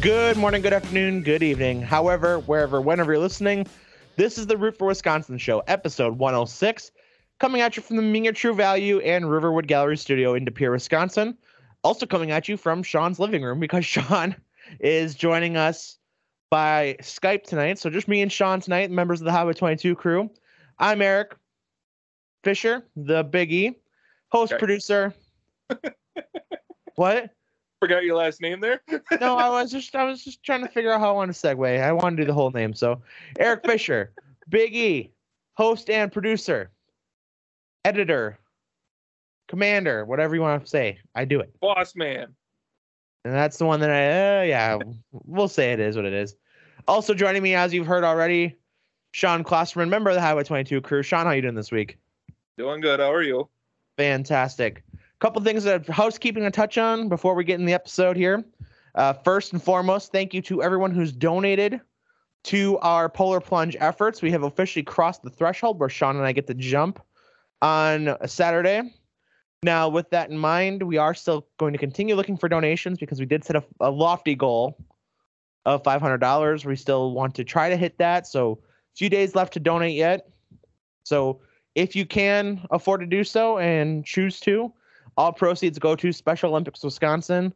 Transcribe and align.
Good 0.00 0.38
morning, 0.38 0.62
good 0.62 0.72
afternoon, 0.72 1.22
good 1.22 1.42
evening. 1.42 1.82
However, 1.82 2.38
wherever, 2.40 2.80
whenever 2.80 3.12
you're 3.12 3.20
listening, 3.20 3.66
this 4.16 4.38
is 4.38 4.46
the 4.46 4.56
Root 4.56 4.78
for 4.78 4.86
Wisconsin 4.86 5.36
show, 5.36 5.62
episode 5.66 6.16
106, 6.16 6.90
coming 7.38 7.60
at 7.60 7.76
you 7.76 7.82
from 7.82 7.96
the 7.96 8.02
Minger 8.02 8.34
True 8.34 8.54
Value 8.54 9.00
and 9.00 9.30
Riverwood 9.30 9.66
Gallery 9.66 9.98
Studio 9.98 10.32
in 10.34 10.46
De 10.46 10.50
Pere, 10.50 10.70
Wisconsin. 10.70 11.36
Also 11.84 12.06
coming 12.06 12.30
at 12.30 12.48
you 12.48 12.56
from 12.56 12.82
Sean's 12.82 13.18
living 13.18 13.42
room 13.42 13.60
because 13.60 13.84
Sean 13.86 14.34
is 14.78 15.14
joining 15.14 15.58
us 15.58 15.98
by 16.50 16.96
Skype 17.02 17.42
tonight. 17.44 17.78
So 17.78 17.90
just 17.90 18.08
me 18.08 18.22
and 18.22 18.32
Sean 18.32 18.60
tonight, 18.60 18.90
members 18.90 19.20
of 19.20 19.26
the 19.26 19.32
Highway 19.32 19.52
22 19.52 19.96
crew. 19.96 20.30
I'm 20.78 21.02
Eric 21.02 21.36
Fisher, 22.42 22.86
the 22.96 23.22
Big 23.22 23.52
E, 23.52 23.76
host, 24.30 24.52
Okay. 24.52 24.58
producer. 24.58 25.12
what? 26.94 27.30
Forgot 27.80 28.04
your 28.04 28.16
last 28.16 28.42
name 28.42 28.60
there. 28.60 28.82
no, 29.20 29.36
I 29.36 29.48
was 29.62 29.72
just 29.72 29.96
I 29.96 30.04
was 30.04 30.22
just 30.22 30.42
trying 30.42 30.60
to 30.60 30.68
figure 30.68 30.92
out 30.92 31.00
how 31.00 31.08
I 31.08 31.12
want 31.12 31.34
to 31.34 31.38
segue. 31.38 31.82
I 31.82 31.92
want 31.92 32.16
to 32.16 32.22
do 32.22 32.26
the 32.26 32.34
whole 32.34 32.50
name. 32.50 32.74
So 32.74 33.00
Eric 33.38 33.64
Fisher, 33.64 34.12
Big 34.50 34.76
E, 34.76 35.10
host 35.54 35.88
and 35.88 36.12
producer, 36.12 36.70
editor, 37.84 38.38
commander, 39.48 40.04
whatever 40.04 40.34
you 40.34 40.42
want 40.42 40.62
to 40.62 40.68
say. 40.68 40.98
I 41.14 41.24
do 41.24 41.40
it. 41.40 41.58
Boss 41.60 41.96
man. 41.96 42.34
And 43.24 43.34
that's 43.34 43.56
the 43.56 43.66
one 43.66 43.80
that 43.80 43.90
I 43.90 44.40
uh, 44.40 44.42
yeah, 44.42 44.78
we'll 45.24 45.48
say 45.48 45.72
it 45.72 45.80
is 45.80 45.96
what 45.96 46.04
it 46.04 46.12
is. 46.12 46.36
Also 46.86 47.14
joining 47.14 47.42
me, 47.42 47.54
as 47.54 47.72
you've 47.72 47.86
heard 47.86 48.04
already, 48.04 48.56
Sean 49.12 49.42
Klosterman, 49.42 49.88
member 49.88 50.10
of 50.10 50.16
the 50.16 50.22
Highway 50.22 50.44
22 50.44 50.80
crew. 50.82 51.02
Sean, 51.02 51.26
how 51.26 51.32
you 51.32 51.42
doing 51.42 51.54
this 51.54 51.72
week? 51.72 51.98
Doing 52.58 52.80
good. 52.80 53.00
How 53.00 53.12
are 53.12 53.22
you? 53.22 53.48
Fantastic. 53.96 54.82
Couple 55.20 55.42
things 55.42 55.66
of 55.66 55.86
housekeeping 55.86 56.44
to 56.44 56.50
touch 56.50 56.78
on 56.78 57.10
before 57.10 57.34
we 57.34 57.44
get 57.44 57.60
in 57.60 57.66
the 57.66 57.74
episode 57.74 58.16
here. 58.16 58.42
Uh, 58.94 59.12
first 59.12 59.52
and 59.52 59.62
foremost, 59.62 60.12
thank 60.12 60.32
you 60.32 60.40
to 60.40 60.62
everyone 60.62 60.92
who's 60.92 61.12
donated 61.12 61.78
to 62.44 62.78
our 62.78 63.10
Polar 63.10 63.38
Plunge 63.38 63.76
efforts. 63.80 64.22
We 64.22 64.30
have 64.30 64.44
officially 64.44 64.82
crossed 64.82 65.22
the 65.22 65.28
threshold 65.28 65.78
where 65.78 65.90
Sean 65.90 66.16
and 66.16 66.24
I 66.24 66.32
get 66.32 66.46
to 66.46 66.54
jump 66.54 67.02
on 67.60 68.16
Saturday. 68.26 68.94
Now, 69.62 69.90
with 69.90 70.08
that 70.08 70.30
in 70.30 70.38
mind, 70.38 70.82
we 70.84 70.96
are 70.96 71.12
still 71.12 71.46
going 71.58 71.74
to 71.74 71.78
continue 71.78 72.14
looking 72.14 72.38
for 72.38 72.48
donations 72.48 72.98
because 72.98 73.20
we 73.20 73.26
did 73.26 73.44
set 73.44 73.56
a, 73.56 73.64
a 73.78 73.90
lofty 73.90 74.34
goal 74.34 74.78
of 75.66 75.82
$500. 75.82 76.64
We 76.64 76.76
still 76.76 77.12
want 77.12 77.34
to 77.34 77.44
try 77.44 77.68
to 77.68 77.76
hit 77.76 77.98
that. 77.98 78.26
So, 78.26 78.52
a 78.52 78.96
few 78.96 79.10
days 79.10 79.34
left 79.34 79.52
to 79.52 79.60
donate 79.60 79.94
yet. 79.94 80.30
So, 81.04 81.42
if 81.74 81.94
you 81.94 82.06
can 82.06 82.66
afford 82.70 83.00
to 83.00 83.06
do 83.06 83.22
so 83.22 83.58
and 83.58 84.02
choose 84.02 84.40
to, 84.40 84.72
all 85.20 85.32
proceeds 85.34 85.78
go 85.78 85.94
to 85.94 86.12
Special 86.12 86.50
Olympics 86.50 86.82
Wisconsin. 86.82 87.52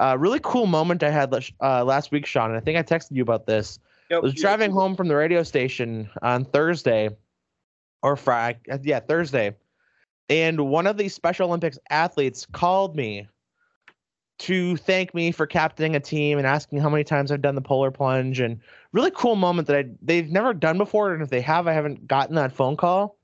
Uh, 0.00 0.16
really 0.16 0.38
cool 0.44 0.66
moment 0.66 1.02
I 1.02 1.10
had 1.10 1.34
uh, 1.60 1.84
last 1.84 2.12
week, 2.12 2.26
Sean. 2.26 2.50
And 2.50 2.56
I 2.56 2.60
think 2.60 2.78
I 2.78 2.82
texted 2.84 3.16
you 3.16 3.22
about 3.22 3.44
this. 3.44 3.80
Yep. 4.08 4.18
I 4.18 4.20
was 4.20 4.34
driving 4.34 4.70
home 4.70 4.94
from 4.94 5.08
the 5.08 5.16
radio 5.16 5.42
station 5.42 6.08
on 6.22 6.44
Thursday 6.44 7.10
or 8.04 8.14
Friday. 8.14 8.60
Yeah, 8.84 9.00
Thursday. 9.00 9.56
And 10.28 10.68
one 10.68 10.86
of 10.86 10.96
the 10.96 11.08
Special 11.08 11.48
Olympics 11.48 11.76
athletes 11.90 12.46
called 12.52 12.94
me 12.94 13.26
to 14.38 14.76
thank 14.76 15.12
me 15.12 15.32
for 15.32 15.44
captaining 15.44 15.96
a 15.96 16.00
team 16.00 16.38
and 16.38 16.46
asking 16.46 16.78
how 16.78 16.88
many 16.88 17.02
times 17.02 17.32
I've 17.32 17.42
done 17.42 17.56
the 17.56 17.60
polar 17.60 17.90
plunge 17.90 18.38
and 18.38 18.60
really 18.92 19.10
cool 19.10 19.34
moment 19.34 19.66
that 19.66 19.76
I 19.76 19.84
they've 20.00 20.30
never 20.30 20.54
done 20.54 20.78
before 20.78 21.12
and 21.12 21.24
if 21.24 21.30
they 21.30 21.40
have 21.40 21.66
I 21.66 21.72
haven't 21.72 22.06
gotten 22.06 22.36
that 22.36 22.52
phone 22.52 22.76
call. 22.76 23.18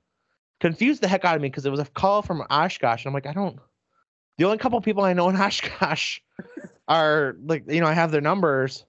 Confused 0.59 1.01
the 1.01 1.07
heck 1.07 1.23
out 1.23 1.37
of 1.37 1.41
me 1.41 1.47
because 1.47 1.65
it 1.65 1.69
was 1.69 1.79
a 1.79 1.85
call 1.85 2.21
from 2.21 2.43
Oshkosh 2.49 3.05
and 3.05 3.11
I'm 3.11 3.13
like 3.13 3.27
I 3.27 3.31
don't 3.31 3.57
the 4.37 4.45
only 4.45 4.57
couple 4.57 4.79
people 4.81 5.03
I 5.03 5.13
know 5.13 5.29
in 5.29 5.35
Oshkosh 5.41 6.19
are 6.87 7.35
like 7.45 7.69
you 7.71 7.81
know 7.81 7.87
I 7.87 7.93
have 7.93 8.11
their 8.11 8.21
numbers. 8.21 8.85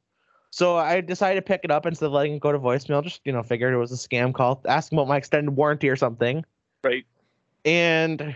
So 0.51 0.77
I 0.77 1.03
decided 1.03 1.37
to 1.41 1.43
pick 1.43 1.61
it 1.65 1.71
up 1.71 1.85
instead 1.85 2.07
of 2.07 2.13
letting 2.13 2.35
it 2.35 2.41
go 2.41 2.51
to 2.51 2.59
voicemail. 2.59 3.03
Just 3.03 3.21
you 3.25 3.33
know, 3.33 3.43
figured 3.43 3.75
it 3.75 3.79
was 3.79 3.93
a 3.93 4.09
scam 4.09 4.33
call, 4.33 4.63
asking 4.67 4.99
about 4.99 5.09
my 5.09 5.17
extended 5.17 5.51
warranty 5.51 5.89
or 5.89 5.97
something. 5.97 6.45
Right. 6.83 7.05
And 7.65 8.35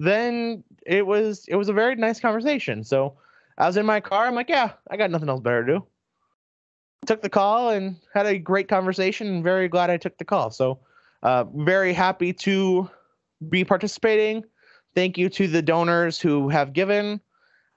then 0.00 0.64
it 0.86 1.06
was 1.06 1.44
it 1.46 1.56
was 1.56 1.68
a 1.68 1.72
very 1.72 1.94
nice 1.94 2.18
conversation. 2.18 2.82
So 2.82 3.14
I 3.58 3.66
was 3.66 3.76
in 3.76 3.86
my 3.86 4.00
car. 4.00 4.26
I'm 4.26 4.34
like, 4.34 4.48
yeah, 4.48 4.72
I 4.90 4.96
got 4.96 5.10
nothing 5.10 5.28
else 5.28 5.40
better 5.40 5.64
to 5.64 5.72
do. 5.74 5.86
Took 7.06 7.22
the 7.22 7.28
call 7.28 7.70
and 7.70 7.96
had 8.14 8.26
a 8.26 8.38
great 8.38 8.68
conversation. 8.68 9.26
And 9.28 9.44
very 9.44 9.68
glad 9.68 9.90
I 9.90 9.98
took 9.98 10.18
the 10.18 10.24
call. 10.24 10.50
So 10.50 10.80
uh, 11.22 11.44
very 11.54 11.92
happy 11.92 12.32
to 12.32 12.90
be 13.48 13.64
participating. 13.64 14.44
Thank 14.94 15.16
you 15.18 15.28
to 15.30 15.46
the 15.46 15.62
donors 15.62 16.20
who 16.20 16.48
have 16.48 16.72
given. 16.72 17.20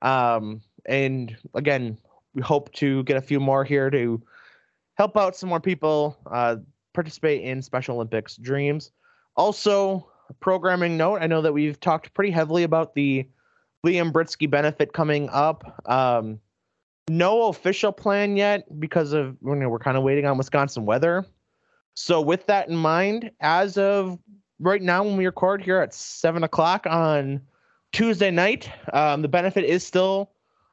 Um, 0.02 0.62
and 0.86 1.36
again, 1.54 1.98
we 2.34 2.42
hope 2.42 2.72
to 2.74 3.04
get 3.04 3.18
a 3.18 3.22
few 3.22 3.40
more 3.40 3.64
here 3.64 3.90
to 3.90 4.22
help 4.96 5.16
out 5.18 5.36
some 5.36 5.50
more 5.50 5.60
people 5.60 6.18
uh, 6.32 6.58
participate 6.94 7.44
in 7.44 7.62
Special 7.62 7.96
Olympics 7.96 8.36
dreams. 8.38 8.92
Also, 9.36 10.08
programming 10.40 10.98
note: 10.98 11.22
I 11.22 11.28
know 11.28 11.42
that 11.42 11.54
we've 11.54 11.80
talked 11.80 12.14
pretty 12.14 12.32
heavily 12.32 12.64
about 12.64 12.94
the 12.96 13.28
Liam 13.86 14.12
Britsky 14.12 14.50
benefit 14.50 14.94
coming 14.94 15.30
up. 15.30 15.82
Um, 15.90 16.40
no 17.10 17.50
official 17.50 17.92
plan 17.92 18.38
yet 18.38 18.80
because 18.80 19.14
of 19.14 19.38
you 19.44 19.56
know 19.56 19.70
we're 19.70 19.80
kind 19.80 19.98
of 19.98 20.04
waiting 20.04 20.26
on 20.26 20.38
Wisconsin 20.38 20.86
weather. 20.86 21.26
So 21.96 22.22
with 22.22 22.48
that 22.48 22.70
in 22.70 22.76
mind, 22.76 23.32
as 23.40 23.78
of 23.78 24.18
right 24.64 24.82
now 24.82 25.04
when 25.04 25.18
we 25.18 25.26
record 25.26 25.62
here 25.62 25.80
at 25.80 25.94
seven 25.94 26.44
o'clock 26.44 26.88
on 26.88 27.42
Tuesday 27.92 28.32
night, 28.32 28.70
um, 28.94 29.22
the 29.22 29.28
benefit 29.28 29.66
is 29.66 29.86
still 29.86 30.32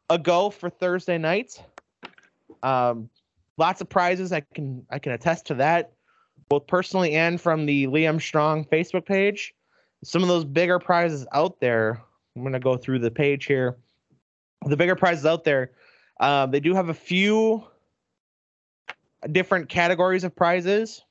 a 0.08 0.18
go 0.18 0.50
for 0.50 0.70
Thursday 0.70 1.18
nights. 1.18 1.60
Um, 2.62 3.10
lots 3.58 3.80
of 3.80 3.88
prizes. 3.88 4.32
I 4.32 4.40
can 4.54 4.86
I 4.90 4.98
can 4.98 5.12
attest 5.12 5.46
to 5.46 5.54
that, 5.56 5.92
both 6.48 6.66
personally 6.66 7.14
and 7.14 7.40
from 7.40 7.66
the 7.66 7.86
Liam 7.86 8.20
Strong 8.20 8.64
Facebook 8.66 9.04
page. 9.04 9.54
Some 10.02 10.22
of 10.22 10.28
those 10.28 10.44
bigger 10.44 10.78
prizes 10.78 11.26
out 11.32 11.60
there. 11.60 12.00
I'm 12.36 12.42
gonna 12.42 12.60
go 12.60 12.76
through 12.76 13.00
the 13.00 13.10
page 13.10 13.46
here. 13.46 13.76
The 14.66 14.76
bigger 14.76 14.96
prizes 14.96 15.26
out 15.26 15.44
there. 15.44 15.72
Uh, 16.20 16.46
they 16.46 16.60
do 16.60 16.74
have 16.74 16.90
a 16.90 16.94
few 16.94 17.64
different 19.32 19.68
categories 19.68 20.24
of 20.24 20.34
prizes, 20.34 21.02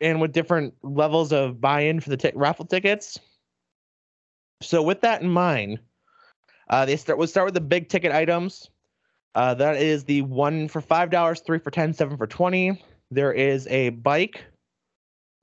and 0.00 0.20
with 0.20 0.32
different 0.32 0.74
levels 0.82 1.32
of 1.32 1.60
buy-in 1.60 2.00
for 2.00 2.10
the 2.10 2.16
t- 2.16 2.32
raffle 2.34 2.64
tickets. 2.64 3.18
So 4.62 4.82
with 4.82 5.00
that 5.02 5.22
in 5.22 5.28
mind, 5.28 5.78
uh, 6.68 6.86
they 6.86 6.96
start. 6.96 7.18
We'll 7.18 7.28
start 7.28 7.46
with 7.46 7.54
the 7.54 7.60
big 7.60 7.88
ticket 7.88 8.12
items. 8.12 8.70
Uh, 9.34 9.54
that 9.54 9.76
is 9.76 10.04
the 10.04 10.22
one 10.22 10.68
for 10.68 10.80
five 10.80 11.10
dollars, 11.10 11.40
three 11.40 11.58
for 11.58 11.70
ten, 11.70 11.92
seven 11.92 12.16
for 12.16 12.26
twenty. 12.26 12.82
There 13.10 13.32
is 13.32 13.66
a 13.68 13.90
bike 13.90 14.44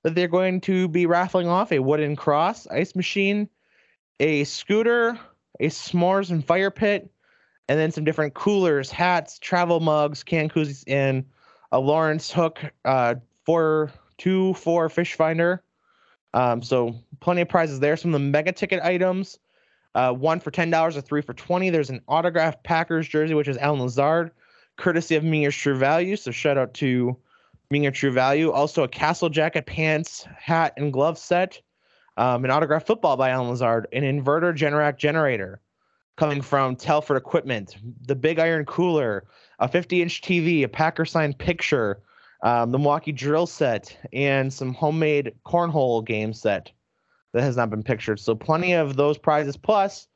that 0.02 0.14
they're 0.14 0.28
going 0.28 0.60
to 0.62 0.88
be 0.88 1.06
raffling 1.06 1.48
off, 1.48 1.72
a 1.72 1.78
wooden 1.78 2.14
cross, 2.16 2.66
ice 2.66 2.94
machine, 2.94 3.48
a 4.20 4.44
scooter, 4.44 5.18
a 5.60 5.68
s'mores 5.68 6.30
and 6.30 6.44
fire 6.44 6.70
pit, 6.70 7.10
and 7.68 7.78
then 7.78 7.90
some 7.90 8.04
different 8.04 8.34
coolers, 8.34 8.90
hats, 8.90 9.38
travel 9.38 9.80
mugs, 9.80 10.22
can 10.22 10.50
koozies, 10.50 10.84
and 10.88 11.24
a 11.72 11.78
Lowrance 11.78 12.30
Hook 12.30 12.60
uh, 12.84 13.14
four 13.46 13.92
two 14.18 14.54
four 14.54 14.88
fish 14.88 15.14
finder. 15.14 15.62
Um, 16.32 16.62
so 16.62 16.96
plenty 17.20 17.42
of 17.42 17.48
prizes 17.48 17.80
there. 17.80 17.96
Some 17.96 18.14
of 18.14 18.20
the 18.20 18.26
mega 18.26 18.52
ticket 18.52 18.82
items. 18.82 19.38
Uh, 19.94 20.12
one 20.12 20.40
for 20.40 20.50
ten 20.50 20.70
dollars, 20.70 20.96
or 20.96 21.00
three 21.00 21.22
for 21.22 21.34
twenty. 21.34 21.70
There's 21.70 21.90
an 21.90 22.00
autographed 22.08 22.64
Packers 22.64 23.06
jersey, 23.06 23.34
which 23.34 23.48
is 23.48 23.56
Allen 23.58 23.80
Lazard, 23.80 24.32
courtesy 24.76 25.14
of 25.14 25.22
Minger's 25.22 25.56
True 25.56 25.76
Value. 25.76 26.16
So 26.16 26.30
shout 26.30 26.58
out 26.58 26.74
to 26.74 27.16
Minger 27.72 27.94
True 27.94 28.12
Value. 28.12 28.50
Also 28.50 28.82
a 28.82 28.88
Castle 28.88 29.28
jacket, 29.28 29.66
pants, 29.66 30.26
hat, 30.36 30.74
and 30.76 30.92
glove 30.92 31.18
set. 31.18 31.60
Um, 32.16 32.44
an 32.44 32.50
autographed 32.50 32.86
football 32.86 33.16
by 33.16 33.30
Allen 33.30 33.50
Lazard. 33.50 33.86
An 33.92 34.02
inverter 34.02 34.56
Generac 34.56 34.98
generator 34.98 35.60
coming 36.16 36.40
from 36.40 36.76
Telford 36.76 37.16
Equipment. 37.16 37.76
The 38.06 38.14
Big 38.14 38.38
Iron 38.38 38.64
cooler, 38.64 39.24
a 39.58 39.68
50-inch 39.68 40.22
TV, 40.22 40.62
a 40.62 40.68
Packer 40.68 41.04
signed 41.04 41.38
picture, 41.38 42.00
um, 42.44 42.70
the 42.70 42.78
Milwaukee 42.78 43.10
drill 43.10 43.46
set, 43.46 43.96
and 44.12 44.52
some 44.52 44.74
homemade 44.74 45.34
cornhole 45.44 46.04
game 46.04 46.32
set 46.32 46.70
that 47.32 47.42
has 47.42 47.56
not 47.56 47.70
been 47.70 47.82
pictured. 47.82 48.20
So 48.20 48.34
plenty 48.34 48.74
of 48.74 48.96
those 48.96 49.18
prizes. 49.18 49.56
Plus, 49.56 50.06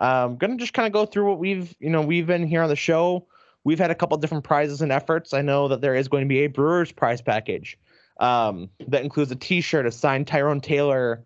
I'm 0.00 0.36
gonna 0.36 0.56
just 0.56 0.74
kind 0.74 0.86
of 0.86 0.92
go 0.92 1.06
through 1.06 1.28
what 1.28 1.38
we've 1.38 1.74
you 1.80 1.88
know 1.88 2.02
we've 2.02 2.26
been 2.26 2.46
here 2.46 2.62
on 2.62 2.68
the 2.68 2.76
show. 2.76 3.26
We've 3.64 3.78
had 3.78 3.90
a 3.90 3.94
couple 3.94 4.16
different 4.18 4.44
prizes 4.44 4.82
and 4.82 4.90
efforts. 4.90 5.32
I 5.32 5.40
know 5.42 5.68
that 5.68 5.80
there 5.80 5.94
is 5.94 6.08
going 6.08 6.22
to 6.22 6.28
be 6.28 6.40
a 6.40 6.46
Brewers 6.46 6.90
prize 6.90 7.20
package 7.20 7.78
um, 8.18 8.70
that 8.86 9.02
includes 9.02 9.30
a 9.30 9.36
T-shirt, 9.36 9.86
a 9.86 9.92
signed 9.92 10.26
Tyrone 10.26 10.60
Taylor 10.60 11.24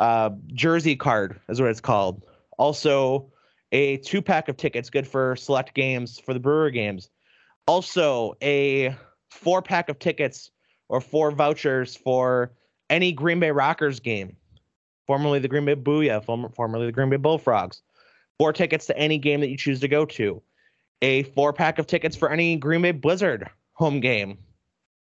uh, 0.00 0.30
jersey 0.54 0.96
card, 0.96 1.38
is 1.48 1.60
what 1.60 1.70
it's 1.70 1.80
called. 1.80 2.24
Also, 2.56 3.30
a 3.72 3.98
two-pack 3.98 4.48
of 4.48 4.56
tickets, 4.56 4.90
good 4.90 5.06
for 5.06 5.36
select 5.36 5.74
games 5.74 6.18
for 6.18 6.32
the 6.32 6.40
Brewer 6.40 6.70
games. 6.70 7.10
Also, 7.66 8.34
a 8.42 8.96
four-pack 9.32 9.88
of 9.88 9.98
tickets 9.98 10.50
or 10.88 11.00
four 11.00 11.30
vouchers 11.30 11.96
for 11.96 12.52
any 12.90 13.12
Green 13.12 13.40
Bay 13.40 13.50
Rockers 13.50 14.00
game 14.00 14.36
formerly 15.06 15.38
the 15.38 15.48
Green 15.48 15.64
Bay 15.64 15.74
Booyah, 15.74 16.24
former, 16.24 16.48
formerly 16.48 16.86
the 16.86 16.92
Green 16.92 17.10
Bay 17.10 17.16
Bullfrogs. 17.16 17.82
Four 18.38 18.52
tickets 18.52 18.86
to 18.86 18.96
any 18.96 19.18
game 19.18 19.40
that 19.40 19.50
you 19.50 19.56
choose 19.56 19.80
to 19.80 19.88
go 19.88 20.04
to. 20.06 20.42
a 21.02 21.24
four 21.24 21.52
pack 21.52 21.78
of 21.78 21.86
tickets 21.86 22.16
for 22.16 22.30
any 22.30 22.56
Green 22.56 22.82
Bay 22.82 22.92
Blizzard 22.92 23.50
home 23.72 24.00
game 24.00 24.38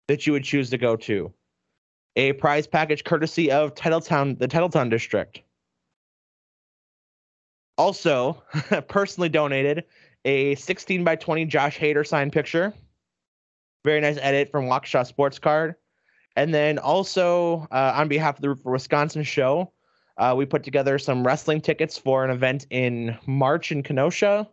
that 0.08 0.26
you 0.26 0.32
would 0.32 0.44
choose 0.44 0.70
to 0.70 0.78
go 0.78 0.96
to, 0.96 1.32
a 2.16 2.32
prize 2.34 2.66
package 2.66 3.04
courtesy 3.04 3.50
of 3.50 3.74
Titletown, 3.74 4.38
the 4.38 4.48
Titletown 4.48 4.90
District. 4.90 5.40
Also, 7.78 8.42
personally 8.88 9.28
donated 9.28 9.84
a 10.24 10.56
16 10.56 11.04
by 11.04 11.16
20 11.16 11.44
Josh 11.44 11.78
Hader 11.78 12.06
signed 12.06 12.32
picture. 12.32 12.74
Very 13.86 14.00
nice 14.00 14.18
edit 14.20 14.50
from 14.50 14.64
Waukesha 14.64 15.06
Sports 15.06 15.38
Card. 15.38 15.76
And 16.34 16.52
then 16.52 16.76
also, 16.76 17.68
uh, 17.70 17.92
on 17.94 18.08
behalf 18.08 18.34
of 18.34 18.42
the 18.42 18.48
Root 18.48 18.58
for 18.64 18.72
Wisconsin 18.72 19.22
show, 19.22 19.70
uh, 20.18 20.34
we 20.36 20.44
put 20.44 20.64
together 20.64 20.98
some 20.98 21.24
wrestling 21.24 21.60
tickets 21.60 21.96
for 21.96 22.24
an 22.24 22.32
event 22.32 22.66
in 22.70 23.16
March 23.26 23.70
in 23.70 23.84
Kenosha 23.84 24.48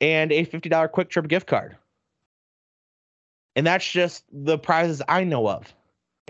and 0.00 0.32
a 0.32 0.46
$50 0.46 0.90
Kwik 0.92 1.10
Trip 1.10 1.28
gift 1.28 1.46
card. 1.46 1.76
And 3.54 3.66
that's 3.66 3.86
just 3.86 4.24
the 4.32 4.56
prizes 4.56 5.02
I 5.06 5.24
know 5.24 5.46
of. 5.46 5.70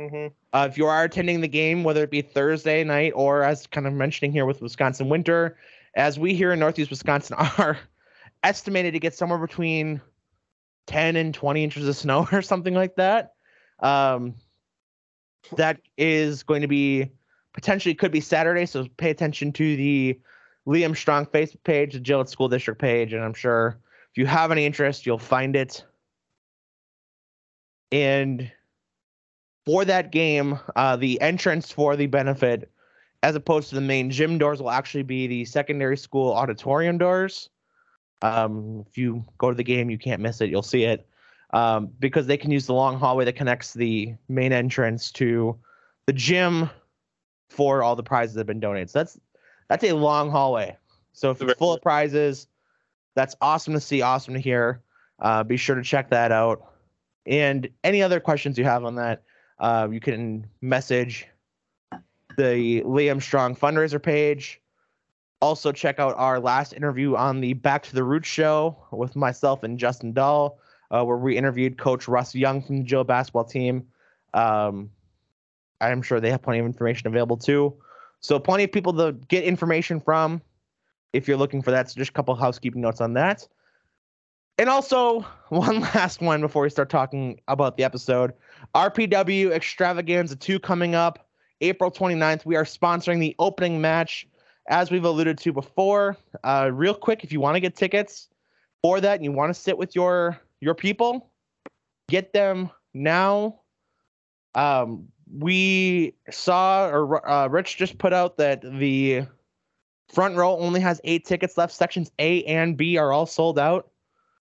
Mm-hmm. 0.01 0.35
Uh, 0.53 0.69
if 0.69 0.77
you 0.77 0.87
are 0.87 1.05
attending 1.05 1.41
the 1.41 1.47
game, 1.47 1.85
whether 1.85 2.03
it 2.03 2.11
be 2.11 2.21
Thursday 2.21 2.83
night 2.83 3.13
or 3.15 3.45
as 3.45 3.69
kind 3.69 3.87
of 3.87 3.93
mentioning 3.93 4.33
here 4.33 4.45
with 4.45 4.61
Wisconsin 4.61 5.09
winter, 5.09 5.57
as 5.95 6.19
we 6.19 6.35
here 6.35 6.53
in 6.53 6.59
Northeast 6.59 6.91
Wisconsin 6.91 7.37
are 7.59 7.79
estimated 8.43 8.93
to 8.93 8.99
get 8.99 9.15
somewhere 9.15 9.39
between 9.39 10.01
10 10.87 11.17
and 11.17 11.35
20 11.35 11.65
inches 11.65 11.89
of 11.89 11.97
snow 11.97 12.29
or 12.33 12.43
something 12.43 12.75
like 12.75 12.97
that. 12.97 13.33
Um, 13.81 14.35
that 15.57 15.81
is 15.99 16.43
going 16.43 16.63
to 16.63 16.69
be 16.69 17.11
potentially 17.53 17.95
could 17.95 18.13
be 18.13 18.21
Saturday, 18.21 18.67
so 18.67 18.87
pay 18.97 19.11
attention 19.11 19.53
to 19.53 19.77
the 19.77 20.19
Liam 20.67 20.97
Strong 20.97 21.27
Facebook 21.27 21.63
page, 21.65 21.93
the 21.93 22.01
Gillett 22.01 22.29
School 22.29 22.49
District 22.49 22.81
page, 22.81 23.13
and 23.13 23.23
I'm 23.23 23.35
sure 23.35 23.79
if 24.11 24.19
you 24.19 24.27
have 24.27 24.51
any 24.51 24.65
interest, 24.65 25.07
you'll 25.07 25.19
find 25.19 25.57
it. 25.57 25.85
And 27.93 28.51
for 29.67 29.85
that 29.85 30.11
game, 30.11 30.59
uh, 30.77 30.97
the 30.97 31.21
entrance 31.21 31.71
for 31.71 31.97
the 31.97 32.07
benefit, 32.07 32.71
as 33.23 33.35
opposed 33.35 33.69
to 33.69 33.75
the 33.75 33.81
main 33.81 34.11
gym 34.11 34.39
doors, 34.39 34.61
will 34.61 34.71
actually 34.71 35.03
be 35.03 35.27
the 35.27 35.45
secondary 35.45 35.97
school 35.97 36.33
auditorium 36.33 36.99
doors. 36.99 37.51
Um, 38.25 38.87
if 38.89 38.97
you 38.97 39.23
go 39.37 39.51
to 39.51 39.57
the 39.57 39.63
game, 39.63 39.91
you 39.91 39.99
can't 39.99 40.23
miss 40.23 40.41
it. 40.41 40.49
You'll 40.49 40.63
see 40.63 40.85
it 40.85 41.07
um, 41.53 41.91
because 42.01 42.27
they 42.27 42.39
can 42.39 42.51
use 42.51 42.67
the 42.67 42.73
long 42.73 42.99
hallway 42.99 43.27
that 43.27 43.37
connects 43.37 43.75
the 43.75 44.15
main 44.31 44.51
entrance 44.51 45.13
to 45.13 45.59
the 46.07 46.13
gym 46.15 46.71
for 47.51 47.83
all 47.83 47.95
the 47.95 48.03
prizes 48.03 48.35
that 48.35 48.41
have 48.41 48.47
been 48.47 48.61
donated. 48.61 48.89
So 48.89 49.01
that's 49.01 49.21
that's 49.69 49.85
a 49.85 49.93
long 49.93 50.31
hallway. 50.31 50.75
So 51.13 51.31
if 51.31 51.43
it's 51.43 51.53
full 51.59 51.75
of 51.75 51.83
prizes, 51.83 52.49
that's 53.15 53.37
awesome 53.43 53.75
to 53.75 53.81
see, 53.81 54.01
awesome 54.01 54.33
to 54.33 54.41
hear. 54.41 54.81
Uh, 55.21 55.45
be 55.45 55.59
sure 55.59 55.77
to 55.77 55.83
check 55.83 56.09
that 56.11 56.33
out. 56.33 56.73
And 57.27 57.69
any 57.85 58.03
other 58.03 58.21
questions 58.21 58.57
you 58.57 58.65
have 58.65 58.85
on 58.85 58.95
that, 58.97 59.23
uh, 59.59 59.89
you 59.91 60.01
can 60.01 60.47
message 60.63 61.27
the 62.37 62.83
Liam 62.87 63.21
Strong 63.21 63.57
fundraiser 63.57 64.03
page. 64.03 64.63
Also, 65.45 65.73
check 65.73 65.99
out 65.99 66.15
our 66.17 66.41
last 66.41 66.73
interview 66.73 67.17
on 67.17 67.43
the 67.43 67.53
Back 67.53 67.83
to 67.83 67.95
the 67.95 68.03
Roots 68.03 68.27
show 68.27 68.79
with 68.91 69.15
myself 69.15 69.63
and 69.63 69.79
Justin 69.79 70.15
Dahl, 70.15 70.59
uh, 70.91 71.05
where 71.05 71.19
we 71.19 71.37
interviewed 71.37 71.77
Coach 71.77 72.09
Russ 72.09 72.35
Young 72.35 72.63
from 72.63 72.79
the 72.79 72.85
Jill 72.85 73.05
basketball 73.05 73.45
team. 73.45 73.87
Um, 74.33 74.89
I'm 75.83 76.01
sure 76.01 76.19
they 76.19 76.31
have 76.31 76.41
plenty 76.41 76.61
of 76.61 76.65
information 76.65 77.09
available 77.09 77.37
too. 77.37 77.75
So, 78.21 78.39
plenty 78.39 78.65
of 78.65 78.73
people 78.73 78.95
to 78.95 79.13
get 79.13 79.45
information 79.45 80.01
from 80.01 80.41
if 81.13 81.29
you're 81.29 81.37
looking 81.37 81.61
for 81.61 81.73
that. 81.73 81.91
So, 81.91 81.99
just 81.99 82.13
a 82.13 82.15
couple 82.15 82.35
housekeeping 82.37 82.81
notes 82.81 83.03
on 83.03 83.13
that. 83.13 83.47
And 84.57 84.71
also, 84.71 85.21
one 85.51 85.81
last 85.81 86.23
one 86.23 86.41
before 86.41 86.63
we 86.63 86.71
start 86.71 86.89
talking 86.89 87.39
about 87.49 87.77
the 87.77 87.85
episode 87.85 88.33
RPW 88.75 89.51
Extravaganza 89.51 90.37
2 90.37 90.59
coming 90.59 90.95
up 90.95 91.29
April 91.61 91.91
29th. 91.91 92.47
We 92.47 92.57
are 92.57 92.65
sponsoring 92.65 93.21
the 93.21 93.37
opening 93.39 93.83
match, 93.83 94.27
as 94.69 94.91
we've 94.91 95.05
alluded 95.05 95.39
to 95.39 95.53
before. 95.53 96.17
Uh, 96.43 96.71
real 96.73 96.95
quick, 96.95 97.25
if 97.25 97.33
you 97.33 97.41
want 97.41 97.57
to 97.57 97.61
get 97.61 97.77
tickets 97.77 98.29
for 98.83 99.01
that 99.01 99.17
and 99.17 99.25
you 99.25 99.33
want 99.33 99.55
to 99.55 99.61
sit 99.61 99.77
with 99.77 99.95
your 99.95 100.41
your 100.61 100.75
people, 100.75 101.31
get 102.09 102.33
them 102.33 102.71
now. 102.95 103.61
Um, 104.55 105.09
we 105.37 106.15
saw, 106.31 106.89
or 106.89 107.29
uh, 107.29 107.49
Rich 107.49 107.77
just 107.77 107.99
put 107.99 108.13
out 108.13 108.37
that 108.39 108.63
the 108.63 109.23
front 110.13 110.37
row 110.37 110.57
only 110.59 110.81
has 110.81 111.01
eight 111.05 111.25
tickets 111.25 111.57
left. 111.57 111.73
Sections 111.73 112.11
A 112.19 112.45
and 112.45 112.77
B 112.77 112.97
are 112.97 113.13
all 113.13 113.27
sold 113.27 113.59
out. 113.59 113.91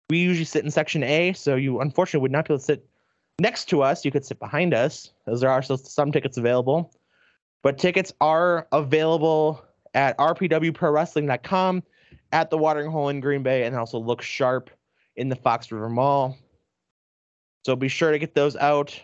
We 0.09 0.17
usually 0.17 0.45
sit 0.45 0.65
in 0.65 0.71
section 0.71 1.03
A, 1.03 1.33
so 1.33 1.55
you 1.55 1.79
unfortunately 1.79 2.23
would 2.23 2.31
not 2.31 2.47
be 2.47 2.53
able 2.53 2.59
to 2.59 2.65
sit 2.65 2.85
next 3.39 3.65
to 3.69 3.81
us. 3.81 4.03
You 4.03 4.11
could 4.11 4.25
sit 4.25 4.39
behind 4.39 4.73
us, 4.73 5.11
as 5.27 5.41
there 5.41 5.49
are 5.49 5.61
still 5.61 5.77
some 5.77 6.11
tickets 6.11 6.37
available. 6.37 6.93
But 7.63 7.77
tickets 7.77 8.11
are 8.19 8.67
available 8.71 9.63
at 9.93 10.17
rpwprowrestling.com, 10.17 11.83
at 12.31 12.49
the 12.49 12.57
Watering 12.57 12.89
Hole 12.89 13.09
in 13.09 13.19
Green 13.19 13.43
Bay, 13.43 13.63
and 13.63 13.75
also 13.75 13.99
look 13.99 14.21
sharp 14.21 14.69
in 15.15 15.29
the 15.29 15.35
Fox 15.35 15.71
River 15.71 15.89
Mall. 15.89 16.37
So 17.65 17.75
be 17.75 17.87
sure 17.87 18.11
to 18.11 18.19
get 18.19 18.33
those 18.33 18.55
out 18.55 18.99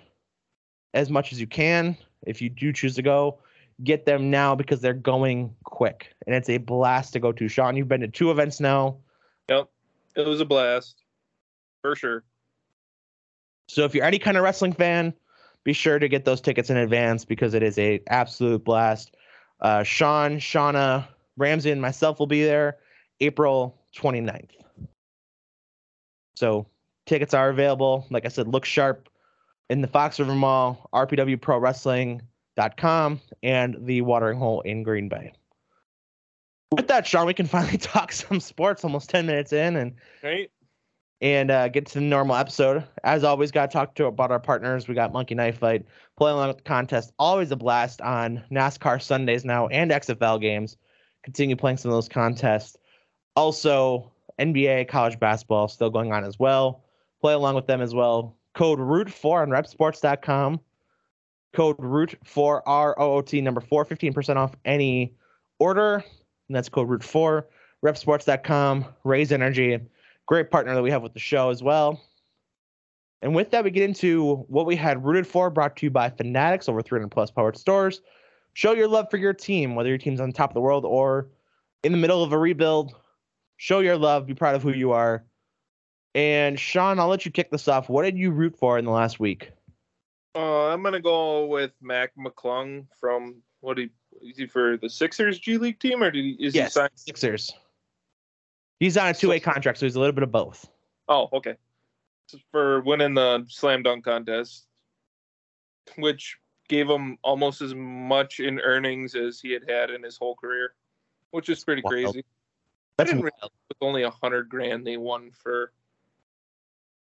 as 0.93 1.09
much 1.09 1.31
as 1.31 1.39
you 1.39 1.47
can. 1.47 1.97
If 2.25 2.41
you 2.41 2.49
do 2.49 2.73
choose 2.73 2.95
to 2.95 3.01
go, 3.01 3.39
get 3.83 4.05
them 4.05 4.31
now 4.31 4.55
because 4.55 4.81
they're 4.81 4.93
going 4.93 5.53
quick. 5.63 6.15
And 6.25 6.35
it's 6.35 6.49
a 6.49 6.57
blast 6.57 7.13
to 7.13 7.19
go 7.19 7.31
to. 7.31 7.47
Sean, 7.47 7.75
you've 7.75 7.87
been 7.87 8.01
to 8.01 8.07
two 8.07 8.31
events 8.31 8.59
now. 8.59 8.97
Yep. 9.49 9.69
It 10.15 10.25
was 10.25 10.41
a 10.41 10.45
blast. 10.45 11.03
For 11.83 11.95
sure. 11.95 12.23
So 13.67 13.83
if 13.83 13.93
you're 13.93 14.05
any 14.05 14.17
kind 14.19 14.37
of 14.37 14.43
wrestling 14.43 14.73
fan, 14.73 15.13
be 15.63 15.73
sure 15.73 15.99
to 15.99 16.07
get 16.07 16.25
those 16.25 16.41
tickets 16.41 16.69
in 16.69 16.77
advance 16.77 17.25
because 17.25 17.53
it 17.53 17.61
is 17.61 17.77
a 17.77 18.01
absolute 18.07 18.63
blast. 18.63 19.15
Uh, 19.59 19.83
Sean, 19.83 20.37
Shauna, 20.37 21.07
Ramsey, 21.37 21.71
and 21.71 21.81
myself 21.81 22.19
will 22.19 22.27
be 22.27 22.43
there 22.43 22.77
April 23.19 23.75
29th. 23.95 24.51
So 26.35 26.67
tickets 27.05 27.33
are 27.33 27.49
available. 27.49 28.05
Like 28.09 28.25
I 28.25 28.29
said, 28.29 28.47
look 28.47 28.63
sharp 28.65 29.09
in 29.69 29.81
the 29.81 29.87
Fox 29.87 30.17
River 30.19 30.35
Mall, 30.35 30.87
rpwprowrestling.com, 30.93 33.21
and 33.43 33.77
the 33.81 34.01
Watering 34.01 34.37
Hole 34.37 34.61
in 34.61 34.83
Green 34.83 35.09
Bay. 35.09 35.33
With 36.71 36.87
that, 36.89 37.07
Sean, 37.07 37.25
we 37.25 37.33
can 37.33 37.47
finally 37.47 37.77
talk 37.79 38.11
some 38.11 38.39
sports 38.39 38.83
almost 38.83 39.09
10 39.09 39.25
minutes 39.25 39.51
in 39.53 39.77
and 39.77 39.95
Right? 40.23 40.51
And 41.21 41.49
uh, 41.49 41.67
get 41.67 41.85
to 41.87 41.93
the 41.95 42.01
normal 42.01 42.35
episode. 42.35 42.83
As 43.03 43.23
always, 43.23 43.51
got 43.51 43.71
to 43.71 43.73
talk 43.73 43.95
to 43.95 44.05
about 44.05 44.31
our 44.31 44.39
partners. 44.39 44.87
We 44.87 44.95
got 44.95 45.13
Monkey 45.13 45.35
Knife 45.35 45.59
Fight, 45.59 45.85
play 46.17 46.31
along 46.31 46.49
with 46.49 46.57
the 46.57 46.63
contest. 46.63 47.11
Always 47.17 47.51
a 47.51 47.55
blast 47.55 48.01
on 48.01 48.43
NASCAR 48.51 49.01
Sundays 49.01 49.43
now 49.43 49.67
and 49.67 49.91
XFL 49.91 50.39
games. 50.39 50.77
Continue 51.23 51.55
playing 51.55 51.77
some 51.77 51.91
of 51.91 51.97
those 51.97 52.09
contests. 52.09 52.77
Also, 53.35 54.11
NBA 54.39 54.87
college 54.87 55.19
basketball 55.19 55.67
still 55.67 55.89
going 55.89 56.11
on 56.13 56.23
as 56.23 56.39
well. 56.39 56.83
Play 57.21 57.33
along 57.33 57.55
with 57.55 57.67
them 57.67 57.81
as 57.81 57.93
well. 57.93 58.35
Code 58.53 58.79
ROOT4 58.79 59.43
on 59.43 59.49
repsports.com. 59.49 60.59
Code 61.53 61.77
ROOT4 61.77 62.61
R 62.65 62.99
O 62.99 63.15
O 63.15 63.21
T 63.21 63.41
number 63.41 63.61
four, 63.61 63.85
15% 63.85 64.35
off 64.35 64.55
any 64.65 65.15
order. 65.59 66.03
And 66.47 66.55
that's 66.55 66.69
code 66.69 66.87
ROOT4. 66.87 67.43
Repsports.com. 67.83 68.85
Raise 69.03 69.31
Energy 69.31 69.79
great 70.27 70.51
partner 70.51 70.75
that 70.75 70.83
we 70.83 70.91
have 70.91 71.01
with 71.01 71.13
the 71.13 71.19
show 71.19 71.49
as 71.49 71.63
well. 71.63 71.99
And 73.23 73.33
with 73.33 73.49
that, 73.51 73.63
we 73.63 73.71
get 73.71 73.83
into 73.83 74.45
what 74.47 74.67
we 74.67 74.75
had 74.75 75.03
rooted 75.03 75.25
for, 75.25 75.49
brought 75.49 75.75
to 75.77 75.87
you 75.87 75.89
by 75.89 76.09
Fanatics, 76.09 76.69
over 76.69 76.83
300 76.83 77.09
plus 77.09 77.31
powered 77.31 77.57
stores. 77.57 78.01
Show 78.53 78.73
your 78.73 78.87
love 78.87 79.09
for 79.09 79.17
your 79.17 79.33
team, 79.33 79.73
whether 79.73 79.89
your 79.89 79.97
team's 79.97 80.19
on 80.19 80.31
top 80.31 80.51
of 80.51 80.53
the 80.53 80.61
world 80.61 80.85
or 80.85 81.27
in 81.83 81.91
the 81.91 81.97
middle 81.97 82.23
of 82.23 82.31
a 82.31 82.37
rebuild. 82.37 82.93
Show 83.57 83.79
your 83.79 83.97
love, 83.97 84.27
be 84.27 84.35
proud 84.35 84.55
of 84.55 84.61
who 84.61 84.71
you 84.71 84.91
are. 84.91 85.23
And 86.13 86.59
Sean, 86.59 86.99
I'll 86.99 87.07
let 87.07 87.25
you 87.25 87.31
kick 87.31 87.49
this 87.49 87.67
off. 87.67 87.89
What 87.89 88.03
did 88.03 88.17
you 88.17 88.31
root 88.31 88.55
for 88.57 88.77
in 88.77 88.85
the 88.85 88.91
last 88.91 89.19
week? 89.19 89.51
Uh, 90.35 90.67
I'm 90.67 90.83
gonna 90.83 90.99
go 90.99 91.47
with 91.47 91.71
Mac 91.81 92.11
McClung 92.15 92.85
from 92.99 93.41
what 93.61 93.77
he 93.77 93.89
is 94.21 94.37
he 94.37 94.45
for 94.45 94.77
the 94.77 94.89
Sixers 94.89 95.39
G 95.39 95.57
League 95.57 95.79
team 95.79 96.03
or 96.03 96.11
did 96.11 96.23
he 96.23 96.31
is 96.39 96.53
yes, 96.53 96.73
he 96.73 96.79
signed? 96.79 96.91
Sixers. 96.95 97.51
He's 98.79 98.97
on 98.97 99.07
a 99.07 99.13
two-way 99.13 99.39
contract, 99.39 99.79
so 99.79 99.85
he's 99.85 99.95
a 99.95 99.99
little 99.99 100.13
bit 100.13 100.23
of 100.23 100.31
both. 100.31 100.69
Oh, 101.07 101.29
okay. 101.33 101.55
For 102.51 102.81
winning 102.81 103.13
the 103.13 103.45
slam 103.47 103.83
dunk 103.83 104.03
contest, 104.05 104.67
which 105.97 106.37
gave 106.67 106.89
him 106.89 107.17
almost 107.23 107.61
as 107.61 107.73
much 107.73 108.39
in 108.39 108.59
earnings 108.59 109.15
as 109.15 109.39
he 109.39 109.51
had 109.51 109.63
had 109.69 109.89
in 109.89 110.03
his 110.03 110.17
whole 110.17 110.35
career, 110.35 110.73
which 111.31 111.49
is 111.49 111.63
pretty 111.63 111.81
Wild. 111.83 111.93
crazy. 111.93 112.25
That's 112.97 113.13
wild. 113.13 113.23
with 113.23 113.77
only 113.81 114.03
a 114.03 114.09
hundred 114.09 114.49
grand 114.49 114.85
they 114.85 114.97
won 114.97 115.31
for 115.31 115.71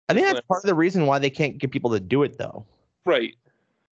I 0.08 0.14
think 0.14 0.26
that's 0.26 0.40
part 0.46 0.62
of 0.64 0.68
the 0.68 0.74
reason 0.74 1.06
why 1.06 1.18
they 1.18 1.30
can't 1.30 1.58
get 1.58 1.70
people 1.70 1.90
to 1.90 2.00
do 2.00 2.22
it, 2.22 2.36
though. 2.38 2.64
right. 3.04 3.34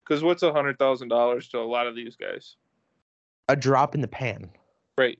Because 0.04 0.22
what's 0.22 0.42
a 0.42 0.52
hundred 0.52 0.78
thousand 0.78 1.08
dollars 1.08 1.48
to 1.48 1.58
a 1.58 1.64
lot 1.64 1.86
of 1.86 1.96
these 1.96 2.14
guys? 2.14 2.56
A 3.48 3.56
drop 3.56 3.94
in 3.94 4.00
the 4.02 4.08
pan. 4.08 4.50
Right. 4.98 5.18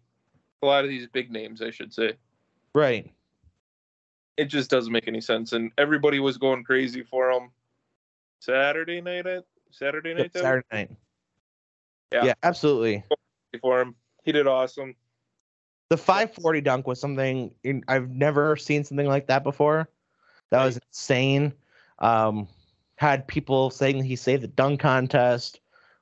A 0.62 0.66
lot 0.66 0.84
of 0.84 0.90
these 0.90 1.06
big 1.06 1.30
names, 1.30 1.62
I 1.62 1.70
should 1.70 1.92
say. 1.92 2.12
Right. 2.74 3.10
it 4.36 4.46
just 4.46 4.70
doesn't 4.70 4.92
make 4.92 5.06
any 5.06 5.20
sense. 5.20 5.52
And 5.52 5.70
everybody 5.78 6.18
was 6.18 6.38
going 6.38 6.64
crazy 6.64 7.02
for 7.02 7.30
him. 7.30 7.50
Saturday 8.40 9.00
night, 9.00 9.26
at 9.26 9.44
Saturday 9.70 10.12
night, 10.12 10.32
Yep, 10.34 10.42
Saturday 10.42 10.66
night. 10.72 10.90
Yeah. 12.12 12.24
yeah, 12.24 12.34
absolutely. 12.42 13.04
for 13.60 13.80
him. 13.80 13.94
He 14.24 14.32
did 14.32 14.46
awesome. 14.46 14.94
The 15.90 15.96
540 15.96 16.60
dunk 16.60 16.86
was 16.86 17.00
something 17.00 17.54
in, 17.62 17.84
I've 17.88 18.10
never 18.10 18.56
seen 18.56 18.84
something 18.84 19.06
like 19.06 19.26
that 19.28 19.44
before. 19.44 19.88
That 20.50 20.64
was 20.64 20.78
insane. 20.88 21.52
Um, 22.00 22.48
had 22.96 23.26
people 23.28 23.70
saying 23.70 24.02
he 24.02 24.16
saved 24.16 24.42
the 24.42 24.48
dunk 24.48 24.80
contest 24.80 25.60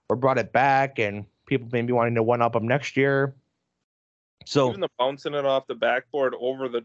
or 0.09 0.17
brought 0.17 0.39
it 0.39 0.53
back, 0.53 0.99
and 0.99 1.25
people 1.47 1.69
maybe 1.73 1.93
wanting 1.93 2.15
to 2.15 2.23
one 2.23 2.43
up 2.43 2.55
him 2.55 2.67
next 2.67 2.97
year. 2.97 3.35
So 4.47 4.69
Even 4.69 4.81
the 4.81 4.89
bouncing 4.99 5.35
it 5.35 5.45
off 5.45 5.67
the 5.67 5.75
backboard 5.75 6.35
over 6.41 6.69
the 6.69 6.85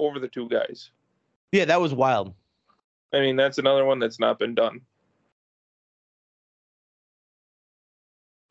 over 0.00 0.18
the 0.18 0.28
two 0.28 0.48
guys. 0.48 0.90
yeah, 1.52 1.64
that 1.64 1.80
was 1.80 1.94
wild. 1.94 2.34
I 3.12 3.20
mean, 3.20 3.36
that's 3.36 3.58
another 3.58 3.84
one 3.84 3.98
that's 3.98 4.20
not 4.20 4.38
been 4.38 4.54
done. 4.54 4.80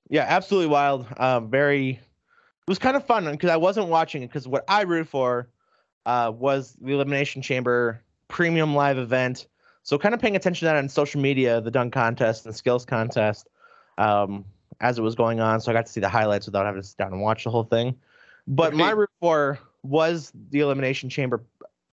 Yeah, 0.10 0.26
absolutely 0.28 0.68
wild. 0.68 1.06
Um, 1.18 1.50
very. 1.50 1.90
It 1.90 2.70
was 2.72 2.80
kind 2.80 2.96
of 2.96 3.06
fun 3.06 3.30
because 3.32 3.50
I 3.52 3.58
wasn't 3.58 3.88
watching 3.88 4.24
it 4.24 4.28
because 4.28 4.48
what 4.48 4.64
I 4.68 4.82
rooted 4.82 5.08
for 5.08 5.50
uh, 6.06 6.32
was 6.36 6.76
the 6.82 6.94
Elimination 6.94 7.42
Chamber 7.42 8.02
premium 8.28 8.74
live 8.74 8.98
event. 8.98 9.48
So 9.84 10.00
kind 10.00 10.16
of 10.16 10.22
paying 10.22 10.36
attention 10.36 10.62
to 10.62 10.66
that 10.66 10.78
on 10.78 10.90
social 10.90 11.22
media, 11.22 11.62
the 11.62 11.70
dunk 11.70 11.94
contest 11.94 12.46
and 12.48 12.56
skills 12.56 12.86
contest, 12.86 13.48
um, 14.00 14.46
as 14.82 14.98
it 14.98 15.04
was 15.04 15.14
going 15.14 15.40
on. 15.40 15.62
So 15.62 15.72
I 15.72 15.76
got 15.76 15.86
to 15.86 15.92
see 15.92 16.02
the 16.02 16.10
highlights 16.10 16.48
without 16.48 16.66
having 16.66 16.82
to 16.82 16.88
sit 16.88 16.98
down 16.98 17.14
and 17.14 17.22
watch 17.22 17.44
the 17.44 17.52
whole 17.52 17.64
thing. 17.64 17.96
But 18.48 18.74
my 18.76 18.92
root 18.92 19.10
for 19.20 19.60
was 19.84 20.32
the 20.50 20.60
Elimination 20.60 21.10
Chamber. 21.10 21.44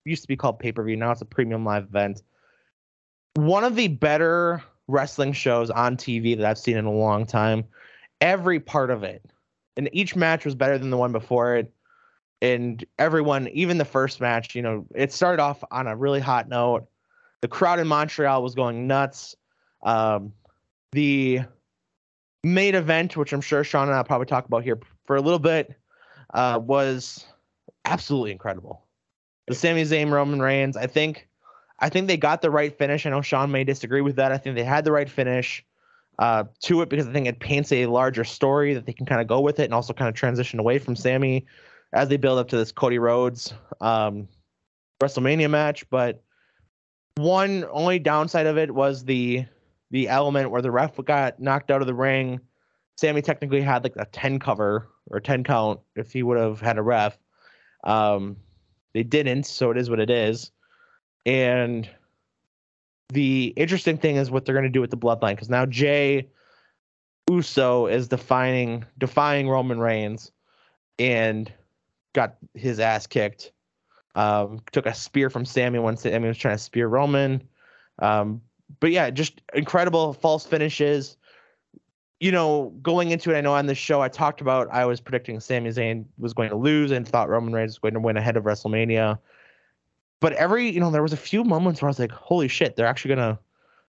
Used 0.05 0.24
to 0.24 0.27
be 0.27 0.36
called 0.36 0.60
pay 0.60 0.72
per 0.72 0.84
view. 0.84 0.96
Now 0.96 1.12
it's 1.12 1.22
a 1.22 1.25
premium 1.25 1.63
live 1.63 1.84
event. 1.84 2.24
One 3.36 3.63
of 3.63 3.75
the 3.75 3.88
better 3.88 4.63
wrestling 4.88 5.34
shows 5.34 5.70
on 5.70 5.96
TV 5.96 6.36
that 6.38 6.46
I've 6.46 6.58
seen 6.58 6.77
in 6.77 6.86
a 6.86 6.91
long 6.91 7.25
time. 7.25 7.63
Every 8.20 8.60
part 8.60 8.91
of 8.91 9.03
it, 9.03 9.24
and 9.77 9.89
each 9.93 10.15
match 10.15 10.46
was 10.46 10.55
better 10.55 10.77
than 10.77 10.89
the 10.89 10.98
one 10.98 11.12
before 11.12 11.55
it. 11.55 11.74
And 12.41 12.84
everyone, 12.98 13.48
even 13.50 13.77
the 13.77 13.86
first 13.86 14.20
match, 14.20 14.55
you 14.55 14.63
know, 14.63 14.86
it 14.96 15.13
started 15.13 15.41
off 15.41 15.63
on 15.72 15.88
a 15.88 15.96
really 15.96 16.20
hot 16.20 16.50
note. 16.50 16.88
The 17.41 17.48
crowd 17.48 17.79
in 17.79 17.88
Montreal 17.88 18.41
was 18.41 18.55
going 18.55 18.88
nuts. 18.88 19.36
Um, 19.84 20.34
the 20.91 21.41
main 22.43 22.75
event, 22.75 23.15
which 23.15 23.34
I'm 23.34 23.41
sure 23.41 23.63
Sean 23.63 23.88
and 23.88 23.96
I'll 23.96 24.03
probably 24.03 24.25
talk 24.25 24.46
about 24.46 24.63
here 24.63 24.79
for 25.05 25.15
a 25.15 25.22
little 25.22 25.39
bit, 25.39 25.75
uh, 26.33 26.59
was 26.61 27.25
absolutely 27.85 28.31
incredible. 28.31 28.83
The 29.47 29.55
Sami 29.55 29.83
Zayn 29.83 30.11
Roman 30.11 30.41
Reigns, 30.41 30.77
I 30.77 30.88
think, 30.88 31.27
I 31.79 31.89
think 31.89 32.07
they 32.07 32.17
got 32.17 32.41
the 32.41 32.51
right 32.51 32.75
finish. 32.75 33.05
I 33.05 33.09
know 33.09 33.21
Sean 33.21 33.51
may 33.51 33.63
disagree 33.63 34.01
with 34.01 34.15
that. 34.17 34.31
I 34.31 34.38
think 34.38 34.55
they 34.55 34.63
had 34.63 34.85
the 34.85 34.91
right 34.91 35.09
finish 35.09 35.65
uh, 36.19 36.43
to 36.61 36.81
it 36.81 36.89
because 36.89 37.07
I 37.07 37.11
think 37.11 37.27
it 37.27 37.39
paints 37.39 37.71
a 37.71 37.88
larger 37.88 38.23
story 38.23 38.73
that 38.73 38.85
they 38.85 38.93
can 38.93 39.05
kind 39.05 39.21
of 39.21 39.27
go 39.27 39.41
with 39.41 39.59
it 39.59 39.65
and 39.65 39.73
also 39.73 39.93
kind 39.93 40.07
of 40.07 40.15
transition 40.15 40.59
away 40.59 40.77
from 40.77 40.95
Sami 40.95 41.45
as 41.93 42.09
they 42.09 42.17
build 42.17 42.39
up 42.39 42.47
to 42.50 42.57
this 42.57 42.71
Cody 42.71 43.00
Rhodes 43.00 43.53
um, 43.81 44.27
WrestleMania 45.01 45.50
match. 45.50 45.89
But 45.89 46.21
one 47.15 47.65
only 47.71 48.00
downside 48.00 48.45
of 48.45 48.57
it 48.57 48.73
was 48.73 49.03
the 49.05 49.45
the 49.89 50.07
element 50.07 50.51
where 50.51 50.61
the 50.61 50.71
ref 50.71 50.95
got 51.03 51.39
knocked 51.39 51.69
out 51.69 51.81
of 51.81 51.88
the 51.88 51.93
ring. 51.93 52.39
Sami 53.01 53.24
technically 53.24 53.62
had 53.62 53.84
like 53.84 53.96
a 53.96 54.05
10 54.05 54.38
cover 54.38 54.88
or 55.10 55.20
10 55.20 55.43
count 55.43 55.79
if 55.96 56.13
he 56.13 56.22
would 56.22 56.38
have 56.38 56.62
had 56.62 56.77
a 56.77 56.84
ref. 56.84 57.17
Um, 57.84 58.38
they 58.93 59.01
didn't, 59.01 59.48
so 59.48 59.72
it 59.72 59.77
is 59.77 59.89
what 59.89 60.00
it 60.00 60.12
is. 60.12 60.51
And 61.25 61.89
the 63.10 63.53
interesting 63.58 63.98
thing 63.98 64.17
is 64.17 64.29
what 64.29 64.46
they're 64.46 64.53
going 64.53 64.65
to 64.65 64.70
do 64.70 64.81
with 64.81 64.91
the 64.91 64.98
bloodline 64.98 65.31
because 65.31 65.50
now 65.50 65.65
Jey 65.65 66.29
Uso 67.27 67.88
is 67.88 68.08
defining 68.08 68.86
defying 69.00 69.50
Roman 69.50 69.79
Reigns 69.79 70.31
and 71.00 71.51
got 72.13 72.36
his 72.53 72.79
ass 72.79 73.08
kicked. 73.08 73.51
Um, 74.13 74.60
took 74.74 74.86
a 74.86 74.93
spear 74.93 75.31
from 75.31 75.46
Sami 75.46 75.79
when 75.79 75.98
Sami 75.98 76.27
was 76.27 76.38
trying 76.38 76.55
to 76.55 76.63
spear 76.63 76.88
Roman. 76.88 77.41
Um, 77.98 78.41
but 78.79 78.91
yeah, 78.91 79.10
just 79.10 79.41
incredible 79.55 80.13
false 80.13 80.46
finishes. 80.46 81.17
You 82.22 82.32
know, 82.32 82.72
going 82.84 83.10
into 83.10 83.32
it, 83.32 83.38
I 83.38 83.42
know 83.42 83.54
on 83.54 83.66
this 83.66 83.80
show 83.80 84.01
I 84.01 84.08
talked 84.08 84.42
about 84.42 84.70
I 84.72 84.86
was 84.86 85.01
predicting 85.01 85.40
Sami 85.40 85.72
Zayn 85.72 86.06
was 86.20 86.34
going 86.34 86.50
to 86.50 86.56
lose 86.56 86.92
and 86.92 87.08
thought 87.08 87.30
Roman 87.30 87.51
Reigns 87.51 87.72
was 87.72 87.80
going 87.80 87.96
to 87.96 88.00
win 88.00 88.16
ahead 88.16 88.38
of 88.38 88.44
WrestleMania. 88.44 89.18
But 90.20 90.34
every, 90.34 90.70
you 90.70 90.80
know, 90.80 90.92
there 90.92 91.01
was 91.01 91.13
a 91.13 91.18
few 91.18 91.44
moments 91.44 91.82
where 91.82 91.90
I 91.90 91.90
was 91.90 91.98
like, 91.98 92.12
"Holy 92.12 92.48
shit, 92.48 92.75
they're 92.75 92.86
actually 92.86 93.16
gonna, 93.16 93.40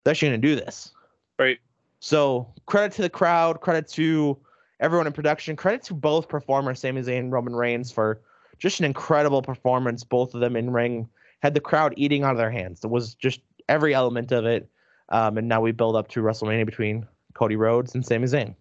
they're 0.03 0.11
actually 0.11 0.29
gonna 0.29 0.37
do 0.37 0.55
this." 0.55 0.93
Right. 1.37 1.59
So 1.99 2.47
credit 2.67 2.93
to 2.93 3.01
the 3.01 3.09
crowd, 3.09 3.59
credit 3.59 3.89
to 3.89 4.37
everyone 4.79 5.07
in 5.07 5.13
production, 5.13 5.57
credit 5.57 5.83
to 5.83 5.93
both 5.93 6.29
performers, 6.29 6.79
Sami 6.79 7.01
Zayn 7.01 7.19
and 7.19 7.31
Roman 7.33 7.53
Reigns, 7.53 7.91
for 7.91 8.21
just 8.59 8.79
an 8.79 8.85
incredible 8.85 9.41
performance. 9.41 10.05
Both 10.05 10.33
of 10.33 10.39
them 10.39 10.55
in 10.55 10.71
ring 10.71 11.09
had 11.41 11.53
the 11.53 11.59
crowd 11.59 11.93
eating 11.97 12.23
out 12.23 12.31
of 12.31 12.37
their 12.37 12.49
hands. 12.49 12.81
It 12.83 12.89
was 12.89 13.13
just 13.13 13.41
every 13.67 13.93
element 13.93 14.31
of 14.31 14.45
it. 14.45 14.69
Um, 15.09 15.37
and 15.37 15.49
now 15.49 15.59
we 15.59 15.73
build 15.73 15.97
up 15.97 16.07
to 16.09 16.21
WrestleMania 16.21 16.65
between 16.65 17.05
Cody 17.33 17.55
Rhodes 17.55 17.95
and 17.95 18.05
Sami 18.05 18.27
Zayn. 18.27 18.55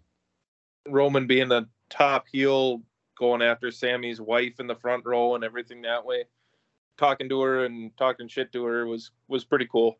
Roman 0.88 1.26
being 1.26 1.48
the 1.48 1.68
top 1.90 2.26
heel, 2.30 2.82
going 3.18 3.42
after 3.42 3.70
Sami's 3.70 4.20
wife 4.20 4.58
in 4.60 4.66
the 4.66 4.74
front 4.74 5.04
row 5.04 5.34
and 5.34 5.44
everything 5.44 5.82
that 5.82 6.04
way, 6.04 6.24
talking 6.96 7.28
to 7.28 7.40
her 7.42 7.64
and 7.64 7.96
talking 7.96 8.28
shit 8.28 8.52
to 8.52 8.64
her 8.64 8.86
was 8.86 9.10
was 9.28 9.44
pretty 9.44 9.66
cool. 9.70 9.98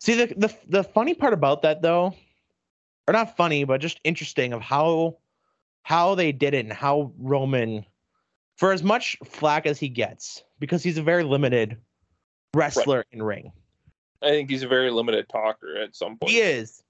See 0.00 0.14
the 0.14 0.26
the 0.36 0.54
the 0.68 0.84
funny 0.84 1.14
part 1.14 1.32
about 1.32 1.62
that 1.62 1.82
though, 1.82 2.14
or 3.08 3.12
not 3.12 3.36
funny, 3.36 3.64
but 3.64 3.80
just 3.80 4.00
interesting 4.04 4.52
of 4.52 4.60
how 4.60 5.16
how 5.82 6.14
they 6.14 6.32
did 6.32 6.54
it 6.54 6.64
and 6.64 6.72
how 6.72 7.12
Roman, 7.18 7.84
for 8.56 8.72
as 8.72 8.82
much 8.82 9.16
flack 9.24 9.66
as 9.66 9.78
he 9.78 9.88
gets, 9.88 10.44
because 10.58 10.82
he's 10.82 10.98
a 10.98 11.02
very 11.02 11.24
limited 11.24 11.78
wrestler 12.54 13.04
in 13.10 13.22
ring. 13.22 13.52
I 14.22 14.28
think 14.28 14.50
he's 14.50 14.62
a 14.62 14.68
very 14.68 14.90
limited 14.90 15.28
talker 15.28 15.76
at 15.76 15.96
some 15.96 16.16
point. 16.16 16.30
He 16.30 16.38
is. 16.38 16.83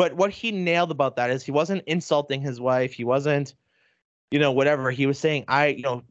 But 0.00 0.14
what 0.14 0.30
he 0.30 0.50
nailed 0.50 0.90
about 0.90 1.16
that 1.16 1.28
is 1.28 1.42
he 1.42 1.52
wasn't 1.52 1.82
insulting 1.86 2.40
his 2.40 2.58
wife. 2.58 2.94
He 2.94 3.04
wasn't, 3.04 3.52
you 4.30 4.38
know, 4.38 4.50
whatever. 4.50 4.90
He 4.90 5.04
was 5.04 5.18
saying, 5.18 5.44
I, 5.46 5.66
you 5.66 5.82
know, 5.82 6.02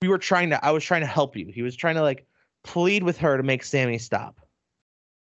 we 0.00 0.08
were 0.08 0.16
trying 0.16 0.48
to, 0.48 0.64
I 0.64 0.70
was 0.70 0.82
trying 0.82 1.02
to 1.02 1.06
help 1.06 1.36
you. 1.36 1.48
He 1.48 1.60
was 1.60 1.76
trying 1.76 1.96
to 1.96 2.00
like 2.00 2.24
plead 2.62 3.02
with 3.02 3.18
her 3.18 3.36
to 3.36 3.42
make 3.42 3.62
Sami 3.62 3.98
stop. 3.98 4.40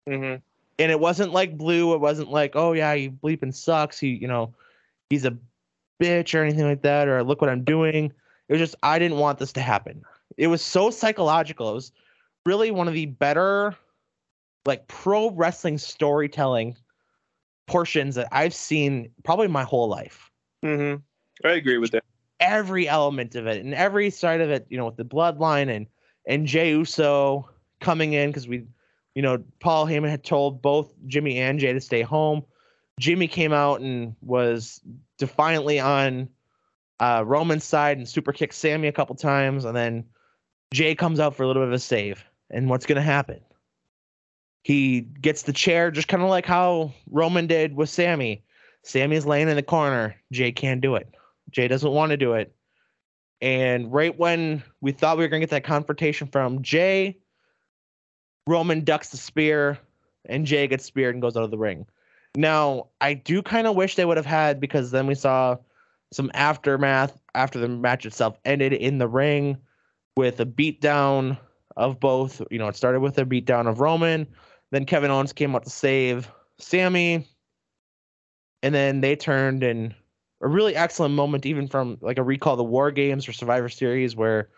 Mm-hmm. 0.10 0.42
And 0.80 0.92
it 0.92 1.00
wasn't 1.00 1.34
like 1.34 1.56
blue. 1.56 1.94
It 1.94 2.00
wasn't 2.00 2.32
like, 2.32 2.56
oh 2.56 2.74
yeah, 2.74 2.96
he 2.96 3.10
bleeping 3.12 3.54
sucks. 3.54 4.00
He, 4.00 4.08
you 4.08 4.28
know, 4.28 4.56
he's 5.12 5.26
a 5.26 5.38
bitch 6.02 6.34
or 6.34 6.42
anything 6.42 6.66
like 6.66 6.82
that. 6.82 7.08
Or 7.08 7.24
look 7.24 7.42
what 7.42 7.52
I'm 7.52 7.64
doing. 7.64 8.12
It 8.50 8.54
was 8.54 8.60
just, 8.60 8.76
I 8.82 8.98
didn't 8.98 9.20
want 9.20 9.38
this 9.38 9.54
to 9.54 9.62
happen. 9.62 10.02
It 10.36 10.48
was 10.48 10.64
so 10.64 10.90
psychological. 10.90 11.70
It 11.70 11.76
was 11.76 11.92
really 12.44 12.72
one 12.72 12.88
of 12.88 12.96
the 12.96 13.06
better, 13.06 13.76
like 14.66 14.88
pro 14.88 15.30
wrestling 15.30 15.78
storytelling 15.78 16.76
portions 17.68 18.16
that 18.16 18.28
I've 18.32 18.54
seen 18.54 19.10
probably 19.24 19.48
my 19.48 19.64
whole 19.64 19.88
life. 19.88 20.32
Mm-hmm. 20.66 21.48
I 21.48 21.52
agree 21.52 21.78
with 21.78 21.92
that. 21.92 22.04
Every 22.40 22.88
element 22.88 23.36
of 23.36 23.48
it 23.48 23.64
and 23.64 23.74
every 23.74 24.10
side 24.10 24.42
of 24.42 24.50
it, 24.50 24.66
you 24.70 24.78
know, 24.78 24.86
with 24.86 24.98
the 24.98 25.06
bloodline 25.06 25.74
and 25.74 25.88
and 26.26 26.46
Jey 26.46 26.72
Uso 26.72 27.50
coming 27.80 28.14
in 28.14 28.30
because 28.30 28.48
we, 28.48 28.66
you 29.16 29.22
know, 29.22 29.44
Paul 29.60 29.86
Heyman 29.86 30.10
had 30.10 30.24
told 30.24 30.62
both 30.62 30.94
Jimmy 31.08 31.40
and 31.40 31.60
Jey 31.60 31.74
to 31.74 31.82
stay 31.82 32.02
home. 32.02 32.44
Jimmy 33.00 33.28
came 33.28 33.54
out 33.54 33.82
and 33.82 34.16
was 34.22 34.82
defiantly 35.18 35.80
on 35.80 36.28
uh, 37.00 37.24
Roman's 37.26 37.64
side 37.64 37.98
and 37.98 38.08
super 38.08 38.34
kicked 38.34 38.56
Sami 38.56 38.88
a 38.88 38.92
couple 38.92 39.16
times, 39.16 39.66
and 39.66 39.76
then 39.76 40.04
Jey 40.74 40.96
comes 40.96 41.20
out 41.20 41.36
for 41.36 41.44
a 41.44 41.48
little 41.48 41.62
bit 41.62 41.68
of 41.68 41.74
a 41.74 41.80
save. 41.80 42.24
And 42.50 42.70
what's 42.70 42.86
gonna 42.86 43.02
happen? 43.02 43.40
He 44.68 45.00
gets 45.00 45.44
the 45.44 45.54
chair, 45.54 45.92
just 45.92 46.10
kind 46.10 46.22
of 46.22 46.28
like 46.28 46.46
how 46.46 46.92
Roman 47.10 47.48
did 47.48 47.74
with 47.74 47.90
Sami. 47.90 48.44
Sami's 48.84 49.26
laying 49.26 49.48
in 49.48 49.56
the 49.56 49.64
corner. 49.64 50.18
Jey 50.34 50.52
can't 50.52 50.82
do 50.82 50.96
it. 50.96 51.08
Jey 51.50 51.70
doesn't 51.70 51.90
want 51.90 52.10
to 52.10 52.18
do 52.18 52.34
it. 52.34 52.54
And 53.40 53.94
right 53.94 54.20
when 54.20 54.62
we 54.82 54.92
thought 54.92 55.18
we 55.18 55.24
were 55.24 55.30
going 55.30 55.40
to 55.40 55.48
get 55.48 55.52
that 55.52 55.64
confrontation 55.64 56.28
from 56.28 56.64
Jey, 56.64 57.18
Roman 58.46 58.84
ducks 58.84 59.08
the 59.08 59.16
spear, 59.16 59.80
and 60.26 60.46
Jey 60.46 60.68
gets 60.68 60.84
speared 60.84 61.16
and 61.16 61.22
goes 61.22 61.38
out 61.38 61.44
of 61.44 61.52
the 61.52 61.58
ring. 61.58 61.86
Now, 62.36 62.88
I 63.00 63.14
do 63.14 63.42
kind 63.42 63.68
of 63.68 63.76
wish 63.78 63.96
they 63.96 64.04
would 64.04 64.18
have 64.18 64.26
had, 64.26 64.60
because 64.60 64.92
then 64.92 65.08
we 65.08 65.16
saw 65.16 65.56
some 66.12 66.30
aftermath 66.34 67.18
after 67.36 67.58
the 67.58 67.70
match 67.70 68.06
itself 68.06 68.38
ended 68.44 68.74
in 68.74 68.98
the 68.98 69.08
ring 69.08 69.60
with 70.18 70.42
a 70.42 70.46
beatdown 70.46 71.38
of 71.78 72.02
both. 72.02 72.42
You 72.52 72.60
know, 72.60 72.68
it 72.68 72.76
started 72.76 73.00
with 73.00 73.18
a 73.18 73.24
beatdown 73.24 73.70
of 73.70 73.80
Roman. 73.80 74.28
Then 74.72 74.86
Kevin 74.86 75.12
Owens 75.12 75.34
came 75.34 75.56
out 75.56 75.64
to 75.64 75.70
save 75.70 76.30
Sami. 76.60 77.28
And 78.64 78.74
then 78.74 79.02
they 79.02 79.16
turned 79.16 79.64
and 79.64 79.94
a 80.42 80.48
really 80.48 80.76
excellent 80.76 81.14
moment, 81.16 81.46
even 81.46 81.68
from 81.68 81.98
like 82.02 82.18
a 82.18 82.24
recall 82.24 82.56
the 82.56 82.64
War 82.64 82.92
Games 82.92 83.28
or 83.28 83.34
Survivor 83.34 83.70
Series, 83.70 84.16
where 84.16 84.50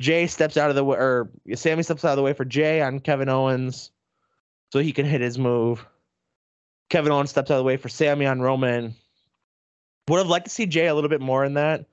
Jey 0.00 0.26
steps 0.26 0.56
out 0.56 0.70
of 0.70 0.76
the 0.76 0.84
way, 0.84 0.96
or 0.96 1.30
Sami 1.54 1.82
steps 1.82 2.04
out 2.04 2.10
of 2.10 2.16
the 2.16 2.22
way 2.22 2.32
for 2.32 2.44
Jey 2.44 2.80
on 2.82 3.00
Kevin 3.00 3.28
Owens, 3.28 3.90
so 4.72 4.80
he 4.80 4.92
can 4.92 5.06
hit 5.06 5.20
his 5.20 5.38
move. 5.38 5.86
Kevin 6.90 7.12
Owens 7.12 7.30
steps 7.30 7.50
out 7.50 7.54
of 7.54 7.58
the 7.58 7.64
way 7.64 7.76
for 7.76 7.88
Sami 7.88 8.26
on 8.26 8.40
Roman. 8.40 8.94
Would 10.08 10.18
have 10.18 10.28
liked 10.28 10.46
to 10.46 10.50
see 10.50 10.66
Jey 10.66 10.86
a 10.86 10.94
little 10.94 11.10
bit 11.10 11.20
more 11.20 11.44
in 11.44 11.54
that, 11.54 11.86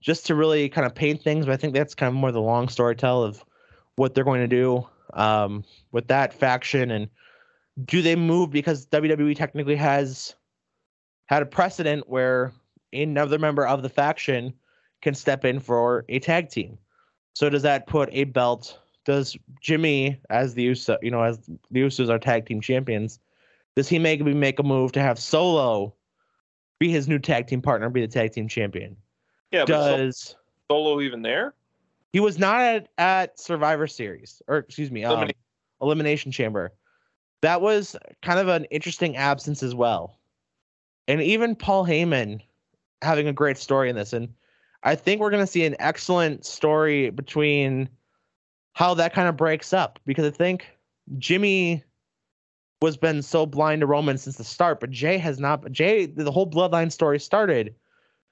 just 0.00 0.26
to 0.26 0.34
really 0.34 0.68
kind 0.68 0.86
of 0.86 0.94
paint 0.94 1.22
things. 1.22 1.46
But 1.46 1.52
I 1.52 1.56
think 1.56 1.74
that's 1.74 1.94
kind 1.94 2.08
of 2.08 2.14
more 2.14 2.32
the 2.32 2.40
long 2.40 2.68
story 2.68 2.96
tell 2.96 3.22
of 3.22 3.44
what 3.96 4.14
they're 4.14 4.24
going 4.24 4.40
to 4.40 4.48
do 4.48 4.88
um, 5.14 5.64
with 5.92 6.08
that 6.08 6.32
faction 6.32 6.90
and 6.90 7.08
do 7.84 8.02
they 8.02 8.16
move 8.16 8.50
because 8.50 8.86
WWE 8.86 9.36
technically 9.36 9.76
has 9.76 10.34
had 11.26 11.42
a 11.42 11.46
precedent 11.46 12.08
where 12.08 12.52
another 12.92 13.38
member 13.38 13.66
of 13.66 13.82
the 13.82 13.88
faction 13.88 14.52
can 15.02 15.14
step 15.14 15.44
in 15.44 15.60
for 15.60 16.04
a 16.08 16.18
tag 16.18 16.50
team. 16.50 16.78
So 17.34 17.48
does 17.48 17.62
that 17.62 17.86
put 17.86 18.08
a 18.12 18.24
belt? 18.24 18.78
Does 19.06 19.36
Jimmy, 19.60 20.20
as 20.28 20.54
the 20.54 20.62
Uso, 20.64 20.98
you 21.00 21.10
know, 21.10 21.22
as 21.22 21.38
the 21.70 21.80
Usos 21.80 22.10
are 22.10 22.18
tag 22.18 22.46
team 22.46 22.60
champions, 22.60 23.18
does 23.76 23.88
he 23.88 23.98
maybe 23.98 24.34
make 24.34 24.58
a 24.58 24.62
move 24.62 24.92
to 24.92 25.00
have 25.00 25.18
Solo 25.18 25.94
be 26.78 26.90
his 26.90 27.08
new 27.08 27.18
tag 27.18 27.46
team 27.46 27.62
partner, 27.62 27.88
be 27.88 28.00
the 28.00 28.08
tag 28.08 28.32
team 28.32 28.48
champion? 28.48 28.96
Yeah, 29.52 29.64
does 29.64 30.36
but 30.68 30.74
Solo 30.74 31.00
even 31.00 31.22
there? 31.22 31.54
He 32.12 32.20
was 32.20 32.38
not 32.38 32.60
at, 32.60 32.88
at 32.98 33.38
Survivor 33.38 33.86
Series, 33.86 34.42
or 34.48 34.58
excuse 34.58 34.90
me, 34.90 35.04
um, 35.04 35.12
Elimination. 35.12 35.40
Elimination 35.80 36.32
Chamber. 36.32 36.72
That 37.42 37.60
was 37.60 37.96
kind 38.22 38.38
of 38.38 38.48
an 38.48 38.64
interesting 38.66 39.16
absence 39.16 39.62
as 39.62 39.74
well. 39.74 40.18
And 41.08 41.22
even 41.22 41.54
Paul 41.54 41.86
Heyman 41.86 42.40
having 43.02 43.28
a 43.28 43.32
great 43.32 43.58
story 43.58 43.88
in 43.88 43.96
this. 43.96 44.12
And 44.12 44.28
I 44.82 44.94
think 44.94 45.20
we're 45.20 45.30
going 45.30 45.42
to 45.42 45.50
see 45.50 45.64
an 45.64 45.76
excellent 45.78 46.44
story 46.44 47.10
between 47.10 47.88
how 48.72 48.94
that 48.94 49.14
kind 49.14 49.28
of 49.28 49.36
breaks 49.36 49.72
up 49.72 49.98
because 50.04 50.26
I 50.26 50.30
think 50.30 50.66
Jimmy 51.18 51.82
was 52.82 52.96
been 52.96 53.22
so 53.22 53.44
blind 53.46 53.80
to 53.80 53.86
Roman 53.86 54.16
since 54.16 54.36
the 54.36 54.44
start, 54.44 54.80
but 54.80 54.90
Jey 54.90 55.18
has 55.18 55.38
not. 55.38 55.70
Jey, 55.70 56.06
the 56.06 56.30
whole 56.30 56.50
bloodline 56.50 56.90
story 56.90 57.18
started 57.18 57.74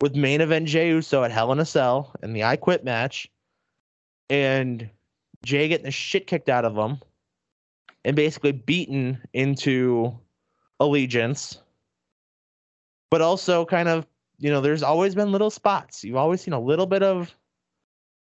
with 0.00 0.14
main 0.14 0.40
event 0.40 0.68
Jey 0.68 0.88
Uso 0.88 1.22
at 1.22 1.32
Hell 1.32 1.52
in 1.52 1.58
a 1.58 1.64
Cell 1.64 2.14
in 2.22 2.32
the 2.32 2.44
I 2.44 2.56
Quit 2.56 2.84
match, 2.84 3.30
and 4.30 4.88
Jey 5.44 5.68
getting 5.68 5.86
the 5.86 5.90
shit 5.90 6.26
kicked 6.26 6.48
out 6.48 6.64
of 6.64 6.76
him, 6.76 7.00
and 8.04 8.16
basically 8.16 8.52
beaten 8.52 9.18
into 9.32 10.16
allegiance, 10.80 11.58
but 13.10 13.20
also 13.20 13.64
kind 13.64 13.88
of 13.88 14.06
you 14.38 14.50
know, 14.50 14.60
there's 14.60 14.82
always 14.82 15.14
been 15.14 15.32
little 15.32 15.50
spots. 15.50 16.04
You've 16.04 16.16
always 16.16 16.40
seen 16.40 16.54
a 16.54 16.60
little 16.60 16.86
bit 16.86 17.02
of 17.02 17.34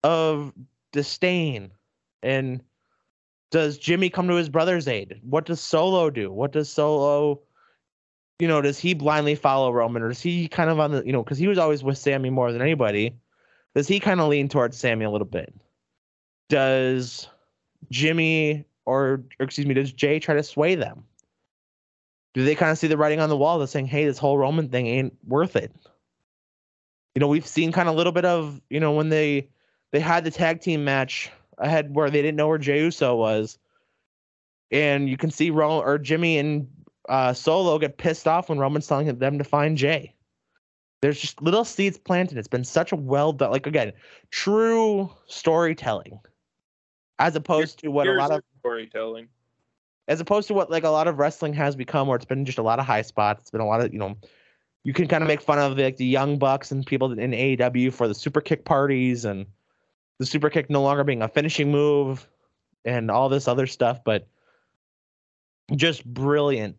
of 0.02 0.52
disdain. 0.92 1.70
And 2.22 2.62
does 3.50 3.78
Jimmy 3.78 4.10
come 4.10 4.28
to 4.28 4.34
his 4.34 4.48
brother's 4.48 4.86
aid? 4.86 5.20
What 5.22 5.46
does 5.46 5.60
Solo 5.60 6.10
do? 6.10 6.30
What 6.30 6.52
does 6.52 6.70
Solo 6.70 7.40
you 8.40 8.48
know, 8.48 8.60
does 8.60 8.78
he 8.78 8.94
blindly 8.94 9.36
follow 9.36 9.72
Roman 9.72 10.02
or 10.02 10.08
does 10.08 10.20
he 10.20 10.48
kind 10.48 10.68
of 10.68 10.80
on 10.80 10.90
the 10.90 11.06
you 11.06 11.12
know, 11.12 11.22
because 11.22 11.38
he 11.38 11.48
was 11.48 11.58
always 11.58 11.82
with 11.82 11.96
Sami 11.96 12.30
more 12.30 12.52
than 12.52 12.60
anybody. 12.60 13.16
Does 13.74 13.88
he 13.88 13.98
kind 13.98 14.20
of 14.20 14.28
lean 14.28 14.48
towards 14.48 14.76
Sami 14.76 15.04
a 15.04 15.10
little 15.10 15.26
bit? 15.26 15.52
Does 16.48 17.28
Jimmy 17.90 18.64
or, 18.86 19.22
or 19.38 19.44
excuse 19.44 19.66
me, 19.66 19.74
does 19.74 19.92
Jey 19.92 20.18
try 20.18 20.34
to 20.34 20.42
sway 20.42 20.74
them? 20.74 21.04
Do 22.34 22.44
they 22.44 22.54
kind 22.54 22.72
of 22.72 22.78
see 22.78 22.88
the 22.88 22.96
writing 22.96 23.20
on 23.20 23.28
the 23.28 23.36
wall 23.36 23.58
that's 23.58 23.72
saying, 23.72 23.86
hey, 23.86 24.04
this 24.04 24.18
whole 24.18 24.36
Roman 24.36 24.68
thing 24.68 24.86
ain't 24.86 25.14
worth 25.24 25.56
it? 25.56 25.72
you 27.14 27.20
know, 27.20 27.28
we've 27.28 27.46
seen 27.46 27.72
kind 27.72 27.88
of 27.88 27.94
a 27.94 27.96
little 27.96 28.12
bit 28.12 28.24
of, 28.24 28.60
you 28.70 28.80
know, 28.80 28.92
when 28.92 29.08
they 29.08 29.48
they 29.92 30.00
had 30.00 30.24
the 30.24 30.30
tag 30.30 30.60
team 30.60 30.84
match 30.84 31.30
ahead 31.58 31.94
where 31.94 32.10
they 32.10 32.20
didn't 32.20 32.36
know 32.36 32.48
where 32.48 32.58
Jey 32.58 32.80
Uso 32.80 33.14
was, 33.14 33.58
and 34.70 35.08
you 35.08 35.16
can 35.16 35.30
see 35.30 35.50
Roman 35.50 35.86
or 35.86 35.98
Jimmy 35.98 36.38
and 36.38 36.68
uh, 37.08 37.32
Solo 37.32 37.78
get 37.78 37.98
pissed 37.98 38.26
off 38.26 38.48
when 38.48 38.58
Roman's 38.58 38.86
telling 38.86 39.06
them 39.18 39.38
to 39.38 39.44
find 39.44 39.78
Jey. 39.78 40.12
There's 41.00 41.20
just 41.20 41.40
little 41.40 41.64
seeds 41.64 41.98
planted. 41.98 42.38
It's 42.38 42.48
been 42.48 42.64
such 42.64 42.90
a 42.90 42.96
well 42.96 43.32
done, 43.32 43.52
like 43.52 43.66
again, 43.66 43.92
true 44.30 45.10
storytelling, 45.26 46.18
as 47.18 47.36
opposed 47.36 47.78
to 47.80 47.88
what 47.88 48.06
a 48.06 48.12
lot 48.12 48.30
of 48.30 48.42
storytelling, 48.60 49.28
as 50.08 50.20
opposed 50.20 50.48
to 50.48 50.54
what 50.54 50.70
like 50.70 50.84
a 50.84 50.90
lot 50.90 51.08
of 51.08 51.18
wrestling 51.18 51.52
has 51.54 51.76
become, 51.76 52.08
where 52.08 52.16
it's 52.16 52.24
been 52.24 52.44
just 52.44 52.58
a 52.58 52.62
lot 52.62 52.78
of 52.78 52.86
high 52.86 53.02
spots. 53.02 53.42
It's 53.42 53.50
been 53.50 53.60
a 53.60 53.66
lot 53.66 53.80
of 53.80 53.92
you 53.92 53.98
know 53.98 54.16
you 54.84 54.92
can 54.92 55.08
kind 55.08 55.22
of 55.22 55.28
make 55.28 55.40
fun 55.40 55.58
of 55.58 55.76
the, 55.76 55.84
like 55.84 55.96
the 55.96 56.04
young 56.04 56.38
bucks 56.38 56.70
and 56.70 56.86
people 56.86 57.10
in 57.12 57.30
AEW 57.30 57.92
for 57.92 58.06
the 58.06 58.14
super 58.14 58.40
kick 58.40 58.64
parties 58.64 59.24
and 59.24 59.46
the 60.18 60.26
super 60.26 60.50
kick 60.50 60.70
no 60.70 60.82
longer 60.82 61.04
being 61.04 61.22
a 61.22 61.28
finishing 61.28 61.70
move 61.70 62.28
and 62.84 63.10
all 63.10 63.28
this 63.28 63.48
other 63.48 63.66
stuff, 63.66 64.04
but 64.04 64.28
just 65.74 66.04
brilliant, 66.04 66.76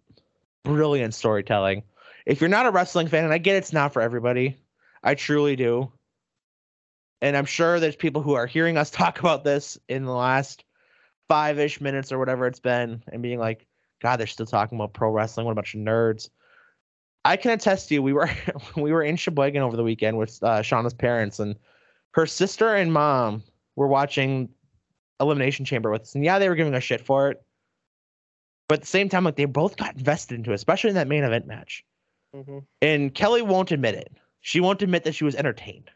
brilliant 0.64 1.16
storytelling. 1.16 1.84
If 2.28 2.42
you're 2.42 2.50
not 2.50 2.68
a 2.68 2.72
wrestling 2.72 3.08
fan, 3.08 3.24
and 3.24 3.34
I 3.34 3.40
get 3.40 3.56
it's 3.56 3.74
not 3.74 3.92
for 3.92 4.02
everybody, 4.02 4.56
I 5.04 5.16
truly 5.16 5.56
do. 5.56 5.92
And 7.22 7.36
I'm 7.36 7.46
sure 7.46 7.80
there's 7.80 7.96
people 7.96 8.22
who 8.22 8.34
are 8.34 8.46
hearing 8.46 8.78
us 8.78 8.92
talk 8.92 9.20
about 9.20 9.44
this 9.44 9.78
in 9.88 10.06
the 10.06 10.14
last 10.14 10.64
five 11.28 11.60
ish 11.60 11.82
minutes 11.82 12.12
or 12.12 12.20
whatever 12.20 12.48
it's 12.48 12.60
been 12.60 13.04
and 13.12 13.22
being 13.22 13.40
like, 13.40 13.68
God, 14.02 14.18
they're 14.18 14.28
still 14.28 14.46
talking 14.46 14.78
about 14.78 14.94
pro 14.94 15.10
wrestling. 15.10 15.46
What 15.46 15.54
a 15.54 15.56
bunch 15.56 15.74
of 15.74 15.82
nerds. 15.82 16.30
I 17.24 17.38
can 17.38 17.52
attest 17.52 17.90
to 17.90 17.96
you. 17.96 18.04
We 18.04 18.14
were 18.14 18.30
we 18.76 18.92
were 18.92 19.04
in 19.04 19.16
Sheboygan 19.16 19.62
over 19.62 19.76
the 19.76 19.84
weekend 19.84 20.18
with 20.18 20.38
uh, 20.44 20.62
Shauna's 20.62 20.94
parents, 20.94 21.40
and 21.40 21.56
her 22.12 22.26
sister 22.26 22.76
and 22.76 22.94
mom 22.94 23.44
were 23.76 23.88
watching 23.88 24.50
Elimination 25.20 25.66
Chamber 25.66 25.90
with 25.90 26.04
us. 26.04 26.16
And 26.16 26.24
yeah, 26.24 26.40
they 26.40 26.50
were 26.50 26.56
giving 26.56 26.76
us 26.76 26.84
shit 26.84 27.02
for 27.02 27.32
it, 27.32 27.44
but 28.68 28.76
at 28.76 28.82
the 28.82 28.88
same 28.88 29.10
time, 29.10 29.24
like 29.24 29.36
they 29.36 29.46
both 29.46 29.78
got 29.78 29.96
invested 29.96 30.36
into 30.36 30.52
it, 30.52 30.56
especially 30.56 30.90
in 30.90 30.96
that 30.96 31.08
main 31.08 31.24
event 31.24 31.48
match. 31.48 31.84
Mm-hmm. 32.36 32.60
And 32.82 33.14
Kelly 33.14 33.42
won't 33.42 33.72
admit 33.72 33.96
it. 33.96 34.12
She 34.42 34.60
won't 34.60 34.82
admit 34.82 35.04
that 35.06 35.16
she 35.16 35.24
was 35.24 35.36
entertained, 35.36 35.90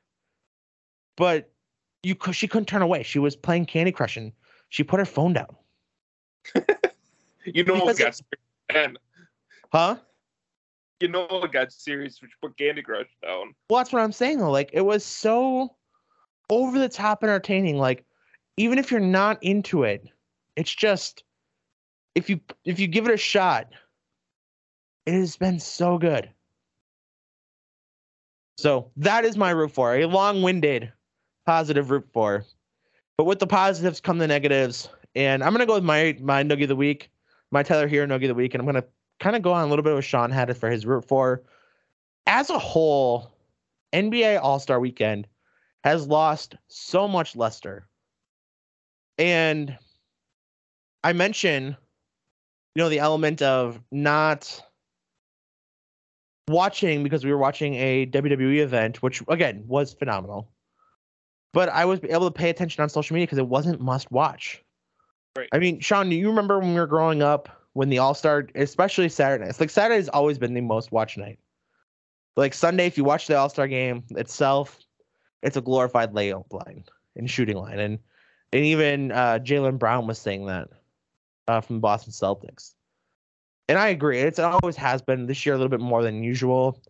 but 1.20 1.52
you 2.02 2.16
she 2.32 2.48
couldn't 2.48 2.68
turn 2.68 2.82
away. 2.82 3.04
She 3.04 3.20
was 3.20 3.36
playing 3.36 3.66
Candy 3.66 3.92
Crush, 3.92 4.16
and 4.16 4.32
she 4.70 4.84
put 4.84 5.00
her 5.00 5.06
phone 5.06 5.34
down. 5.34 5.54
you 7.46 7.64
know, 7.66 7.84
what 7.84 7.98
got 7.98 8.20
huh? 9.72 9.98
you 11.02 11.10
know 11.10 11.28
it 11.30 11.52
got 11.52 11.72
serious 11.72 12.22
you 12.22 12.30
put 12.42 12.58
Candy 12.58 12.82
Crush 12.82 13.08
down. 13.22 13.54
Well, 13.70 13.80
that's 13.80 13.92
what 13.92 14.02
I'm 14.02 14.14
saying 14.14 14.40
though. 14.40 14.50
Like 14.50 14.70
it 14.72 14.82
was 14.82 15.06
so 15.06 15.76
over 16.50 16.80
the 16.80 16.90
top 16.90 17.22
entertaining. 17.22 17.78
Like 17.78 18.06
even 18.56 18.80
if 18.80 18.90
you're 18.90 19.02
not 19.02 19.44
into 19.44 19.84
it, 19.84 20.08
it's 20.56 20.74
just 20.74 21.24
if 22.16 22.30
you 22.30 22.40
if 22.64 22.80
you 22.80 22.88
give 22.88 23.06
it 23.06 23.14
a 23.14 23.18
shot, 23.18 23.68
it 25.06 25.14
has 25.14 25.36
been 25.36 25.60
so 25.60 25.98
good. 25.98 26.30
So 28.58 28.92
that 28.96 29.26
is 29.26 29.36
my 29.38 29.52
root 29.52 29.72
for 29.72 29.96
a 29.96 30.06
long-winded 30.06 30.92
positive 31.50 31.90
root 31.90 32.08
for. 32.14 32.46
But 33.18 33.24
with 33.24 33.40
the 33.40 33.48
positives 33.48 34.00
come 34.00 34.20
the 34.20 34.28
negatives, 34.28 34.88
and 35.16 35.44
I'm 35.44 35.52
gonna 35.52 35.66
go 35.66 35.74
with 35.74 35.84
my 35.84 36.16
my 36.22 36.44
noogie 36.44 36.62
of 36.62 36.70
the 36.70 36.76
week, 36.76 37.10
my 37.50 37.64
Tyler 37.64 37.88
here 37.88 38.06
noogie 38.06 38.26
of 38.26 38.28
the 38.28 38.36
week, 38.36 38.54
and 38.54 38.62
I'm 38.62 38.68
gonna 38.68 38.86
kind 39.20 39.36
of 39.36 39.42
go 39.42 39.52
on 39.52 39.66
a 39.66 39.68
little 39.68 39.82
bit 39.82 39.96
with 39.96 40.06
Sean 40.06 40.30
had 40.30 40.52
it 40.52 40.54
for 40.54 40.70
his 40.70 40.86
root 40.86 41.08
for. 41.08 41.42
As 42.28 42.52
a 42.52 42.60
whole, 42.60 43.32
NBA 43.94 44.40
All 44.40 44.60
Star 44.60 44.80
Weekend 44.80 45.28
has 45.84 46.06
lost 46.06 46.56
so 46.68 47.08
much 47.08 47.36
luster, 47.36 47.88
and 49.18 49.76
I 51.04 51.14
mentioned, 51.14 51.76
you 52.76 52.84
know, 52.84 52.90
the 52.90 53.00
element 53.00 53.42
of 53.42 53.82
not 53.92 54.62
watching 56.48 57.02
because 57.02 57.26
we 57.26 57.32
were 57.32 57.40
watching 57.40 57.74
a 57.74 58.06
WWE 58.06 58.60
event, 58.60 59.02
which 59.02 59.24
again 59.28 59.64
was 59.66 59.96
phenomenal. 59.96 60.48
But 61.54 61.70
I 61.70 61.86
was 61.86 62.00
able 62.04 62.30
to 62.30 62.38
pay 62.38 62.50
attention 62.50 62.84
on 62.84 62.90
social 62.90 63.14
media 63.14 63.26
because 63.26 63.40
it 63.40 63.48
wasn't 63.48 63.82
must 63.82 64.12
watch. 64.12 64.64
Right. 65.38 65.50
I 65.52 65.60
mean, 65.60 65.80
Sean, 65.80 66.10
do 66.10 66.16
you 66.16 66.30
remember 66.30 66.60
when 66.60 66.74
we 66.74 66.80
were 66.80 66.88
growing 66.88 67.22
up 67.22 67.60
when 67.74 67.90
the 67.90 68.00
All 68.00 68.14
Star, 68.14 68.48
especially 68.56 69.10
Saturday 69.10 69.46
nights. 69.46 69.60
Like 69.60 69.70
Saturday's 69.70 70.10
always 70.10 70.38
been 70.38 70.54
the 70.54 70.62
most 70.62 70.92
watched 70.92 71.18
night. 71.18 71.40
Like 72.36 72.54
Sunday, 72.54 72.86
if 72.86 72.98
you 72.98 73.04
watch 73.04 73.28
the 73.28 73.38
All 73.38 73.50
Star 73.50 73.68
game 73.68 74.04
itself, 74.12 74.80
it's 75.42 75.58
a 75.58 75.62
glorified 75.62 76.14
layup 76.14 76.52
line 76.52 76.84
and 77.16 77.30
shooting 77.30 77.58
line, 77.58 77.80
and 77.80 78.00
and 78.52 78.66
even 78.66 79.12
uh, 79.12 79.40
Jaylen 79.42 79.80
Brown 79.80 80.08
was 80.08 80.20
saying 80.20 80.48
that 80.48 80.70
uh, 81.48 81.62
from 81.62 81.78
the 81.78 81.82
Boston 81.82 82.12
Celtics, 82.12 82.74
and 83.68 83.78
I 83.78 83.90
agree. 83.90 84.20
It's, 84.20 84.40
it 84.40 84.46
always 84.46 84.76
has 84.76 85.02
been 85.02 85.26
this 85.26 85.46
year 85.46 85.56
a 85.56 85.58
little 85.58 85.70
bit 85.70 85.80
more 85.80 86.04
than 86.04 86.24
usual. 86.24 86.82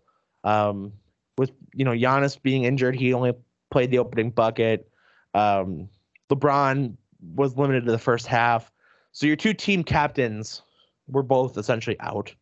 Um, 0.43 0.93
with 1.37 1.51
you 1.73 1.85
know 1.85 1.91
Giannis 1.91 2.41
being 2.41 2.63
injured, 2.63 2.95
he 2.95 3.13
only 3.13 3.33
played 3.71 3.91
the 3.91 3.99
opening 3.99 4.31
bucket. 4.31 4.89
Um, 5.33 5.89
LeBron 6.29 6.95
was 7.35 7.57
limited 7.57 7.85
to 7.85 7.91
the 7.91 7.99
first 7.99 8.27
half. 8.27 8.71
So 9.11 9.25
your 9.25 9.35
two 9.35 9.53
team 9.53 9.83
captains 9.83 10.61
were 11.07 11.23
both 11.23 11.57
essentially 11.57 11.99
out. 11.99 12.33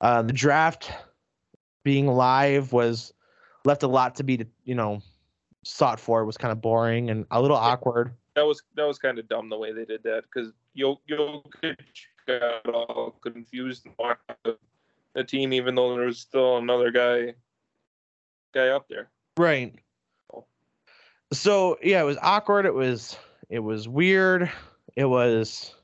Uh, 0.00 0.22
the 0.22 0.32
draft 0.32 0.92
being 1.84 2.06
live 2.06 2.72
was 2.72 3.12
left 3.64 3.82
a 3.82 3.88
lot 3.88 4.16
to 4.16 4.24
be, 4.24 4.44
you 4.64 4.74
know, 4.74 5.00
sought 5.64 6.00
for 6.00 6.22
It 6.22 6.26
was 6.26 6.36
kind 6.36 6.52
of 6.52 6.60
boring 6.60 7.10
and 7.10 7.24
a 7.30 7.40
little 7.40 7.56
awkward. 7.56 8.12
That 8.34 8.46
was 8.46 8.62
that 8.74 8.86
was 8.86 8.98
kind 8.98 9.18
of 9.18 9.28
dumb 9.28 9.48
the 9.48 9.58
way 9.58 9.72
they 9.72 9.84
did 9.84 10.02
that 10.04 10.24
because 10.24 10.52
Jokic 10.76 11.76
got 12.26 12.68
all 12.68 13.14
confused 13.20 13.86
and 13.86 14.56
the 15.14 15.24
team, 15.24 15.52
even 15.52 15.74
though 15.74 15.94
there 15.94 16.06
was 16.06 16.18
still 16.18 16.56
another 16.56 16.90
guy 16.90 17.34
guy 18.54 18.68
up 18.68 18.88
there. 18.88 19.10
Right. 19.36 19.78
So 21.32 21.78
yeah, 21.82 22.00
it 22.00 22.04
was 22.04 22.18
awkward. 22.20 22.66
It 22.66 22.74
was 22.74 23.16
it 23.48 23.60
was 23.60 23.88
weird. 23.88 24.50
It 24.96 25.06
was 25.06 25.74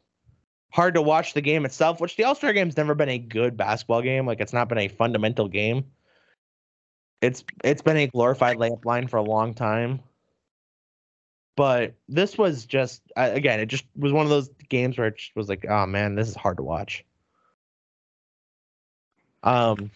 hard 0.70 0.94
to 0.94 1.02
watch 1.02 1.34
the 1.34 1.40
game 1.40 1.64
itself, 1.64 2.00
which 2.00 2.16
the 2.16 2.24
All 2.24 2.34
Star 2.34 2.52
game's 2.52 2.76
never 2.76 2.94
been 2.94 3.08
a 3.08 3.18
good 3.18 3.56
basketball 3.56 4.02
game. 4.02 4.26
Like 4.26 4.40
it's 4.40 4.52
not 4.52 4.68
been 4.68 4.78
a 4.78 4.88
fundamental 4.88 5.48
game. 5.48 5.84
It's 7.20 7.42
it's 7.64 7.82
been 7.82 7.96
a 7.96 8.06
glorified 8.06 8.58
layup 8.58 8.84
line 8.84 9.08
for 9.08 9.16
a 9.16 9.22
long 9.22 9.54
time. 9.54 10.00
But 11.56 11.94
this 12.08 12.38
was 12.38 12.66
just 12.66 13.02
again, 13.16 13.58
it 13.58 13.66
just 13.66 13.84
was 13.96 14.12
one 14.12 14.26
of 14.26 14.30
those 14.30 14.50
games 14.68 14.96
where 14.96 15.08
it 15.08 15.20
was 15.34 15.48
like, 15.48 15.64
oh 15.68 15.86
man, 15.86 16.14
this 16.14 16.28
is 16.28 16.36
hard 16.36 16.58
to 16.58 16.62
watch. 16.62 17.04
Um, 19.42 19.90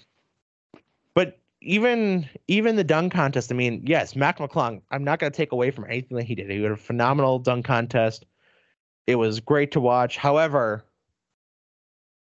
but 1.15 1.39
even 1.63 2.29
even 2.49 2.77
the 2.77 2.85
dunk 2.85 3.13
contest, 3.13 3.53
I 3.53 3.55
mean, 3.55 3.83
yes, 3.87 4.17
Mac 4.17 4.39
McClung. 4.39 4.83
I'm 4.91 5.05
not 5.05 5.19
going 5.19 5.33
to 5.33 5.37
take 5.37 5.53
away 5.53 5.71
from 5.71 5.85
anything 5.85 6.17
that 6.17 6.25
he 6.25 6.35
did. 6.35 6.51
He 6.51 6.63
had 6.63 6.73
a 6.73 6.77
phenomenal 6.77 7.39
dunk 7.39 7.65
contest. 7.65 8.25
It 9.07 9.17
was 9.17 9.41
great 9.41 9.73
to 9.73 9.81
watch. 9.81 10.17
However, 10.17 10.85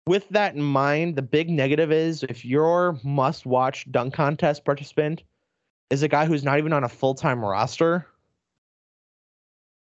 with 0.06 0.28
that 0.30 0.54
in 0.54 0.62
mind, 0.62 1.16
the 1.16 1.22
big 1.22 1.50
negative 1.50 1.92
is 1.92 2.22
if 2.22 2.44
your 2.44 2.98
must-watch 3.04 3.90
dunk 3.90 4.14
contest 4.14 4.64
participant 4.64 5.22
is 5.90 6.02
a 6.02 6.08
guy 6.08 6.24
who's 6.24 6.44
not 6.44 6.58
even 6.58 6.72
on 6.72 6.84
a 6.84 6.88
full-time 6.88 7.44
roster 7.44 8.06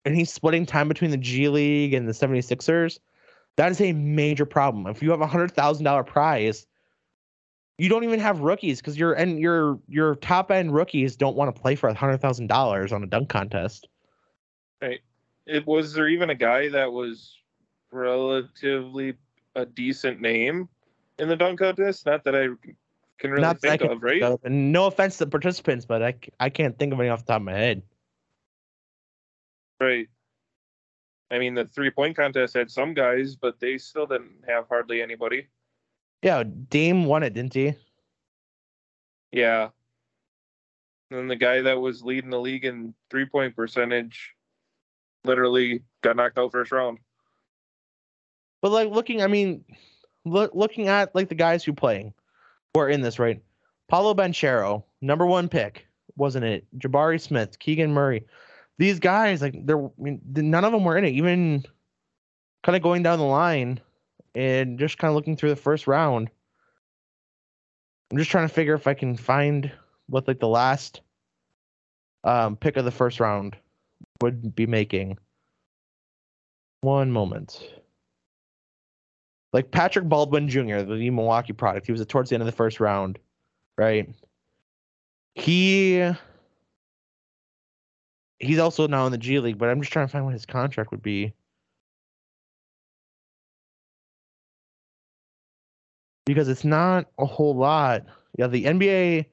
and 0.04 0.14
he's 0.14 0.33
splitting 0.33 0.66
time 0.66 0.88
between 0.88 1.11
the 1.11 1.16
G 1.16 1.48
League 1.48 1.94
and 1.94 2.07
the 2.07 2.12
76ers, 2.12 2.98
that 3.57 3.70
is 3.70 3.80
a 3.80 3.92
major 3.92 4.44
problem. 4.44 4.87
If 4.87 5.02
you 5.02 5.11
have 5.11 5.20
a 5.20 5.26
$100,000 5.26 6.07
prize, 6.07 6.66
you 7.79 7.89
don't 7.89 8.05
even 8.05 8.21
have 8.21 8.41
rookies 8.41 8.81
because 8.81 8.99
your 8.99 9.15
and 9.15 9.39
your 9.41 9.79
your 9.89 10.15
top 10.17 10.51
end 10.51 10.73
rookies 10.75 11.17
don't 11.17 11.37
want 11.37 11.55
to 11.55 11.61
play 11.61 11.75
for 11.75 11.89
a 11.89 11.95
hundred 11.95 12.19
thousand 12.19 12.47
dollars 12.47 12.93
on 12.93 13.03
a 13.03 13.07
dunk 13.07 13.29
contest. 13.29 13.89
Right. 14.81 15.01
It 15.47 15.67
was 15.67 15.93
there 15.93 16.09
even 16.09 16.31
a 16.31 16.35
guy 16.35 16.69
that 16.71 16.93
was 16.93 17.37
relatively 17.91 19.15
a 19.55 19.67
decent 19.67 20.21
name 20.21 20.69
in 21.19 21.29
the 21.29 21.37
dunk 21.37 21.59
contest? 21.59 22.07
Not 22.07 22.25
that 22.25 22.35
I 22.35 22.49
can 23.19 23.31
really 23.31 23.43
Not 23.43 23.61
think 23.61 23.83
of, 23.83 24.03
right? 24.03 24.23
Of. 24.23 24.41
And 24.45 24.73
no 24.73 24.87
offense 24.87 25.19
to 25.19 25.25
the 25.25 25.31
participants, 25.31 25.85
but 25.85 26.03
I 26.03 26.15
I 26.41 26.51
can't 26.51 26.79
think 26.79 26.93
of 26.93 27.01
any 27.01 27.09
off 27.09 27.25
the 27.25 27.33
top 27.33 27.41
of 27.41 27.47
my 27.47 27.53
head. 27.53 27.83
Right. 29.81 30.09
I 31.31 31.39
mean, 31.39 31.55
the 31.55 31.65
three 31.65 31.91
point 31.91 32.17
contest 32.17 32.55
had 32.55 32.71
some 32.71 32.95
guys, 32.95 33.35
but 33.37 33.59
they 33.59 33.79
still 33.79 34.07
didn't 34.07 34.45
have 34.47 34.69
hardly 34.69 35.03
anybody. 35.03 35.49
Yeah, 36.25 36.43
Dame 36.43 37.05
won 37.05 37.23
it, 37.23 37.35
didn't 37.35 37.53
he? 37.53 37.75
Yeah. 39.31 39.69
And 41.11 41.31
the 41.31 41.37
guy 41.37 41.61
that 41.61 41.79
was 41.79 42.03
leading 42.03 42.31
the 42.31 42.41
league 42.41 42.65
in 42.65 42.95
three 43.11 43.27
point 43.27 43.55
percentage 43.55 44.35
literally 45.25 45.83
got 46.01 46.17
knocked 46.17 46.39
out 46.39 46.51
first 46.51 46.73
round. 46.73 46.99
But 48.63 48.73
like 48.73 48.89
looking, 48.89 49.21
I 49.23 49.27
mean, 49.27 49.67
look, 50.25 50.53
looking 50.55 50.89
at 50.89 51.15
like 51.15 51.29
the 51.29 51.35
guys 51.35 51.63
who 51.63 51.75
playing 51.75 52.15
who 52.73 52.81
are 52.81 52.89
in 52.89 53.03
this, 53.03 53.19
right? 53.19 53.43
Paolo 53.91 54.15
Banchero, 54.15 54.83
number 55.03 55.27
one 55.27 55.47
pick, 55.47 55.87
wasn't 56.17 56.47
it? 56.47 56.67
Jabari 56.79 57.21
Smith, 57.21 57.59
Keegan 57.59 57.93
Murray. 57.93 58.25
These 58.79 58.99
guys, 58.99 59.43
like, 59.43 59.67
they're 59.67 59.85
I 59.85 59.91
mean, 59.99 60.23
none 60.25 60.65
of 60.65 60.73
them 60.73 60.85
were 60.85 60.97
in 60.97 61.05
it. 61.05 61.13
Even 61.13 61.67
kind 62.63 62.77
of 62.77 62.83
going 62.83 63.03
down 63.03 63.19
the 63.19 63.27
line, 63.27 63.79
and 64.35 64.79
just 64.79 64.99
kind 64.99 65.11
of 65.11 65.14
looking 65.14 65.37
through 65.37 65.51
the 65.51 65.57
first 65.57 65.87
round. 65.87 66.31
I'm 68.11 68.18
just 68.18 68.31
trying 68.31 68.49
to 68.49 68.55
figure 68.55 68.75
if 68.75 68.87
I 68.87 68.94
can 68.94 69.16
find 69.16 69.70
what 70.09 70.29
like 70.29 70.40
the 70.40 70.49
last 70.49 71.01
um, 72.25 72.57
pick 72.57 72.77
of 72.77 72.85
the 72.85 72.90
first 72.90 73.20
round 73.20 73.57
would 74.20 74.55
be 74.55 74.66
making. 74.66 75.18
One 76.81 77.11
moment. 77.11 77.66
Like 79.53 79.70
Patrick 79.70 80.09
Baldwin 80.09 80.49
Jr., 80.49 80.81
the 80.81 81.11
Milwaukee 81.11 81.53
product, 81.53 81.87
he 81.87 81.92
was 81.92 82.05
towards 82.07 82.31
the 82.31 82.35
end 82.35 82.42
of 82.42 82.47
the 82.47 82.53
first 82.53 82.81
round, 82.81 83.18
right? 83.79 84.09
He 85.35 86.11
he's 88.38 88.59
also 88.59 88.87
now 88.87 89.07
in 89.07 89.12
the 89.12 89.18
G 89.18 89.38
League, 89.38 89.59
but 89.59 89.68
I'm 89.68 89.81
just 89.81 89.92
trying 89.92 90.07
to 90.07 90.12
find 90.12 90.25
what 90.25 90.35
his 90.35 90.47
contract 90.47 90.90
would 90.90 91.03
be. 91.03 91.33
Because 96.27 96.49
it's 96.49 96.65
not 96.65 97.07
a 97.19 97.27
whole 97.27 97.55
lot. 97.55 98.05
Yeah, 98.39 98.47
the 98.47 98.65
NBA 98.65 99.27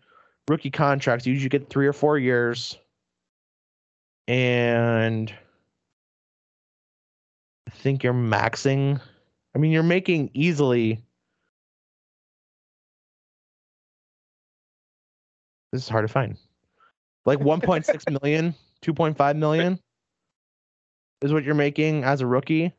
rookie 0.47 0.71
contracts 0.71 1.25
you 1.25 1.33
usually 1.33 1.49
get 1.49 1.69
three 1.69 1.87
or 1.87 1.93
four 1.93 2.17
years, 2.17 2.77
and 4.27 5.33
I 7.67 7.71
think 7.71 8.03
you're 8.03 8.13
maxing. 8.13 8.99
I 9.55 9.57
mean, 9.57 9.71
you're 9.71 9.83
making 9.83 10.31
easily. 10.33 11.03
This 15.71 15.83
is 15.83 15.89
hard 15.89 16.05
to 16.05 16.11
find. 16.11 16.37
Like 17.25 17.39
1.6 17.39 18.21
million, 18.21 18.53
2.5 18.83 19.37
million 19.37 19.79
is 21.21 21.31
what 21.31 21.43
you're 21.43 21.55
making 21.55 22.03
as 22.03 22.21
a 22.21 22.27
rookie 22.27 22.73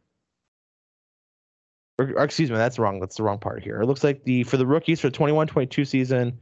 or, 1.98 2.12
or, 2.16 2.24
excuse 2.24 2.50
me, 2.50 2.57
that's 2.57 2.78
wrong. 2.78 3.00
That's 3.00 3.16
the 3.16 3.22
wrong 3.22 3.38
part 3.38 3.62
here. 3.62 3.81
It 3.81 3.87
looks 3.87 4.05
like 4.05 4.24
the 4.24 4.44
for 4.44 4.57
the 4.57 4.66
rookies 4.66 5.00
for 5.00 5.11
the 5.11 5.18
21-22 5.18 5.87
season 5.87 6.38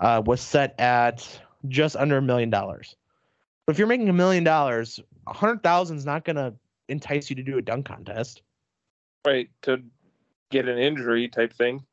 uh, 0.00 0.22
was 0.24 0.40
set 0.40 0.78
at 0.78 1.40
just 1.68 1.96
under 1.96 2.18
a 2.18 2.22
million 2.22 2.50
dollars. 2.50 2.96
But 3.66 3.72
if 3.72 3.78
you're 3.78 3.88
making 3.88 4.08
a 4.08 4.14
million 4.14 4.44
dollars, 4.44 5.00
a 5.26 5.32
hundred 5.32 5.62
thousand 5.62 5.96
is 5.96 6.06
not 6.06 6.24
going 6.24 6.36
to 6.36 6.54
entice 6.88 7.30
you 7.30 7.36
to 7.36 7.42
do 7.42 7.58
a 7.58 7.62
dunk 7.62 7.86
contest. 7.86 8.42
Right 9.26 9.48
to 9.62 9.82
get 10.50 10.68
an 10.68 10.78
injury 10.78 11.28
type 11.28 11.52
thing. 11.54 11.84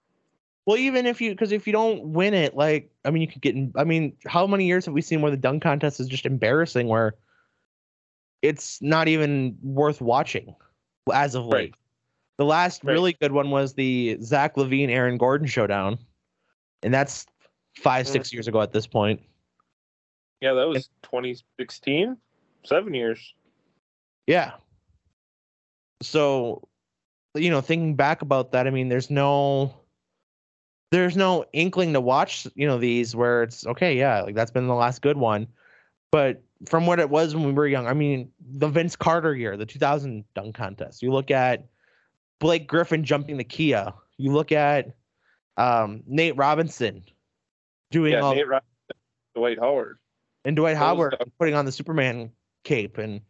Well, 0.66 0.78
even 0.78 1.06
if 1.06 1.22
you, 1.22 1.32
because 1.32 1.52
if 1.52 1.66
you 1.66 1.74
don't 1.74 2.04
win 2.04 2.34
it, 2.34 2.56
like 2.56 2.92
I 3.06 3.10
mean, 3.10 3.22
you 3.22 3.28
could 3.28 3.42
get. 3.42 3.56
In, 3.56 3.72
I 3.76 3.84
mean, 3.84 4.16
how 4.28 4.46
many 4.46 4.66
years 4.66 4.86
have 4.86 4.94
we 4.94 5.02
seen 5.02 5.22
where 5.22 5.32
the 5.32 5.38
dunk 5.38 5.64
contest 5.64 6.00
is 6.00 6.08
just 6.08 6.26
embarrassing, 6.26 6.88
where 6.88 7.16
it's 8.42 8.82
not 8.82 9.08
even 9.08 9.58
worth 9.62 10.02
watching 10.02 10.56
as 11.14 11.36
of 11.36 11.46
late. 11.46 11.74
The 12.38 12.46
last 12.46 12.84
right. 12.84 12.94
really 12.94 13.14
good 13.14 13.32
one 13.32 13.52
was 13.52 13.74
the 13.74 14.18
Zach 14.22 14.56
LaVine 14.56 14.90
Aaron 14.90 15.18
Gordon 15.18 15.48
showdown, 15.48 16.00
and 16.84 16.94
that's 16.94 17.26
five 17.78 18.08
six 18.08 18.30
mm. 18.30 18.34
years 18.34 18.48
ago 18.48 18.62
at 18.62 18.72
this 18.72 18.88
point. 18.88 19.22
Yeah, 20.42 20.54
that 20.54 20.68
was 20.68 20.90
2016, 21.04 22.18
seven 22.64 22.94
years. 22.94 23.34
Yeah. 24.26 24.54
So, 26.02 26.68
you 27.36 27.52
know, 27.52 27.62
thinking 27.62 27.96
back 27.96 28.24
about 28.24 28.52
that, 28.54 28.66
I 28.66 28.72
mean, 28.72 28.90
there's 28.90 29.12
no, 29.12 29.76
there's 30.92 31.16
no 31.16 31.46
inkling 31.54 31.94
to 31.94 32.02
watch, 32.02 32.48
you 32.56 32.66
know, 32.66 32.80
these 32.80 33.16
where 33.16 33.44
it's 33.44 33.68
okay, 33.68 33.96
yeah, 33.96 34.22
like 34.22 34.34
that's 34.34 34.52
been 34.52 34.68
the 34.68 34.74
last 34.74 35.04
good 35.04 35.18
one. 35.18 35.48
But 36.12 36.44
from 36.66 36.88
what 36.88 37.00
it 37.00 37.10
was 37.10 37.36
when 37.36 37.46
we 37.46 37.54
were 37.54 37.68
young, 37.68 37.88
I 37.88 37.94
mean, 37.94 38.32
the 38.40 38.68
Vince 38.68 38.96
Carter 38.96 39.36
year, 39.36 39.56
the 39.56 39.66
2000 39.66 40.26
dunk 40.34 40.56
contest. 40.56 41.02
You 41.02 41.12
look 41.12 41.32
at 41.32 41.66
Blake 42.42 42.68
Griffin 42.68 43.06
jumping 43.06 43.38
the 43.38 43.44
Kia. 43.46 43.94
You 44.18 44.34
look 44.34 44.52
at 44.52 44.96
um, 45.56 46.04
Nate 46.08 46.36
Robinson 46.36 47.04
doing 47.92 48.14
yeah, 48.14 48.20
all 48.20 48.36
Nate 48.36 48.48
Robinson, 48.48 48.98
Dwight 49.36 49.60
Howard, 49.60 50.00
and 50.44 50.56
Dwight 50.56 50.76
Howard 50.76 51.16
putting 51.40 51.54
on 51.54 51.66
the 51.66 51.72
Superman 51.72 52.32
cape, 52.66 52.98
and 52.98 53.22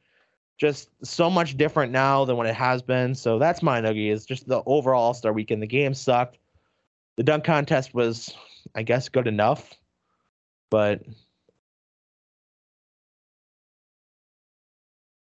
just 0.57 0.89
so 1.03 1.29
much 1.29 1.57
different 1.57 1.91
now 1.91 2.25
than 2.25 2.37
what 2.37 2.47
it 2.47 2.55
has 2.55 2.81
been. 2.81 3.13
So 3.13 3.37
that's 3.37 3.61
my 3.61 3.81
nuggie 3.81 4.11
is 4.11 4.25
just 4.25 4.47
the 4.47 4.63
overall 4.65 5.03
All 5.03 5.13
Star 5.13 5.33
weekend. 5.33 5.61
The 5.61 5.67
game 5.67 5.93
sucked. 5.93 6.39
The 7.17 7.23
dunk 7.23 7.43
contest 7.43 7.93
was, 7.93 8.33
I 8.73 8.83
guess, 8.83 9.09
good 9.09 9.27
enough, 9.27 9.73
but. 10.69 11.03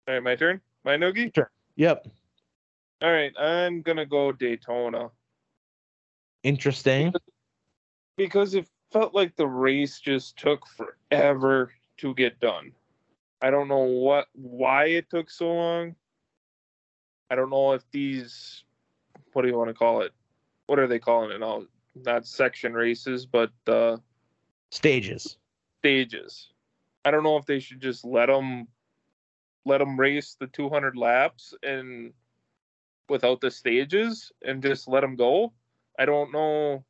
All 0.08 0.14
right, 0.16 0.24
my 0.24 0.36
turn. 0.36 0.62
My 0.86 0.96
noogie. 0.96 1.34
Sure. 1.36 1.52
Yep. 1.76 2.08
All 3.04 3.12
right, 3.12 3.34
I'm 3.38 3.82
gonna 3.82 4.06
go 4.06 4.32
Daytona. 4.32 5.10
Interesting. 6.42 7.14
Because 8.16 8.54
it 8.54 8.66
felt 8.94 9.14
like 9.14 9.36
the 9.36 9.46
race 9.46 10.00
just 10.00 10.38
took 10.38 10.66
forever 10.66 11.74
to 11.98 12.14
get 12.14 12.40
done. 12.40 12.72
I 13.42 13.50
don't 13.50 13.68
know 13.68 13.84
what 13.84 14.28
why 14.32 14.86
it 14.86 15.10
took 15.10 15.30
so 15.30 15.52
long. 15.52 15.96
I 17.30 17.36
don't 17.36 17.50
know 17.50 17.74
if 17.74 17.84
these 17.92 18.64
what 19.34 19.42
do 19.42 19.50
you 19.50 19.58
want 19.58 19.70
to 19.70 19.74
call 19.74 20.02
it? 20.02 20.14
What 20.68 20.80
are 20.80 20.88
they 20.88 21.00
calling 21.00 21.32
it 21.32 21.42
now? 21.42 21.66
Not 21.96 22.26
section 22.26 22.74
races, 22.74 23.26
but 23.26 23.52
uh 23.68 23.98
stages. 24.72 25.36
Stages. 25.82 26.54
I 27.04 27.12
don't 27.12 27.24
know 27.24 27.36
if 27.36 27.46
they 27.46 27.60
should 27.60 27.82
just 27.82 28.06
let 28.06 28.28
them 28.28 28.70
let 29.66 29.80
them 29.80 30.00
race 30.00 30.38
the 30.40 30.48
200 30.48 30.96
laps 30.96 31.54
and 31.64 32.14
without 33.10 33.42
the 33.42 33.52
stages 33.52 34.32
and 34.44 34.62
just 34.62 34.88
let 34.88 35.02
them 35.02 35.16
go. 35.16 35.54
I 35.98 36.06
don't 36.06 36.32
know. 36.32 36.84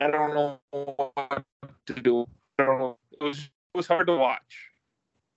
I 0.00 0.10
don't 0.10 0.34
know 0.34 0.58
what 0.70 1.44
to 1.86 1.94
do. 1.94 2.26
I 2.58 2.64
don't 2.64 2.78
know. 2.78 2.98
It 3.20 3.24
was 3.24 3.38
it 3.38 3.76
was 3.76 3.86
hard 3.86 4.06
to 4.08 4.16
watch. 4.16 4.70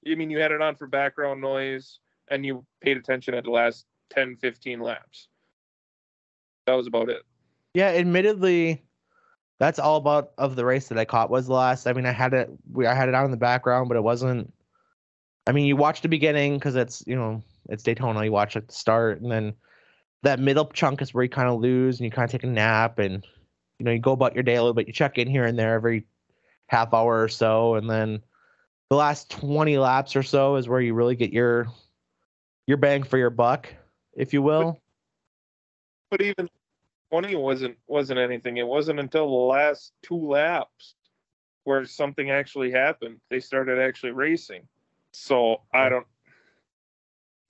I 0.09 0.15
mean, 0.15 0.29
you 0.29 0.39
had 0.39 0.51
it 0.51 0.61
on 0.61 0.75
for 0.75 0.87
background 0.87 1.41
noise 1.41 1.99
and 2.29 2.45
you 2.45 2.65
paid 2.81 2.97
attention 2.97 3.33
at 3.33 3.43
the 3.43 3.51
last 3.51 3.85
10, 4.11 4.37
15 4.37 4.79
laps. 4.79 5.27
That 6.65 6.73
was 6.73 6.87
about 6.87 7.09
it. 7.09 7.23
Yeah, 7.73 7.89
admittedly, 7.89 8.83
that's 9.59 9.79
all 9.79 9.97
about 9.97 10.31
of 10.37 10.55
the 10.55 10.65
race 10.65 10.87
that 10.87 10.97
I 10.97 11.05
caught 11.05 11.29
was 11.29 11.47
the 11.47 11.53
last. 11.53 11.87
I 11.87 11.93
mean, 11.93 12.05
I 12.05 12.11
had 12.11 12.33
it, 12.33 12.49
we 12.71 12.85
I 12.85 12.93
had 12.93 13.09
it 13.09 13.15
on 13.15 13.25
in 13.25 13.31
the 13.31 13.37
background, 13.37 13.89
but 13.89 13.97
it 13.97 14.03
wasn't. 14.03 14.53
I 15.47 15.51
mean, 15.51 15.65
you 15.65 15.75
watch 15.75 16.01
the 16.01 16.07
beginning 16.07 16.55
because 16.55 16.75
it's 16.75 17.03
you 17.05 17.15
know 17.15 17.41
it's 17.69 17.83
Daytona. 17.83 18.23
You 18.23 18.31
watch 18.31 18.55
at 18.55 18.67
the 18.67 18.73
start, 18.73 19.21
and 19.21 19.31
then 19.31 19.53
that 20.23 20.39
middle 20.39 20.65
chunk 20.65 21.01
is 21.01 21.13
where 21.13 21.23
you 21.23 21.29
kind 21.29 21.49
of 21.49 21.59
lose 21.59 21.99
and 21.99 22.05
you 22.05 22.11
kind 22.11 22.25
of 22.25 22.31
take 22.31 22.43
a 22.43 22.47
nap, 22.47 22.99
and 22.99 23.25
you 23.79 23.85
know 23.85 23.91
you 23.91 23.99
go 23.99 24.11
about 24.11 24.33
your 24.33 24.43
day 24.43 24.55
a 24.55 24.61
little 24.61 24.73
bit. 24.73 24.87
You 24.87 24.93
check 24.93 25.17
in 25.17 25.27
here 25.27 25.45
and 25.45 25.57
there 25.57 25.73
every 25.73 26.05
half 26.67 26.93
hour 26.93 27.21
or 27.21 27.29
so, 27.29 27.75
and 27.75 27.89
then 27.89 28.21
the 28.89 28.95
last 28.95 29.31
20 29.31 29.77
laps 29.77 30.15
or 30.15 30.23
so 30.23 30.55
is 30.55 30.67
where 30.67 30.81
you 30.81 30.93
really 30.93 31.15
get 31.15 31.31
your 31.31 31.67
your 32.67 32.77
bang 32.77 33.03
for 33.03 33.17
your 33.17 33.29
buck, 33.29 33.73
if 34.15 34.33
you 34.33 34.41
will. 34.41 34.79
But 36.09 36.21
even 36.21 36.49
20 37.09 37.35
wasn't 37.35 37.77
wasn't 37.87 38.19
anything. 38.19 38.57
It 38.57 38.67
wasn't 38.67 38.99
until 38.99 39.27
the 39.27 39.45
last 39.45 39.93
two 40.01 40.17
laps 40.17 40.95
where 41.63 41.85
something 41.85 42.29
actually 42.29 42.71
happened. 42.71 43.19
They 43.29 43.39
started 43.39 43.79
actually 43.79 44.11
racing. 44.11 44.67
So 45.11 45.61
I 45.73 45.89
don't. 45.89 46.07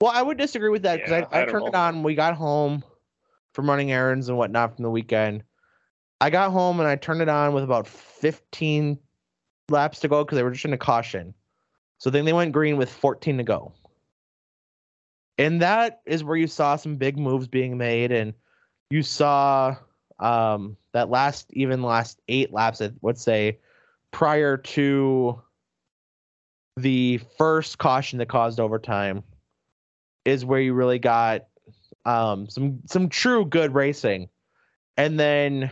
Well, 0.00 0.12
I 0.14 0.22
would 0.22 0.38
disagree 0.38 0.70
with 0.70 0.82
that 0.82 0.96
because 0.96 1.10
Yeah, 1.10 1.26
I, 1.30 1.40
I, 1.40 1.42
I 1.42 1.46
turned 1.46 1.66
it 1.66 1.74
on. 1.74 1.96
when 1.96 2.02
We 2.02 2.14
got 2.14 2.34
home 2.34 2.84
from 3.52 3.68
running 3.68 3.92
errands 3.92 4.28
and 4.28 4.36
whatnot 4.36 4.74
from 4.74 4.82
the 4.82 4.90
weekend. 4.90 5.44
I 6.20 6.30
got 6.30 6.50
home 6.50 6.80
and 6.80 6.88
I 6.88 6.96
turned 6.96 7.22
it 7.22 7.28
on 7.28 7.54
with 7.54 7.64
about 7.64 7.86
15 7.86 8.98
laps 9.68 10.00
to 10.00 10.08
go 10.08 10.24
because 10.24 10.36
they 10.36 10.42
were 10.42 10.50
just 10.50 10.64
in 10.64 10.72
a 10.72 10.78
caution. 10.78 11.34
So 11.98 12.10
then 12.10 12.24
they 12.24 12.32
went 12.32 12.52
green 12.52 12.76
with 12.76 12.92
14 12.92 13.38
to 13.38 13.44
go. 13.44 13.72
And 15.38 15.62
that 15.62 16.00
is 16.06 16.22
where 16.22 16.36
you 16.36 16.46
saw 16.46 16.76
some 16.76 16.96
big 16.96 17.18
moves 17.18 17.48
being 17.48 17.76
made, 17.76 18.12
and 18.12 18.34
you 18.90 19.02
saw 19.02 19.74
um, 20.20 20.76
that 20.92 21.10
last 21.10 21.48
even 21.52 21.82
last 21.82 22.20
eight 22.28 22.52
laps. 22.52 22.80
I 22.80 22.92
would 23.00 23.18
say 23.18 23.58
prior 24.12 24.56
to 24.56 25.42
the 26.76 27.20
first 27.36 27.78
caution 27.78 28.18
that 28.20 28.28
caused 28.28 28.60
overtime 28.60 29.24
is 30.24 30.44
where 30.44 30.60
you 30.60 30.74
really 30.74 30.98
got 30.98 31.46
um, 32.04 32.48
some 32.48 32.80
some 32.86 33.08
true 33.08 33.44
good 33.44 33.74
racing, 33.74 34.28
and 34.96 35.18
then 35.18 35.70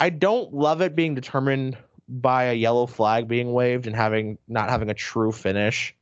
I 0.00 0.10
don't 0.10 0.52
love 0.52 0.80
it 0.80 0.94
being 0.94 1.14
determined 1.14 1.76
by 2.08 2.44
a 2.44 2.54
yellow 2.54 2.86
flag 2.86 3.28
being 3.28 3.52
waved 3.52 3.86
and 3.86 3.96
having 3.96 4.38
not 4.48 4.68
having 4.70 4.90
a 4.90 4.94
true 4.94 5.32
finish. 5.32 5.94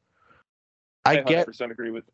I 1.05 1.17
get 1.21 1.49
100% 1.49 1.71
agree 1.71 1.91
with. 1.91 2.05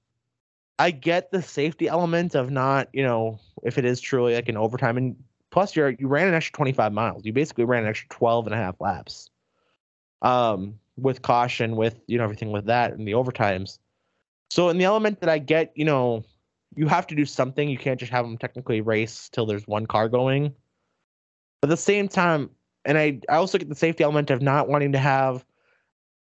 I 0.78 0.90
get 0.90 1.30
the 1.30 1.42
safety 1.42 1.88
element 1.88 2.34
of 2.34 2.50
not, 2.50 2.88
you 2.92 3.02
know, 3.02 3.40
if 3.62 3.78
it 3.78 3.84
is 3.84 4.00
truly 4.00 4.34
like 4.34 4.48
an 4.48 4.56
overtime 4.56 4.96
and 4.96 5.16
plus 5.50 5.74
you're 5.74 5.90
you 5.90 6.08
ran 6.08 6.28
an 6.28 6.34
extra 6.34 6.52
25 6.56 6.92
miles. 6.92 7.24
You 7.24 7.32
basically 7.32 7.64
ran 7.64 7.82
an 7.82 7.88
extra 7.88 8.08
12 8.10 8.46
and 8.46 8.54
a 8.54 8.58
half 8.58 8.80
laps. 8.80 9.30
Um 10.22 10.78
with 10.96 11.22
caution 11.22 11.76
with, 11.76 11.98
you 12.06 12.18
know, 12.18 12.24
everything 12.24 12.50
with 12.50 12.66
that 12.66 12.92
and 12.92 13.06
the 13.06 13.12
overtimes. 13.12 13.78
So 14.50 14.68
in 14.68 14.78
the 14.78 14.84
element 14.84 15.20
that 15.20 15.28
I 15.28 15.38
get, 15.38 15.72
you 15.74 15.84
know, 15.84 16.24
you 16.74 16.86
have 16.86 17.06
to 17.08 17.14
do 17.14 17.24
something. 17.24 17.68
You 17.68 17.78
can't 17.78 17.98
just 17.98 18.12
have 18.12 18.24
them 18.24 18.38
technically 18.38 18.80
race 18.80 19.28
till 19.28 19.46
there's 19.46 19.66
one 19.66 19.86
car 19.86 20.08
going. 20.08 20.54
But 21.60 21.70
at 21.70 21.70
the 21.70 21.76
same 21.76 22.08
time, 22.08 22.50
and 22.84 22.96
I, 22.96 23.20
I 23.28 23.36
also 23.36 23.58
get 23.58 23.68
the 23.68 23.74
safety 23.74 24.04
element 24.04 24.30
of 24.30 24.40
not 24.40 24.68
wanting 24.68 24.92
to 24.92 24.98
have 24.98 25.44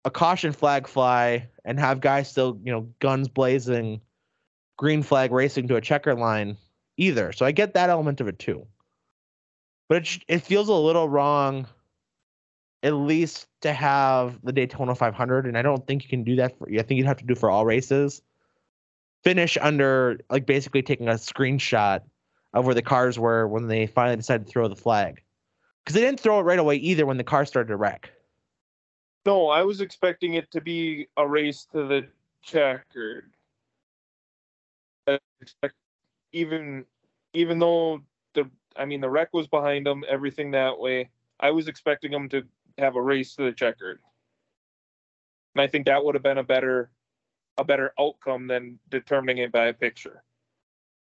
a 0.05 0.11
caution 0.11 0.53
flag 0.53 0.87
fly 0.87 1.49
and 1.65 1.79
have 1.79 1.99
guys 1.99 2.29
still, 2.29 2.59
you 2.63 2.71
know, 2.71 2.87
guns 2.99 3.27
blazing, 3.27 4.01
green 4.77 5.03
flag 5.03 5.31
racing 5.31 5.67
to 5.67 5.75
a 5.75 5.81
checker 5.81 6.15
line 6.15 6.57
either. 6.97 7.31
So 7.33 7.45
I 7.45 7.51
get 7.51 7.73
that 7.73 7.89
element 7.89 8.21
of 8.21 8.27
it 8.27 8.39
too. 8.39 8.65
But 9.89 10.03
it, 10.03 10.23
it 10.27 10.39
feels 10.39 10.69
a 10.69 10.73
little 10.73 11.09
wrong, 11.09 11.67
at 12.83 12.93
least 12.93 13.47
to 13.61 13.73
have 13.73 14.39
the 14.43 14.51
Daytona 14.51 14.95
500. 14.95 15.45
And 15.45 15.57
I 15.57 15.61
don't 15.61 15.85
think 15.87 16.03
you 16.03 16.09
can 16.09 16.23
do 16.23 16.35
that 16.37 16.57
for, 16.57 16.67
I 16.69 16.81
think 16.81 16.97
you'd 16.97 17.07
have 17.07 17.17
to 17.17 17.25
do 17.25 17.35
for 17.35 17.49
all 17.49 17.65
races. 17.65 18.21
Finish 19.23 19.57
under, 19.59 20.19
like, 20.29 20.45
basically 20.45 20.83
taking 20.83 21.07
a 21.07 21.13
screenshot 21.13 22.01
of 22.53 22.65
where 22.65 22.75
the 22.75 22.81
cars 22.81 23.17
were 23.17 23.47
when 23.47 23.67
they 23.67 23.87
finally 23.87 24.17
decided 24.17 24.45
to 24.45 24.51
throw 24.51 24.67
the 24.67 24.75
flag. 24.75 25.21
Because 25.83 25.95
they 25.95 26.01
didn't 26.01 26.19
throw 26.19 26.39
it 26.39 26.43
right 26.43 26.59
away 26.59 26.75
either 26.75 27.05
when 27.05 27.17
the 27.17 27.23
car 27.23 27.45
started 27.45 27.69
to 27.69 27.75
wreck. 27.75 28.11
No, 29.25 29.49
I 29.49 29.63
was 29.63 29.81
expecting 29.81 30.35
it 30.35 30.51
to 30.51 30.61
be 30.61 31.07
a 31.17 31.27
race 31.27 31.67
to 31.71 31.87
the 31.87 32.07
checkered. 32.43 33.31
Even 36.31 36.85
even 37.33 37.59
though 37.59 38.01
the 38.33 38.49
I 38.75 38.85
mean 38.85 39.01
the 39.01 39.09
wreck 39.09 39.29
was 39.33 39.47
behind 39.47 39.85
them, 39.85 40.03
everything 40.07 40.51
that 40.51 40.79
way. 40.79 41.09
I 41.39 41.51
was 41.51 41.67
expecting 41.67 42.11
them 42.11 42.29
to 42.29 42.43
have 42.77 42.95
a 42.95 43.01
race 43.01 43.35
to 43.35 43.43
the 43.43 43.51
checkered. 43.51 43.99
And 45.55 45.61
I 45.61 45.67
think 45.67 45.85
that 45.85 46.03
would 46.03 46.15
have 46.15 46.23
been 46.23 46.37
a 46.37 46.43
better 46.43 46.91
a 47.57 47.63
better 47.63 47.93
outcome 47.97 48.47
than 48.47 48.79
determining 48.89 49.37
it 49.37 49.51
by 49.51 49.67
a 49.67 49.73
picture. 49.73 50.23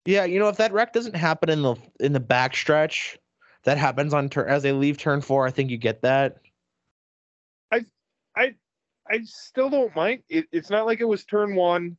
Yeah, 0.06 0.26
you 0.26 0.40
know, 0.40 0.50
if 0.50 0.58
that 0.58 0.74
wreck 0.74 0.92
doesn't 0.92 1.16
happen 1.16 1.50
in 1.50 1.62
the 1.62 1.76
in 2.00 2.14
the 2.14 2.20
back 2.20 2.56
stretch, 2.56 3.18
that 3.64 3.78
happens 3.78 4.14
on 4.14 4.30
turn 4.30 4.50
as 4.50 4.64
they 4.64 4.72
leave 4.72 4.98
turn 4.98 5.22
four. 5.22 5.48
I 5.48 5.52
think 5.52 5.70
you 5.70 5.78
get 5.78 6.02
that. 6.02 6.38
I 7.72 7.86
I 8.36 8.56
I 9.10 9.22
still 9.24 9.70
don't 9.70 9.96
mind. 9.96 10.24
It, 10.28 10.48
it's 10.52 10.70
not 10.70 10.86
like 10.86 11.00
it 11.00 11.08
was 11.08 11.24
turn 11.24 11.56
one 11.56 11.98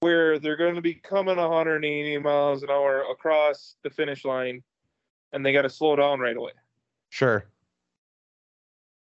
where 0.00 0.38
they're 0.38 0.56
going 0.56 0.76
to 0.76 0.80
be 0.80 0.94
coming 0.94 1.36
180 1.36 2.18
miles 2.18 2.62
an 2.62 2.70
hour 2.70 3.04
across 3.10 3.76
the 3.82 3.90
finish 3.90 4.24
line 4.24 4.62
and 5.32 5.44
they 5.44 5.52
got 5.52 5.62
to 5.62 5.70
slow 5.70 5.94
down 5.94 6.20
right 6.20 6.36
away. 6.36 6.52
Sure. 7.10 7.44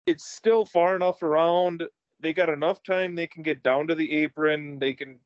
It's 0.06 0.26
still 0.26 0.66
far 0.66 0.96
enough 0.96 1.24
around. 1.24 1.84
They 2.20 2.34
got 2.34 2.50
enough 2.50 2.84
time. 2.84 3.16
They 3.16 3.28
can 3.28 3.44
get 3.44 3.64
down 3.64 3.88
to 3.88 3.96
the 3.96 4.12
apron. 4.12 4.80
They 4.80 4.94
can 4.94 5.20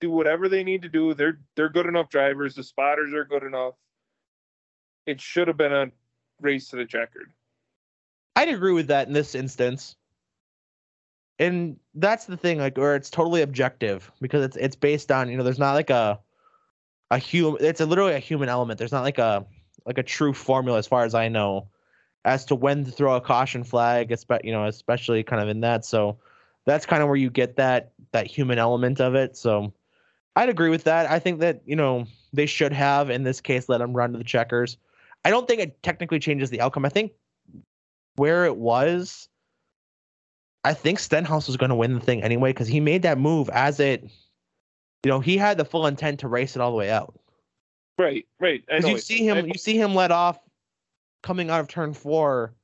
do 0.00 0.10
whatever 0.10 0.48
they 0.48 0.64
need 0.64 0.82
to 0.82 0.88
do. 0.88 1.14
They're 1.14 1.40
they're 1.56 1.68
good 1.68 1.86
enough 1.86 2.08
drivers. 2.08 2.54
The 2.54 2.62
spotters 2.62 3.12
are 3.14 3.24
good 3.24 3.42
enough. 3.42 3.74
It 5.06 5.20
should 5.20 5.48
have 5.48 5.56
been 5.56 5.72
a 5.72 5.90
race 6.40 6.68
to 6.68 6.76
the 6.76 6.84
checkered. 6.84 7.32
I'd 8.36 8.48
agree 8.48 8.72
with 8.72 8.88
that 8.88 9.06
in 9.06 9.12
this 9.12 9.34
instance. 9.34 9.96
And 11.38 11.78
that's 11.94 12.26
the 12.26 12.36
thing, 12.36 12.58
like, 12.58 12.76
where 12.76 12.94
it's 12.94 13.10
totally 13.10 13.42
objective 13.42 14.10
because 14.20 14.44
it's 14.44 14.56
it's 14.56 14.76
based 14.76 15.10
on, 15.10 15.28
you 15.28 15.36
know, 15.36 15.42
there's 15.42 15.58
not 15.58 15.74
like 15.74 15.90
a 15.90 16.20
a 17.10 17.18
human 17.18 17.64
it's 17.64 17.80
a, 17.80 17.86
literally 17.86 18.14
a 18.14 18.18
human 18.18 18.48
element. 18.48 18.78
There's 18.78 18.92
not 18.92 19.02
like 19.02 19.18
a 19.18 19.44
like 19.86 19.98
a 19.98 20.02
true 20.02 20.32
formula 20.32 20.78
as 20.78 20.86
far 20.86 21.04
as 21.04 21.14
I 21.14 21.28
know 21.28 21.68
as 22.24 22.44
to 22.46 22.54
when 22.54 22.84
to 22.84 22.90
throw 22.90 23.16
a 23.16 23.20
caution 23.20 23.64
flag, 23.64 24.08
espe- 24.10 24.44
you 24.44 24.52
know, 24.52 24.66
especially 24.66 25.22
kind 25.22 25.42
of 25.42 25.48
in 25.48 25.60
that. 25.60 25.84
So 25.84 26.18
that's 26.64 26.86
kind 26.86 27.02
of 27.02 27.08
where 27.08 27.16
you 27.16 27.30
get 27.30 27.56
that 27.56 27.92
that 28.12 28.26
human 28.26 28.58
element 28.58 29.00
of 29.00 29.14
it. 29.14 29.36
So 29.36 29.72
I'd 30.36 30.48
agree 30.48 30.70
with 30.70 30.84
that. 30.84 31.10
I 31.10 31.18
think 31.18 31.40
that, 31.40 31.62
you 31.66 31.76
know, 31.76 32.06
they 32.32 32.46
should 32.46 32.72
have 32.72 33.10
in 33.10 33.22
this 33.22 33.40
case 33.40 33.68
let 33.68 33.78
them 33.78 33.92
run 33.92 34.12
to 34.12 34.18
the 34.18 34.24
checkers. 34.24 34.76
I 35.24 35.30
don't 35.30 35.46
think 35.46 35.60
it 35.60 35.82
technically 35.82 36.18
changes 36.18 36.50
the 36.50 36.60
outcome. 36.60 36.84
I 36.84 36.88
think 36.88 37.12
where 38.16 38.44
it 38.44 38.56
was, 38.56 39.28
I 40.64 40.74
think 40.74 40.98
Stenhouse 40.98 41.46
was 41.46 41.56
going 41.56 41.70
to 41.70 41.76
win 41.76 41.94
the 41.94 42.00
thing 42.00 42.22
anyway 42.22 42.50
because 42.50 42.68
he 42.68 42.80
made 42.80 43.02
that 43.02 43.18
move 43.18 43.48
as 43.50 43.80
it, 43.80 44.02
you 44.02 45.10
know, 45.10 45.20
he 45.20 45.36
had 45.36 45.58
the 45.58 45.64
full 45.64 45.86
intent 45.86 46.20
to 46.20 46.28
race 46.28 46.56
it 46.56 46.62
all 46.62 46.70
the 46.70 46.76
way 46.76 46.90
out. 46.90 47.18
Right, 47.98 48.26
right. 48.40 48.64
Because 48.66 48.88
you 48.88 48.98
see 48.98 49.26
him, 49.26 49.36
I- 49.38 49.40
you 49.40 49.54
see 49.54 49.78
him 49.78 49.94
let 49.94 50.10
off 50.10 50.38
coming 51.24 51.50
out 51.50 51.58
of 51.60 51.68
turn 51.68 51.94
four. 51.94 52.54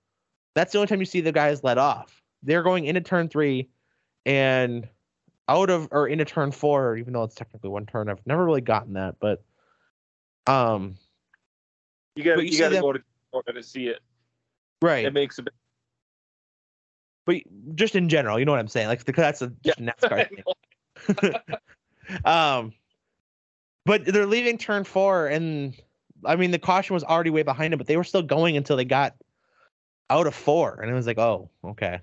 That's 0.55 0.73
the 0.73 0.79
only 0.79 0.87
time 0.87 1.01
you 1.01 1.07
see 1.07 1.23
the 1.23 1.33
guys 1.33 1.65
let 1.65 1.79
off. 1.79 2.23
They're 2.43 2.63
going 2.63 2.85
into 2.85 3.01
turn 3.01 3.29
three, 3.29 3.69
and 4.27 4.87
out 5.49 5.71
of 5.71 5.89
or 5.91 6.07
into 6.07 6.25
turn 6.25 6.53
four, 6.53 6.97
even 6.97 7.15
though 7.15 7.25
it's 7.25 7.35
technically 7.35 7.71
one 7.71 7.87
turn. 7.87 8.09
I've 8.09 8.25
never 8.27 8.45
really 8.45 8.61
gotten 8.61 8.93
that, 8.93 9.17
but 9.19 9.43
um, 10.47 10.95
you 12.15 12.23
gotta 12.23 12.45
you 12.45 12.53
you 12.53 12.59
got 12.59 12.69
to 12.69 12.75
them- 12.75 12.83
go 12.83 12.93
to 12.93 13.01
Florida 13.31 13.53
to 13.55 13.63
see 13.63 13.89
it. 13.89 14.01
right. 14.83 15.05
It 15.05 15.15
makes 15.15 15.39
a 15.39 15.43
bit. 15.43 15.55
but 17.25 17.37
just 17.75 17.97
in 17.97 18.09
general, 18.09 18.39
you 18.39 18.45
know 18.45 18.53
what 18.53 18.61
I'm 18.61 18.69
saying? 18.69 18.89
Like 18.89 19.05
because 19.05 19.23
that's 19.23 19.43
a 19.43 19.53
just 19.65 19.81
a 19.81 19.83
NASCAR 19.83 20.29
thing. 21.17 21.35
um, 22.25 22.73
but 23.87 24.05
they're 24.05 24.27
leaving 24.27 24.59
turn 24.59 24.85
four, 24.85 25.29
and 25.29 25.75
I 26.25 26.37
mean 26.37 26.51
the 26.51 26.59
caution 26.59 26.95
was 26.95 27.05
already 27.05 27.31
way 27.31 27.43
behind 27.43 27.73
them, 27.73 27.79
but 27.79 27.87
they 27.87 27.97
were 27.97 28.05
still 28.05 28.23
going 28.23 28.57
until 28.57 28.77
they 28.77 28.85
got 28.85 29.15
out 30.09 30.27
of 30.27 30.35
four, 30.35 30.81
and 30.81 30.91
it 30.91 30.95
was 30.95 31.07
like, 31.07 31.19
oh, 31.19 31.51
okay. 31.65 32.01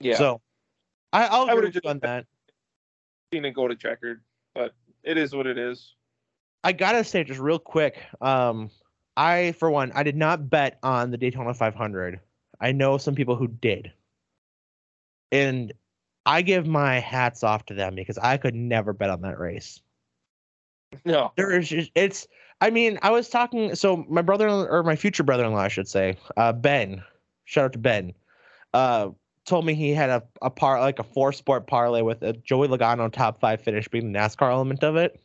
Yeah, 0.00 0.16
So 0.16 0.40
I, 1.12 1.26
I'll 1.26 1.50
I 1.50 1.54
you 1.54 1.70
just- 1.70 1.86
on 1.86 1.98
that. 2.00 2.26
seen 3.32 3.44
it 3.44 3.52
go 3.52 3.66
to 3.66 3.74
checkered, 3.74 4.22
but 4.54 4.74
it 5.02 5.16
is 5.18 5.34
what 5.34 5.46
it 5.46 5.58
is. 5.58 5.94
I 6.62 6.72
gotta 6.72 7.04
say 7.04 7.24
just 7.24 7.40
real 7.40 7.58
quick. 7.58 7.98
Um, 8.20 8.70
I 9.16 9.52
for 9.52 9.70
one, 9.70 9.92
I 9.94 10.02
did 10.02 10.16
not 10.16 10.50
bet 10.50 10.78
on 10.82 11.10
the 11.10 11.16
Daytona 11.16 11.54
500. 11.54 12.20
I 12.60 12.72
know 12.72 12.98
some 12.98 13.14
people 13.14 13.36
who 13.36 13.48
did, 13.48 13.92
and 15.32 15.72
I 16.24 16.42
give 16.42 16.66
my 16.66 16.98
hats 16.98 17.44
off 17.44 17.66
to 17.66 17.74
them 17.74 17.94
because 17.94 18.18
I 18.18 18.36
could 18.36 18.54
never 18.54 18.92
bet 18.92 19.10
on 19.10 19.20
that 19.22 19.38
race. 19.38 19.80
No, 21.04 21.32
There 21.36 21.56
is 21.58 21.68
just 21.68 21.90
it's. 21.94 22.26
I 22.60 22.70
mean, 22.70 22.98
I 23.02 23.10
was 23.10 23.28
talking. 23.28 23.74
So 23.74 24.04
my 24.08 24.22
brother 24.22 24.48
or 24.48 24.82
my 24.82 24.96
future 24.96 25.22
brother-in-law, 25.22 25.58
I 25.58 25.68
should 25.68 25.88
say, 25.88 26.16
uh, 26.36 26.52
Ben. 26.52 27.02
Shout 27.44 27.66
out 27.66 27.72
to 27.74 27.78
Ben. 27.78 28.14
Uh, 28.72 29.10
told 29.44 29.64
me 29.64 29.74
he 29.74 29.90
had 29.90 30.10
a 30.10 30.22
a 30.42 30.50
par 30.50 30.80
like 30.80 30.98
a 30.98 31.04
four 31.04 31.32
sport 31.32 31.66
parlay 31.66 32.02
with 32.02 32.22
a 32.22 32.32
Joey 32.32 32.68
Logano 32.68 33.12
top 33.12 33.40
five 33.40 33.60
finish 33.60 33.88
being 33.88 34.12
the 34.12 34.18
NASCAR 34.18 34.50
element 34.50 34.82
of 34.84 34.96
it. 34.96 35.20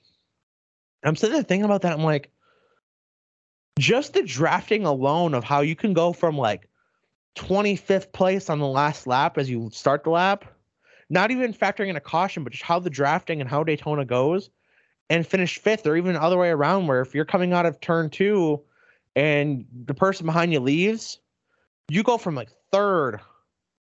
I'm 1.03 1.15
sitting 1.15 1.33
there 1.33 1.43
thinking 1.43 1.65
about 1.65 1.81
that. 1.81 1.93
I'm 1.93 2.03
like, 2.03 2.29
just 3.79 4.13
the 4.13 4.23
drafting 4.23 4.85
alone 4.85 5.33
of 5.33 5.43
how 5.43 5.61
you 5.61 5.75
can 5.75 5.93
go 5.93 6.13
from 6.13 6.37
like 6.37 6.69
25th 7.35 8.11
place 8.11 8.49
on 8.49 8.59
the 8.59 8.67
last 8.67 9.07
lap 9.07 9.37
as 9.37 9.49
you 9.49 9.69
start 9.73 10.03
the 10.03 10.09
lap, 10.09 10.45
not 11.09 11.31
even 11.31 11.53
factoring 11.53 11.89
in 11.89 11.95
a 11.95 12.01
caution, 12.01 12.43
but 12.43 12.51
just 12.51 12.63
how 12.63 12.77
the 12.77 12.89
drafting 12.89 13.41
and 13.41 13.49
how 13.49 13.63
Daytona 13.63 14.05
goes, 14.05 14.49
and 15.11 15.27
finish 15.27 15.59
fifth 15.59 15.85
or 15.85 15.97
even 15.97 16.13
the 16.13 16.21
other 16.21 16.37
way 16.37 16.49
around, 16.49 16.87
where 16.87 17.01
if 17.01 17.13
you're 17.13 17.25
coming 17.25 17.51
out 17.51 17.65
of 17.65 17.77
turn 17.81 18.09
two 18.09 18.61
and 19.17 19.65
the 19.85 19.93
person 19.93 20.25
behind 20.25 20.53
you 20.53 20.59
leaves, 20.61 21.19
you 21.89 22.01
go 22.01 22.17
from 22.17 22.33
like 22.33 22.47
third 22.71 23.19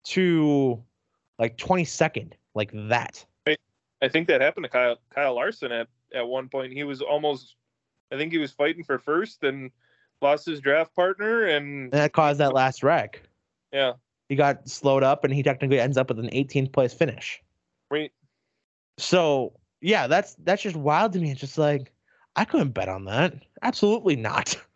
to 0.07 0.83
like 1.39 1.57
22nd, 1.57 2.33
like 2.57 2.73
that. 2.89 3.25
I 4.03 4.09
think 4.09 4.27
that 4.27 4.41
happened 4.41 4.65
to 4.65 4.71
Kyle 4.71 4.97
Kyle 5.15 5.35
Larson 5.37 5.71
at 5.71 5.87
at 6.13 6.27
one 6.27 6.49
point. 6.49 6.73
He 6.73 6.83
was 6.83 7.01
almost, 7.01 7.55
I 8.11 8.17
think 8.17 8.33
he 8.33 8.39
was 8.39 8.51
fighting 8.51 8.83
for 8.83 8.99
first 8.99 9.45
and 9.45 9.71
lost 10.21 10.47
his 10.47 10.59
draft 10.61 10.97
partner, 10.97 11.45
and 11.45 11.85
And 11.85 11.93
that 11.93 12.13
caused 12.13 12.41
that 12.41 12.55
last 12.55 12.83
wreck. 12.83 13.23
yeah, 13.73 13.93
He 14.29 14.35
got 14.35 14.69
slowed 14.69 15.05
up 15.05 15.23
and 15.23 15.33
he 15.33 15.45
technically 15.45 15.79
ends 15.79 15.97
up 15.97 16.09
with 16.09 16.19
an 16.19 16.31
18th 16.31 16.73
place 16.73 16.93
finish. 16.93 17.41
right. 17.89 18.11
So 18.99 19.53
yeah, 19.81 20.07
that's 20.07 20.35
that's 20.45 20.63
just 20.63 20.77
wild 20.77 21.13
to 21.15 21.19
me. 21.19 21.31
It's 21.31 21.41
just 21.41 21.59
like 21.59 21.93
I 22.37 22.45
couldn't 22.45 22.71
bet 22.71 22.89
on 22.89 23.05
that. 23.07 23.35
Absolutely 23.63 24.17
not. 24.17 24.57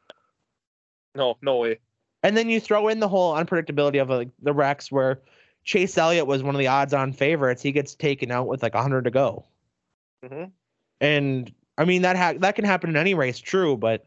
No, 1.16 1.36
no 1.42 1.58
way. 1.58 1.78
And 2.24 2.36
then 2.36 2.48
you 2.48 2.58
throw 2.58 2.88
in 2.88 2.98
the 2.98 3.06
whole 3.06 3.34
unpredictability 3.34 4.02
of 4.02 4.10
like 4.10 4.30
the 4.42 4.52
wrecks 4.52 4.90
where 4.90 5.20
Chase 5.62 5.96
Elliott 5.96 6.26
was 6.26 6.42
one 6.42 6.56
of 6.56 6.58
the 6.58 6.66
odds-on 6.66 7.12
favorites. 7.12 7.62
He 7.62 7.70
gets 7.70 7.94
taken 7.94 8.32
out 8.32 8.48
with 8.48 8.64
like 8.64 8.74
100 8.74 9.04
to 9.04 9.10
go. 9.12 9.44
Mhm. 10.24 10.50
And 11.00 11.54
I 11.78 11.84
mean 11.84 12.02
that 12.02 12.16
ha- 12.16 12.34
that 12.38 12.56
can 12.56 12.64
happen 12.64 12.90
in 12.90 12.96
any 12.96 13.14
race, 13.14 13.38
true, 13.38 13.76
but 13.76 14.06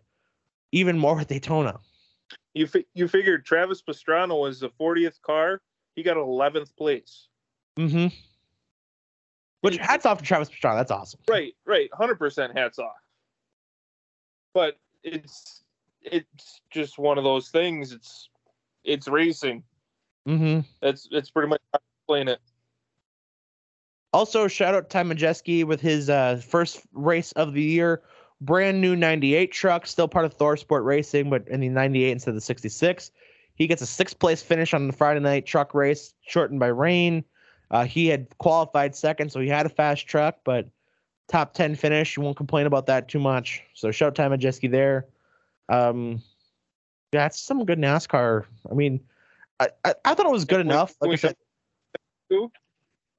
even 0.73 0.97
more 0.97 1.15
with 1.15 1.29
Daytona. 1.29 1.79
You 2.53 2.67
fi- 2.67 2.85
you 2.93 3.07
figured 3.07 3.45
Travis 3.45 3.81
Pastrana 3.81 4.37
was 4.37 4.59
the 4.59 4.69
40th 4.69 5.21
car. 5.21 5.61
He 5.95 6.03
got 6.03 6.17
11th 6.17 6.75
place. 6.75 7.27
Mm-hmm. 7.77 8.07
Which 9.61 9.77
hats 9.77 10.05
off 10.05 10.19
to 10.19 10.23
Travis 10.23 10.49
Pastrana. 10.49 10.75
That's 10.75 10.91
awesome. 10.91 11.19
Right, 11.27 11.53
right. 11.65 11.89
100% 11.91 12.55
hats 12.55 12.79
off. 12.79 12.91
But 14.53 14.77
it's 15.03 15.63
it's 16.01 16.61
just 16.69 16.97
one 16.97 17.17
of 17.17 17.23
those 17.23 17.49
things. 17.49 17.91
It's 17.91 18.29
it's 18.83 19.07
racing. 19.07 19.63
Mm-hmm. 20.27 20.61
That's 20.81 21.07
it's 21.11 21.29
pretty 21.29 21.49
much 21.49 21.61
how 21.73 21.79
to 21.79 21.83
explain 21.99 22.27
it. 22.27 22.39
Also, 24.13 24.47
shout 24.47 24.73
out 24.73 24.89
Ty 24.89 25.03
Majeski 25.03 25.63
with 25.63 25.81
his 25.81 26.09
uh, 26.09 26.41
first 26.47 26.81
race 26.93 27.31
of 27.33 27.53
the 27.53 27.61
year. 27.61 28.01
Brand 28.39 28.79
new 28.79 28.95
98 28.95 29.51
truck, 29.51 29.87
still 29.87 30.07
part 30.07 30.25
of 30.25 30.37
ThorSport 30.37 30.85
Racing, 30.85 31.29
but 31.29 31.47
in 31.47 31.59
the 31.59 31.69
98 31.69 32.11
instead 32.11 32.29
of 32.29 32.35
the 32.35 32.41
66. 32.41 33.11
He 33.55 33.65
gets 33.65 33.81
a 33.81 33.87
sixth 33.87 34.19
place 34.19 34.41
finish 34.41 34.73
on 34.73 34.85
the 34.87 34.93
Friday 34.93 35.19
night 35.19 35.45
truck 35.45 35.73
race, 35.73 36.13
shortened 36.21 36.59
by 36.59 36.67
rain. 36.67 37.23
Uh, 37.71 37.83
he 37.85 38.07
had 38.07 38.27
qualified 38.37 38.95
second, 38.95 39.31
so 39.31 39.39
he 39.39 39.47
had 39.49 39.65
a 39.65 39.69
fast 39.69 40.07
truck, 40.07 40.37
but 40.43 40.67
top 41.27 41.53
10 41.53 41.75
finish. 41.75 42.15
You 42.15 42.23
won't 42.23 42.37
complain 42.37 42.65
about 42.65 42.85
that 42.85 43.07
too 43.09 43.19
much. 43.19 43.61
So 43.73 43.91
shout 43.91 44.07
out 44.07 44.15
Ty 44.15 44.29
Majeski 44.29 44.71
there. 44.71 45.07
Um, 45.69 46.21
it's 47.11 47.39
some 47.41 47.65
good 47.65 47.79
NASCAR. 47.79 48.45
I 48.69 48.73
mean, 48.73 49.01
I, 49.59 49.69
I, 49.83 49.93
I 50.05 50.13
thought 50.13 50.25
it 50.27 50.31
was 50.31 50.45
good 50.45 50.59
Can 50.59 50.67
we- 50.67 50.73
enough. 50.73 50.89
can 50.89 50.97
Like 51.01 51.07
I 51.09 51.11
we 51.11 51.17
said, 51.17 51.35
Who? 52.29 52.51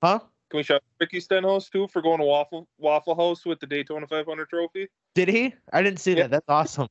huh? 0.02 0.20
Can 0.50 0.56
we 0.58 0.62
shout 0.62 0.82
Ricky 0.98 1.20
Stenhouse 1.20 1.68
too 1.68 1.86
for 1.88 2.00
going 2.00 2.18
to 2.20 2.24
Waffle 2.24 2.66
Waffle 2.78 3.14
House 3.14 3.44
with 3.44 3.60
the 3.60 3.66
Daytona 3.66 4.06
500 4.06 4.48
trophy? 4.48 4.88
Did 5.14 5.28
he? 5.28 5.54
I 5.74 5.82
didn't 5.82 6.00
see 6.00 6.12
Yeah. 6.14 6.22
that. 6.28 6.30
That's 6.30 6.48
awesome. 6.48 6.88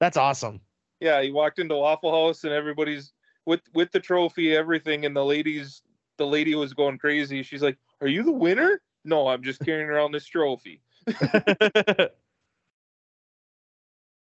That's 0.00 0.16
awesome. 0.16 0.60
yeah, 1.00 1.22
he 1.22 1.30
walked 1.30 1.58
into 1.58 1.76
Waffle 1.76 2.10
House 2.10 2.42
and 2.44 2.52
everybody's 2.52 3.12
with 3.46 3.60
with 3.74 3.90
the 3.92 4.00
trophy, 4.00 4.54
everything, 4.56 5.04
and 5.06 5.14
the 5.16 5.24
ladies, 5.24 5.82
the 6.18 6.26
lady 6.26 6.54
was 6.54 6.74
going 6.74 6.98
crazy. 6.98 7.42
She's 7.42 7.62
like, 7.62 7.78
"Are 8.00 8.08
you 8.08 8.22
the 8.22 8.32
winner?" 8.32 8.80
No, 9.04 9.28
I'm 9.28 9.42
just 9.42 9.60
carrying 9.60 9.88
around 9.88 10.12
this 10.12 10.26
trophy. 10.26 10.82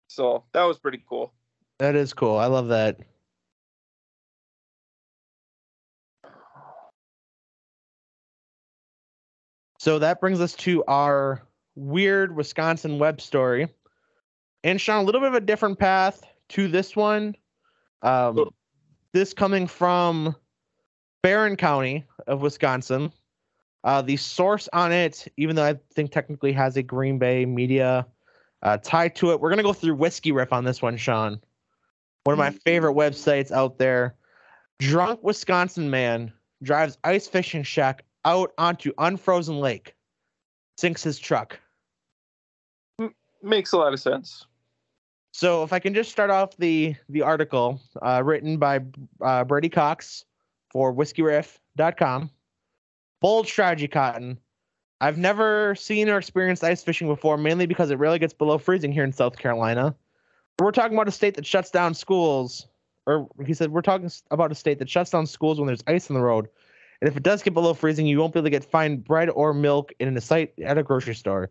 So 0.08 0.44
that 0.52 0.64
was 0.64 0.78
pretty 0.78 1.02
cool. 1.08 1.32
that 1.78 1.94
is 1.94 2.12
cool. 2.12 2.38
I 2.38 2.46
love 2.46 2.68
that. 2.68 2.98
So 9.78 10.00
that 10.00 10.20
brings 10.20 10.40
us 10.40 10.54
to 10.56 10.82
our 10.88 11.42
weird 11.76 12.34
Wisconsin 12.34 12.98
web 12.98 13.20
story. 13.20 13.68
And 14.64 14.80
Sean, 14.80 15.02
a 15.02 15.02
little 15.04 15.20
bit 15.20 15.28
of 15.28 15.34
a 15.34 15.40
different 15.40 15.78
path 15.78 16.22
to 16.50 16.66
this 16.66 16.96
one. 16.96 17.36
Um, 18.02 18.34
Cool. 18.34 18.54
This 19.18 19.34
coming 19.34 19.66
from 19.66 20.34
Barron 21.22 21.56
County 21.56 22.06
of 22.28 22.40
Wisconsin. 22.40 23.12
Uh, 23.82 24.00
the 24.00 24.16
source 24.16 24.68
on 24.72 24.92
it, 24.92 25.26
even 25.36 25.56
though 25.56 25.64
I 25.64 25.76
think 25.92 26.12
technically 26.12 26.52
has 26.52 26.76
a 26.76 26.82
Green 26.82 27.18
Bay 27.18 27.44
media 27.44 28.06
uh, 28.62 28.78
tied 28.78 29.16
to 29.16 29.32
it, 29.32 29.40
we're 29.40 29.50
gonna 29.50 29.62
go 29.64 29.72
through 29.72 29.94
Whiskey 29.96 30.30
Riff 30.30 30.52
on 30.52 30.64
this 30.64 30.80
one, 30.80 30.96
Sean. 30.96 31.40
One 32.24 32.32
of 32.32 32.38
my 32.38 32.50
favorite 32.50 32.94
websites 32.94 33.50
out 33.50 33.78
there. 33.78 34.14
Drunk 34.78 35.22
Wisconsin 35.24 35.90
man 35.90 36.32
drives 36.62 36.98
ice 37.02 37.26
fishing 37.26 37.62
shack 37.64 38.04
out 38.24 38.52
onto 38.58 38.92
unfrozen 38.98 39.58
lake, 39.58 39.94
sinks 40.76 41.02
his 41.02 41.18
truck. 41.18 41.58
Makes 43.42 43.72
a 43.72 43.78
lot 43.78 43.92
of 43.92 44.00
sense. 44.00 44.46
So 45.38 45.62
if 45.62 45.72
I 45.72 45.78
can 45.78 45.94
just 45.94 46.10
start 46.10 46.30
off 46.30 46.56
the 46.56 46.96
the 47.08 47.22
article 47.22 47.80
uh, 48.02 48.20
written 48.24 48.56
by 48.56 48.80
uh, 49.20 49.44
Brady 49.44 49.68
Cox 49.68 50.24
for 50.68 50.92
whiskeyriff.com. 50.92 52.30
Bold 53.20 53.46
strategy, 53.46 53.86
Cotton. 53.86 54.36
I've 55.00 55.16
never 55.16 55.76
seen 55.76 56.08
or 56.08 56.18
experienced 56.18 56.64
ice 56.64 56.82
fishing 56.82 57.06
before, 57.06 57.36
mainly 57.36 57.66
because 57.66 57.92
it 57.92 58.00
rarely 58.00 58.18
gets 58.18 58.34
below 58.34 58.58
freezing 58.58 58.90
here 58.90 59.04
in 59.04 59.12
South 59.12 59.38
Carolina. 59.38 59.94
We're 60.58 60.72
talking 60.72 60.96
about 60.96 61.06
a 61.06 61.12
state 61.12 61.36
that 61.36 61.46
shuts 61.46 61.70
down 61.70 61.94
schools, 61.94 62.66
or 63.06 63.28
he 63.46 63.54
said 63.54 63.70
we're 63.70 63.80
talking 63.80 64.10
about 64.32 64.50
a 64.50 64.56
state 64.56 64.80
that 64.80 64.90
shuts 64.90 65.10
down 65.10 65.24
schools 65.24 65.60
when 65.60 65.68
there's 65.68 65.84
ice 65.86 66.10
on 66.10 66.14
the 66.14 66.20
road. 66.20 66.48
And 67.00 67.08
if 67.08 67.16
it 67.16 67.22
does 67.22 67.44
get 67.44 67.54
below 67.54 67.74
freezing, 67.74 68.08
you 68.08 68.18
won't 68.18 68.32
be 68.32 68.40
able 68.40 68.46
to 68.46 68.50
get 68.50 68.64
fine 68.64 68.96
bread 68.96 69.30
or 69.30 69.54
milk 69.54 69.92
in 70.00 70.16
a 70.16 70.20
site 70.20 70.52
at 70.58 70.78
a 70.78 70.82
grocery 70.82 71.14
store. 71.14 71.48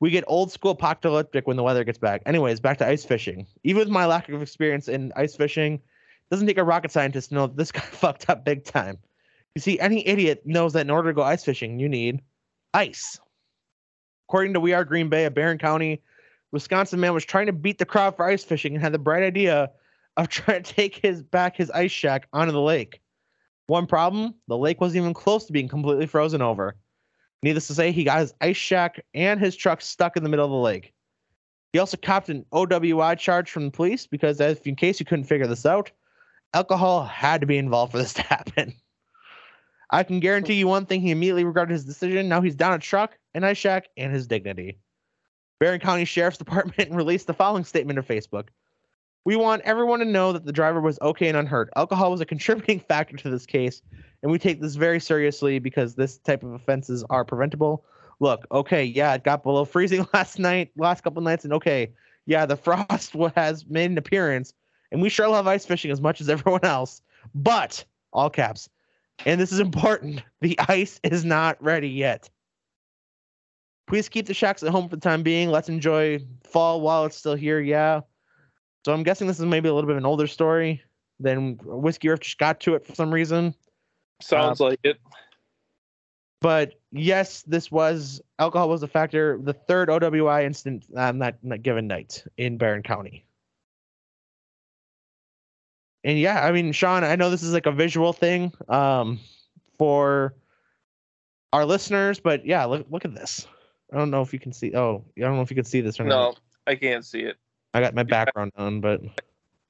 We 0.00 0.10
get 0.10 0.24
old 0.26 0.52
school 0.52 0.72
apocalyptic 0.72 1.46
when 1.46 1.56
the 1.56 1.62
weather 1.62 1.84
gets 1.84 1.98
back. 1.98 2.22
Anyways, 2.26 2.60
back 2.60 2.78
to 2.78 2.86
ice 2.86 3.04
fishing. 3.04 3.46
Even 3.62 3.80
with 3.80 3.88
my 3.88 4.06
lack 4.06 4.28
of 4.28 4.42
experience 4.42 4.88
in 4.88 5.12
ice 5.16 5.36
fishing, 5.36 5.80
doesn't 6.30 6.46
take 6.46 6.58
a 6.58 6.64
rocket 6.64 6.90
scientist 6.90 7.28
to 7.28 7.34
know 7.34 7.46
this 7.46 7.72
guy 7.72 7.80
fucked 7.80 8.28
up 8.28 8.44
big 8.44 8.64
time. 8.64 8.98
You 9.54 9.60
see, 9.60 9.78
any 9.78 10.06
idiot 10.06 10.42
knows 10.44 10.72
that 10.72 10.80
in 10.80 10.90
order 10.90 11.10
to 11.10 11.14
go 11.14 11.22
ice 11.22 11.44
fishing, 11.44 11.78
you 11.78 11.88
need 11.88 12.20
ice. 12.72 13.20
According 14.28 14.54
to 14.54 14.60
We 14.60 14.72
Are 14.72 14.84
Green 14.84 15.08
Bay, 15.08 15.26
a 15.26 15.30
Barron 15.30 15.58
County, 15.58 16.02
Wisconsin 16.50 17.00
man 17.00 17.14
was 17.14 17.24
trying 17.24 17.46
to 17.46 17.52
beat 17.52 17.78
the 17.78 17.84
crowd 17.84 18.16
for 18.16 18.24
ice 18.24 18.44
fishing 18.44 18.74
and 18.74 18.82
had 18.82 18.92
the 18.92 18.98
bright 18.98 19.22
idea 19.22 19.70
of 20.16 20.28
trying 20.28 20.62
to 20.62 20.72
take 20.74 20.96
his 20.96 21.22
back 21.22 21.56
his 21.56 21.70
ice 21.70 21.90
shack 21.90 22.28
onto 22.32 22.52
the 22.52 22.60
lake. 22.60 23.00
One 23.66 23.86
problem, 23.86 24.34
the 24.48 24.58
lake 24.58 24.80
wasn't 24.80 25.02
even 25.02 25.14
close 25.14 25.46
to 25.46 25.52
being 25.52 25.68
completely 25.68 26.06
frozen 26.06 26.42
over. 26.42 26.76
Needless 27.44 27.66
to 27.66 27.74
say, 27.74 27.92
he 27.92 28.04
got 28.04 28.20
his 28.20 28.32
ice 28.40 28.56
shack 28.56 29.04
and 29.12 29.38
his 29.38 29.54
truck 29.54 29.82
stuck 29.82 30.16
in 30.16 30.22
the 30.22 30.30
middle 30.30 30.46
of 30.46 30.50
the 30.50 30.56
lake. 30.56 30.94
He 31.74 31.78
also 31.78 31.98
copped 31.98 32.30
an 32.30 32.46
OWI 32.54 33.18
charge 33.18 33.50
from 33.50 33.66
the 33.66 33.70
police 33.70 34.06
because, 34.06 34.40
in 34.40 34.76
case 34.76 34.98
you 34.98 35.04
couldn't 35.04 35.26
figure 35.26 35.46
this 35.46 35.66
out, 35.66 35.90
alcohol 36.54 37.04
had 37.04 37.42
to 37.42 37.46
be 37.46 37.58
involved 37.58 37.92
for 37.92 37.98
this 37.98 38.14
to 38.14 38.22
happen. 38.30 38.72
I 39.90 40.04
can 40.04 40.20
guarantee 40.20 40.54
you 40.54 40.68
one 40.68 40.86
thing: 40.86 41.02
he 41.02 41.10
immediately 41.10 41.44
regretted 41.44 41.72
his 41.72 41.84
decision. 41.84 42.30
Now 42.30 42.40
he's 42.40 42.54
down 42.54 42.72
a 42.72 42.78
truck, 42.78 43.18
an 43.34 43.44
ice 43.44 43.58
shack, 43.58 43.90
and 43.98 44.10
his 44.10 44.26
dignity. 44.26 44.78
Barron 45.60 45.80
County 45.80 46.06
Sheriff's 46.06 46.38
Department 46.44 46.92
released 46.92 47.26
the 47.26 47.34
following 47.34 47.64
statement 47.64 47.98
to 47.98 48.02
Facebook. 48.02 48.48
We 49.26 49.36
want 49.36 49.60
everyone 49.66 49.98
to 49.98 50.06
know 50.06 50.32
that 50.32 50.46
the 50.46 50.52
driver 50.52 50.80
was 50.80 50.98
okay 51.02 51.28
and 51.28 51.36
unhurt. 51.36 51.68
Alcohol 51.76 52.10
was 52.10 52.22
a 52.22 52.26
contributing 52.26 52.80
factor 52.88 53.18
to 53.18 53.28
this 53.28 53.44
case, 53.44 53.82
and 54.24 54.32
we 54.32 54.38
take 54.38 54.62
this 54.62 54.74
very 54.74 54.98
seriously 54.98 55.58
because 55.58 55.94
this 55.94 56.16
type 56.16 56.42
of 56.42 56.52
offenses 56.52 57.04
are 57.10 57.26
preventable. 57.26 57.84
Look, 58.20 58.46
okay, 58.50 58.82
yeah, 58.82 59.12
it 59.12 59.22
got 59.22 59.42
below 59.42 59.66
freezing 59.66 60.06
last 60.14 60.38
night, 60.38 60.70
last 60.78 61.04
couple 61.04 61.20
nights, 61.22 61.44
and 61.44 61.52
okay, 61.52 61.92
yeah, 62.24 62.46
the 62.46 62.56
frost 62.56 63.14
has 63.36 63.66
made 63.66 63.90
an 63.90 63.98
appearance, 63.98 64.54
and 64.90 65.02
we 65.02 65.10
sure 65.10 65.28
love 65.28 65.46
ice 65.46 65.66
fishing 65.66 65.90
as 65.90 66.00
much 66.00 66.22
as 66.22 66.28
everyone 66.30 66.64
else. 66.64 67.02
But 67.34 67.84
all 68.14 68.30
caps, 68.30 68.70
and 69.26 69.38
this 69.38 69.52
is 69.52 69.60
important: 69.60 70.22
the 70.40 70.58
ice 70.68 70.98
is 71.02 71.22
not 71.22 71.62
ready 71.62 71.90
yet. 71.90 72.30
Please 73.86 74.08
keep 74.08 74.24
the 74.24 74.32
shacks 74.32 74.62
at 74.62 74.70
home 74.70 74.88
for 74.88 74.96
the 74.96 75.02
time 75.02 75.22
being. 75.22 75.50
Let's 75.50 75.68
enjoy 75.68 76.18
fall 76.44 76.80
while 76.80 77.04
it's 77.04 77.18
still 77.18 77.34
here. 77.34 77.60
Yeah. 77.60 78.00
So 78.86 78.94
I'm 78.94 79.02
guessing 79.02 79.26
this 79.26 79.38
is 79.38 79.44
maybe 79.44 79.68
a 79.68 79.74
little 79.74 79.86
bit 79.86 79.96
of 79.96 79.98
an 79.98 80.06
older 80.06 80.26
story 80.26 80.82
than 81.20 81.58
Whiskey 81.62 82.08
Riff 82.08 82.20
just 82.20 82.38
got 82.38 82.60
to 82.60 82.74
it 82.74 82.86
for 82.86 82.94
some 82.94 83.12
reason. 83.12 83.54
Sounds 84.20 84.60
like 84.60 84.80
it. 84.84 84.98
But 86.40 86.74
yes, 86.92 87.42
this 87.42 87.70
was 87.70 88.20
alcohol 88.38 88.68
was 88.68 88.82
a 88.82 88.88
factor. 88.88 89.38
The 89.42 89.54
third 89.54 89.88
OWI 89.88 90.44
incident 90.44 90.84
on 90.96 91.18
that, 91.20 91.38
that 91.44 91.62
given 91.62 91.86
night 91.86 92.24
in 92.36 92.58
Barron 92.58 92.82
County. 92.82 93.24
And 96.04 96.18
yeah, 96.18 96.44
I 96.44 96.52
mean, 96.52 96.72
Sean, 96.72 97.02
I 97.02 97.16
know 97.16 97.30
this 97.30 97.42
is 97.42 97.54
like 97.54 97.64
a 97.64 97.72
visual 97.72 98.12
thing 98.12 98.52
um, 98.68 99.20
for 99.78 100.34
our 101.54 101.64
listeners, 101.64 102.20
but 102.20 102.44
yeah, 102.44 102.64
look 102.66 102.86
look 102.90 103.06
at 103.06 103.14
this. 103.14 103.46
I 103.90 103.96
don't 103.96 104.10
know 104.10 104.20
if 104.20 104.32
you 104.32 104.38
can 104.38 104.52
see. 104.52 104.74
Oh, 104.74 105.02
I 105.16 105.20
don't 105.20 105.36
know 105.36 105.42
if 105.42 105.50
you 105.50 105.56
can 105.56 105.64
see 105.64 105.80
this 105.80 105.98
or 105.98 106.04
No, 106.04 106.08
not. 106.08 106.34
No, 106.34 106.72
I 106.72 106.74
can't 106.74 107.04
see 107.04 107.20
it. 107.20 107.36
I 107.72 107.80
got 107.80 107.94
my 107.94 108.02
background 108.02 108.52
on, 108.56 108.80
but 108.80 109.00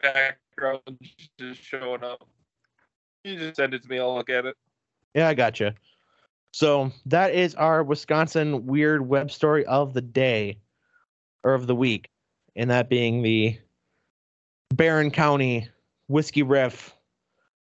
Background 0.00 0.98
just 1.38 1.62
showing 1.62 2.02
up. 2.02 2.26
You 3.24 3.38
just 3.38 3.56
send 3.56 3.72
it 3.72 3.82
to 3.82 3.88
me. 3.88 3.98
I'll 3.98 4.14
look 4.14 4.28
at 4.28 4.44
it. 4.44 4.56
Yeah, 5.14 5.28
I 5.28 5.34
gotcha. 5.34 5.74
So 6.52 6.92
that 7.06 7.34
is 7.34 7.54
our 7.54 7.82
Wisconsin 7.82 8.66
weird 8.66 9.08
web 9.08 9.30
story 9.30 9.64
of 9.64 9.94
the 9.94 10.02
day 10.02 10.58
or 11.42 11.54
of 11.54 11.66
the 11.66 11.74
week, 11.74 12.10
and 12.54 12.70
that 12.70 12.88
being 12.88 13.22
the 13.22 13.58
Barron 14.74 15.10
County 15.10 15.68
Whiskey 16.08 16.42
Riff 16.42 16.94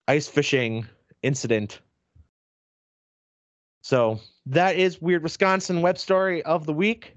ice 0.08 0.28
fishing 0.28 0.88
incident. 1.24 1.80
So 3.82 4.20
that 4.48 4.76
is 4.76 5.02
weird 5.02 5.24
Wisconsin 5.24 5.82
web 5.82 5.98
story 5.98 6.44
of 6.44 6.66
the 6.66 6.74
week. 6.74 7.16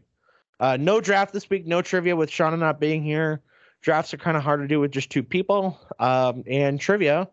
Uh, 0.60 0.76
no 0.78 1.00
draft 1.00 1.32
this 1.32 1.50
week, 1.50 1.66
no 1.66 1.82
trivia 1.82 2.14
with 2.14 2.30
Shauna 2.30 2.58
not 2.58 2.78
being 2.78 3.02
here. 3.02 3.40
Drafts 3.80 4.14
are 4.14 4.18
kind 4.18 4.36
of 4.36 4.42
hard 4.42 4.60
to 4.60 4.68
do 4.68 4.80
with 4.80 4.92
just 4.92 5.10
two 5.10 5.22
people. 5.22 5.78
Um, 5.98 6.44
and 6.46 6.80
trivia, 6.80 7.28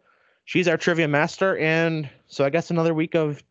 she's 0.45 0.67
our 0.67 0.77
trivia 0.77 1.07
master, 1.07 1.57
and 1.57 2.09
so 2.27 2.43
I 2.45 2.49
guess 2.49 2.71
another 2.71 2.93
week 2.93 3.15
of 3.15 3.43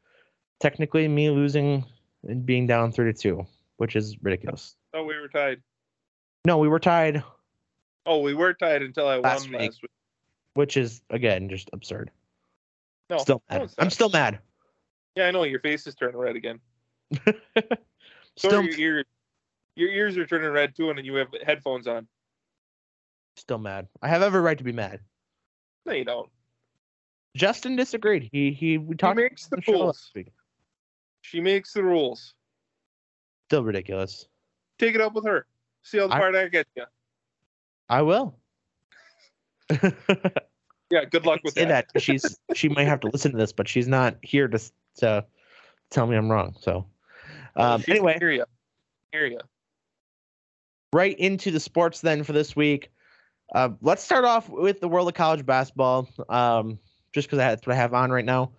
technically 0.61 1.07
me 1.09 1.31
losing 1.31 1.85
and 2.25 2.45
being 2.45 2.67
down 2.67 2.93
three 2.93 3.13
to 3.13 3.19
two, 3.19 3.47
which 3.79 3.97
is 3.97 4.17
ridiculous. 4.23 4.77
Oh, 4.95 5.05
we 5.05 5.19
were 5.19 5.29
tied. 5.29 5.63
No, 6.47 6.59
we 6.59 6.69
were 6.69 6.81
tied, 6.81 7.23
Oh, 8.07 8.21
we 8.21 8.33
were 8.35 8.55
tied 8.55 8.83
until 8.83 9.07
I 9.07 9.19
Last 9.19 9.43
won 9.43 9.53
week. 9.53 9.61
last 9.71 9.83
week. 9.83 9.91
which 10.55 10.77
is 10.79 11.03
again 11.11 11.49
just 11.51 11.69
absurd. 11.73 12.11
No, 13.11 13.19
Still 13.19 13.43
mad. 13.51 13.63
it's 13.63 13.75
I'm 13.79 13.91
still 13.91 14.09
mad. 14.09 14.39
Yeah, 15.17 15.27
I 15.27 15.31
know 15.33 15.43
your 15.43 15.61
face 15.61 15.87
is 15.87 15.95
turning 15.95 16.17
red 16.17 16.37
again. 16.37 16.61
So 17.27 17.33
still, 18.37 18.63
your 18.65 18.79
ears. 18.79 19.05
Your 19.77 19.91
ears 19.91 20.17
are 20.17 20.27
turning 20.27 20.51
red 20.51 20.75
too, 20.77 20.89
and 20.89 20.97
then 20.99 21.05
you 21.05 21.15
have 21.17 21.29
headphones 21.45 21.87
on. 21.87 22.07
still 23.37 23.59
mad. 23.59 23.89
I 24.03 24.09
have 24.09 24.23
every 24.23 24.41
right 24.41 24.57
to 24.59 24.65
be 24.65 24.73
mad. 24.73 25.01
No, 25.87 25.93
you 25.93 26.05
don't. 26.05 26.29
Justin 27.37 27.77
disagreed. 27.77 28.29
He 28.33 28.53
he 28.53 28.79
we 28.79 28.97
He 29.01 29.15
makes 29.15 29.47
the 29.47 29.57
the 29.57 29.73
rules. 29.73 30.13
She 31.23 31.41
makes 31.41 31.73
the 31.73 31.83
rules. 31.85 32.35
Still 33.49 33.65
ridiculous. 33.65 34.27
Take 34.79 34.95
it 34.95 35.01
up 35.01 35.15
with 35.15 35.25
her. 35.27 35.47
See 35.83 35.99
how 35.99 36.09
I- 36.09 36.19
far 36.19 36.35
I 36.37 36.49
get 36.49 36.67
you. 36.77 36.85
I 37.89 38.03
will. 38.03 38.37
Yeah, 40.91 41.05
good 41.05 41.25
luck 41.25 41.39
with 41.45 41.55
Say 41.55 41.67
that. 41.67 41.87
that 41.95 42.01
she's 42.03 42.37
she 42.55 42.69
might 42.69 42.89
have 42.89 42.99
to 43.01 43.09
listen 43.09 43.31
to 43.31 43.39
this, 43.39 43.53
but 43.53 43.69
she's 43.69 43.87
not 43.87 44.17
here 44.23 44.49
to 44.49 44.59
to 44.97 45.25
tell 45.91 46.07
me 46.09 46.17
I'm 46.17 46.29
wrong. 46.29 46.57
So 46.61 46.85
um, 47.55 47.81
she 47.81 47.85
can 47.87 47.93
anyway, 47.99 48.17
hear 48.19 48.33
ya. 48.33 48.45
Hear 49.13 49.27
ya. 49.27 49.39
right 50.93 51.17
into 51.17 51.53
the 51.53 51.61
sports 51.61 52.01
then 52.01 52.25
for 52.25 52.33
this 52.33 52.57
week. 52.57 52.91
Uh, 53.55 53.69
let's 53.83 54.03
start 54.03 54.25
off 54.25 54.49
with 54.49 54.81
the 54.81 54.89
world 54.89 55.07
of 55.07 55.15
college 55.15 55.47
basketball, 55.47 56.09
um, 56.29 56.77
just 57.13 57.29
because 57.29 57.39
that's 57.39 57.67
what 57.67 57.75
I 57.75 57.77
have 57.77 57.95
on 57.95 58.11
right 58.11 58.25
now. 58.25 58.53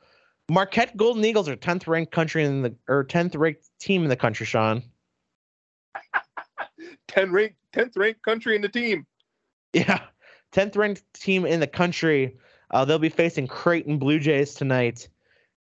Marquette 0.50 0.98
Golden 0.98 1.24
Eagles 1.24 1.48
are 1.48 1.56
10th 1.56 1.88
ranked 1.88 2.12
country 2.12 2.44
in 2.44 2.62
the 2.62 2.76
or 2.88 3.06
10th 3.06 3.38
ranked 3.38 3.70
team 3.80 4.04
in 4.04 4.10
the 4.10 4.16
country, 4.16 4.46
Sean. 4.46 4.84
10 7.08 7.32
rank, 7.32 7.56
10th 7.74 7.98
ranked 7.98 8.22
country 8.24 8.56
in 8.56 8.62
the 8.62 8.70
team. 8.70 9.06
Yeah, 9.74 10.02
10th 10.52 10.76
ranked 10.76 11.04
team 11.14 11.46
in 11.46 11.60
the 11.60 11.68
country. 11.68 12.36
Uh, 12.72 12.86
they'll 12.86 13.00
be 13.00 13.10
facing 13.10 13.48
Creighton 13.48 13.98
Blue 13.98 14.20
Jays 14.20 14.54
tonight, 14.54 15.08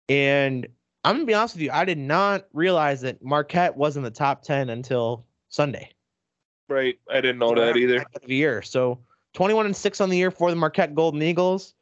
and 0.09 0.67
I'm 1.03 1.15
gonna 1.15 1.25
be 1.25 1.33
honest 1.33 1.55
with 1.55 1.63
you, 1.63 1.71
I 1.71 1.85
did 1.85 1.97
not 1.97 2.45
realize 2.53 3.01
that 3.01 3.23
Marquette 3.23 3.75
was 3.75 3.97
in 3.97 4.03
the 4.03 4.11
top 4.11 4.43
10 4.43 4.69
until 4.69 5.25
Sunday. 5.49 5.89
Right. 6.69 6.97
I 7.11 7.21
didn't 7.21 7.39
know 7.39 7.53
that 7.55 7.75
either. 7.75 8.05
Of 8.15 8.21
the 8.25 8.35
year. 8.35 8.61
So 8.61 8.99
21 9.33 9.65
and 9.65 9.75
6 9.75 10.01
on 10.01 10.09
the 10.09 10.17
year 10.17 10.31
for 10.31 10.49
the 10.49 10.55
Marquette 10.55 10.95
Golden 10.95 11.21
Eagles. 11.21 11.75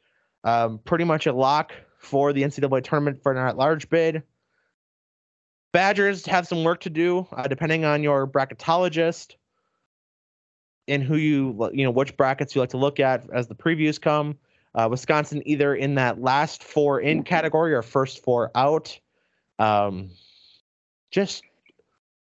Um, 0.44 0.78
pretty 0.84 1.04
much 1.04 1.26
a 1.26 1.32
lock 1.32 1.72
for 1.98 2.32
the 2.32 2.42
NCAA 2.42 2.82
tournament 2.82 3.22
for 3.22 3.32
an 3.32 3.38
at-large 3.38 3.88
bid. 3.88 4.22
Badgers 5.72 6.26
have 6.26 6.46
some 6.46 6.64
work 6.64 6.80
to 6.80 6.90
do, 6.90 7.26
uh, 7.32 7.48
depending 7.48 7.84
on 7.84 8.02
your 8.02 8.26
bracketologist 8.26 9.36
and 10.88 11.02
who 11.02 11.16
you 11.16 11.70
you 11.72 11.84
know 11.84 11.90
which 11.90 12.16
brackets 12.16 12.54
you 12.54 12.60
like 12.60 12.70
to 12.70 12.76
look 12.76 13.00
at 13.00 13.28
as 13.32 13.46
the 13.46 13.54
previews 13.54 14.00
come. 14.00 14.36
Uh, 14.74 14.88
Wisconsin 14.90 15.42
either 15.46 15.74
in 15.74 15.94
that 15.96 16.20
last 16.20 16.64
four 16.64 17.00
in 17.00 17.22
category 17.22 17.74
or 17.74 17.82
first 17.82 18.22
four 18.22 18.50
out. 18.54 18.98
Um, 19.58 20.10
just 21.10 21.44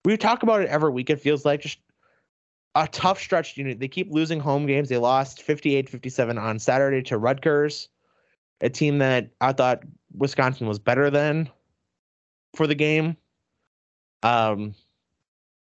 we 0.05 0.15
talk 0.17 0.43
about 0.43 0.61
it 0.61 0.69
every 0.69 0.91
week. 0.91 1.09
It 1.09 1.19
feels 1.19 1.45
like 1.45 1.61
just 1.61 1.79
a 2.75 2.87
tough 2.87 3.19
stretch 3.19 3.57
unit. 3.57 3.79
They 3.79 3.87
keep 3.87 4.11
losing 4.11 4.39
home 4.39 4.65
games. 4.65 4.89
They 4.89 4.97
lost 4.97 5.45
58-57 5.45 6.41
on 6.41 6.59
Saturday 6.59 7.01
to 7.03 7.17
Rutgers, 7.17 7.89
a 8.61 8.69
team 8.69 8.99
that 8.99 9.29
I 9.41 9.53
thought 9.53 9.83
Wisconsin 10.15 10.67
was 10.67 10.79
better 10.79 11.09
than 11.09 11.49
for 12.55 12.67
the 12.67 12.75
game. 12.75 13.15
Um, 14.23 14.73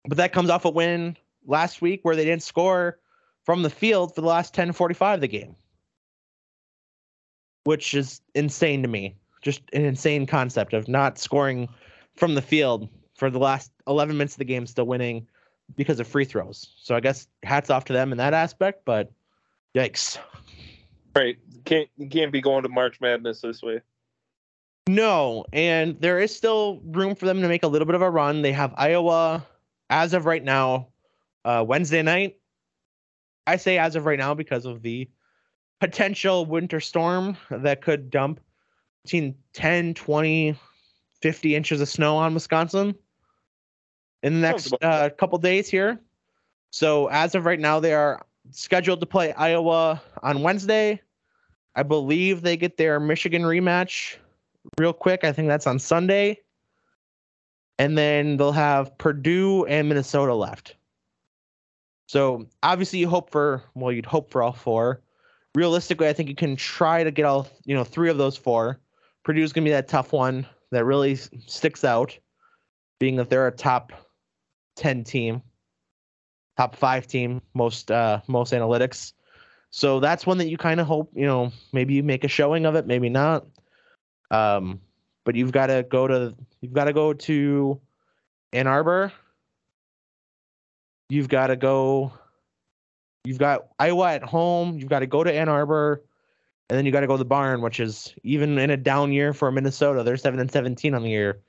but 0.06 0.18
that 0.18 0.34
comes 0.34 0.50
off 0.50 0.66
a 0.66 0.70
win 0.70 1.18
last 1.46 1.82
week 1.82 2.02
where 2.04 2.16
they 2.16 2.26
didn't 2.26 2.44
score 2.44 3.00
from 3.46 3.64
the 3.64 3.70
field 3.70 4.16
for 4.16 4.22
the 4.22 4.28
last 4.28 4.56
10-45 4.56 5.16
of 5.16 5.22
the 5.22 5.28
game, 5.28 5.56
which 7.64 7.94
is 7.94 8.22
insane 8.36 8.82
to 8.82 8.88
me. 8.88 9.16
Just 9.42 9.62
an 9.74 9.86
insane 9.86 10.26
concept 10.26 10.74
of 10.74 10.88
not 10.88 11.18
scoring 11.18 11.70
from 12.16 12.36
the 12.36 12.42
field 12.42 12.90
for 13.16 13.30
the 13.30 13.40
last 13.40 13.72
11 13.88 14.18
minutes 14.18 14.34
of 14.34 14.40
the 14.40 14.46
game, 14.46 14.66
still 14.66 14.86
winning 14.86 15.28
because 15.76 16.00
of 16.00 16.08
free 16.08 16.26
throws. 16.26 16.74
So 16.82 16.96
I 16.96 17.00
guess 17.00 17.28
hats 17.44 17.70
off 17.70 17.86
to 17.86 17.94
them 17.94 18.12
in 18.12 18.18
that 18.18 18.34
aspect, 18.34 18.84
but 18.86 19.12
yikes. 19.76 20.18
Right. 21.16 21.38
Can't 21.66 21.90
you 21.98 22.08
can't 22.08 22.32
be 22.32 22.42
going 22.42 22.64
to 22.64 22.70
March 22.70 23.02
Madness 23.02 23.42
this 23.42 23.62
way. 23.62 23.82
No, 24.88 25.46
and 25.54 26.00
there 26.02 26.20
is 26.20 26.36
still 26.36 26.82
room 26.84 27.14
for 27.14 27.26
them 27.28 27.42
to 27.42 27.48
make 27.48 27.64
a 27.64 27.68
little 27.68 27.86
bit 27.86 27.96
of 27.96 28.02
a 28.02 28.10
run. 28.10 28.42
They 28.42 28.52
have 28.54 28.74
Iowa 28.76 29.46
as 29.90 30.14
of 30.14 30.26
right 30.26 30.44
now, 30.44 30.88
uh, 31.46 31.64
Wednesday 31.68 32.02
night. 32.02 32.38
I 33.46 33.58
say 33.58 33.78
as 33.78 33.96
of 33.96 34.06
right 34.06 34.18
now 34.18 34.34
because 34.34 34.66
of 34.66 34.82
the 34.82 35.08
potential 35.80 36.46
winter 36.46 36.80
storm 36.80 37.38
that 37.50 37.82
could 37.82 38.10
dump 38.10 38.40
between 39.04 39.36
10, 39.54 39.94
20, 39.94 40.56
50 41.22 41.56
inches 41.56 41.82
of 41.82 41.90
snow 41.90 42.18
on 42.18 42.34
Wisconsin 42.34 42.96
in 44.24 44.34
the 44.34 44.40
next 44.40 44.74
uh, 44.82 45.10
couple 45.18 45.38
days 45.38 45.70
here. 45.70 46.00
So 46.72 47.08
as 47.08 47.36
of 47.36 47.46
right 47.46 47.60
now, 47.60 47.80
they 47.80 47.94
are 47.94 48.26
scheduled 48.52 49.00
to 49.00 49.06
play 49.06 49.34
Iowa 49.34 50.02
on 50.24 50.42
Wednesday. 50.42 51.02
I 51.76 51.84
believe 51.84 52.42
they 52.42 52.58
get 52.58 52.78
their 52.78 53.00
Michigan 53.00 53.44
rematch 53.44 54.18
real 54.78 54.94
quick. 54.94 55.24
I 55.24 55.32
think 55.32 55.48
that's 55.48 55.68
on 55.68 55.80
Sunday. 55.80 56.40
And 57.78 57.98
then 57.98 58.38
they'll 58.38 58.52
have 58.52 58.98
Purdue 58.98 59.66
and 59.66 59.88
Minnesota 59.88 60.36
left. 60.36 60.76
So 62.08 62.48
obviously 62.64 63.00
you 63.00 63.08
hope 63.08 63.30
for 63.30 63.64
well, 63.76 63.92
you'd 63.92 64.06
hope 64.06 64.32
for 64.32 64.42
all 64.42 64.52
four. 64.52 65.02
Realistically, 65.56 66.08
I 66.08 66.14
think 66.14 66.28
you 66.28 66.36
can 66.36 66.56
try 66.56 67.04
to 67.04 67.12
get 67.12 67.26
all 67.26 67.48
you 67.66 67.76
know, 67.76 67.84
three 67.84 68.10
of 68.10 68.18
those 68.18 68.36
four. 68.36 68.80
Purdue's 69.24 69.54
gonna 69.54 69.66
be 69.66 69.72
that 69.72 69.88
tough 69.88 70.12
one 70.12 70.46
that 70.72 70.86
really 70.86 71.16
sticks 71.16 71.84
out, 71.84 72.18
being 73.00 73.16
that 73.18 73.30
they're 73.30 73.48
a 73.48 73.52
top 73.52 73.94
ten 74.76 75.04
team, 75.04 75.42
top 76.60 76.76
five 76.76 77.08
team, 77.08 77.42
most 77.54 77.90
uh 77.90 78.20
most 78.28 78.52
analytics 78.52 79.14
So 79.72 80.00
that's 80.00 80.26
one 80.26 80.38
that 80.40 80.50
you 80.50 80.58
kind 80.58 80.80
of 80.80 80.88
hope, 80.88 81.12
you 81.16 81.26
know, 81.26 81.52
maybe 81.74 81.94
you 81.94 82.04
make 82.04 82.24
a 82.24 82.28
showing 82.28 82.66
of 82.66 82.76
it, 82.76 82.88
maybe 82.88 83.10
not. 83.10 83.46
Um, 84.32 84.82
but 85.26 85.36
you've 85.36 85.52
got 85.52 85.68
to 85.68 85.84
go 85.84 86.08
to 86.08 86.36
you've 86.62 86.74
got 86.74 86.86
to 86.86 86.94
go 86.94 87.14
to 87.14 87.80
Ann 88.54 88.68
Arbor. 88.68 89.14
You've 91.10 91.30
got 91.30 91.48
to 91.48 91.56
go. 91.56 92.12
You've 93.26 93.38
got 93.38 93.68
Iowa 93.80 94.14
at 94.14 94.24
home. 94.24 94.78
You've 94.80 94.90
got 94.90 95.00
to 95.00 95.08
go 95.08 95.24
to 95.24 95.32
Ann 95.32 95.50
Arbor, 95.50 96.04
and 96.70 96.78
then 96.78 96.86
you 96.86 96.92
got 96.92 97.02
to 97.02 97.08
go 97.08 97.14
to 97.14 97.20
the 97.20 97.26
barn, 97.26 97.62
which 97.62 97.80
is 97.80 98.14
even 98.24 98.58
in 98.58 98.70
a 98.70 98.78
down 98.78 99.12
year 99.12 99.34
for 99.34 99.52
Minnesota. 99.52 100.04
They're 100.04 100.18
seven 100.18 100.40
and 100.40 100.52
seventeen 100.52 100.96
on 100.96 101.04
the 101.04 101.10
year. 101.10 101.42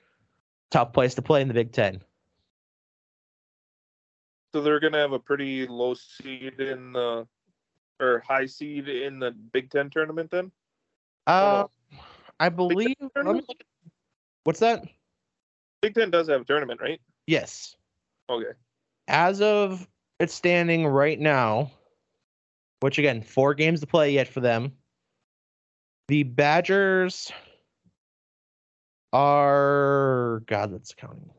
Tough 0.70 0.92
place 0.92 1.14
to 1.14 1.22
play 1.22 1.42
in 1.42 1.48
the 1.48 1.54
Big 1.54 1.72
Ten. 1.72 2.00
So 4.52 4.60
they're 4.60 4.80
gonna 4.80 4.98
have 4.98 5.12
a 5.12 5.18
pretty 5.18 5.66
low 5.66 5.94
seed 5.94 6.60
in 6.60 6.92
the 6.92 7.26
or 8.00 8.22
high 8.26 8.46
seed 8.46 8.88
in 8.88 9.18
the 9.18 9.30
Big 9.30 9.70
Ten 9.70 9.90
tournament 9.90 10.30
then? 10.30 10.50
Uh, 11.26 11.66
I 12.40 12.48
believe. 12.48 12.78
let 12.78 12.86
me 12.86 13.10
tournament? 13.14 13.48
look 13.48 13.60
at- 13.60 13.66
what's 14.44 14.60
that? 14.60 14.84
Big 15.82 15.94
Ten 15.94 16.10
does 16.10 16.28
have 16.28 16.40
a 16.40 16.44
tournament, 16.44 16.80
right? 16.80 17.00
Yes. 17.26 17.76
Okay. 18.28 18.52
As 19.06 19.40
of 19.40 19.86
its 20.18 20.34
standing 20.34 20.86
right 20.86 21.18
now, 21.18 21.70
which 22.80 22.98
again, 22.98 23.22
four 23.22 23.54
games 23.54 23.80
to 23.80 23.86
play 23.86 24.12
yet 24.12 24.28
for 24.28 24.40
them. 24.40 24.76
The 26.08 26.24
Badgers 26.24 27.30
are 29.12 30.42
God, 30.46 30.72
that's 30.72 30.94
counting. 30.94 31.30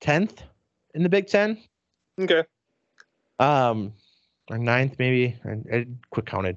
Tenth 0.00 0.42
in 0.94 1.02
the 1.02 1.08
Big 1.08 1.26
Ten. 1.26 1.58
Okay. 2.20 2.44
Um, 3.38 3.92
or 4.50 4.58
ninth 4.58 4.96
maybe. 4.98 5.36
I, 5.44 5.76
I 5.76 5.86
quick 6.10 6.26
counted. 6.26 6.56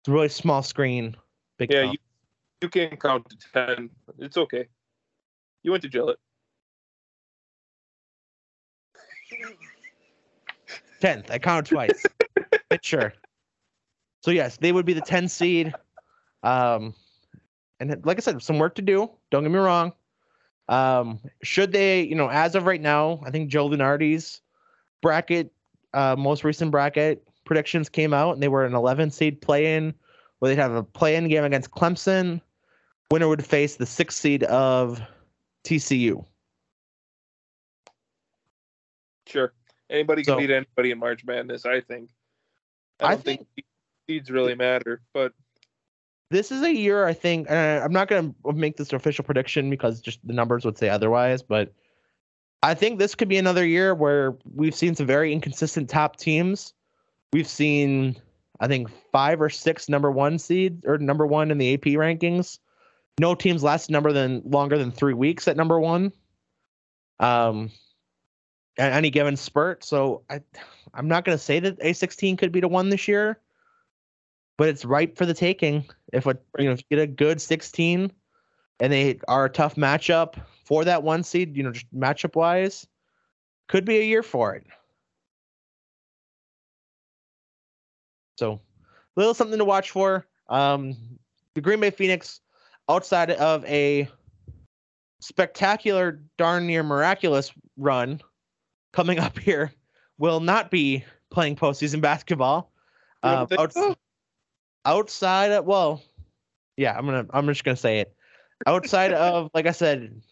It's 0.00 0.08
a 0.08 0.12
really 0.12 0.28
small 0.28 0.62
screen. 0.62 1.16
Big 1.58 1.72
Yeah, 1.72 1.92
you, 1.92 1.98
you 2.62 2.68
can 2.68 2.96
count 2.96 3.28
to 3.28 3.36
ten. 3.52 3.90
It's 4.18 4.36
okay. 4.36 4.68
You 5.62 5.72
went 5.72 5.82
to 5.82 5.88
Gillett. 5.88 6.16
tenth. 11.00 11.30
I 11.30 11.38
counted 11.38 11.66
twice. 11.66 12.02
Sure. 12.82 13.14
So 14.20 14.30
yes, 14.30 14.58
they 14.58 14.72
would 14.72 14.84
be 14.84 14.92
the 14.92 15.00
10 15.00 15.26
seed. 15.26 15.74
Um, 16.42 16.94
and 17.80 18.04
like 18.04 18.18
I 18.18 18.20
said, 18.20 18.42
some 18.42 18.58
work 18.58 18.74
to 18.74 18.82
do. 18.82 19.10
Don't 19.30 19.42
get 19.42 19.50
me 19.50 19.58
wrong. 19.58 19.92
Um, 20.68 21.20
should 21.42 21.72
they, 21.72 22.02
you 22.02 22.14
know, 22.14 22.28
as 22.28 22.54
of 22.54 22.66
right 22.66 22.80
now, 22.80 23.20
I 23.24 23.30
think 23.30 23.48
Joe 23.48 23.68
Lunardi's 23.68 24.40
bracket, 25.00 25.52
uh, 25.94 26.14
most 26.18 26.44
recent 26.44 26.70
bracket 26.70 27.26
predictions 27.44 27.88
came 27.88 28.12
out, 28.12 28.34
and 28.34 28.42
they 28.42 28.48
were 28.48 28.64
an 28.66 28.74
11 28.74 29.10
seed 29.10 29.40
play-in, 29.40 29.94
where 30.38 30.50
they'd 30.50 30.60
have 30.60 30.74
a 30.74 30.82
play-in 30.82 31.28
game 31.28 31.44
against 31.44 31.70
Clemson. 31.70 32.40
Winner 33.10 33.28
would 33.28 33.44
face 33.44 33.76
the 33.76 33.86
sixth 33.86 34.18
seed 34.18 34.44
of 34.44 35.00
TCU. 35.64 36.24
Sure. 39.26 39.52
Anybody 39.90 40.22
can 40.22 40.34
So- 40.34 40.38
beat 40.38 40.50
anybody 40.50 40.90
in 40.90 40.98
March 40.98 41.24
Madness, 41.24 41.64
I 41.64 41.80
think. 41.80 42.10
I 43.00 43.06
I 43.06 43.10
don't 43.12 43.24
think, 43.24 43.46
seeds 44.08 44.30
really 44.30 44.54
matter, 44.54 45.00
but 45.12 45.32
this 46.30 46.52
is 46.52 46.62
a 46.62 46.74
year 46.74 47.06
I 47.06 47.14
think 47.14 47.50
I'm 47.50 47.92
not 47.92 48.08
going 48.08 48.34
to 48.44 48.52
make 48.52 48.76
this 48.76 48.92
official 48.92 49.24
prediction 49.24 49.70
because 49.70 50.00
just 50.00 50.26
the 50.26 50.34
numbers 50.34 50.64
would 50.64 50.78
say 50.78 50.88
otherwise, 50.88 51.42
but 51.42 51.72
I 52.62 52.74
think 52.74 52.98
this 52.98 53.14
could 53.14 53.28
be 53.28 53.38
another 53.38 53.64
year 53.66 53.94
where 53.94 54.36
we've 54.54 54.74
seen 54.74 54.94
some 54.94 55.06
very 55.06 55.32
inconsistent 55.32 55.88
top 55.88 56.16
teams. 56.16 56.74
We've 57.32 57.48
seen 57.48 58.16
I 58.60 58.66
think 58.66 58.90
5 59.12 59.40
or 59.40 59.50
6 59.50 59.88
number 59.88 60.10
1 60.10 60.38
seeds 60.38 60.84
or 60.84 60.98
number 60.98 61.26
1 61.26 61.50
in 61.50 61.58
the 61.58 61.74
AP 61.74 61.82
rankings. 61.82 62.58
No 63.20 63.34
teams 63.34 63.62
last 63.62 63.88
number 63.88 64.12
than 64.12 64.42
longer 64.44 64.78
than 64.78 64.90
3 64.90 65.14
weeks 65.14 65.48
at 65.48 65.56
number 65.56 65.78
1. 65.80 66.12
Um 67.20 67.70
at 68.76 68.92
any 68.92 69.10
given 69.10 69.36
spurt, 69.36 69.82
so 69.82 70.22
I 70.30 70.40
I'm 70.94 71.08
not 71.08 71.24
going 71.24 71.36
to 71.36 71.42
say 71.42 71.58
that 71.58 71.80
A16 71.80 72.38
could 72.38 72.52
be 72.52 72.60
the 72.60 72.68
one 72.68 72.90
this 72.90 73.08
year 73.08 73.40
but 74.58 74.68
it's 74.68 74.84
ripe 74.84 75.16
for 75.16 75.24
the 75.24 75.32
taking. 75.32 75.86
If 76.12 76.26
a 76.26 76.36
you 76.58 76.66
know 76.66 76.72
if 76.72 76.80
you 76.88 76.96
get 76.96 77.02
a 77.02 77.06
good 77.06 77.40
16 77.40 78.12
and 78.80 78.92
they 78.92 79.18
are 79.28 79.46
a 79.46 79.50
tough 79.50 79.74
matchup 79.76 80.34
for 80.64 80.84
that 80.84 81.02
one 81.02 81.22
seed, 81.22 81.56
you 81.56 81.62
know, 81.62 81.72
just 81.72 81.92
matchup 81.94 82.36
wise, 82.36 82.86
could 83.68 83.84
be 83.84 83.98
a 83.98 84.04
year 84.04 84.22
for 84.22 84.54
it. 84.54 84.64
So, 88.38 88.52
a 88.52 88.60
little 89.16 89.34
something 89.34 89.58
to 89.58 89.64
watch 89.64 89.90
for. 89.90 90.26
Um, 90.48 90.96
the 91.54 91.60
Green 91.60 91.80
Bay 91.80 91.90
Phoenix, 91.90 92.40
outside 92.88 93.32
of 93.32 93.64
a 93.64 94.08
spectacular, 95.20 96.20
darn 96.36 96.66
near 96.66 96.82
miraculous 96.82 97.50
run 97.76 98.20
coming 98.92 99.18
up 99.18 99.38
here, 99.38 99.72
will 100.18 100.40
not 100.40 100.70
be 100.70 101.04
playing 101.30 101.56
postseason 101.56 102.00
basketball. 102.02 102.70
Um, 103.24 103.48
so? 103.70 103.96
Outside 104.88 105.52
of 105.52 105.66
well 105.66 106.02
yeah 106.78 106.96
i'm 106.96 107.04
gonna 107.04 107.26
i'm 107.30 107.46
just 107.46 107.62
gonna 107.62 107.76
say 107.76 108.00
it. 108.00 108.14
Outside 108.66 109.12
of 109.28 109.50
like 109.54 109.66
i 109.66 109.72
said 109.72 110.22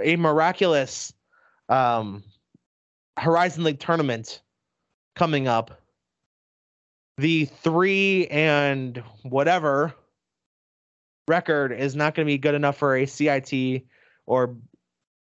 a 0.00 0.16
miraculous 0.16 1.12
um 1.68 2.22
horizon 3.18 3.64
league 3.64 3.80
tournament 3.80 4.42
coming 5.16 5.48
up 5.48 5.82
the 7.18 7.44
three 7.44 8.26
and 8.28 9.02
whatever 9.22 9.94
record 11.28 11.72
is 11.72 11.94
not 11.96 12.14
going 12.14 12.26
to 12.26 12.30
be 12.30 12.38
good 12.38 12.54
enough 12.54 12.76
for 12.76 12.96
a 12.96 13.06
cit 13.06 13.84
or 14.26 14.56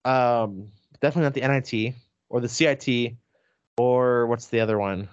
um 0.06 0.68
definitely 1.02 1.24
not 1.24 1.34
the 1.34 1.42
nit 1.42 1.96
or 2.30 2.40
the 2.40 2.50
cit 2.50 3.18
or 3.78 4.28
what's 4.28 4.48
the 4.48 4.60
other 4.60 4.78
one? 4.78 5.10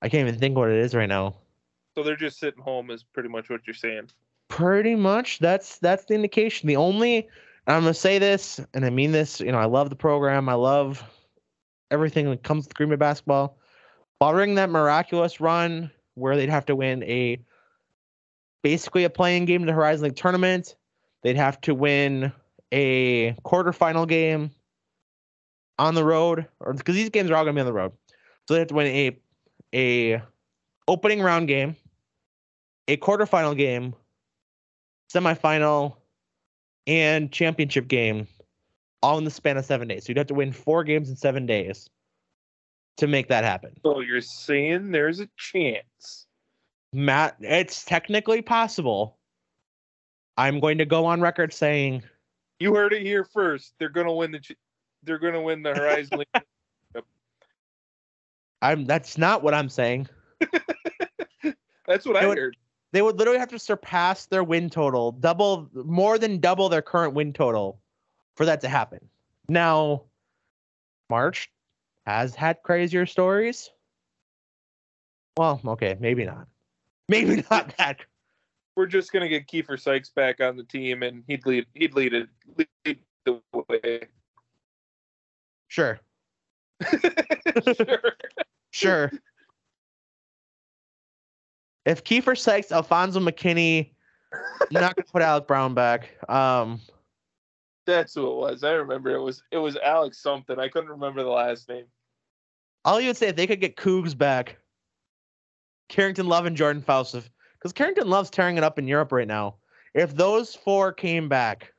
I 0.00 0.08
can't 0.08 0.26
even 0.26 0.38
think 0.38 0.56
what 0.56 0.70
it 0.70 0.78
is 0.78 0.94
right 0.94 1.08
now 1.08 1.34
so 1.94 2.02
they're 2.02 2.16
just 2.16 2.38
sitting 2.38 2.62
home 2.62 2.90
is 2.90 3.02
pretty 3.02 3.28
much 3.28 3.50
what 3.50 3.60
you're 3.66 3.74
saying. 3.74 4.10
Pretty 4.48 4.94
much. 4.94 5.38
That's 5.38 5.78
that's 5.78 6.04
the 6.06 6.14
indication. 6.14 6.66
The 6.66 6.76
only 6.76 7.28
I'm 7.66 7.82
gonna 7.82 7.94
say 7.94 8.18
this, 8.18 8.60
and 8.74 8.84
I 8.84 8.90
mean 8.90 9.12
this. 9.12 9.40
You 9.40 9.52
know, 9.52 9.58
I 9.58 9.66
love 9.66 9.90
the 9.90 9.96
program. 9.96 10.48
I 10.48 10.54
love 10.54 11.02
everything 11.90 12.28
that 12.30 12.42
comes 12.42 12.66
with 12.66 12.74
Green 12.74 12.90
Bay 12.90 12.96
basketball. 12.96 13.58
Barring 14.18 14.54
that 14.56 14.70
miraculous 14.70 15.40
run 15.40 15.90
where 16.14 16.36
they'd 16.36 16.48
have 16.48 16.66
to 16.66 16.76
win 16.76 17.02
a 17.04 17.38
basically 18.62 19.04
a 19.04 19.10
playing 19.10 19.44
game 19.44 19.62
in 19.62 19.66
the 19.66 19.72
Horizon 19.72 20.04
League 20.04 20.16
tournament, 20.16 20.76
they'd 21.22 21.36
have 21.36 21.60
to 21.62 21.74
win 21.74 22.32
a 22.72 23.32
quarterfinal 23.44 24.08
game 24.08 24.50
on 25.78 25.94
the 25.94 26.04
road, 26.04 26.46
or 26.60 26.72
because 26.72 26.94
these 26.94 27.10
games 27.10 27.30
are 27.30 27.36
all 27.36 27.44
gonna 27.44 27.54
be 27.54 27.60
on 27.60 27.66
the 27.66 27.72
road, 27.72 27.92
so 28.46 28.54
they 28.54 28.60
have 28.60 28.68
to 28.68 28.74
win 28.74 28.86
a 28.86 29.18
a 29.74 30.22
opening 30.88 31.20
round 31.20 31.48
game, 31.48 31.76
a 32.88 32.96
quarterfinal 32.96 33.56
game, 33.56 33.94
semifinal, 35.12 35.96
and 36.86 37.30
championship 37.32 37.88
game 37.88 38.26
all 39.02 39.18
in 39.18 39.24
the 39.24 39.30
span 39.30 39.56
of 39.56 39.64
seven 39.64 39.88
days. 39.88 40.04
So 40.04 40.10
you'd 40.10 40.18
have 40.18 40.26
to 40.28 40.34
win 40.34 40.52
four 40.52 40.84
games 40.84 41.08
in 41.10 41.16
seven 41.16 41.46
days 41.46 41.88
to 42.98 43.06
make 43.06 43.28
that 43.28 43.44
happen. 43.44 43.72
So 43.84 44.00
you're 44.00 44.20
saying 44.20 44.90
there's 44.92 45.20
a 45.20 45.28
chance. 45.36 46.26
Matt, 46.92 47.36
it's 47.40 47.84
technically 47.84 48.42
possible. 48.42 49.18
I'm 50.36 50.60
going 50.60 50.78
to 50.78 50.84
go 50.84 51.04
on 51.06 51.20
record 51.20 51.52
saying 51.52 52.02
You 52.60 52.74
heard 52.74 52.92
it 52.92 53.02
here 53.02 53.24
first. 53.24 53.74
They're 53.78 53.88
gonna 53.88 54.12
win 54.12 54.30
the. 54.32 54.40
They're 55.02 55.18
gonna 55.18 55.40
win 55.42 55.62
the 55.62 55.74
Horizon 55.74 56.18
League. 56.18 56.44
I'm 58.62 58.84
that's 58.84 59.18
not 59.18 59.42
what 59.42 59.54
I'm 59.54 59.68
saying. 59.68 60.08
That's 61.88 62.06
what 62.06 62.16
I 62.16 62.20
They 62.20 62.26
would- 62.28 62.38
heard. 62.38 62.56
They 62.92 63.00
would 63.00 63.18
literally 63.18 63.38
have 63.38 63.48
to 63.50 63.58
surpass 63.58 64.26
their 64.26 64.44
win 64.44 64.68
total, 64.68 65.12
double 65.12 65.68
more 65.74 66.18
than 66.18 66.38
double 66.38 66.68
their 66.68 66.82
current 66.82 67.14
win 67.14 67.32
total 67.32 67.80
for 68.36 68.44
that 68.44 68.60
to 68.60 68.68
happen. 68.68 69.00
Now, 69.48 70.04
March 71.08 71.50
has 72.06 72.34
had 72.34 72.62
crazier 72.62 73.06
stories. 73.06 73.70
Well, 75.36 75.60
okay, 75.66 75.96
maybe 75.98 76.24
not. 76.24 76.46
Maybe 77.08 77.44
not 77.50 77.76
that. 77.76 77.98
We're 78.76 78.86
just 78.86 79.12
gonna 79.12 79.28
get 79.28 79.46
Kiefer 79.46 79.78
Sykes 79.78 80.08
back 80.08 80.40
on 80.40 80.56
the 80.56 80.62
team, 80.62 81.02
and 81.02 81.24
he'd 81.26 81.44
lead. 81.44 81.66
He'd 81.74 81.94
lead 81.94 82.14
it. 82.14 82.28
Lead 82.56 82.98
the 83.26 83.40
way. 83.68 84.06
Sure. 85.68 85.98
sure. 87.76 88.16
Sure. 88.70 89.12
If 91.84 92.04
Kiefer 92.04 92.38
Sykes, 92.38 92.72
Alfonso 92.72 93.20
McKinney, 93.20 93.90
I'm 94.32 94.40
not 94.70 94.96
gonna 94.96 95.06
put 95.10 95.22
Alec 95.22 95.46
Brown 95.46 95.74
back. 95.74 96.10
Um, 96.28 96.80
That's 97.86 98.14
who 98.14 98.30
it 98.30 98.36
was. 98.36 98.64
I 98.64 98.72
remember 98.72 99.10
it 99.10 99.20
was 99.20 99.42
it 99.50 99.58
was 99.58 99.76
Alex 99.76 100.22
something. 100.22 100.58
I 100.58 100.68
couldn't 100.68 100.90
remember 100.90 101.22
the 101.22 101.30
last 101.30 101.68
name. 101.68 101.86
I'll 102.84 103.00
even 103.00 103.14
say 103.14 103.28
if 103.28 103.36
they 103.36 103.46
could 103.46 103.60
get 103.60 103.76
Cougs 103.76 104.16
back, 104.16 104.58
Carrington 105.88 106.26
Love 106.26 106.46
and 106.46 106.56
Jordan 106.56 106.82
Faust, 106.82 107.30
because 107.58 107.72
Carrington 107.72 108.08
Love's 108.08 108.30
tearing 108.30 108.56
it 108.56 108.64
up 108.64 108.78
in 108.78 108.88
Europe 108.88 109.12
right 109.12 109.28
now. 109.28 109.56
If 109.94 110.16
those 110.16 110.54
four 110.54 110.92
came 110.92 111.28
back, 111.28 111.72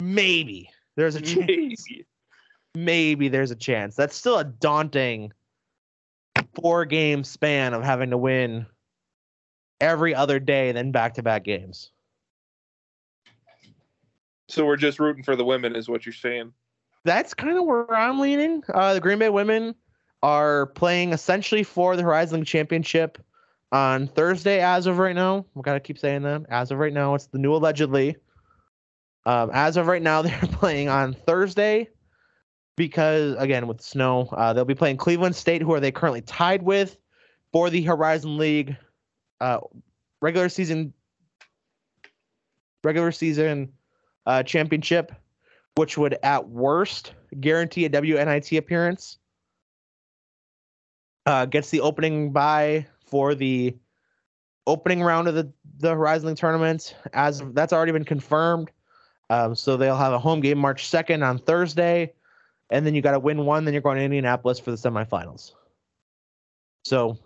maybe 0.00 0.70
there's 0.96 1.16
a 1.16 1.20
chance. 1.20 1.46
Maybe. 1.46 2.06
Maybe 2.76 3.28
there's 3.28 3.50
a 3.50 3.56
chance. 3.56 3.96
That's 3.96 4.14
still 4.14 4.38
a 4.38 4.44
daunting 4.44 5.32
four 6.54 6.84
game 6.84 7.24
span 7.24 7.74
of 7.74 7.82
having 7.82 8.10
to 8.10 8.18
win 8.18 8.66
every 9.80 10.14
other 10.14 10.38
day, 10.38 10.72
then 10.72 10.92
back 10.92 11.14
to 11.14 11.22
back 11.22 11.44
games. 11.44 11.90
So 14.48 14.66
we're 14.66 14.76
just 14.76 14.98
rooting 14.98 15.22
for 15.22 15.36
the 15.36 15.44
women, 15.44 15.76
is 15.76 15.88
what 15.88 16.04
you're 16.04 16.12
saying. 16.12 16.52
That's 17.04 17.34
kind 17.34 17.56
of 17.56 17.64
where 17.64 17.92
I'm 17.94 18.18
leaning. 18.18 18.62
Uh, 18.72 18.94
the 18.94 19.00
Green 19.00 19.18
Bay 19.18 19.28
women 19.28 19.74
are 20.22 20.66
playing 20.66 21.12
essentially 21.12 21.62
for 21.62 21.96
the 21.96 22.02
Horizon 22.02 22.40
League 22.40 22.46
Championship 22.46 23.18
on 23.72 24.08
Thursday, 24.08 24.60
as 24.60 24.86
of 24.86 24.98
right 24.98 25.14
now. 25.14 25.46
We 25.54 25.62
gotta 25.62 25.80
keep 25.80 25.98
saying 25.98 26.22
that. 26.22 26.42
As 26.50 26.70
of 26.70 26.78
right 26.78 26.92
now, 26.92 27.14
it's 27.14 27.26
the 27.26 27.38
new 27.38 27.54
allegedly. 27.54 28.16
Um, 29.24 29.50
as 29.52 29.76
of 29.76 29.86
right 29.86 30.02
now, 30.02 30.22
they're 30.22 30.38
playing 30.52 30.88
on 30.88 31.14
Thursday 31.14 31.88
because, 32.76 33.36
again, 33.38 33.66
with 33.66 33.80
snow, 33.80 34.28
uh, 34.32 34.52
they'll 34.52 34.64
be 34.64 34.74
playing 34.74 34.96
Cleveland 34.96 35.36
State, 35.36 35.62
who 35.62 35.72
are 35.72 35.80
they 35.80 35.92
currently 35.92 36.22
tied 36.22 36.62
with 36.62 36.96
for 37.52 37.70
the 37.70 37.82
Horizon 37.82 38.38
League 38.38 38.76
uh, 39.40 39.58
regular 40.20 40.48
season 40.48 40.92
regular 42.82 43.12
season 43.12 43.72
uh, 44.26 44.42
championship, 44.42 45.12
which 45.76 45.98
would 45.98 46.16
at 46.22 46.48
worst 46.48 47.12
guarantee 47.40 47.84
a 47.84 47.90
WNIT 47.90 48.56
appearance. 48.56 49.18
Uh, 51.26 51.44
gets 51.44 51.70
the 51.70 51.80
opening 51.80 52.32
bye 52.32 52.86
for 53.04 53.34
the 53.34 53.76
opening 54.66 55.02
round 55.02 55.28
of 55.28 55.34
the 55.34 55.52
the 55.78 55.94
Horizon 55.94 56.28
League 56.28 56.38
tournament. 56.38 56.94
As 57.12 57.42
that's 57.52 57.72
already 57.72 57.92
been 57.92 58.04
confirmed. 58.04 58.70
Um, 59.28 59.54
so 59.54 59.76
they'll 59.76 59.96
have 59.96 60.12
a 60.12 60.18
home 60.18 60.40
game 60.40 60.58
March 60.58 60.88
second 60.88 61.22
on 61.22 61.38
Thursday, 61.38 62.12
and 62.70 62.86
then 62.86 62.94
you 62.94 63.02
got 63.02 63.12
to 63.12 63.18
win 63.18 63.44
one. 63.44 63.64
Then 63.64 63.74
you're 63.74 63.82
going 63.82 63.98
to 63.98 64.04
Indianapolis 64.04 64.58
for 64.58 64.70
the 64.70 64.76
semifinals. 64.76 65.52
So 66.84 67.18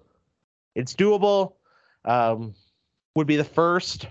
it's 0.75 0.95
doable. 0.95 1.55
Um, 2.05 2.55
would 3.15 3.27
be 3.27 3.37
the 3.37 3.45
first 3.45 4.09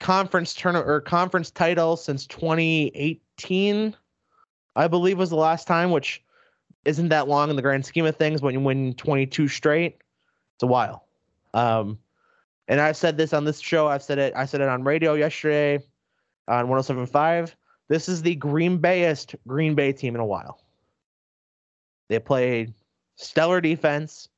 conference 0.00 0.54
tournament 0.54 0.88
or 0.88 1.00
conference 1.00 1.50
title 1.50 1.96
since 1.96 2.26
2018, 2.26 3.96
I 4.76 4.88
believe 4.88 5.18
was 5.18 5.30
the 5.30 5.36
last 5.36 5.66
time, 5.66 5.90
which 5.90 6.22
isn't 6.84 7.08
that 7.08 7.28
long 7.28 7.50
in 7.50 7.56
the 7.56 7.62
grand 7.62 7.84
scheme 7.86 8.04
of 8.04 8.16
things. 8.16 8.42
When 8.42 8.54
you 8.54 8.60
win 8.60 8.94
22 8.94 9.48
straight, 9.48 9.98
it's 10.56 10.62
a 10.62 10.66
while. 10.66 11.06
Um, 11.54 11.98
and 12.68 12.80
I've 12.80 12.96
said 12.96 13.16
this 13.16 13.32
on 13.32 13.44
this 13.44 13.60
show. 13.60 13.88
I've 13.88 14.02
said 14.02 14.18
it. 14.18 14.34
I 14.36 14.44
said 14.44 14.60
it 14.60 14.68
on 14.68 14.84
radio 14.84 15.14
yesterday 15.14 15.82
on 16.48 16.66
107.5. 16.66 17.54
This 17.88 18.08
is 18.08 18.22
the 18.22 18.34
Green 18.34 18.78
Bayest 18.78 19.34
Green 19.46 19.74
Bay 19.74 19.92
team 19.92 20.14
in 20.14 20.20
a 20.20 20.26
while. 20.26 20.60
They 22.08 22.18
played 22.18 22.72
stellar 23.16 23.60
defense. 23.60 24.28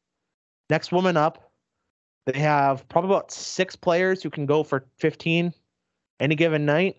Next 0.69 0.93
woman 0.93 1.17
up. 1.17 1.53
They 2.27 2.39
have 2.41 2.89
probably 2.89 3.11
about 3.11 3.31
six 3.31 3.77
players 3.77 4.23
who 4.23 4.31
can 4.31 4.47
go 4.47 4.65
for 4.65 4.85
15 4.99 5.55
any 6.19 6.35
given 6.35 6.67
night. 6.67 6.97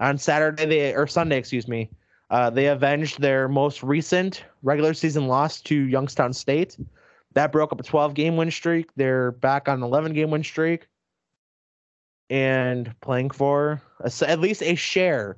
On 0.00 0.18
Saturday, 0.18 0.66
they 0.66 0.94
or 0.94 1.06
Sunday, 1.06 1.36
excuse 1.36 1.68
me, 1.68 1.90
uh, 2.30 2.50
they 2.50 2.66
avenged 2.66 3.20
their 3.20 3.48
most 3.48 3.82
recent 3.82 4.44
regular 4.62 4.94
season 4.94 5.28
loss 5.28 5.60
to 5.62 5.74
Youngstown 5.74 6.32
State. 6.32 6.76
That 7.34 7.52
broke 7.52 7.72
up 7.72 7.80
a 7.80 7.84
12 7.84 8.14
game 8.14 8.36
win 8.36 8.50
streak. 8.50 8.90
They're 8.96 9.32
back 9.32 9.68
on 9.68 9.78
an 9.78 9.82
11 9.84 10.14
game 10.14 10.30
win 10.30 10.42
streak 10.42 10.88
and 12.28 12.92
playing 13.00 13.30
for 13.30 13.82
a, 14.00 14.10
at 14.26 14.40
least 14.40 14.62
a 14.62 14.74
share 14.74 15.36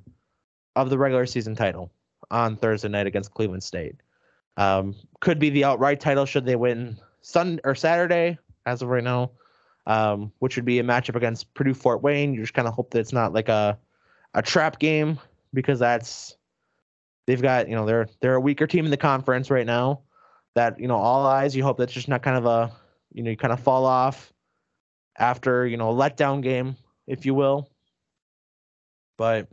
of 0.76 0.90
the 0.90 0.98
regular 0.98 1.26
season 1.26 1.54
title 1.54 1.90
on 2.30 2.56
Thursday 2.56 2.88
night 2.88 3.06
against 3.06 3.34
Cleveland 3.34 3.62
State. 3.62 3.96
Um, 4.56 4.94
could 5.20 5.38
be 5.38 5.50
the 5.50 5.64
outright 5.64 6.00
title 6.00 6.26
should 6.26 6.44
they 6.44 6.56
win 6.56 6.98
Sun 7.20 7.60
or 7.64 7.74
Saturday 7.74 8.38
as 8.66 8.82
of 8.82 8.88
right 8.88 9.04
now, 9.04 9.30
um, 9.86 10.32
which 10.40 10.56
would 10.56 10.64
be 10.64 10.78
a 10.78 10.84
matchup 10.84 11.16
against 11.16 11.52
Purdue 11.54 11.74
Fort 11.74 12.02
Wayne. 12.02 12.34
You 12.34 12.40
just 12.40 12.54
kind 12.54 12.68
of 12.68 12.74
hope 12.74 12.90
that 12.90 13.00
it's 13.00 13.12
not 13.12 13.32
like 13.32 13.48
a 13.48 13.78
a 14.34 14.42
trap 14.42 14.78
game 14.78 15.18
because 15.52 15.78
that's 15.78 16.36
they've 17.26 17.42
got 17.42 17.68
you 17.68 17.74
know 17.74 17.86
they're 17.86 18.08
they're 18.20 18.34
a 18.34 18.40
weaker 18.40 18.66
team 18.66 18.84
in 18.84 18.90
the 18.90 18.96
conference 18.96 19.50
right 19.50 19.66
now. 19.66 20.00
That 20.54 20.78
you 20.78 20.88
know 20.88 20.96
all 20.96 21.26
eyes. 21.26 21.56
You 21.56 21.62
hope 21.62 21.78
that's 21.78 21.92
just 21.92 22.08
not 22.08 22.22
kind 22.22 22.36
of 22.36 22.46
a 22.46 22.72
you 23.12 23.22
know 23.22 23.30
you 23.30 23.36
kind 23.36 23.52
of 23.52 23.60
fall 23.60 23.86
off 23.86 24.32
after 25.16 25.66
you 25.66 25.76
know 25.76 25.90
a 25.90 25.94
letdown 25.94 26.42
game, 26.42 26.76
if 27.06 27.24
you 27.24 27.34
will. 27.34 27.70
But 29.16 29.48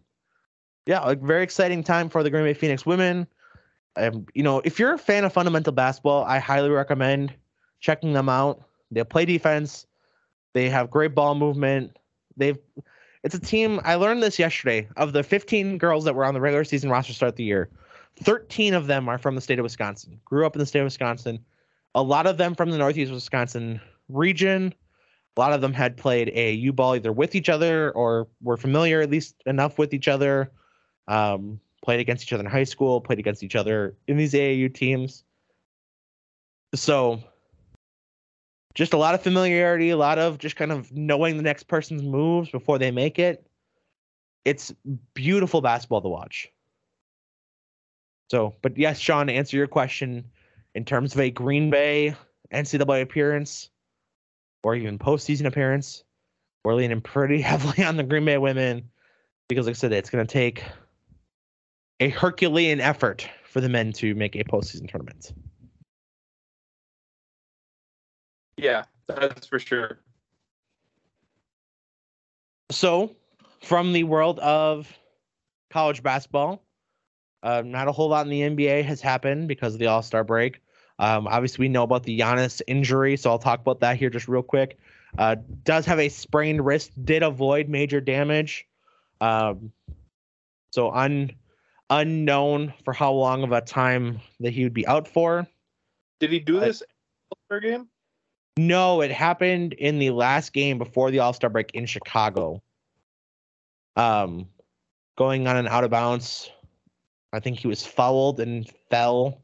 yeah, 0.89 1.01
a 1.03 1.15
very 1.15 1.43
exciting 1.43 1.83
time 1.83 2.09
for 2.09 2.23
the 2.23 2.31
Green 2.31 2.45
Bay 2.45 2.55
Phoenix 2.55 2.83
women. 2.83 3.27
Um, 3.95 4.25
you 4.33 4.41
know, 4.41 4.59
if 4.65 4.79
you're 4.79 4.95
a 4.95 4.97
fan 4.97 5.23
of 5.23 5.31
fundamental 5.31 5.71
basketball, 5.71 6.23
I 6.23 6.39
highly 6.39 6.71
recommend 6.71 7.31
checking 7.79 8.13
them 8.13 8.27
out. 8.27 8.63
They 8.89 9.03
play 9.03 9.25
defense. 9.25 9.85
They 10.53 10.67
have 10.67 10.89
great 10.89 11.13
ball 11.13 11.35
movement. 11.35 11.95
They've 12.37 12.57
it's 13.23 13.35
a 13.35 13.39
team. 13.39 13.79
I 13.83 13.95
learned 13.95 14.23
this 14.23 14.39
yesterday. 14.39 14.89
Of 14.97 15.13
the 15.13 15.21
15 15.21 15.77
girls 15.77 16.05
that 16.05 16.15
were 16.15 16.25
on 16.25 16.33
the 16.33 16.41
regular 16.41 16.63
season 16.63 16.89
roster 16.89 17.13
start 17.13 17.35
the 17.35 17.43
year, 17.43 17.69
13 18.23 18.73
of 18.73 18.87
them 18.87 19.07
are 19.07 19.19
from 19.19 19.35
the 19.35 19.41
state 19.41 19.59
of 19.59 19.63
Wisconsin. 19.63 20.19
Grew 20.25 20.43
up 20.43 20.55
in 20.55 20.59
the 20.59 20.65
state 20.65 20.79
of 20.79 20.85
Wisconsin. 20.85 21.37
A 21.93 22.01
lot 22.01 22.25
of 22.25 22.37
them 22.37 22.55
from 22.55 22.71
the 22.71 22.79
Northeast 22.79 23.11
Wisconsin 23.11 23.79
region. 24.07 24.73
A 25.37 25.39
lot 25.39 25.53
of 25.53 25.61
them 25.61 25.73
had 25.73 25.97
played 25.97 26.29
AAU 26.29 26.75
ball 26.75 26.95
either 26.95 27.11
with 27.11 27.35
each 27.35 27.47
other 27.47 27.91
or 27.91 28.27
were 28.41 28.57
familiar 28.57 29.01
at 29.01 29.11
least 29.11 29.35
enough 29.45 29.77
with 29.77 29.93
each 29.93 30.07
other. 30.07 30.51
Um, 31.09 31.59
played 31.83 31.99
against 31.99 32.23
each 32.23 32.31
other 32.31 32.43
in 32.43 32.49
high 32.49 32.63
school. 32.63 33.01
Played 33.01 33.19
against 33.19 33.43
each 33.43 33.55
other 33.55 33.95
in 34.07 34.15
these 34.15 34.33
AAU 34.33 34.73
teams. 34.73 35.23
So 36.75 37.21
just 38.75 38.93
a 38.93 38.97
lot 38.97 39.15
of 39.15 39.21
familiarity, 39.21 39.89
a 39.89 39.97
lot 39.97 40.19
of 40.19 40.37
just 40.37 40.55
kind 40.55 40.71
of 40.71 40.91
knowing 40.91 41.35
the 41.35 41.43
next 41.43 41.63
person's 41.63 42.03
moves 42.03 42.49
before 42.49 42.77
they 42.77 42.91
make 42.91 43.19
it. 43.19 43.45
It's 44.45 44.73
beautiful 45.13 45.61
basketball 45.61 46.01
to 46.01 46.07
watch. 46.07 46.49
So, 48.31 48.55
but 48.61 48.77
yes, 48.77 48.99
Sean, 48.99 49.27
to 49.27 49.33
answer 49.33 49.57
your 49.57 49.67
question, 49.67 50.23
in 50.75 50.85
terms 50.85 51.13
of 51.13 51.19
a 51.19 51.31
Green 51.31 51.69
Bay 51.69 52.15
NCAA 52.53 53.01
appearance 53.01 53.69
or 54.63 54.75
even 54.75 54.99
postseason 54.99 55.45
appearance, 55.45 56.03
we're 56.63 56.75
leaning 56.75 57.01
pretty 57.01 57.41
heavily 57.41 57.83
on 57.83 57.97
the 57.97 58.03
Green 58.03 58.25
Bay 58.25 58.37
women 58.37 58.89
because, 59.47 59.65
like 59.65 59.75
I 59.75 59.77
said, 59.77 59.91
it's 59.91 60.09
going 60.09 60.25
to 60.25 60.31
take 60.31 60.63
a 61.99 62.09
Herculean 62.09 62.79
effort 62.79 63.27
for 63.43 63.61
the 63.61 63.69
men 63.69 63.91
to 63.93 64.15
make 64.15 64.35
a 64.35 64.43
postseason 64.43 64.89
tournament. 64.89 65.33
Yeah, 68.57 68.83
that's 69.07 69.47
for 69.47 69.59
sure. 69.59 69.99
So, 72.71 73.15
from 73.61 73.93
the 73.93 74.03
world 74.03 74.39
of 74.39 74.91
college 75.69 76.03
basketball, 76.03 76.61
uh, 77.41 77.63
not 77.65 77.87
a 77.87 77.91
whole 77.91 78.09
lot 78.09 78.25
in 78.25 78.29
the 78.29 78.41
NBA 78.41 78.83
has 78.83 79.01
happened 79.01 79.47
because 79.47 79.73
of 79.73 79.79
the 79.79 79.87
All 79.87 80.01
Star 80.01 80.23
break. 80.23 80.61
Um, 80.99 81.27
obviously, 81.27 81.63
we 81.63 81.69
know 81.69 81.83
about 81.83 82.03
the 82.03 82.19
Giannis 82.19 82.61
injury, 82.67 83.15
so 83.15 83.31
I'll 83.31 83.39
talk 83.39 83.61
about 83.61 83.79
that 83.79 83.97
here 83.97 84.09
just 84.09 84.27
real 84.27 84.43
quick. 84.43 84.77
Uh, 85.17 85.37
does 85.63 85.85
have 85.85 85.99
a 85.99 86.09
sprained 86.09 86.65
wrist, 86.65 86.91
did 87.05 87.23
avoid 87.23 87.69
major 87.69 88.01
damage. 88.01 88.67
Um, 89.21 89.71
so 90.71 90.91
un 90.91 91.31
unknown 91.89 92.73
for 92.83 92.93
how 92.93 93.11
long 93.11 93.43
of 93.43 93.51
a 93.51 93.61
time 93.61 94.19
that 94.39 94.51
he 94.51 94.63
would 94.63 94.73
be 94.73 94.87
out 94.87 95.07
for. 95.07 95.47
Did 96.19 96.31
he 96.31 96.39
do 96.39 96.59
this 96.59 96.83
All-Star 97.31 97.59
game? 97.59 97.87
No, 98.57 99.01
it 99.01 99.11
happened 99.11 99.73
in 99.73 99.99
the 99.99 100.11
last 100.11 100.53
game 100.53 100.77
before 100.77 101.11
the 101.11 101.19
All 101.19 101.33
Star 101.33 101.49
break 101.49 101.71
in 101.73 101.85
Chicago. 101.85 102.61
Um, 103.95 104.47
going 105.17 105.47
on 105.47 105.57
an 105.57 105.67
out 105.67 105.83
of 105.83 105.91
bounds. 105.91 106.51
I 107.31 107.39
think 107.39 107.59
he 107.59 107.67
was 107.67 107.85
fouled 107.85 108.39
and 108.39 108.69
fell 108.89 109.41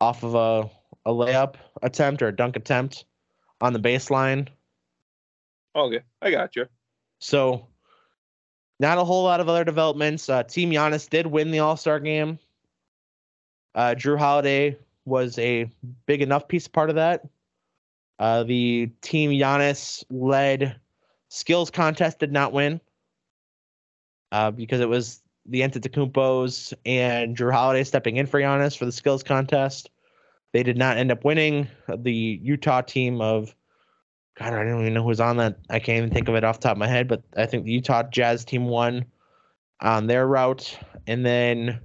off 0.00 0.22
of 0.22 0.34
a, 0.34 0.70
a 1.08 1.12
layup 1.12 1.54
attempt 1.82 2.22
or 2.22 2.28
a 2.28 2.36
dunk 2.36 2.56
attempt 2.56 3.04
on 3.60 3.72
the 3.72 3.78
baseline. 3.80 4.48
Okay, 5.74 6.00
I 6.20 6.30
got 6.30 6.54
you. 6.54 6.66
So, 7.18 7.68
not 8.80 8.98
a 8.98 9.04
whole 9.04 9.24
lot 9.24 9.40
of 9.40 9.48
other 9.48 9.64
developments. 9.64 10.28
Uh, 10.28 10.42
Team 10.42 10.70
Giannis 10.70 11.08
did 11.08 11.26
win 11.26 11.50
the 11.50 11.60
All 11.60 11.76
Star 11.76 12.00
game. 12.00 12.38
Uh, 13.74 13.94
Jrue 13.96 14.18
Holiday 14.18 14.76
was 15.04 15.38
a 15.38 15.70
big 16.06 16.22
enough 16.22 16.48
piece 16.48 16.68
part 16.68 16.90
of 16.90 16.96
that. 16.96 17.26
Uh, 18.18 18.44
the 18.44 18.90
Team 19.02 19.30
Giannis 19.30 20.04
led 20.10 20.76
skills 21.28 21.70
contest 21.70 22.18
did 22.20 22.32
not 22.32 22.52
win. 22.52 22.80
uh, 24.32 24.50
because 24.50 24.80
it 24.80 24.88
was 24.88 25.22
the 25.46 25.60
Antetokounmpos 25.60 26.72
and 26.84 27.36
Jrue 27.36 27.52
Holiday 27.52 27.84
stepping 27.84 28.16
in 28.16 28.26
for 28.26 28.40
Giannis 28.40 28.76
for 28.76 28.84
the 28.84 28.92
skills 28.92 29.22
contest. 29.22 29.90
They 30.52 30.62
did 30.64 30.76
not 30.76 30.96
end 30.96 31.12
up 31.12 31.24
winning. 31.24 31.68
The 31.96 32.12
Utah 32.12 32.80
team 32.80 33.20
of 33.20 33.54
God, 34.36 34.52
I 34.52 34.64
don't 34.64 34.80
even 34.80 34.94
know 34.94 35.04
who's 35.04 35.20
on 35.20 35.36
that. 35.36 35.58
I 35.70 35.78
can't 35.78 35.98
even 35.98 36.10
think 36.10 36.28
of 36.28 36.34
it 36.34 36.44
off 36.44 36.60
the 36.60 36.68
top 36.68 36.72
of 36.72 36.78
my 36.78 36.88
head, 36.88 37.06
but 37.06 37.22
I 37.36 37.46
think 37.46 37.64
the 37.64 37.72
Utah 37.72 38.02
Jazz 38.04 38.44
team 38.44 38.66
won 38.66 39.04
on 39.80 40.06
their 40.06 40.26
route. 40.26 40.76
And 41.06 41.24
then 41.24 41.80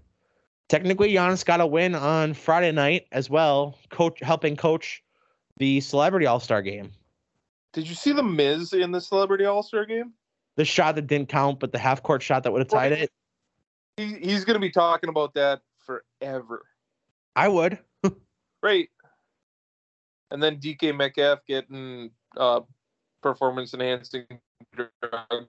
technically 0.67 1.13
Giannis 1.13 1.45
got 1.45 1.61
a 1.61 1.67
win 1.67 1.93
on 1.93 2.33
Friday 2.33 2.71
night 2.71 3.05
as 3.11 3.29
well, 3.29 3.77
coach 3.91 4.19
helping 4.21 4.55
coach 4.55 5.03
the 5.57 5.79
celebrity 5.81 6.25
all-star 6.25 6.61
game. 6.61 6.91
Did 7.73 7.87
you 7.87 7.95
see 7.95 8.13
the 8.13 8.23
Miz 8.23 8.73
in 8.73 8.91
the 8.91 9.01
Celebrity 9.01 9.45
All 9.45 9.61
Star 9.61 9.85
game? 9.85 10.13
The 10.55 10.65
shot 10.65 10.95
that 10.95 11.07
didn't 11.07 11.29
count, 11.29 11.59
but 11.59 11.71
the 11.71 11.77
half 11.77 12.01
court 12.01 12.21
shot 12.21 12.43
that 12.43 12.51
would 12.51 12.59
have 12.59 12.67
tied 12.67 12.91
it. 12.91 13.11
He, 13.97 14.15
he's 14.15 14.43
going 14.43 14.55
to 14.55 14.59
be 14.59 14.71
talking 14.71 15.09
about 15.09 15.33
that 15.35 15.61
forever. 15.77 16.63
I 17.35 17.47
would. 17.47 17.79
Right. 18.61 18.89
And 20.31 20.43
then 20.43 20.57
DK 20.57 20.93
Metcalf 20.93 21.45
getting 21.47 22.11
uh, 22.37 22.61
performance 23.21 23.73
enhancing 23.73 24.25
drug. 24.75 25.47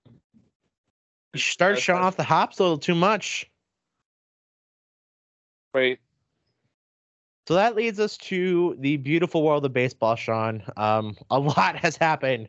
You 1.32 1.40
started 1.40 1.80
showing 1.80 2.02
off 2.02 2.16
the 2.16 2.24
hops 2.24 2.58
a 2.58 2.62
little 2.62 2.78
too 2.78 2.94
much. 2.94 3.50
Right. 5.72 5.98
So 7.46 7.54
that 7.54 7.74
leads 7.74 7.98
us 7.98 8.16
to 8.18 8.76
the 8.78 8.96
beautiful 8.96 9.42
world 9.42 9.64
of 9.64 9.72
baseball, 9.72 10.16
Sean. 10.16 10.62
Um, 10.76 11.16
a 11.30 11.38
lot 11.38 11.76
has 11.76 11.96
happened 11.96 12.48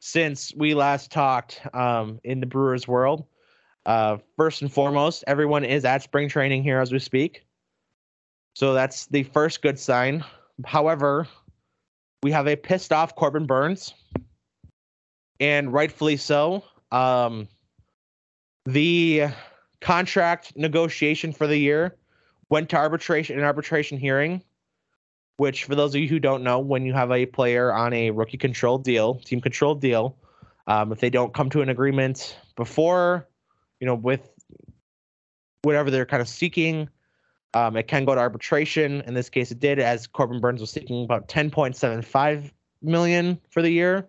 since 0.00 0.52
we 0.56 0.74
last 0.74 1.10
talked 1.10 1.60
um, 1.74 2.20
in 2.24 2.40
the 2.40 2.46
Brewers 2.46 2.88
world. 2.88 3.24
Uh, 3.84 4.18
first 4.36 4.62
and 4.62 4.72
foremost, 4.72 5.24
everyone 5.26 5.64
is 5.64 5.84
at 5.84 6.02
spring 6.02 6.28
training 6.28 6.62
here 6.62 6.80
as 6.80 6.92
we 6.92 6.98
speak. 6.98 7.44
So 8.54 8.74
that's 8.74 9.06
the 9.06 9.24
first 9.24 9.62
good 9.62 9.78
sign. 9.78 10.24
However, 10.64 11.26
we 12.22 12.30
have 12.30 12.46
a 12.46 12.56
pissed 12.56 12.92
off 12.92 13.14
Corbin 13.16 13.46
Burnes, 13.46 13.94
and 15.40 15.72
rightfully 15.72 16.16
so. 16.16 16.62
Um, 16.90 17.48
the 18.64 19.28
contract 19.80 20.56
negotiation 20.56 21.32
for 21.32 21.46
the 21.46 21.56
year 21.56 21.96
went 22.48 22.68
to 22.70 22.76
arbitration 22.76 23.36
an 23.36 23.44
arbitration 23.44 23.98
hearing 23.98 24.42
which 25.38 25.64
for 25.64 25.74
those 25.74 25.92
of 25.92 26.00
you 26.00 26.06
who 26.06 26.20
don't 26.20 26.44
know 26.44 26.60
when 26.60 26.86
you 26.86 26.92
have 26.92 27.10
a 27.10 27.26
player 27.26 27.72
on 27.72 27.92
a 27.92 28.12
rookie 28.12 28.36
controlled 28.36 28.84
deal 28.84 29.14
team 29.16 29.40
controlled 29.40 29.80
deal 29.80 30.16
um, 30.68 30.92
if 30.92 31.00
they 31.00 31.10
don't 31.10 31.34
come 31.34 31.50
to 31.50 31.62
an 31.62 31.68
agreement 31.68 32.38
before 32.54 33.26
you 33.80 33.86
know 33.86 33.96
with 33.96 34.30
whatever 35.62 35.90
they're 35.90 36.06
kind 36.06 36.20
of 36.20 36.28
seeking 36.28 36.88
um, 37.54 37.76
it 37.76 37.88
can 37.88 38.04
go 38.04 38.14
to 38.14 38.20
arbitration 38.20 39.02
in 39.02 39.14
this 39.14 39.28
case 39.28 39.50
it 39.50 39.60
did 39.60 39.78
as 39.78 40.06
corbin 40.06 40.40
Burnes 40.40 40.60
was 40.60 40.70
seeking 40.70 41.04
about 41.04 41.28
10.75 41.28 42.50
million 42.82 43.38
for 43.50 43.62
the 43.62 43.70
year 43.70 44.06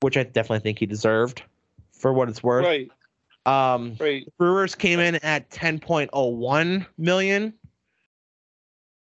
which 0.00 0.16
i 0.16 0.22
definitely 0.22 0.60
think 0.60 0.78
he 0.78 0.86
deserved 0.86 1.42
for 1.92 2.12
what 2.12 2.28
it's 2.28 2.42
worth 2.42 2.64
Right. 2.64 2.90
um, 3.46 3.96
Right. 4.00 4.26
Brewers 4.38 4.74
came 4.74 5.00
in 5.00 5.16
at 5.16 5.50
10.01 5.50 6.86
million, 6.98 7.54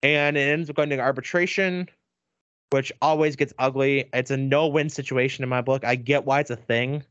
and 0.04 0.38
it 0.38 0.42
ends 0.42 0.70
up 0.70 0.76
going 0.76 0.90
to 0.90 1.00
arbitration, 1.00 1.90
which 2.72 2.92
always 3.02 3.36
gets 3.36 3.54
ugly. 3.60 4.10
It's 4.14 4.32
a 4.32 4.38
no-win 4.38 4.90
situation 4.90 5.44
in 5.44 5.50
my 5.50 5.62
book. 5.62 5.84
I 5.84 5.96
get 5.96 6.26
why 6.26 6.40
it's 6.40 6.50
a 6.50 6.56
thing, 6.56 7.04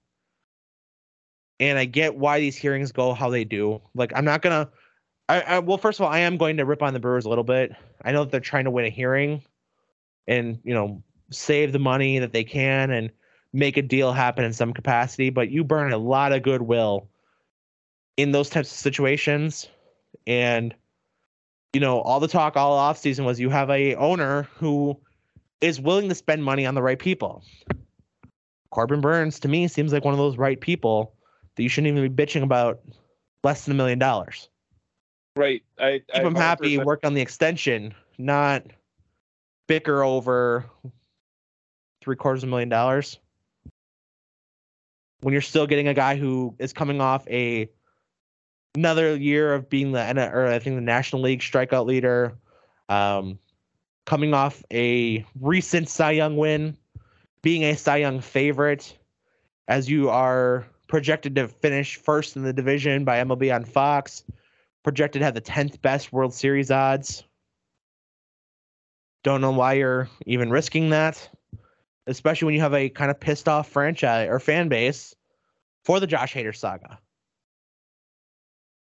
and 1.61 1.79
I 1.79 1.85
get 1.85 2.17
why 2.17 2.41
these 2.41 2.57
hearings 2.57 2.93
go 2.93 3.13
how 3.13 3.29
they 3.31 3.45
do. 3.45 3.81
Like, 3.95 4.13
I'm 4.15 4.25
not 4.25 4.43
gonna. 4.43 4.69
I, 5.29 5.41
I 5.41 5.59
well, 5.59 5.79
first 5.79 5.99
of 5.99 6.05
all, 6.05 6.13
I 6.13 6.21
am 6.21 6.37
going 6.37 6.57
to 6.59 6.65
rip 6.65 6.83
on 6.83 6.95
the 6.95 7.01
Brewers 7.01 7.25
a 7.25 7.29
little 7.29 7.45
bit. 7.45 7.73
I 8.05 8.13
know 8.13 8.25
that 8.25 8.31
they're 8.31 8.41
trying 8.41 8.65
to 8.65 8.71
win 8.71 8.85
a 8.85 8.91
hearing, 8.91 9.43
and 10.27 10.59
you 10.65 10.75
know, 10.75 11.03
save 11.31 11.73
the 11.73 11.79
money 11.79 12.19
that 12.19 12.33
they 12.33 12.45
can 12.45 12.91
and 12.91 13.11
make 13.53 13.77
a 13.77 13.83
deal 13.83 14.13
happen 14.13 14.45
in 14.45 14.53
some 14.53 14.73
capacity. 14.73 15.31
But 15.31 15.51
you 15.51 15.65
burn 15.65 15.93
a 15.93 15.99
lot 15.99 16.33
of 16.33 16.43
goodwill 16.43 17.09
in 18.17 18.33
those 18.33 18.49
types 18.49 18.71
of 18.71 18.77
situations 18.77 19.69
and 20.27 20.75
you 21.73 21.81
know 21.81 22.01
all 22.01 22.21
the 22.21 22.29
talk 22.29 22.57
all 22.57 22.73
off 22.73 22.99
season 22.99 23.25
was 23.25 23.39
you 23.39 23.51
have 23.51 23.71
a 23.71 23.95
owner 23.97 24.49
who 24.55 24.99
is 25.61 25.81
willing 25.81 26.09
to 26.09 26.15
spend 26.15 26.43
money 26.43 26.65
on 26.67 26.75
the 26.75 26.83
right 26.83 26.99
people 26.99 27.43
corbin 28.71 29.01
burnes 29.01 29.39
to 29.41 29.49
me 29.49 29.69
seems 29.69 29.93
like 29.93 30.05
one 30.05 30.15
of 30.15 30.19
those 30.19 30.39
right 30.39 30.61
people 30.61 31.15
that 31.55 31.63
you 31.63 31.69
shouldn't 31.69 31.97
even 31.97 32.11
be 32.11 32.25
bitching 32.25 32.43
about 32.43 32.81
less 33.45 33.65
than 33.65 33.73
a 33.73 33.77
million 33.77 33.99
dollars 33.99 34.49
Right. 35.37 35.63
I 35.79 36.03
keep 36.13 36.23
him 36.23 36.35
happy 36.35 36.79
work 36.79 37.01
on 37.05 37.15
the 37.15 37.21
extension 37.21 37.95
not 38.19 38.65
bicker 39.67 40.03
over 40.03 40.65
three 42.03 42.17
quarters 42.17 42.43
of 42.43 42.49
a 42.49 42.51
million 42.51 42.69
dollars 42.69 43.19
when 45.21 45.33
you're 45.33 45.43
still 45.43 45.67
getting 45.67 45.89
a 45.89 45.95
guy 45.95 46.17
who 46.17 46.55
is 46.59 46.73
coming 46.73 47.01
off 47.01 47.27
a 47.29 47.69
another 48.75 49.17
year 49.17 49.55
of 49.55 49.69
being 49.69 49.93
the 49.93 50.31
or 50.33 50.47
I 50.47 50.59
think 50.59 50.77
the 50.77 50.83
National 50.83 51.23
League 51.23 51.41
strikeout 51.41 51.87
leader, 51.87 52.37
um, 52.89 53.39
coming 54.05 54.35
off 54.35 54.63
a 54.73 55.25
recent 55.41 55.89
Cy 55.89 56.13
Young 56.13 56.37
win, 56.37 56.77
being 57.43 57.65
a 57.65 57.75
Cy 57.75 57.97
Young 57.97 58.21
favorite, 58.21 58.97
as 59.69 59.89
you 59.91 60.11
are 60.11 60.67
projected 60.87 61.35
to 61.35 61.49
finish 61.49 61.97
first 61.97 62.37
in 62.37 62.43
the 62.43 62.53
division 62.53 63.05
by 63.05 63.19
MLB 63.19 63.53
on 63.55 63.65
Fox, 63.65 64.23
projected 64.87 65.21
to 65.21 65.25
have 65.25 65.35
the 65.35 65.41
tenth 65.41 65.83
best 65.83 66.13
World 66.13 66.33
Series 66.33 66.71
odds. 66.71 67.25
Don't 69.25 69.41
know 69.41 69.51
why 69.51 69.73
you're 69.73 70.09
even 70.25 70.51
risking 70.51 70.91
that, 70.91 71.29
especially 72.07 72.47
when 72.47 72.55
you 72.55 72.61
have 72.61 72.75
a 72.75 72.89
kind 72.89 73.11
of 73.11 73.19
pissed 73.19 73.49
off 73.49 73.69
franchise 73.69 74.29
or 74.31 74.39
fan 74.39 74.69
base 74.69 75.17
for 75.85 75.99
the 75.99 76.07
Josh 76.07 76.33
Hader 76.33 76.55
saga 76.55 77.01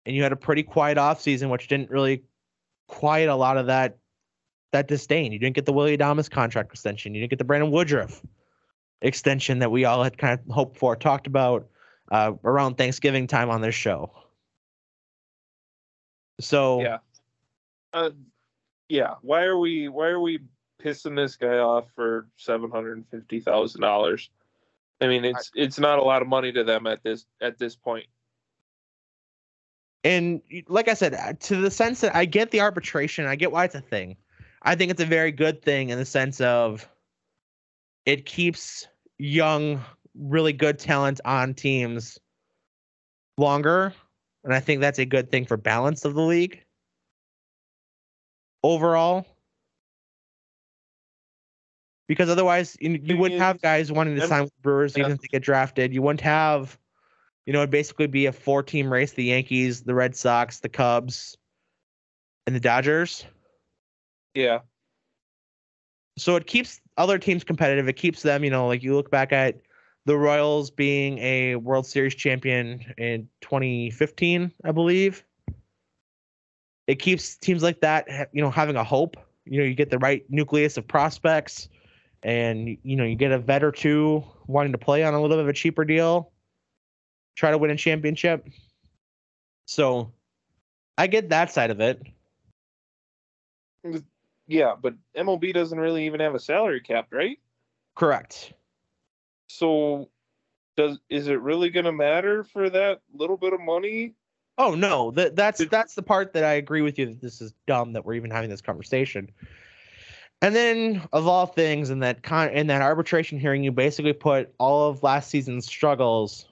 and 0.09 0.15
you 0.15 0.23
had 0.23 0.31
a 0.31 0.35
pretty 0.35 0.63
quiet 0.63 0.97
offseason, 0.97 1.49
which 1.49 1.67
didn't 1.67 1.91
really 1.91 2.23
quiet 2.87 3.29
a 3.29 3.35
lot 3.35 3.57
of 3.57 3.67
that 3.67 3.97
that 4.71 4.87
disdain. 4.87 5.31
You 5.31 5.39
didn't 5.39 5.55
get 5.55 5.65
the 5.65 5.73
Willy 5.73 5.97
Adames 5.97 6.29
contract 6.29 6.71
extension. 6.71 7.13
You 7.13 7.21
didn't 7.21 7.31
get 7.31 7.39
the 7.39 7.45
Brandon 7.45 7.71
Woodruff 7.71 8.23
extension 9.01 9.59
that 9.59 9.71
we 9.71 9.85
all 9.85 10.03
had 10.03 10.17
kind 10.17 10.39
of 10.39 10.53
hoped 10.53 10.77
for, 10.77 10.95
talked 10.95 11.27
about 11.27 11.67
uh, 12.11 12.33
around 12.43 12.75
Thanksgiving 12.75 13.27
time 13.27 13.49
on 13.49 13.61
this 13.61 13.75
show. 13.75 14.11
So 16.39 16.81
Yeah. 16.81 16.97
Uh, 17.93 18.11
yeah. 18.87 19.15
Why 19.21 19.43
are 19.43 19.57
we 19.57 19.87
why 19.87 20.07
are 20.07 20.19
we 20.19 20.39
pissing 20.81 21.15
this 21.15 21.35
guy 21.35 21.57
off 21.57 21.85
for 21.95 22.27
seven 22.37 22.71
hundred 22.71 22.97
and 22.97 23.07
fifty 23.09 23.39
thousand 23.39 23.81
dollars? 23.81 24.29
I 25.01 25.07
mean 25.07 25.25
it's 25.25 25.51
it's 25.55 25.79
not 25.79 25.99
a 25.99 26.03
lot 26.03 26.21
of 26.21 26.27
money 26.27 26.51
to 26.51 26.63
them 26.63 26.87
at 26.87 27.03
this 27.03 27.25
at 27.41 27.57
this 27.57 27.75
point. 27.75 28.05
and 30.03 30.41
like 30.67 30.87
I 30.87 30.93
said, 30.93 31.13
uh, 31.13 31.33
to 31.33 31.57
the 31.57 31.71
sense 31.71 32.01
that 32.01 32.15
I 32.15 32.25
get 32.25 32.51
the 32.51 32.61
arbitration, 32.61 33.25
I 33.25 33.35
get 33.35 33.51
why 33.51 33.65
it's 33.65 33.75
a 33.75 33.81
thing. 33.81 34.15
I 34.61 34.75
think 34.75 34.91
it's 34.91 35.01
a 35.01 35.05
very 35.05 35.31
good 35.31 35.61
thing 35.61 35.89
in 35.89 35.97
the 35.97 36.05
sense 36.05 36.41
of 36.41 36.87
it 38.05 38.25
keeps 38.25 38.87
young, 39.17 39.83
really 40.15 40.53
good 40.53 40.79
talent 40.79 41.21
on 41.25 41.53
teams 41.53 42.17
longer, 43.37 43.93
and 44.43 44.53
I 44.53 44.59
think 44.59 44.81
that's 44.81 44.99
a 44.99 45.05
good 45.05 45.31
thing 45.31 45.45
for 45.45 45.57
balance 45.57 46.05
of 46.05 46.13
the 46.13 46.21
league 46.21 46.63
overall. 48.63 49.25
Because 52.07 52.29
otherwise, 52.29 52.75
you, 52.79 52.99
you 53.03 53.17
wouldn't 53.17 53.39
have 53.39 53.61
guys 53.61 53.91
wanting 53.91 54.15
to 54.15 54.27
sign 54.27 54.41
with 54.41 54.53
the 54.55 54.61
Brewers 54.61 54.97
even 54.97 55.11
if 55.11 55.21
they 55.21 55.27
get 55.27 55.43
drafted. 55.43 55.93
You 55.93 56.01
wouldn't 56.01 56.21
have, 56.21 56.77
you 57.45 57.53
know, 57.53 57.59
it'd 57.59 57.69
basically 57.69 58.07
be 58.07 58.25
a 58.25 58.31
four-team 58.31 58.91
race: 58.91 59.13
the 59.13 59.25
Yankees, 59.25 59.83
the 59.83 59.93
Red 59.93 60.15
Sox, 60.15 60.59
the 60.59 60.69
Cubs, 60.69 61.37
and 62.47 62.55
the 62.55 62.59
Dodgers. 62.59 63.25
Yeah. 64.33 64.59
so 66.17 66.35
it 66.35 66.47
keeps 66.47 66.81
other 66.97 67.17
teams 67.17 67.43
competitive. 67.43 67.87
It 67.87 67.93
keeps 67.93 68.21
them, 68.21 68.43
you 68.43 68.49
know, 68.49 68.67
like 68.67 68.83
you 68.83 68.95
look 68.95 69.09
back 69.09 69.31
at 69.31 69.55
the 70.05 70.17
Royals 70.17 70.71
being 70.71 71.19
a 71.19 71.55
World 71.55 71.85
Series 71.85 72.15
champion 72.15 72.93
in 72.97 73.29
2015, 73.41 74.51
I 74.63 74.71
believe. 74.71 75.23
It 76.87 76.95
keeps 76.95 77.35
teams 77.35 77.61
like 77.61 77.81
that, 77.81 78.29
you 78.33 78.41
know, 78.41 78.49
having 78.49 78.75
a 78.75 78.83
hope. 78.83 79.17
You 79.45 79.59
know, 79.59 79.65
you 79.65 79.75
get 79.75 79.89
the 79.89 79.99
right 79.99 80.23
nucleus 80.29 80.77
of 80.77 80.87
prospects, 80.87 81.69
and 82.23 82.77
you 82.83 82.95
know, 82.95 83.03
you 83.03 83.15
get 83.15 83.31
a 83.31 83.39
vet 83.39 83.63
or 83.63 83.71
two 83.71 84.23
wanting 84.47 84.71
to 84.71 84.77
play 84.77 85.03
on 85.03 85.13
a 85.13 85.21
little 85.21 85.37
bit 85.37 85.43
of 85.43 85.47
a 85.47 85.53
cheaper 85.53 85.85
deal, 85.85 86.31
try 87.35 87.51
to 87.51 87.57
win 87.57 87.71
a 87.71 87.77
championship. 87.77 88.47
So, 89.65 90.11
I 90.97 91.07
get 91.07 91.29
that 91.29 91.51
side 91.51 91.69
of 91.69 91.79
it. 91.79 92.01
Yeah, 94.47 94.75
but 94.81 94.95
MLB 95.15 95.53
doesn't 95.53 95.79
really 95.79 96.05
even 96.07 96.19
have 96.19 96.33
a 96.33 96.39
salary 96.39 96.81
cap, 96.81 97.07
right? 97.11 97.37
Correct. 97.95 98.53
So 99.49 100.09
does 100.77 100.99
is 101.09 101.27
it 101.27 101.41
really 101.41 101.69
going 101.69 101.85
to 101.85 101.91
matter 101.91 102.43
for 102.43 102.69
that 102.69 103.01
little 103.13 103.37
bit 103.37 103.51
of 103.51 103.59
money? 103.59 104.13
Oh 104.57 104.75
no, 104.75 105.11
that 105.11 105.35
that's 105.35 105.65
that's 105.65 105.95
the 105.95 106.03
part 106.03 106.33
that 106.33 106.43
I 106.43 106.53
agree 106.53 106.81
with 106.81 106.97
you 106.97 107.07
that 107.07 107.21
this 107.21 107.41
is 107.41 107.53
dumb 107.67 107.93
that 107.93 108.05
we're 108.05 108.13
even 108.13 108.31
having 108.31 108.49
this 108.49 108.61
conversation. 108.61 109.29
And 110.41 110.55
then, 110.55 111.01
of 111.11 111.27
all 111.27 111.45
things, 111.45 111.89
in 111.89 111.99
that 111.99 112.23
con 112.23 112.49
in 112.49 112.67
that 112.67 112.81
arbitration 112.81 113.39
hearing, 113.39 113.63
you 113.63 113.71
basically 113.71 114.13
put 114.13 114.53
all 114.57 114.89
of 114.89 115.03
last 115.03 115.29
season's 115.29 115.65
struggles 115.65 116.45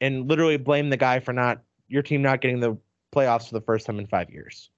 and 0.00 0.28
literally 0.28 0.58
blame 0.58 0.90
the 0.90 0.96
guy 0.96 1.18
for 1.18 1.32
not 1.32 1.62
your 1.88 2.02
team 2.02 2.22
not 2.22 2.40
getting 2.40 2.60
the 2.60 2.76
playoffs 3.14 3.48
for 3.48 3.54
the 3.54 3.60
first 3.60 3.86
time 3.86 3.98
in 3.98 4.06
five 4.06 4.30
years. 4.30 4.70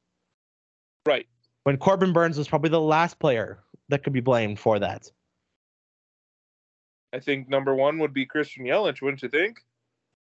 Right. 1.07 1.27
When 1.65 1.77
Corbin 1.77 2.13
Burnes 2.13 2.39
was 2.39 2.49
probably 2.49 2.71
the 2.71 2.81
last 2.81 3.19
player 3.19 3.59
that 3.89 4.03
could 4.03 4.13
be 4.13 4.21
blamed 4.21 4.59
for 4.59 4.79
that. 4.79 5.11
I 7.15 7.21
think 7.21 7.49
number 7.49 7.75
one 7.75 7.99
would 7.99 8.13
be 8.13 8.27
Christian 8.27 8.65
Yelich, 8.65 9.01
wouldn't 9.01 9.23
you 9.23 9.29
think? 9.29 9.61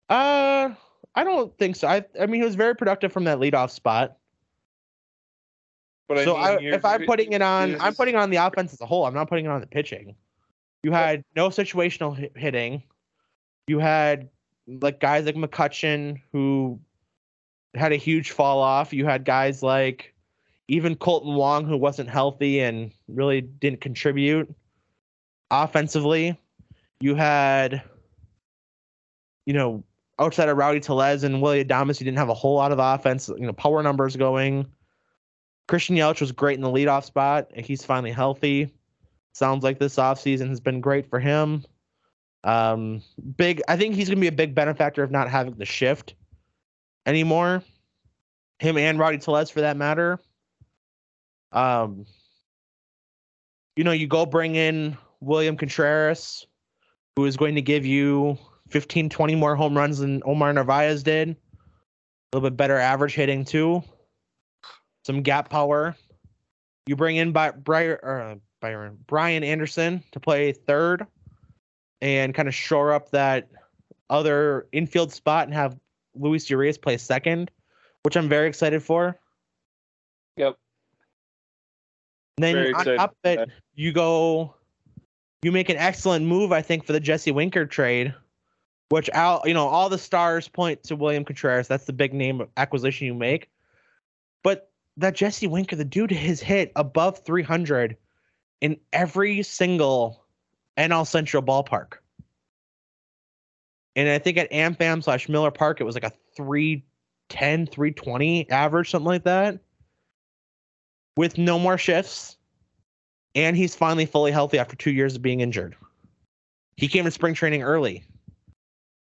Uh, 0.07 0.69
I 1.15 1.23
don't 1.23 1.57
think 1.57 1.75
so. 1.75 1.87
I 1.87 2.05
I 2.19 2.27
mean, 2.27 2.41
he 2.41 2.45
was 2.45 2.55
very 2.55 2.75
productive 2.75 3.11
from 3.11 3.23
that 3.23 3.39
leadoff 3.39 3.71
spot. 3.71 4.17
But 6.07 6.23
so 6.23 6.35
I 6.35 6.53
I, 6.53 6.57
if 6.61 6.85
I'm 6.85 7.05
putting 7.05 7.33
it 7.33 7.41
on, 7.41 7.81
I'm 7.81 7.95
putting 7.95 8.15
on 8.15 8.29
the 8.29 8.37
offense 8.37 8.71
as 8.71 8.81
a 8.81 8.85
whole. 8.85 9.05
I'm 9.05 9.15
not 9.15 9.27
putting 9.27 9.45
it 9.45 9.49
on 9.49 9.61
the 9.61 9.67
pitching. 9.67 10.15
You 10.83 10.91
had 10.91 11.23
no 11.35 11.49
situational 11.49 12.15
hit- 12.15 12.37
hitting. 12.37 12.83
You 13.65 13.79
had 13.79 14.29
like 14.67 14.99
guys 14.99 15.25
like 15.25 15.33
McCutchen 15.33 16.21
who 16.31 16.79
had 17.73 17.91
a 17.91 17.95
huge 17.95 18.29
fall 18.29 18.59
off. 18.59 18.93
You 18.93 19.05
had 19.05 19.25
guys 19.25 19.63
like 19.63 20.13
even 20.67 20.95
Kolten 20.95 21.35
Wong 21.35 21.65
who 21.65 21.77
wasn't 21.77 22.09
healthy 22.09 22.59
and 22.59 22.91
really 23.07 23.41
didn't 23.41 23.81
contribute 23.81 24.53
offensively. 25.49 26.39
You 26.99 27.15
had, 27.15 27.83
you 29.45 29.53
know, 29.53 29.83
outside 30.19 30.49
of 30.49 30.57
Rowdy 30.57 30.79
Tellez 30.79 31.23
and 31.23 31.41
Willy 31.41 31.63
Adames, 31.63 31.99
you 31.99 32.05
didn't 32.05 32.17
have 32.17 32.29
a 32.29 32.33
whole 32.33 32.55
lot 32.55 32.71
of 32.71 32.79
offense, 32.79 33.29
you 33.29 33.45
know, 33.45 33.53
power 33.53 33.83
numbers 33.83 34.15
going. 34.15 34.65
Christian 35.67 35.95
Yelich 35.95 36.21
was 36.21 36.31
great 36.31 36.55
in 36.55 36.61
the 36.61 36.71
leadoff 36.71 37.05
spot, 37.05 37.51
and 37.55 37.65
he's 37.65 37.83
finally 37.83 38.11
healthy. 38.11 38.73
Sounds 39.33 39.63
like 39.63 39.79
this 39.79 39.95
offseason 39.95 40.49
has 40.49 40.59
been 40.59 40.79
great 40.79 41.09
for 41.09 41.19
him. 41.19 41.65
Um, 42.43 43.01
big, 43.35 43.61
I 43.67 43.75
think 43.75 43.95
he's 43.95 44.07
going 44.07 44.17
to 44.17 44.21
be 44.21 44.27
a 44.27 44.31
big 44.31 44.53
benefactor 44.53 45.03
of 45.03 45.11
not 45.11 45.29
having 45.29 45.55
the 45.55 45.65
shift 45.65 46.13
anymore. 47.05 47.63
Him 48.59 48.77
and 48.77 48.99
Rowdy 48.99 49.17
Tellez, 49.17 49.49
for 49.49 49.61
that 49.61 49.75
matter. 49.75 50.19
Um, 51.51 52.05
you 53.75 53.83
know, 53.83 53.91
you 53.91 54.07
go 54.07 54.25
bring 54.25 54.55
in 54.55 54.97
William 55.19 55.57
Contreras, 55.57 56.45
who 57.15 57.25
is 57.25 57.37
going 57.37 57.55
to 57.55 57.61
give 57.61 57.85
you 57.85 58.37
15, 58.69 59.09
20 59.09 59.35
more 59.35 59.55
home 59.55 59.77
runs 59.77 59.99
than 59.99 60.21
Omar 60.25 60.51
Narvaez 60.53 61.03
did. 61.03 61.29
A 61.29 61.35
little 62.33 62.49
bit 62.49 62.57
better 62.57 62.77
average 62.77 63.15
hitting, 63.15 63.45
too. 63.45 63.83
Some 65.05 65.21
gap 65.21 65.49
power. 65.49 65.95
You 66.87 66.95
bring 66.95 67.15
in 67.15 67.31
By- 67.31 67.51
Brian, 67.51 67.97
uh, 68.03 68.35
Byron, 68.59 68.97
Brian 69.07 69.43
Anderson 69.43 70.03
to 70.11 70.19
play 70.19 70.51
third 70.51 71.05
and 72.01 72.33
kind 72.33 72.47
of 72.47 72.53
shore 72.53 72.91
up 72.91 73.11
that 73.11 73.49
other 74.09 74.67
infield 74.71 75.13
spot 75.13 75.47
and 75.47 75.53
have 75.53 75.77
Luis 76.15 76.49
Urias 76.49 76.77
play 76.77 76.97
second, 76.97 77.49
which 78.03 78.17
I'm 78.17 78.29
very 78.29 78.47
excited 78.47 78.83
for. 78.83 79.19
Yep. 80.37 80.57
And 82.37 82.43
then 82.43 82.53
Very 82.55 82.73
on 82.73 82.85
top 82.85 83.15
of 83.23 83.31
it, 83.31 83.49
you 83.73 83.93
go, 83.93 84.55
you 85.45 85.51
make 85.51 85.69
an 85.69 85.77
excellent 85.77 86.25
move, 86.25 86.51
I 86.51 86.63
think, 86.63 86.85
for 86.85 86.91
the 86.91 86.99
Jesse 86.99 87.31
Winker 87.31 87.67
trade, 87.67 88.15
which 88.89 89.11
out, 89.13 89.47
you 89.47 89.53
know, 89.53 89.67
all 89.67 89.89
the 89.89 89.97
stars 89.99 90.47
point 90.47 90.81
to 90.85 90.95
William 90.95 91.23
Contreras. 91.23 91.67
That's 91.67 91.85
the 91.85 91.93
big 91.93 92.15
name 92.15 92.47
acquisition 92.57 93.05
you 93.05 93.13
make. 93.13 93.47
But 94.41 94.71
that 94.97 95.13
Jesse 95.13 95.45
Winker, 95.45 95.75
the 95.75 95.85
dude 95.85 96.09
has 96.09 96.41
hit 96.41 96.71
above 96.75 97.19
300 97.19 97.95
in 98.61 98.77
every 98.91 99.43
single 99.43 100.25
NL 100.77 101.05
Central 101.05 101.43
ballpark. 101.43 101.97
And 103.95 104.09
I 104.09 104.17
think 104.17 104.37
at 104.37 104.51
AmFam 104.51 105.03
slash 105.03 105.29
Miller 105.29 105.51
Park, 105.51 105.79
it 105.79 105.83
was 105.83 105.93
like 105.93 106.05
a 106.05 106.13
310, 106.35 107.67
320 107.67 108.49
average, 108.49 108.89
something 108.89 109.05
like 109.05 109.25
that 109.25 109.59
with 111.17 111.37
no 111.37 111.59
more 111.59 111.77
shifts, 111.77 112.37
and 113.35 113.57
he's 113.57 113.75
finally 113.75 114.05
fully 114.05 114.31
healthy 114.31 114.57
after 114.57 114.75
two 114.75 114.91
years 114.91 115.15
of 115.15 115.21
being 115.21 115.41
injured. 115.41 115.75
He 116.77 116.87
came 116.87 117.05
to 117.05 117.11
spring 117.11 117.33
training 117.33 117.63
early 117.63 118.03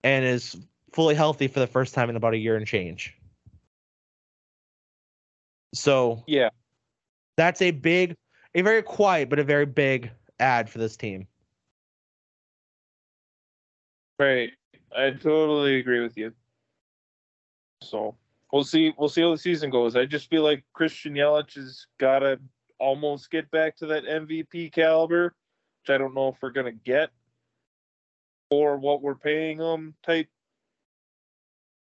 and 0.03 0.23
is 0.23 0.57
fully 0.93 1.15
healthy 1.15 1.47
for 1.47 1.59
the 1.59 1.67
first 1.67 1.93
time 1.93 2.09
in 2.09 2.15
about 2.15 2.33
a 2.33 2.37
year 2.37 2.55
and 2.55 2.65
change. 2.65 3.15
So 5.73 6.23
Yeah. 6.27 6.49
that's 7.37 7.61
a 7.61 7.71
big, 7.71 8.15
a 8.55 8.61
very 8.61 8.81
quiet, 8.81 9.29
but 9.29 9.39
a 9.39 9.43
very 9.43 9.65
big 9.65 10.09
ad 10.39 10.69
for 10.69 10.77
this 10.79 10.95
team. 10.95 11.27
Right. 14.17 14.51
I 14.95 15.11
totally 15.11 15.79
agree 15.79 16.01
with 16.01 16.17
you. 16.17 16.33
So 17.81 18.15
we'll 18.51 18.63
see. 18.63 18.93
We'll 18.97 19.09
see 19.09 19.21
how 19.21 19.31
the 19.31 19.37
season 19.37 19.69
goes. 19.69 19.95
I 19.95 20.05
just 20.05 20.29
feel 20.29 20.43
like 20.43 20.63
Christian 20.73 21.13
Yelich 21.13 21.55
has 21.55 21.85
got 21.99 22.19
to 22.19 22.39
almost 22.79 23.31
get 23.31 23.49
back 23.51 23.77
to 23.77 23.87
that 23.87 24.05
MVP 24.05 24.71
caliber, 24.71 25.35
which 25.81 25.93
I 25.93 25.97
don't 25.97 26.13
know 26.13 26.29
if 26.29 26.35
we're 26.41 26.51
gonna 26.51 26.71
get, 26.71 27.09
or 28.49 28.77
what 28.77 29.01
we're 29.01 29.15
paying 29.15 29.59
him 29.59 29.95
type 30.03 30.27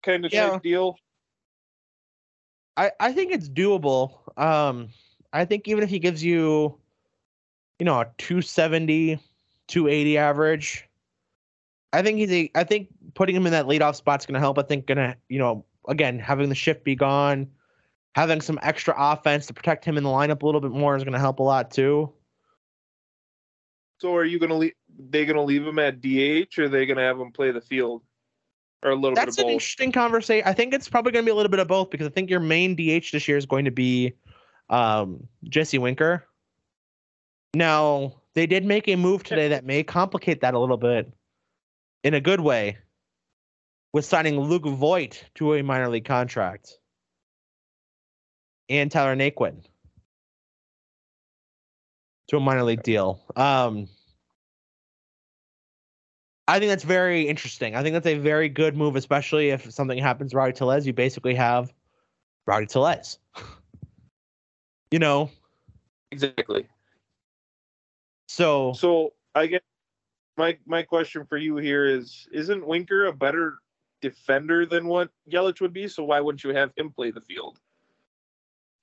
kind 0.03 0.25
of 0.25 0.31
Yeah. 0.31 0.51
type 0.51 0.61
deal. 0.63 0.97
I, 2.77 2.91
I 2.99 3.11
think 3.11 3.31
it's 3.31 3.49
doable. 3.49 4.19
Um, 4.39 4.89
I 5.33 5.45
think 5.45 5.67
even 5.67 5.83
if 5.83 5.89
he 5.89 5.99
gives 5.99 6.23
you, 6.23 6.77
you 7.79 7.85
know, 7.85 7.99
a 7.99 8.05
270, 8.17 9.19
280 9.67 10.17
average, 10.17 10.87
I 11.91 12.01
think 12.03 12.17
he's 12.19 12.31
a, 12.31 12.51
I 12.55 12.63
think 12.63 12.89
putting 13.15 13.35
him 13.35 13.45
in 13.47 13.51
that 13.51 13.65
leadoff 13.65 13.95
spot's 13.95 14.25
going 14.25 14.35
to 14.35 14.39
help. 14.39 14.59
I 14.59 14.61
think 14.61 14.85
gonna, 14.85 15.15
you 15.27 15.39
know, 15.39 15.65
again, 15.87 16.19
having 16.19 16.49
the 16.49 16.55
shift 16.55 16.83
be 16.83 16.95
gone, 16.95 17.49
having 18.15 18.41
some 18.41 18.59
extra 18.61 18.93
offense 18.97 19.45
to 19.47 19.53
protect 19.53 19.85
him 19.85 19.97
in 19.97 20.03
the 20.03 20.09
lineup 20.09 20.41
a 20.41 20.45
little 20.45 20.61
bit 20.61 20.71
more 20.71 20.95
is 20.95 21.03
going 21.03 21.13
to 21.13 21.19
help 21.19 21.39
a 21.39 21.43
lot 21.43 21.71
too. 21.71 22.11
So 23.99 24.15
are 24.15 24.25
you 24.25 24.37
gonna 24.39 24.55
leave? 24.55 24.73
They 25.09 25.25
gonna 25.25 25.43
leave 25.43 25.65
him 25.65 25.79
at 25.79 26.01
DH, 26.01 26.57
or 26.59 26.65
are 26.65 26.69
they 26.69 26.85
gonna 26.85 27.01
have 27.01 27.19
him 27.19 27.31
play 27.31 27.51
the 27.51 27.61
field, 27.61 28.03
or 28.83 28.91
a 28.91 28.95
little 28.95 29.15
That's 29.15 29.35
bit 29.35 29.43
an 29.43 29.45
of 29.45 29.45
both? 29.47 29.53
interesting 29.53 29.91
conversation. 29.91 30.47
I 30.47 30.53
think 30.53 30.73
it's 30.73 30.87
probably 30.87 31.11
going 31.11 31.25
to 31.25 31.27
be 31.27 31.31
a 31.31 31.35
little 31.35 31.49
bit 31.49 31.59
of 31.59 31.67
both 31.67 31.89
because 31.89 32.05
I 32.05 32.11
think 32.11 32.29
your 32.29 32.39
main 32.39 32.75
DH 32.75 33.11
this 33.11 33.27
year 33.27 33.37
is 33.37 33.45
going 33.45 33.65
to 33.65 33.71
be 33.71 34.13
um, 34.69 35.27
Jesse 35.45 35.79
Winker. 35.79 36.27
Now, 37.53 38.13
they 38.35 38.45
did 38.45 38.65
make 38.65 38.87
a 38.87 38.95
move 38.95 39.23
today 39.23 39.47
that 39.47 39.65
may 39.65 39.81
complicate 39.83 40.41
that 40.41 40.53
a 40.53 40.59
little 40.59 40.77
bit 40.77 41.11
in 42.03 42.13
a 42.13 42.21
good 42.21 42.41
way 42.41 42.77
with 43.93 44.05
signing 44.05 44.39
Luke 44.39 44.65
Voit 44.65 45.23
to 45.35 45.55
a 45.55 45.63
minor 45.63 45.89
league 45.89 46.05
contract 46.05 46.77
and 48.69 48.91
Tyler 48.91 49.15
Naquin 49.15 49.63
to 52.27 52.37
a 52.37 52.39
minor 52.39 52.63
league 52.63 52.83
deal. 52.83 53.21
Um, 53.35 53.87
I 56.47 56.59
think 56.59 56.69
that's 56.69 56.83
very 56.83 57.27
interesting. 57.27 57.75
I 57.75 57.83
think 57.83 57.93
that's 57.93 58.07
a 58.07 58.17
very 58.17 58.49
good 58.49 58.75
move, 58.75 58.95
especially 58.95 59.49
if 59.49 59.71
something 59.71 59.97
happens 59.97 60.31
to 60.31 60.37
Rowdy 60.37 60.53
Tellez. 60.53 60.87
You 60.87 60.93
basically 60.93 61.35
have 61.35 61.73
Rowdy 62.45 62.65
Tellez. 62.65 63.19
you 64.91 64.99
know, 64.99 65.29
Exactly. 66.11 66.67
so 68.29 68.73
So 68.73 69.13
I 69.35 69.47
get 69.47 69.61
my 70.37 70.57
my 70.65 70.83
question 70.83 71.25
for 71.25 71.37
you 71.37 71.57
here 71.57 71.85
is: 71.85 72.27
Isn't 72.31 72.65
Winker 72.65 73.07
a 73.07 73.13
better 73.13 73.57
defender 74.01 74.65
than 74.65 74.87
what 74.87 75.09
Yelich 75.29 75.59
would 75.59 75.73
be? 75.73 75.87
So 75.87 76.03
why 76.05 76.21
wouldn't 76.21 76.43
you 76.43 76.51
have 76.51 76.71
him 76.77 76.91
play 76.91 77.11
the 77.11 77.21
field? 77.21 77.59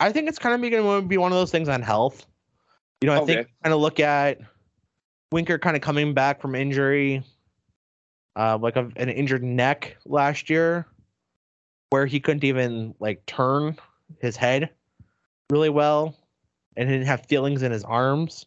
I 0.00 0.12
think 0.12 0.28
it's 0.28 0.38
kind 0.38 0.54
of 0.54 0.70
going 0.70 1.02
to 1.02 1.08
be 1.08 1.18
one 1.18 1.32
of 1.32 1.38
those 1.38 1.50
things 1.50 1.68
on 1.68 1.82
health. 1.82 2.26
You 3.00 3.08
know, 3.08 3.22
I 3.22 3.24
think 3.24 3.48
kind 3.62 3.74
of 3.74 3.80
look 3.80 4.00
at 4.00 4.40
Winker 5.30 5.58
kind 5.58 5.76
of 5.76 5.82
coming 5.82 6.14
back 6.14 6.40
from 6.40 6.54
injury, 6.54 7.22
uh, 8.36 8.58
like 8.60 8.76
a, 8.76 8.90
an 8.96 9.08
injured 9.08 9.42
neck 9.42 9.96
last 10.06 10.48
year, 10.48 10.86
where 11.90 12.06
he 12.06 12.20
couldn't 12.20 12.44
even 12.44 12.94
like 12.98 13.24
turn 13.26 13.76
his 14.20 14.36
head 14.36 14.70
really 15.50 15.68
well, 15.68 16.16
and 16.76 16.88
didn't 16.88 17.06
have 17.06 17.26
feelings 17.26 17.62
in 17.62 17.70
his 17.72 17.84
arms. 17.84 18.46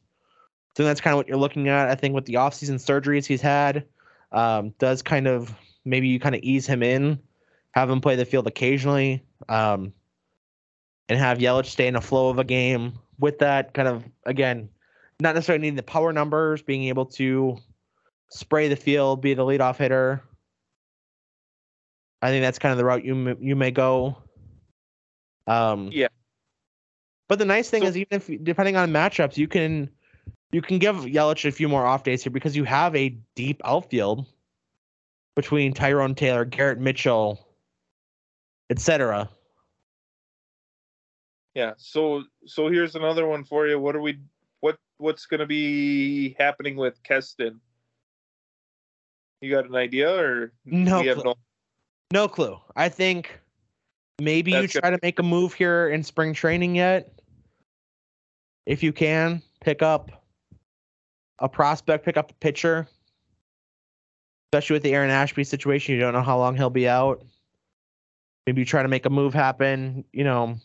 So 0.76 0.84
that's 0.84 1.02
kind 1.02 1.14
of 1.14 1.18
what 1.18 1.28
you're 1.28 1.38
looking 1.38 1.70
at. 1.70 1.90
I 1.90 1.96
think 1.96 2.14
with 2.14 2.26
the 2.26 2.36
offseason 2.36 2.76
surgeries 2.76 3.26
he's 3.26 3.42
had, 3.42 3.86
um, 4.32 4.74
does 4.80 5.02
kind 5.02 5.28
of 5.28 5.56
maybe 5.86 6.08
you 6.08 6.20
kind 6.20 6.36
of 6.36 6.42
ease 6.42 6.68
him 6.68 6.84
in, 6.84 7.20
have 7.72 7.90
him 7.90 8.02
play 8.02 8.16
the 8.16 8.26
field 8.26 8.48
occasionally. 8.48 9.24
Um, 9.50 9.94
and 11.10 11.18
have 11.20 11.38
Yelich 11.38 11.66
stay 11.68 11.88
in 11.88 11.94
the 11.94 12.02
flow 12.02 12.30
of 12.30 12.40
a 12.40 12.44
game 12.44 12.94
with 13.20 13.40
that 13.40 13.74
kind 13.74 13.88
of 13.88 14.04
again, 14.26 14.70
not 15.20 15.36
necessarily 15.36 15.62
needing 15.62 15.76
the 15.76 15.84
power 15.84 16.12
numbers, 16.14 16.62
being 16.62 16.84
able 16.86 17.06
to 17.06 17.58
spray 18.30 18.68
the 18.68 18.76
field, 18.76 19.22
be 19.22 19.34
the 19.34 19.44
leadoff 19.46 19.78
hitter, 19.78 20.22
I 22.22 22.30
think 22.30 22.42
that's 22.44 22.60
kind 22.60 22.72
of 22.72 22.78
the 22.78 22.86
route 22.86 23.06
you 23.06 23.38
you 23.40 23.56
may 23.56 23.72
go. 23.72 24.18
Um, 25.46 25.90
Yeah. 25.92 26.08
But 27.30 27.40
the 27.40 27.46
nice 27.46 27.70
thing 27.70 27.84
So- 27.84 27.90
is, 27.90 27.98
even 27.98 28.22
if 28.22 28.44
depending 28.44 28.76
on 28.76 28.92
matchups, 28.92 29.38
you 29.38 29.48
can 29.48 29.90
you 30.52 30.62
can 30.62 30.80
give 30.80 30.96
Yelich 30.98 31.46
a 31.46 31.52
few 31.52 31.68
more 31.68 31.86
off 31.86 32.04
days 32.04 32.24
here 32.24 32.32
because 32.32 32.56
you 32.56 32.64
have 32.64 32.96
a 32.96 33.10
deep 33.36 33.62
outfield 33.66 34.26
between 35.36 35.74
Tyrone 35.74 36.16
Taylor, 36.16 36.46
Garrett 36.46 36.80
Mitchell, 36.80 37.46
etc. 38.70 39.30
Yeah. 41.58 41.74
So 41.78 42.22
so 42.46 42.70
here's 42.70 42.94
another 42.94 43.26
one 43.26 43.44
for 43.44 43.66
you. 43.68 43.80
What 43.80 43.96
are 43.96 44.00
we 44.00 44.20
what 44.60 44.78
what's 45.00 45.26
gonna 45.26 45.48
be 45.48 46.36
happening 46.38 46.76
with 46.76 47.02
Keston? 47.02 47.60
You 49.42 49.50
got 49.50 49.66
an 49.66 49.76
idea 49.76 50.16
or 50.16 50.52
No 50.66 51.02
clue. 51.02 51.24
no 51.24 51.34
No 52.14 52.28
clue. 52.28 52.60
I 52.76 52.90
think 52.90 53.40
maybe 54.22 54.52
you 54.52 54.62
That's 54.62 54.74
good. 54.74 54.82
try 54.82 54.92
to 54.92 55.00
make 55.02 55.18
a 55.18 55.24
move 55.24 55.56
here 55.56 55.90
in 55.90 56.04
spring 56.04 56.36
training 56.36 56.76
yet. 56.76 57.12
If 58.68 58.84
you 58.84 58.94
can, 58.94 59.42
pick 59.60 59.82
up 59.82 60.12
a 61.40 61.50
prospect, 61.50 62.06
pick 62.06 62.18
up 62.18 62.30
a 62.30 62.36
pitcher. 62.36 62.88
Especially 64.54 64.76
with 64.76 64.84
the 64.84 64.94
Aaron 64.94 65.10
Ashby 65.10 65.44
situation, 65.44 65.96
you 65.96 66.02
don't 66.02 66.14
know 66.14 66.22
how 66.22 66.38
long 66.38 66.56
he'll 66.56 66.70
be 66.70 66.88
out. 66.88 67.26
Maybe 68.46 68.62
you 68.62 68.66
try 68.66 68.84
to 68.84 68.88
make 68.88 69.08
a 69.08 69.10
move 69.10 69.34
happen. 69.34 70.06
You 70.14 70.24
know, 70.24 70.60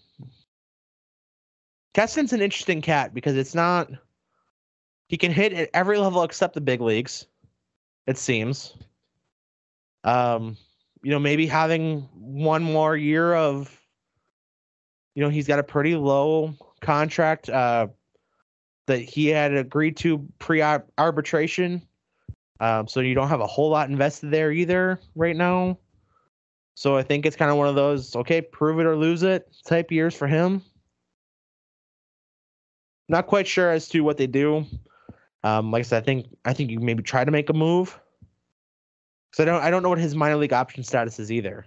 Keston's 1.94 2.32
an 2.32 2.40
interesting 2.40 2.80
cat 2.80 3.14
because 3.14 3.36
it's 3.36 3.54
not. 3.54 3.90
He 5.08 5.18
can 5.18 5.30
hit 5.30 5.52
at 5.52 5.68
every 5.74 5.98
level 5.98 6.22
except 6.22 6.54
the 6.54 6.60
big 6.60 6.80
leagues. 6.80 7.26
It 8.06 8.16
seems. 8.16 8.74
Um, 10.04 10.56
you 11.02 11.10
know, 11.10 11.18
maybe 11.18 11.46
having 11.46 12.08
one 12.14 12.62
more 12.62 12.96
year 12.96 13.34
of, 13.34 13.78
you 15.14 15.22
know, 15.22 15.28
he's 15.28 15.46
got 15.46 15.58
a 15.58 15.62
pretty 15.62 15.96
low 15.96 16.54
contract 16.80 17.50
uh, 17.50 17.88
that 18.86 18.98
he 18.98 19.26
had 19.26 19.54
agreed 19.54 19.96
to 19.98 20.26
pre 20.38 20.62
arbitration. 20.62 21.82
Um, 22.60 22.86
so 22.86 23.00
you 23.00 23.14
don't 23.14 23.28
have 23.28 23.40
a 23.40 23.46
whole 23.46 23.70
lot 23.70 23.90
invested 23.90 24.30
there 24.30 24.52
either 24.52 25.00
right 25.14 25.36
now. 25.36 25.78
So 26.74 26.96
I 26.96 27.02
think 27.02 27.26
it's 27.26 27.36
kind 27.36 27.50
of 27.50 27.56
one 27.56 27.68
of 27.68 27.74
those, 27.74 28.16
okay, 28.16 28.40
prove 28.40 28.80
it 28.80 28.86
or 28.86 28.96
lose 28.96 29.22
it 29.24 29.46
type 29.66 29.90
years 29.90 30.14
for 30.14 30.26
him. 30.26 30.62
Not 33.12 33.26
quite 33.26 33.46
sure 33.46 33.70
as 33.70 33.90
to 33.90 34.00
what 34.00 34.16
they 34.16 34.26
do. 34.26 34.64
Um, 35.44 35.70
like 35.70 35.80
I 35.80 35.82
said, 35.82 36.02
I 36.02 36.06
think 36.06 36.34
I 36.46 36.54
think 36.54 36.70
you 36.70 36.80
maybe 36.80 37.02
try 37.02 37.24
to 37.24 37.30
make 37.30 37.50
a 37.50 37.52
move. 37.52 38.00
So 39.34 39.42
I 39.42 39.46
don't 39.46 39.62
I 39.62 39.70
don't 39.70 39.82
know 39.82 39.90
what 39.90 39.98
his 39.98 40.14
minor 40.14 40.36
league 40.36 40.54
option 40.54 40.82
status 40.82 41.18
is 41.18 41.30
either. 41.30 41.66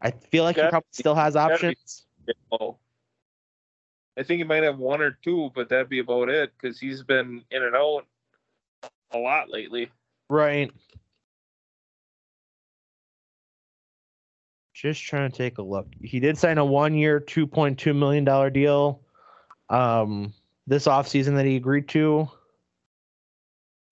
I 0.00 0.12
feel 0.12 0.44
like 0.44 0.54
he 0.54 0.62
probably 0.62 0.86
be- 0.92 0.96
still 1.00 1.16
has 1.16 1.34
options. 1.34 2.06
Oh. 2.52 2.78
I 4.16 4.22
think 4.22 4.38
he 4.38 4.44
might 4.44 4.62
have 4.62 4.78
one 4.78 5.00
or 5.00 5.18
two, 5.24 5.50
but 5.56 5.68
that'd 5.68 5.88
be 5.88 5.98
about 5.98 6.28
it 6.28 6.52
because 6.56 6.78
he's 6.78 7.02
been 7.02 7.42
in 7.50 7.64
and 7.64 7.74
out 7.74 8.04
a 9.12 9.18
lot 9.18 9.50
lately. 9.50 9.90
Right. 10.30 10.70
Just 14.72 15.02
trying 15.02 15.30
to 15.30 15.36
take 15.36 15.58
a 15.58 15.62
look. 15.62 15.88
He 16.00 16.20
did 16.20 16.38
sign 16.38 16.58
a 16.58 16.64
one 16.64 16.94
year, 16.94 17.20
$2.2 17.20 17.96
million 17.96 18.52
deal 18.52 19.00
um, 19.70 20.32
this 20.66 20.86
offseason 20.86 21.34
that 21.36 21.46
he 21.46 21.56
agreed 21.56 21.88
to. 21.88 22.28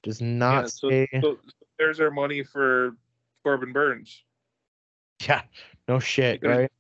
Does 0.03 0.21
not 0.21 0.63
Yeah, 0.63 0.67
so, 0.67 0.91
say. 0.91 1.09
so, 1.21 1.39
there's 1.79 2.01
our 2.01 2.11
money 2.11 2.43
for 2.43 2.97
Corbin 3.43 3.73
Burnes. 3.73 4.23
Yeah, 5.27 5.43
no 5.89 5.99
shit, 5.99 6.41
Because- 6.41 6.57
right? 6.59 6.73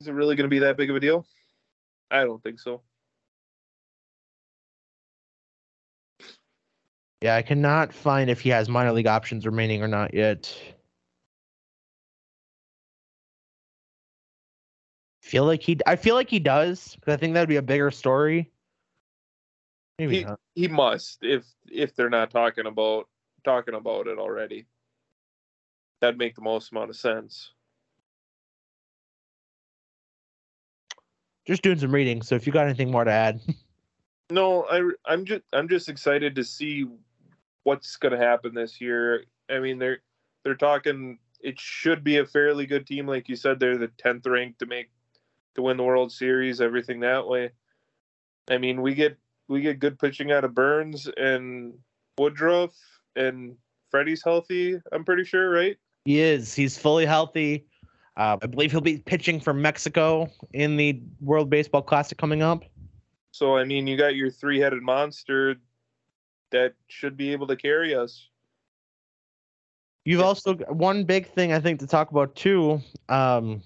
Is 0.00 0.08
it 0.08 0.12
really 0.12 0.34
going 0.34 0.46
to 0.46 0.48
be 0.48 0.58
that 0.60 0.76
big 0.76 0.90
of 0.90 0.96
a 0.96 1.00
deal? 1.00 1.24
I 2.10 2.24
don't 2.24 2.42
think 2.42 2.58
so. 2.58 2.82
Yeah, 7.20 7.36
I 7.36 7.42
cannot 7.42 7.92
find 7.92 8.28
if 8.28 8.40
he 8.40 8.48
has 8.48 8.68
minor 8.68 8.90
league 8.92 9.06
options 9.06 9.46
remaining 9.46 9.80
or 9.80 9.86
not 9.86 10.12
yet. 10.12 10.52
Feel 15.32 15.46
like 15.46 15.62
he, 15.62 15.78
I 15.86 15.96
feel 15.96 16.14
like 16.14 16.28
he 16.28 16.40
does, 16.40 16.94
because 16.94 17.14
I 17.14 17.16
think 17.16 17.32
that'd 17.32 17.48
be 17.48 17.56
a 17.56 17.62
bigger 17.62 17.90
story. 17.90 18.52
Maybe 19.98 20.18
He- 20.18 20.24
not. 20.24 20.38
He 20.54 20.68
must 20.68 21.20
if 21.22 21.46
if 21.70 21.96
they're 21.96 22.10
not 22.10 22.30
talking 22.30 22.66
about 22.66 23.08
talking 23.42 23.72
about 23.72 24.08
it 24.08 24.18
already. 24.18 24.66
That'd 26.02 26.18
make 26.18 26.34
the 26.34 26.42
most 26.42 26.70
amount 26.70 26.90
of 26.90 26.96
sense. 26.96 27.50
Just 31.46 31.62
doing 31.62 31.78
some 31.78 31.94
reading. 31.94 32.20
So 32.20 32.34
if 32.34 32.46
you 32.46 32.52
got 32.52 32.66
anything 32.66 32.90
more 32.90 33.04
to 33.04 33.10
add, 33.10 33.40
No, 34.30 34.66
I 34.70 34.82
I'm 35.10 35.24
just 35.24 35.44
I'm 35.54 35.66
just 35.66 35.88
excited 35.88 36.34
to 36.34 36.44
see 36.44 36.84
what's 37.62 37.96
going 37.96 38.12
to 38.12 38.18
happen 38.18 38.52
this 38.52 38.82
year. 38.82 39.24
I 39.48 39.60
mean, 39.60 39.78
they're 39.78 40.02
they're 40.44 40.56
talking. 40.56 41.20
It 41.40 41.58
should 41.58 42.04
be 42.04 42.18
a 42.18 42.26
fairly 42.26 42.66
good 42.66 42.86
team, 42.86 43.06
like 43.06 43.30
you 43.30 43.36
said. 43.36 43.58
They're 43.58 43.78
the 43.78 43.88
tenth 43.96 44.26
ranked 44.26 44.58
to 44.58 44.66
make 44.66 44.90
to 45.54 45.62
win 45.62 45.76
the 45.76 45.82
World 45.82 46.12
Series. 46.12 46.60
Everything 46.60 47.00
that 47.00 47.26
way. 47.26 47.50
I 48.50 48.58
mean, 48.58 48.82
we 48.82 48.94
get 48.94 49.16
we 49.48 49.60
get 49.60 49.78
good 49.78 49.98
pitching 49.98 50.32
out 50.32 50.44
of 50.44 50.54
Burnes 50.54 51.08
and 51.16 51.74
Woodruff 52.18 52.72
and 53.16 53.56
Freddie's 53.90 54.22
healthy. 54.24 54.80
I'm 54.92 55.04
pretty 55.04 55.24
sure, 55.24 55.50
right? 55.50 55.76
he 56.04 56.20
is. 56.20 56.54
He's 56.54 56.78
fully 56.78 57.06
healthy. 57.06 57.66
Uh, 58.16 58.36
I 58.42 58.46
believe 58.46 58.70
he'll 58.70 58.80
be 58.80 58.98
pitching 58.98 59.40
for 59.40 59.54
Mexico 59.54 60.30
in 60.52 60.76
the 60.76 61.00
World 61.20 61.48
Baseball 61.48 61.82
Classic 61.82 62.18
coming 62.18 62.42
up. 62.42 62.64
So 63.30 63.56
I 63.56 63.64
mean, 63.64 63.86
you 63.86 63.96
got 63.96 64.14
your 64.14 64.30
three 64.30 64.60
headed 64.60 64.82
monster 64.82 65.56
that 66.50 66.74
should 66.88 67.16
be 67.16 67.32
able 67.32 67.46
to 67.46 67.56
carry 67.56 67.94
us. 67.94 68.28
You've 70.04 70.20
also 70.20 70.54
one 70.54 71.04
big 71.04 71.28
thing 71.28 71.52
I 71.52 71.60
think 71.60 71.80
to 71.80 71.86
talk 71.86 72.10
about 72.10 72.34
too 72.34 72.82
um, 73.08 73.62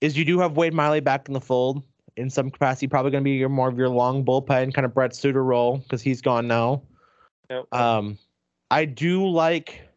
is 0.00 0.16
you 0.16 0.24
do 0.24 0.38
have 0.40 0.56
Wade 0.56 0.74
Miley 0.74 1.00
back 1.00 1.28
in 1.28 1.34
the 1.34 1.40
fold 1.40 1.82
in 2.16 2.30
some 2.30 2.50
capacity. 2.50 2.86
Probably 2.86 3.10
going 3.10 3.22
to 3.22 3.28
be 3.28 3.36
your 3.36 3.48
more 3.48 3.68
of 3.68 3.78
your 3.78 3.88
long 3.88 4.24
bullpen 4.24 4.74
kind 4.74 4.84
of 4.84 4.94
Brent 4.94 5.14
Suter 5.14 5.42
role 5.42 5.78
because 5.78 6.02
he's 6.02 6.20
gone 6.20 6.46
now. 6.46 6.82
Yep. 7.50 7.72
Um, 7.72 8.18
I 8.70 8.84
do 8.84 9.26
like 9.26 9.88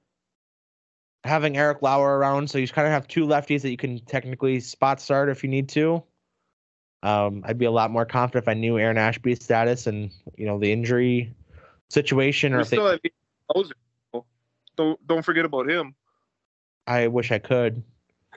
having 1.23 1.57
Eric 1.57 1.81
Lauer 1.81 2.17
around, 2.17 2.49
so 2.49 2.57
you 2.57 2.67
kind 2.67 2.87
of 2.87 2.93
have 2.93 3.07
two 3.07 3.25
lefties 3.25 3.61
that 3.61 3.69
you 3.69 3.77
can 3.77 3.99
technically 4.05 4.59
spot 4.59 5.01
start 5.01 5.29
if 5.29 5.43
you 5.43 5.49
need 5.49 5.69
to. 5.69 6.03
Um, 7.03 7.43
I'd 7.45 7.57
be 7.57 7.65
a 7.65 7.71
lot 7.71 7.91
more 7.91 8.05
confident 8.05 8.43
if 8.43 8.47
I 8.47 8.53
knew 8.53 8.77
Aaron 8.77 8.97
Ashby's 8.97 9.43
status 9.43 9.87
and 9.87 10.11
you 10.37 10.45
know 10.45 10.59
the 10.59 10.71
injury 10.71 11.33
situation, 11.89 12.53
or 12.53 12.57
We 12.57 12.63
if 12.63 12.69
they, 12.69 12.77
have 12.77 12.99
Don't 14.77 15.07
don't 15.07 15.23
forget 15.23 15.45
about 15.45 15.69
him. 15.69 15.95
I 16.87 17.07
wish 17.07 17.31
I 17.31 17.39
could. 17.39 17.83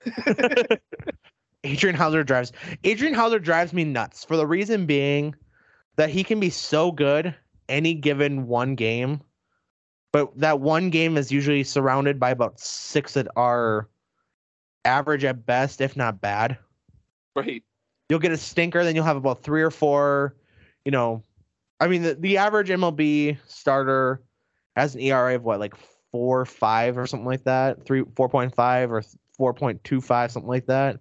Adrian 1.64 1.96
Houser 1.96 2.22
drives 2.22 2.52
Adrian 2.84 3.14
Houser 3.14 3.38
drives 3.38 3.72
me 3.72 3.84
nuts 3.84 4.24
for 4.24 4.36
the 4.36 4.46
reason 4.46 4.86
being 4.86 5.34
that 5.96 6.10
he 6.10 6.22
can 6.22 6.38
be 6.38 6.50
so 6.50 6.92
good 6.92 7.34
any 7.68 7.94
given 7.94 8.46
one 8.46 8.74
game, 8.74 9.20
but 10.12 10.36
that 10.38 10.60
one 10.60 10.90
game 10.90 11.16
is 11.16 11.32
usually 11.32 11.64
surrounded 11.64 12.20
by 12.20 12.30
about 12.30 12.60
six 12.60 13.14
that 13.14 13.26
are 13.36 13.88
average 14.84 15.24
at 15.24 15.46
best, 15.46 15.80
if 15.80 15.96
not 15.96 16.20
bad. 16.20 16.58
Right. 17.34 17.62
You'll 18.08 18.18
get 18.18 18.32
a 18.32 18.36
stinker, 18.36 18.84
then 18.84 18.94
you'll 18.94 19.04
have 19.04 19.16
about 19.16 19.42
three 19.42 19.62
or 19.62 19.70
four, 19.70 20.36
you 20.84 20.92
know. 20.92 21.22
I 21.80 21.88
mean, 21.88 22.02
the, 22.02 22.14
the 22.14 22.36
average 22.36 22.68
MLB 22.68 23.38
starter 23.46 24.22
has 24.76 24.94
an 24.94 25.00
ERA 25.00 25.36
of 25.36 25.44
what, 25.44 25.58
like 25.58 25.74
four, 26.12 26.44
five, 26.44 26.98
or 26.98 27.06
something 27.06 27.26
like 27.26 27.44
that, 27.44 27.84
three, 27.84 28.04
four 28.14 28.28
point 28.28 28.54
five, 28.54 28.92
or 28.92 29.02
four 29.36 29.54
point 29.54 29.82
two 29.84 30.00
five, 30.00 30.30
something 30.30 30.48
like 30.48 30.66
that. 30.66 31.00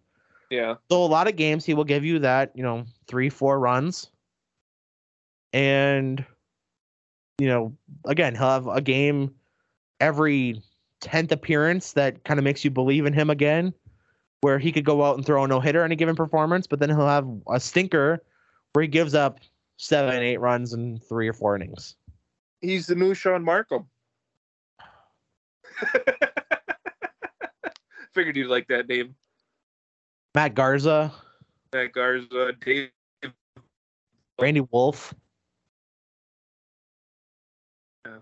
Yeah. 0.53 0.75
So 0.91 1.03
a 1.03 1.07
lot 1.07 1.27
of 1.27 1.35
games 1.35 1.65
he 1.65 1.73
will 1.73 1.83
give 1.83 2.05
you 2.05 2.19
that, 2.19 2.51
you 2.53 2.61
know, 2.61 2.85
three, 3.07 3.29
four 3.29 3.59
runs. 3.59 4.11
And 5.51 6.23
you 7.39 7.47
know, 7.47 7.75
again, 8.05 8.35
he'll 8.35 8.49
have 8.49 8.67
a 8.67 8.79
game 8.79 9.33
every 9.99 10.61
10th 11.01 11.31
appearance 11.31 11.93
that 11.93 12.23
kind 12.23 12.39
of 12.39 12.43
makes 12.43 12.63
you 12.63 12.69
believe 12.69 13.07
in 13.07 13.13
him 13.13 13.31
again, 13.31 13.73
where 14.41 14.59
he 14.59 14.71
could 14.71 14.85
go 14.85 15.03
out 15.03 15.17
and 15.17 15.25
throw 15.25 15.43
a 15.43 15.47
no-hitter 15.47 15.83
any 15.83 15.95
given 15.95 16.15
performance, 16.15 16.67
but 16.67 16.79
then 16.79 16.89
he'll 16.89 17.07
have 17.07 17.27
a 17.49 17.59
stinker 17.59 18.23
where 18.73 18.83
he 18.83 18.87
gives 18.87 19.15
up 19.15 19.39
seven, 19.77 20.21
eight 20.21 20.39
runs 20.39 20.73
in 20.73 20.99
three 20.99 21.27
or 21.27 21.33
four 21.33 21.55
innings. 21.55 21.95
He's 22.61 22.85
the 22.85 22.93
new 22.93 23.15
Shaun 23.15 23.43
Marcum. 23.43 23.87
Figured 28.13 28.37
you'd 28.37 28.47
like 28.47 28.67
that 28.67 28.87
name. 28.87 29.15
Matt 30.35 30.55
Garza, 30.55 31.13
Matt 31.73 31.93
Garza, 31.93 32.53
Dave. 32.63 32.89
Randy 34.39 34.61
Wolf. 34.71 35.13
Yeah. 38.05 38.17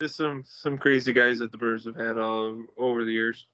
Just 0.00 0.16
some 0.16 0.44
some 0.46 0.78
crazy 0.78 1.12
guys 1.12 1.38
that 1.38 1.52
the 1.52 1.58
Brewers 1.58 1.84
have 1.84 1.96
had 1.96 2.18
all 2.18 2.62
over 2.76 3.04
the 3.04 3.12
years. 3.12 3.46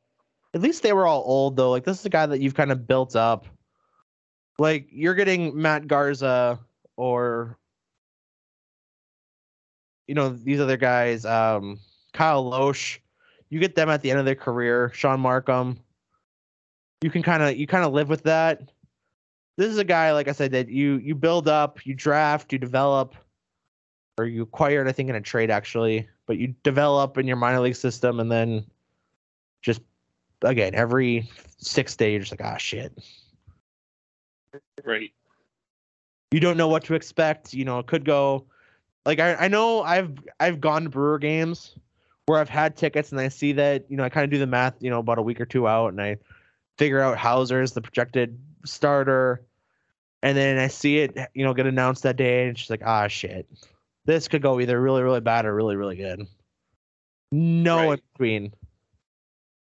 At 0.54 0.60
least 0.60 0.82
they 0.82 0.92
were 0.92 1.06
all 1.06 1.22
old 1.24 1.56
though. 1.56 1.70
Like 1.70 1.84
this 1.84 2.00
is 2.00 2.06
a 2.06 2.10
guy 2.10 2.26
that 2.26 2.40
you've 2.40 2.54
kind 2.54 2.72
of 2.72 2.86
built 2.86 3.16
up. 3.16 3.46
Like 4.58 4.88
you're 4.90 5.14
getting 5.14 5.60
Matt 5.60 5.86
Garza 5.86 6.58
or 6.96 7.56
you 10.08 10.14
know 10.14 10.30
these 10.30 10.60
other 10.60 10.76
guys, 10.76 11.24
um, 11.24 11.78
Kyle 12.12 12.44
Lohse. 12.44 12.98
You 13.48 13.60
get 13.60 13.74
them 13.74 13.88
at 13.88 14.02
the 14.02 14.10
end 14.10 14.18
of 14.18 14.26
their 14.26 14.34
career. 14.34 14.90
Shaun 14.94 15.20
Marcum. 15.20 15.76
You 17.02 17.10
can 17.10 17.22
kind 17.22 17.42
of 17.42 17.56
you 17.56 17.66
kind 17.66 17.84
of 17.84 17.92
live 17.92 18.08
with 18.08 18.22
that. 18.22 18.62
This 19.56 19.68
is 19.68 19.78
a 19.78 19.84
guy, 19.84 20.12
like 20.12 20.28
I 20.28 20.32
said, 20.32 20.52
that 20.52 20.68
you 20.68 20.98
you 20.98 21.14
build 21.14 21.48
up, 21.48 21.84
you 21.84 21.94
draft, 21.94 22.52
you 22.52 22.58
develop, 22.58 23.14
or 24.18 24.26
you 24.26 24.42
acquired, 24.42 24.88
I 24.88 24.92
think, 24.92 25.10
in 25.10 25.16
a 25.16 25.20
trade 25.20 25.50
actually, 25.50 26.08
but 26.26 26.38
you 26.38 26.54
develop 26.62 27.18
in 27.18 27.26
your 27.26 27.36
minor 27.36 27.60
league 27.60 27.76
system, 27.76 28.20
and 28.20 28.30
then 28.30 28.64
just 29.62 29.82
again 30.42 30.74
every 30.74 31.28
six 31.58 31.96
days, 31.96 32.12
you're 32.12 32.20
just 32.20 32.32
like, 32.32 32.42
ah, 32.42 32.56
shit. 32.56 32.96
Right. 34.84 35.12
You 36.30 36.40
don't 36.40 36.56
know 36.56 36.68
what 36.68 36.84
to 36.84 36.94
expect. 36.94 37.52
You 37.52 37.64
know, 37.64 37.78
it 37.78 37.86
could 37.86 38.04
go 38.04 38.46
like 39.04 39.18
I, 39.18 39.34
I 39.34 39.48
know 39.48 39.82
I've 39.82 40.12
I've 40.40 40.60
gone 40.60 40.84
to 40.84 40.88
Brewer 40.88 41.18
games 41.18 41.74
where 42.26 42.38
I've 42.38 42.48
had 42.48 42.76
tickets 42.76 43.10
and 43.10 43.20
I 43.20 43.28
see 43.28 43.52
that, 43.52 43.84
you 43.90 43.96
know, 43.96 44.04
I 44.04 44.08
kind 44.08 44.24
of 44.24 44.30
do 44.30 44.38
the 44.38 44.46
math, 44.46 44.74
you 44.80 44.90
know, 44.90 45.00
about 45.00 45.18
a 45.18 45.22
week 45.22 45.40
or 45.40 45.44
two 45.44 45.66
out 45.66 45.88
and 45.88 46.00
I 46.00 46.16
figure 46.78 47.00
out 47.00 47.18
Houser 47.18 47.62
is 47.62 47.72
the 47.72 47.80
projected 47.80 48.38
starter. 48.64 49.44
And 50.22 50.36
then 50.36 50.58
I 50.58 50.68
see 50.68 50.98
it, 50.98 51.16
you 51.34 51.44
know, 51.44 51.52
get 51.52 51.66
announced 51.66 52.04
that 52.04 52.16
day 52.16 52.42
and 52.42 52.50
it's 52.50 52.60
just 52.60 52.70
like, 52.70 52.82
ah 52.84 53.08
shit. 53.08 53.48
This 54.04 54.28
could 54.28 54.42
go 54.42 54.60
either 54.60 54.80
really, 54.80 55.02
really 55.02 55.20
bad 55.20 55.46
or 55.46 55.54
really, 55.54 55.76
really 55.76 55.96
good. 55.96 56.26
No 57.30 57.76
Right. 57.76 57.92
in 57.92 58.00
between. 58.12 58.54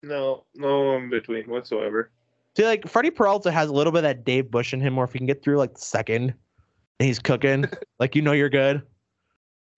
No, 0.03 0.45
no 0.55 0.97
in 0.97 1.11
between 1.11 1.45
whatsoever. 1.49 2.11
See, 2.57 2.65
like 2.65 2.89
Freddie 2.89 3.11
Peralta 3.11 3.51
has 3.51 3.69
a 3.69 3.73
little 3.73 3.93
bit 3.93 3.99
of 3.99 4.05
that 4.05 4.25
Dave 4.25 4.51
Bush 4.51 4.75
in 4.75 4.81
him, 4.81 4.97
where 4.97 5.05
if 5.05 5.13
he 5.13 5.19
can 5.19 5.27
get 5.27 5.43
through 5.43 5.57
like 5.59 5.75
the 5.75 5.81
second 5.81 6.35
and 6.99 7.07
he's 7.07 7.19
cooking, 7.19 7.67
like 7.99 8.15
you 8.15 8.23
know 8.23 8.33
you're 8.33 8.51
good. 8.51 8.83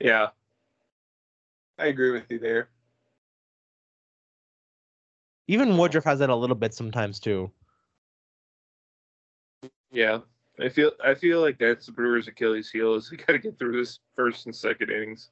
Yeah. 0.01 0.29
I 1.79 1.87
agree 1.87 2.11
with 2.11 2.25
you 2.31 2.39
there. 2.39 2.69
Even 5.49 5.77
Woodruff 5.77 6.05
has 6.05 6.19
that 6.21 6.31
a 6.31 6.37
little 6.37 6.57
bit 6.57 6.75
sometimes 6.75 7.21
too. 7.21 7.51
Yeah. 9.93 10.21
I 10.61 10.69
feel 10.69 10.93
I 11.05 11.15
feel 11.15 11.41
like 11.41 11.59
that's 11.59 11.87
the 11.87 11.93
Brewers' 11.93 12.29
Achilles 12.29 12.71
heel 12.71 12.95
is 12.95 13.11
they 13.11 13.17
gotta 13.27 13.39
get 13.39 13.59
through 13.59 13.77
this 13.77 13.99
first 14.15 14.47
and 14.47 14.55
second 14.55 14.91
innings. 14.91 15.31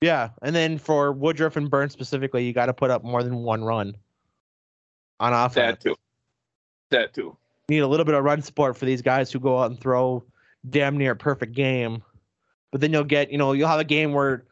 Yeah, 0.00 0.30
and 0.42 0.54
then 0.54 0.78
for 0.78 1.12
Woodruff 1.12 1.56
and 1.56 1.70
Burnes 1.70 1.92
specifically, 1.92 2.44
you 2.44 2.52
got 2.52 2.66
to 2.66 2.74
put 2.74 2.90
up 2.90 3.04
more 3.04 3.22
than 3.22 3.38
one 3.38 3.62
run 3.62 3.94
on 5.20 5.32
offense. 5.32 5.54
That 5.54 5.80
too. 5.80 5.96
That 6.90 7.14
too. 7.14 7.36
You 7.68 7.76
need 7.76 7.80
a 7.80 7.86
little 7.86 8.04
bit 8.04 8.16
of 8.16 8.24
run 8.24 8.42
support 8.42 8.76
for 8.76 8.84
these 8.84 9.00
guys 9.00 9.30
who 9.30 9.38
go 9.38 9.60
out 9.60 9.70
and 9.70 9.80
throw 9.80 10.24
damn 10.68 10.98
near 10.98 11.14
perfect 11.14 11.52
game. 11.52 12.02
But 12.72 12.80
then 12.80 12.92
you'll 12.92 13.04
get, 13.04 13.30
you 13.30 13.38
know, 13.38 13.52
you'll 13.52 13.68
have 13.68 13.78
a 13.78 13.84
game 13.84 14.12
where 14.12 14.44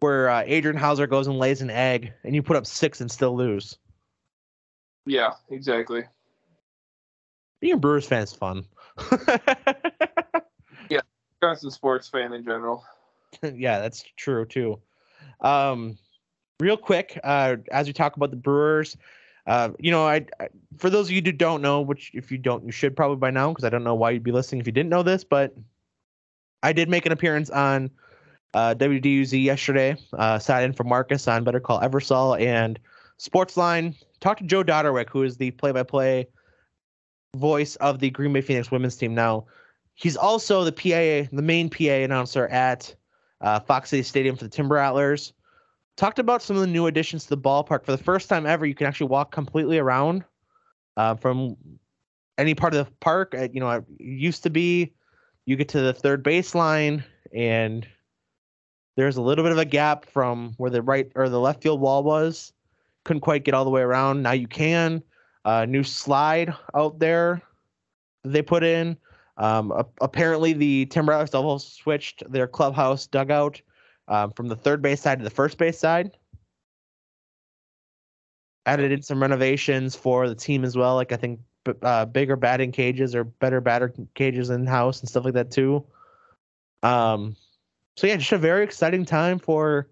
where 0.00 0.28
uh, 0.28 0.42
Adrian 0.46 0.76
Houser 0.76 1.06
goes 1.06 1.26
and 1.26 1.38
lays 1.38 1.62
an 1.62 1.70
egg, 1.70 2.12
and 2.24 2.34
you 2.34 2.42
put 2.42 2.56
up 2.56 2.66
six 2.66 3.00
and 3.00 3.10
still 3.10 3.36
lose. 3.36 3.76
Yeah, 5.06 5.32
exactly. 5.50 6.04
Being 7.60 7.74
a 7.74 7.76
Brewers 7.76 8.06
fan 8.06 8.22
is 8.22 8.32
fun. 8.32 8.64
yeah, 10.90 11.00
Constant 11.42 11.72
sports 11.72 12.08
fan 12.08 12.32
in 12.32 12.44
general. 12.44 12.84
yeah, 13.42 13.80
that's 13.80 14.04
true 14.16 14.44
too. 14.44 14.80
Um, 15.40 15.98
real 16.60 16.76
quick, 16.76 17.18
uh, 17.24 17.56
as 17.72 17.86
we 17.86 17.92
talk 17.92 18.16
about 18.16 18.30
the 18.30 18.36
Brewers, 18.36 18.96
uh, 19.46 19.70
you 19.78 19.90
know, 19.90 20.06
I, 20.06 20.26
I 20.40 20.48
for 20.76 20.90
those 20.90 21.06
of 21.06 21.12
you 21.12 21.22
who 21.24 21.32
don't 21.32 21.62
know, 21.62 21.80
which 21.80 22.10
if 22.14 22.30
you 22.30 22.38
don't, 22.38 22.64
you 22.64 22.72
should 22.72 22.94
probably 22.94 23.16
by 23.16 23.30
now, 23.30 23.48
because 23.48 23.64
I 23.64 23.70
don't 23.70 23.84
know 23.84 23.94
why 23.94 24.10
you'd 24.10 24.22
be 24.22 24.32
listening 24.32 24.60
if 24.60 24.66
you 24.66 24.72
didn't 24.72 24.90
know 24.90 25.02
this, 25.02 25.24
but 25.24 25.54
I 26.62 26.72
did 26.72 26.88
make 26.88 27.06
an 27.06 27.12
appearance 27.12 27.50
on 27.50 27.90
uh, 28.54 28.74
WDUZ 28.74 29.42
yesterday. 29.42 29.96
Uh, 30.12 30.38
sat 30.38 30.62
in 30.62 30.72
for 30.72 30.84
Marcus 30.84 31.28
on 31.28 31.44
Better 31.44 31.60
Call 31.60 31.80
Eversol 31.80 32.40
and 32.40 32.78
Sportsline. 33.18 33.94
Talked 34.20 34.40
to 34.40 34.46
Joe 34.46 34.62
Dodderwick, 34.62 35.10
who 35.10 35.22
is 35.22 35.36
the 35.36 35.50
play-by-play 35.52 36.26
voice 37.36 37.76
of 37.76 38.00
the 38.00 38.10
Green 38.10 38.32
Bay 38.32 38.40
Phoenix 38.40 38.70
women's 38.70 38.96
team 38.96 39.14
now. 39.14 39.46
He's 39.94 40.16
also 40.16 40.64
the 40.64 40.72
PA, 40.72 41.28
the 41.34 41.42
main 41.42 41.68
PA 41.68 41.84
announcer 41.84 42.46
at 42.48 42.94
uh, 43.40 43.60
Fox 43.60 43.90
City 43.90 44.02
Stadium 44.02 44.36
for 44.36 44.44
the 44.44 44.50
Timber 44.50 44.76
Rattlers. 44.76 45.32
Talked 45.96 46.20
about 46.20 46.42
some 46.42 46.56
of 46.56 46.62
the 46.62 46.68
new 46.68 46.86
additions 46.86 47.24
to 47.24 47.30
the 47.30 47.38
ballpark. 47.38 47.84
For 47.84 47.92
the 47.92 47.98
first 47.98 48.28
time 48.28 48.46
ever, 48.46 48.64
you 48.64 48.74
can 48.74 48.86
actually 48.86 49.08
walk 49.08 49.32
completely 49.32 49.78
around 49.78 50.24
uh, 50.96 51.16
from 51.16 51.56
any 52.38 52.54
part 52.54 52.74
of 52.74 52.86
the 52.86 52.92
park. 53.00 53.34
Uh, 53.36 53.48
you 53.52 53.58
know, 53.58 53.68
it 53.70 53.84
used 53.98 54.44
to 54.44 54.50
be 54.50 54.92
you 55.44 55.56
get 55.56 55.68
to 55.70 55.80
the 55.80 55.92
third 55.92 56.22
baseline 56.22 57.02
and 57.34 57.86
there's 58.98 59.16
a 59.16 59.22
little 59.22 59.44
bit 59.44 59.52
of 59.52 59.58
a 59.58 59.64
gap 59.64 60.06
from 60.06 60.54
where 60.56 60.72
the 60.72 60.82
right 60.82 61.08
or 61.14 61.28
the 61.28 61.38
left 61.38 61.62
field 61.62 61.80
wall 61.80 62.02
was. 62.02 62.52
Couldn't 63.04 63.20
quite 63.20 63.44
get 63.44 63.54
all 63.54 63.62
the 63.62 63.70
way 63.70 63.80
around. 63.80 64.24
Now 64.24 64.32
you 64.32 64.48
can. 64.48 65.04
Uh, 65.44 65.64
new 65.66 65.84
slide 65.84 66.52
out 66.74 66.98
there 66.98 67.40
they 68.24 68.42
put 68.42 68.64
in. 68.64 68.96
Um, 69.36 69.70
a- 69.70 69.86
apparently, 70.00 70.52
the 70.52 70.86
Timber 70.86 71.12
Rattlers 71.12 71.32
also 71.32 71.64
switched 71.64 72.24
their 72.28 72.48
clubhouse 72.48 73.06
dugout 73.06 73.62
um, 74.08 74.32
from 74.32 74.48
the 74.48 74.56
third 74.56 74.82
base 74.82 75.00
side 75.00 75.20
to 75.20 75.24
the 75.24 75.30
first 75.30 75.58
base 75.58 75.78
side. 75.78 76.10
Added 78.66 78.90
in 78.90 79.02
some 79.02 79.22
renovations 79.22 79.94
for 79.94 80.28
the 80.28 80.34
team 80.34 80.64
as 80.64 80.76
well, 80.76 80.96
like 80.96 81.12
I 81.12 81.16
think 81.16 81.38
uh, 81.82 82.04
bigger 82.04 82.34
batting 82.34 82.72
cages 82.72 83.14
or 83.14 83.22
better 83.22 83.60
batter 83.60 83.94
cages 84.16 84.50
in 84.50 84.66
house 84.66 84.98
and 84.98 85.08
stuff 85.08 85.24
like 85.24 85.34
that 85.34 85.52
too. 85.52 85.86
Um, 86.82 87.36
so 87.98 88.06
yeah, 88.06 88.16
just 88.16 88.30
a 88.30 88.38
very 88.38 88.62
exciting 88.62 89.04
time 89.04 89.40
for 89.40 89.88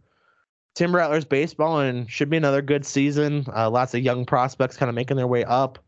Timber 0.77 0.99
Rattlers 0.99 1.25
baseball, 1.25 1.81
and 1.81 2.09
should 2.09 2.31
be 2.31 2.37
another 2.37 2.63
good 2.63 2.87
season. 2.87 3.45
Uh, 3.53 3.69
lots 3.69 3.95
of 3.95 4.01
young 4.01 4.25
prospects 4.25 4.77
kind 4.77 4.89
of 4.89 4.95
making 4.95 5.17
their 5.17 5.27
way 5.27 5.43
up 5.43 5.81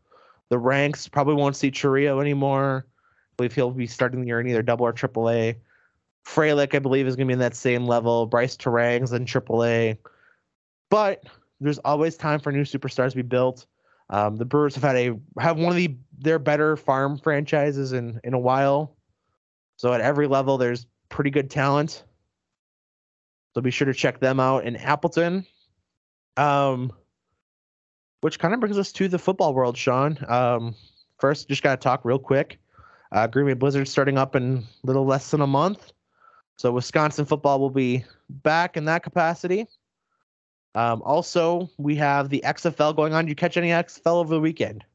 the 0.49 0.57
ranks. 0.57 1.07
Probably 1.07 1.35
won't 1.35 1.55
see 1.55 1.71
Chourio 1.71 2.19
anymore. 2.19 2.85
I 2.85 3.33
believe 3.37 3.53
he'll 3.53 3.71
be 3.71 3.87
starting 3.87 4.19
the 4.19 4.27
year 4.27 4.41
in 4.41 4.49
either 4.49 4.61
double 4.61 4.85
or 4.85 4.91
triple 4.91 5.29
A. 5.29 5.55
Frelick, 6.27 6.75
I 6.75 6.79
believe, 6.79 7.07
is 7.07 7.15
going 7.15 7.25
to 7.25 7.31
be 7.31 7.33
in 7.35 7.39
that 7.39 7.55
same 7.55 7.87
level. 7.87 8.25
Brice 8.25 8.57
Turang's 8.57 9.13
in 9.13 9.25
triple 9.25 9.63
A. 9.63 9.97
But 10.89 11.23
there's 11.61 11.79
always 11.79 12.17
time 12.17 12.41
for 12.41 12.51
new 12.51 12.63
superstars 12.63 13.11
to 13.11 13.15
be 13.15 13.21
built. 13.21 13.65
Um, 14.09 14.35
the 14.35 14.43
Brewers 14.43 14.75
have 14.75 14.83
had 14.83 14.97
a 14.97 15.17
have 15.39 15.57
one 15.57 15.69
of 15.69 15.77
the 15.77 15.95
their 16.17 16.37
better 16.37 16.75
farm 16.75 17.17
franchises 17.17 17.93
in 17.93 18.19
in 18.25 18.33
a 18.33 18.39
while. 18.39 18.97
So 19.77 19.93
at 19.93 20.01
every 20.01 20.27
level, 20.27 20.57
there's 20.57 20.85
pretty 21.07 21.29
good 21.29 21.49
talent. 21.49 22.03
So 23.59 23.61
be 23.61 23.71
sure 23.71 23.87
to 23.87 23.93
check 23.93 24.21
them 24.21 24.39
out 24.39 24.63
in 24.63 24.77
Appleton. 24.77 25.45
Um, 26.37 26.93
which 28.21 28.39
kind 28.39 28.53
of 28.53 28.61
brings 28.61 28.77
us 28.77 28.93
to 28.93 29.09
the 29.09 29.19
football 29.19 29.53
world, 29.53 29.77
Sean. 29.77 30.17
Um, 30.29 30.75
first, 31.17 31.49
just 31.49 31.61
got 31.61 31.71
to 31.71 31.83
talk 31.83 32.05
real 32.05 32.19
quick. 32.19 32.57
Uh, 33.11 33.27
Green 33.27 33.47
Bay 33.47 33.55
Blizzard 33.55 33.89
starting 33.89 34.17
up 34.17 34.37
in 34.37 34.59
a 34.59 34.87
little 34.87 35.05
less 35.05 35.31
than 35.31 35.41
a 35.41 35.47
month. 35.47 35.91
So 36.55 36.71
Wisconsin 36.71 37.25
football 37.25 37.59
will 37.59 37.69
be 37.69 38.05
back 38.29 38.77
in 38.77 38.85
that 38.85 39.03
capacity. 39.03 39.67
Um, 40.73 41.01
also, 41.01 41.69
we 41.77 41.97
have 41.97 42.29
the 42.29 42.41
XFL 42.45 42.95
going 42.95 43.13
on. 43.13 43.25
Did 43.25 43.31
you 43.31 43.35
catch 43.35 43.57
any 43.57 43.71
XFL 43.71 44.21
over 44.21 44.35
the 44.35 44.39
weekend? 44.39 44.85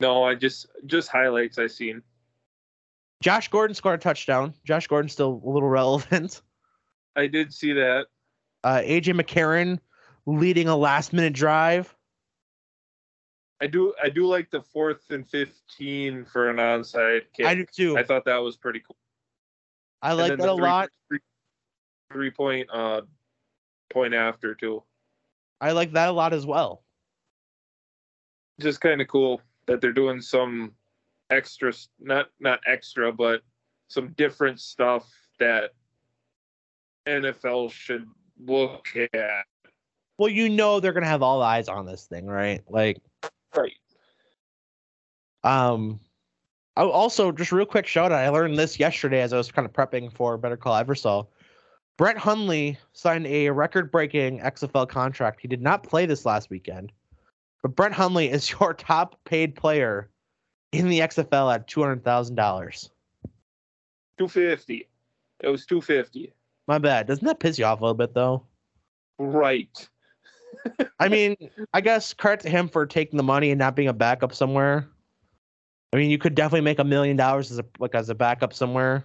No, 0.00 0.24
I 0.24 0.34
just 0.34 0.66
just 0.86 1.10
highlights 1.10 1.60
I 1.60 1.68
seen. 1.68 2.02
Josh 3.22 3.46
Gordon 3.46 3.76
scored 3.76 4.00
a 4.00 4.02
touchdown. 4.02 4.52
Josh 4.64 4.88
Gordon's 4.88 5.12
still 5.12 5.40
a 5.44 5.48
little 5.48 5.68
relevant. 5.68 6.42
I 7.16 7.26
did 7.26 7.52
see 7.52 7.72
that. 7.74 8.06
Uh, 8.62 8.80
AJ 8.80 9.20
McCarron 9.20 9.78
leading 10.26 10.68
a 10.68 10.76
last 10.76 11.12
minute 11.12 11.32
drive. 11.34 11.94
I 13.60 13.66
do 13.66 13.94
I 14.02 14.08
do 14.08 14.26
like 14.26 14.50
the 14.50 14.60
fourth 14.60 15.10
and 15.10 15.28
fifteen 15.28 16.24
for 16.24 16.50
an 16.50 16.56
onside 16.56 17.22
kick. 17.36 17.46
I 17.46 17.54
do 17.54 17.66
too. 17.72 17.96
I 17.96 18.02
thought 18.02 18.24
that 18.24 18.38
was 18.38 18.56
pretty 18.56 18.80
cool. 18.80 18.96
I 20.02 20.12
like 20.12 20.30
that 20.30 20.38
the 20.38 20.52
a 20.52 20.56
three- 20.56 20.62
lot. 20.62 20.88
Three, 21.08 21.18
three 22.12 22.30
point 22.30 22.68
uh 22.72 23.02
point 23.92 24.12
after 24.12 24.54
too. 24.54 24.82
I 25.60 25.72
like 25.72 25.92
that 25.92 26.08
a 26.08 26.12
lot 26.12 26.32
as 26.34 26.44
well. 26.44 26.82
Just 28.60 28.80
kind 28.80 29.00
of 29.00 29.08
cool 29.08 29.40
that 29.66 29.80
they're 29.80 29.92
doing 29.92 30.20
some 30.20 30.72
extra 31.30 31.72
not 32.00 32.26
not 32.40 32.60
extra 32.66 33.10
but 33.10 33.42
some 33.88 34.08
different 34.12 34.60
stuff 34.60 35.10
that 35.40 35.70
NFL 37.06 37.70
should 37.72 38.08
look 38.44 38.88
at. 39.12 39.44
Well, 40.18 40.28
you 40.28 40.48
know 40.48 40.80
they're 40.80 40.92
gonna 40.92 41.06
have 41.06 41.22
all 41.22 41.42
eyes 41.42 41.68
on 41.68 41.86
this 41.86 42.06
thing, 42.06 42.26
right? 42.26 42.62
Like, 42.68 42.98
Right. 43.54 43.72
um, 45.42 46.00
I 46.76 46.82
also 46.82 47.30
just 47.32 47.52
real 47.52 47.66
quick 47.66 47.86
shout 47.86 48.12
out. 48.12 48.18
I 48.20 48.28
learned 48.28 48.58
this 48.58 48.78
yesterday 48.80 49.20
as 49.20 49.32
I 49.32 49.36
was 49.36 49.50
kind 49.52 49.66
of 49.66 49.72
prepping 49.72 50.12
for 50.12 50.36
Better 50.36 50.56
Call 50.56 50.74
Eversol. 50.82 51.28
Brett 51.96 52.16
Hundley 52.18 52.76
signed 52.92 53.26
a 53.26 53.50
record 53.50 53.92
breaking 53.92 54.40
XFL 54.40 54.88
contract. 54.88 55.40
He 55.40 55.46
did 55.46 55.62
not 55.62 55.84
play 55.84 56.06
this 56.06 56.26
last 56.26 56.50
weekend, 56.50 56.90
but 57.62 57.76
Brett 57.76 57.92
Hundley 57.92 58.30
is 58.30 58.50
your 58.60 58.74
top 58.74 59.16
paid 59.24 59.54
player 59.54 60.10
in 60.72 60.88
the 60.88 60.98
XFL 61.00 61.54
at 61.54 61.68
$200,000. 61.68 62.90
250. 64.18 64.88
It 65.40 65.48
was 65.48 65.66
250. 65.66 66.32
My 66.66 66.78
bad. 66.78 67.06
Doesn't 67.06 67.24
that 67.26 67.40
piss 67.40 67.58
you 67.58 67.64
off 67.64 67.80
a 67.80 67.82
little 67.82 67.94
bit, 67.94 68.14
though? 68.14 68.46
Right. 69.18 69.88
I 70.98 71.08
mean, 71.08 71.36
I 71.72 71.80
guess 71.80 72.14
credit 72.14 72.42
to 72.44 72.50
him 72.50 72.68
for 72.68 72.86
taking 72.86 73.16
the 73.16 73.22
money 73.22 73.50
and 73.50 73.58
not 73.58 73.76
being 73.76 73.88
a 73.88 73.92
backup 73.92 74.34
somewhere. 74.34 74.88
I 75.92 75.96
mean, 75.96 76.10
you 76.10 76.18
could 76.18 76.34
definitely 76.34 76.62
make 76.62 76.78
a 76.78 76.84
million 76.84 77.16
dollars 77.16 77.50
as 77.52 77.58
a 77.58 77.64
like 77.78 77.94
as 77.94 78.08
a 78.08 78.14
backup 78.14 78.52
somewhere, 78.52 79.04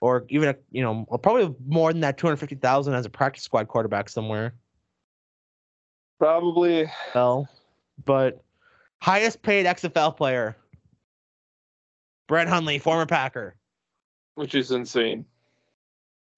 or 0.00 0.24
even 0.30 0.48
a, 0.48 0.54
you 0.70 0.82
know 0.82 1.04
probably 1.22 1.54
more 1.66 1.92
than 1.92 2.00
that 2.00 2.16
two 2.16 2.26
hundred 2.26 2.38
fifty 2.38 2.54
thousand 2.54 2.94
as 2.94 3.04
a 3.04 3.10
practice 3.10 3.44
squad 3.44 3.68
quarterback 3.68 4.08
somewhere. 4.08 4.54
Probably. 6.18 6.90
Well, 7.14 7.48
but 8.06 8.42
highest 9.02 9.42
paid 9.42 9.66
XFL 9.66 10.16
player, 10.16 10.56
Brett 12.26 12.48
Hundley, 12.48 12.78
former 12.78 13.06
Packer. 13.06 13.54
Which 14.34 14.54
is 14.54 14.70
insane. 14.70 15.26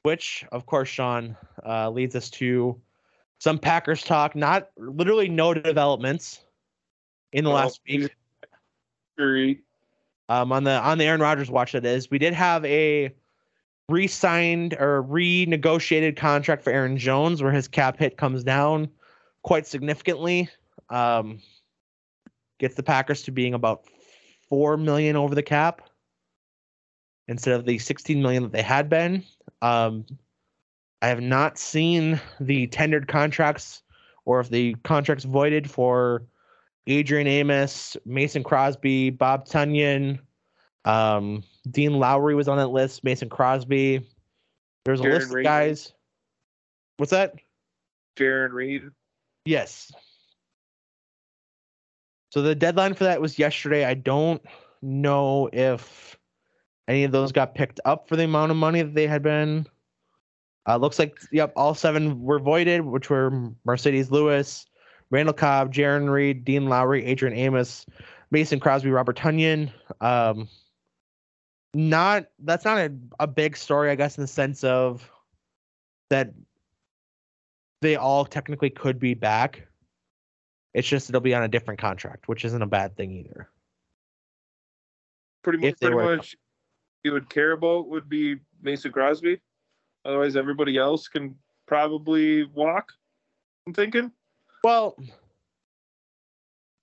Which, 0.02 0.44
of 0.50 0.66
course, 0.66 0.88
Sean 0.88 1.36
uh, 1.66 1.90
leads 1.90 2.16
us 2.16 2.30
to 2.30 2.80
some 3.38 3.58
Packers 3.58 4.02
talk. 4.02 4.34
Not 4.34 4.68
literally 4.76 5.28
no 5.28 5.52
developments 5.52 6.44
in 7.32 7.44
the 7.44 7.50
Well, 7.50 7.64
last 7.64 7.80
week. 7.86 8.10
Um, 10.28 10.52
on 10.52 10.64
the 10.64 10.80
on 10.80 10.98
the 10.98 11.04
Aaron 11.04 11.20
Rodgers 11.20 11.50
watch 11.50 11.72
that 11.72 11.84
is. 11.84 12.10
We 12.10 12.18
did 12.18 12.32
have 12.34 12.64
a 12.64 13.12
re-signed 13.88 14.74
or 14.74 15.02
renegotiated 15.02 16.16
contract 16.16 16.62
for 16.62 16.70
Aaron 16.70 16.96
Jones, 16.96 17.42
where 17.42 17.52
his 17.52 17.68
cap 17.68 17.98
hit 17.98 18.16
comes 18.16 18.44
down 18.44 18.88
quite 19.42 19.66
significantly. 19.66 20.48
Um, 20.88 21.40
gets 22.58 22.74
the 22.74 22.82
Packers 22.82 23.22
to 23.22 23.32
being 23.32 23.54
about 23.54 23.84
four 24.48 24.76
million 24.76 25.16
over 25.16 25.34
the 25.34 25.42
cap 25.42 25.82
instead 27.26 27.54
of 27.54 27.64
the 27.64 27.78
16 27.78 28.20
million 28.22 28.42
that 28.42 28.52
they 28.52 28.62
had 28.62 28.88
been. 28.88 29.24
Um, 29.62 30.06
I 31.02 31.08
have 31.08 31.20
not 31.20 31.58
seen 31.58 32.20
the 32.40 32.66
tendered 32.68 33.08
contracts 33.08 33.82
or 34.24 34.40
if 34.40 34.48
the 34.48 34.74
contracts 34.84 35.24
voided 35.24 35.70
for 35.70 36.22
Adrian 36.86 37.26
Amos, 37.26 37.96
Mason 38.04 38.42
Crosby, 38.42 39.10
Bob 39.10 39.46
Tonyan, 39.46 40.18
um, 40.84 41.42
Dean 41.70 41.98
Lowry 41.98 42.34
was 42.34 42.48
on 42.48 42.58
that 42.58 42.68
list, 42.68 43.04
Mason 43.04 43.28
Crosby. 43.28 44.06
There's 44.84 45.00
a 45.00 45.04
list 45.04 45.34
of 45.34 45.42
guys. 45.42 45.92
What's 46.96 47.10
that? 47.10 47.34
Jarran 48.16 48.52
Reed. 48.52 48.82
Yes. 49.44 49.92
So 52.30 52.42
the 52.42 52.54
deadline 52.54 52.94
for 52.94 53.04
that 53.04 53.20
was 53.20 53.38
yesterday. 53.38 53.84
I 53.84 53.94
don't 53.94 54.42
know 54.82 55.48
if 55.52 56.16
any 56.90 57.04
of 57.04 57.12
those 57.12 57.30
got 57.30 57.54
picked 57.54 57.78
up 57.84 58.08
for 58.08 58.16
the 58.16 58.24
amount 58.24 58.50
of 58.50 58.56
money 58.56 58.82
that 58.82 58.94
they 58.94 59.06
had 59.06 59.22
been. 59.22 59.64
Uh, 60.68 60.76
looks 60.76 60.98
like 60.98 61.16
yep, 61.30 61.52
all 61.54 61.72
seven 61.72 62.20
were 62.20 62.40
voided, 62.40 62.82
which 62.82 63.08
were 63.08 63.30
Marcedes 63.66 64.10
Lewis, 64.10 64.66
Randall 65.10 65.32
Cobb, 65.32 65.72
Jarran 65.72 66.10
Reed, 66.10 66.44
Dean 66.44 66.66
Lowry, 66.66 67.06
Adrian 67.06 67.36
Amos, 67.36 67.86
Mason 68.32 68.58
Crosby, 68.58 68.90
Robert 68.90 69.16
Tonyan. 69.16 69.70
Um, 70.00 70.48
not 71.74 72.26
that's 72.40 72.64
not 72.64 72.78
a, 72.78 72.92
a 73.20 73.26
big 73.28 73.56
story, 73.56 73.90
I 73.90 73.94
guess, 73.94 74.18
in 74.18 74.22
the 74.22 74.28
sense 74.28 74.64
of 74.64 75.08
that 76.10 76.34
they 77.82 77.94
all 77.94 78.24
technically 78.24 78.70
could 78.70 78.98
be 78.98 79.14
back. 79.14 79.68
It's 80.74 80.88
just 80.88 81.08
it'll 81.08 81.20
be 81.20 81.34
on 81.34 81.44
a 81.44 81.48
different 81.48 81.80
contract, 81.80 82.26
which 82.26 82.44
isn't 82.44 82.62
a 82.62 82.66
bad 82.66 82.96
thing 82.96 83.12
either. 83.12 83.48
Pretty 85.42 85.58
much, 85.58 85.80
pretty 85.80 85.96
much 85.96 86.36
you 87.04 87.12
would 87.12 87.28
care 87.28 87.52
about 87.52 87.88
would 87.88 88.08
be 88.08 88.36
Mason 88.62 88.92
Crosby. 88.92 89.40
Otherwise, 90.04 90.36
everybody 90.36 90.76
else 90.76 91.08
can 91.08 91.34
probably 91.66 92.44
walk. 92.44 92.92
I'm 93.66 93.74
thinking. 93.74 94.10
Well, 94.64 94.96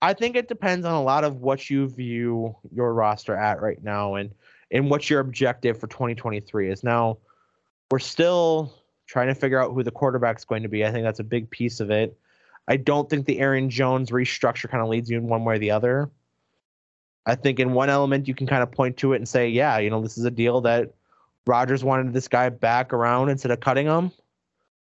I 0.00 0.14
think 0.14 0.36
it 0.36 0.48
depends 0.48 0.86
on 0.86 0.94
a 0.94 1.02
lot 1.02 1.24
of 1.24 1.36
what 1.36 1.68
you 1.68 1.88
view 1.88 2.54
your 2.72 2.94
roster 2.94 3.36
at 3.36 3.60
right 3.60 3.82
now 3.82 4.14
and 4.14 4.30
and 4.70 4.90
what 4.90 5.08
your 5.08 5.20
objective 5.20 5.78
for 5.78 5.86
2023 5.86 6.70
is. 6.70 6.84
Now, 6.84 7.18
we're 7.90 7.98
still 7.98 8.74
trying 9.06 9.28
to 9.28 9.34
figure 9.34 9.60
out 9.60 9.72
who 9.72 9.82
the 9.82 9.90
quarterback's 9.90 10.44
going 10.44 10.62
to 10.62 10.68
be. 10.68 10.84
I 10.84 10.92
think 10.92 11.04
that's 11.04 11.20
a 11.20 11.24
big 11.24 11.48
piece 11.50 11.80
of 11.80 11.90
it. 11.90 12.18
I 12.68 12.76
don't 12.76 13.08
think 13.08 13.24
the 13.24 13.40
Aaron 13.40 13.70
Jones 13.70 14.10
restructure 14.10 14.68
kind 14.68 14.82
of 14.82 14.90
leads 14.90 15.08
you 15.08 15.16
in 15.16 15.26
one 15.26 15.44
way 15.44 15.54
or 15.54 15.58
the 15.58 15.70
other. 15.70 16.10
I 17.26 17.34
think 17.34 17.60
in 17.60 17.72
one 17.72 17.90
element 17.90 18.26
you 18.26 18.34
can 18.34 18.46
kind 18.46 18.62
of 18.62 18.70
point 18.70 18.96
to 18.98 19.12
it 19.12 19.16
and 19.16 19.28
say, 19.28 19.48
yeah, 19.48 19.78
you 19.78 19.90
know, 19.90 20.00
this 20.00 20.16
is 20.16 20.24
a 20.24 20.30
deal 20.30 20.60
that 20.62 20.94
Rodgers 21.46 21.84
wanted 21.84 22.12
this 22.12 22.28
guy 22.28 22.48
back 22.48 22.92
around 22.92 23.28
instead 23.28 23.50
of 23.50 23.60
cutting 23.60 23.86
him. 23.86 24.12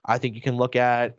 I 0.04 0.18
think 0.18 0.34
you 0.34 0.40
can 0.40 0.56
look 0.56 0.76
at, 0.76 1.18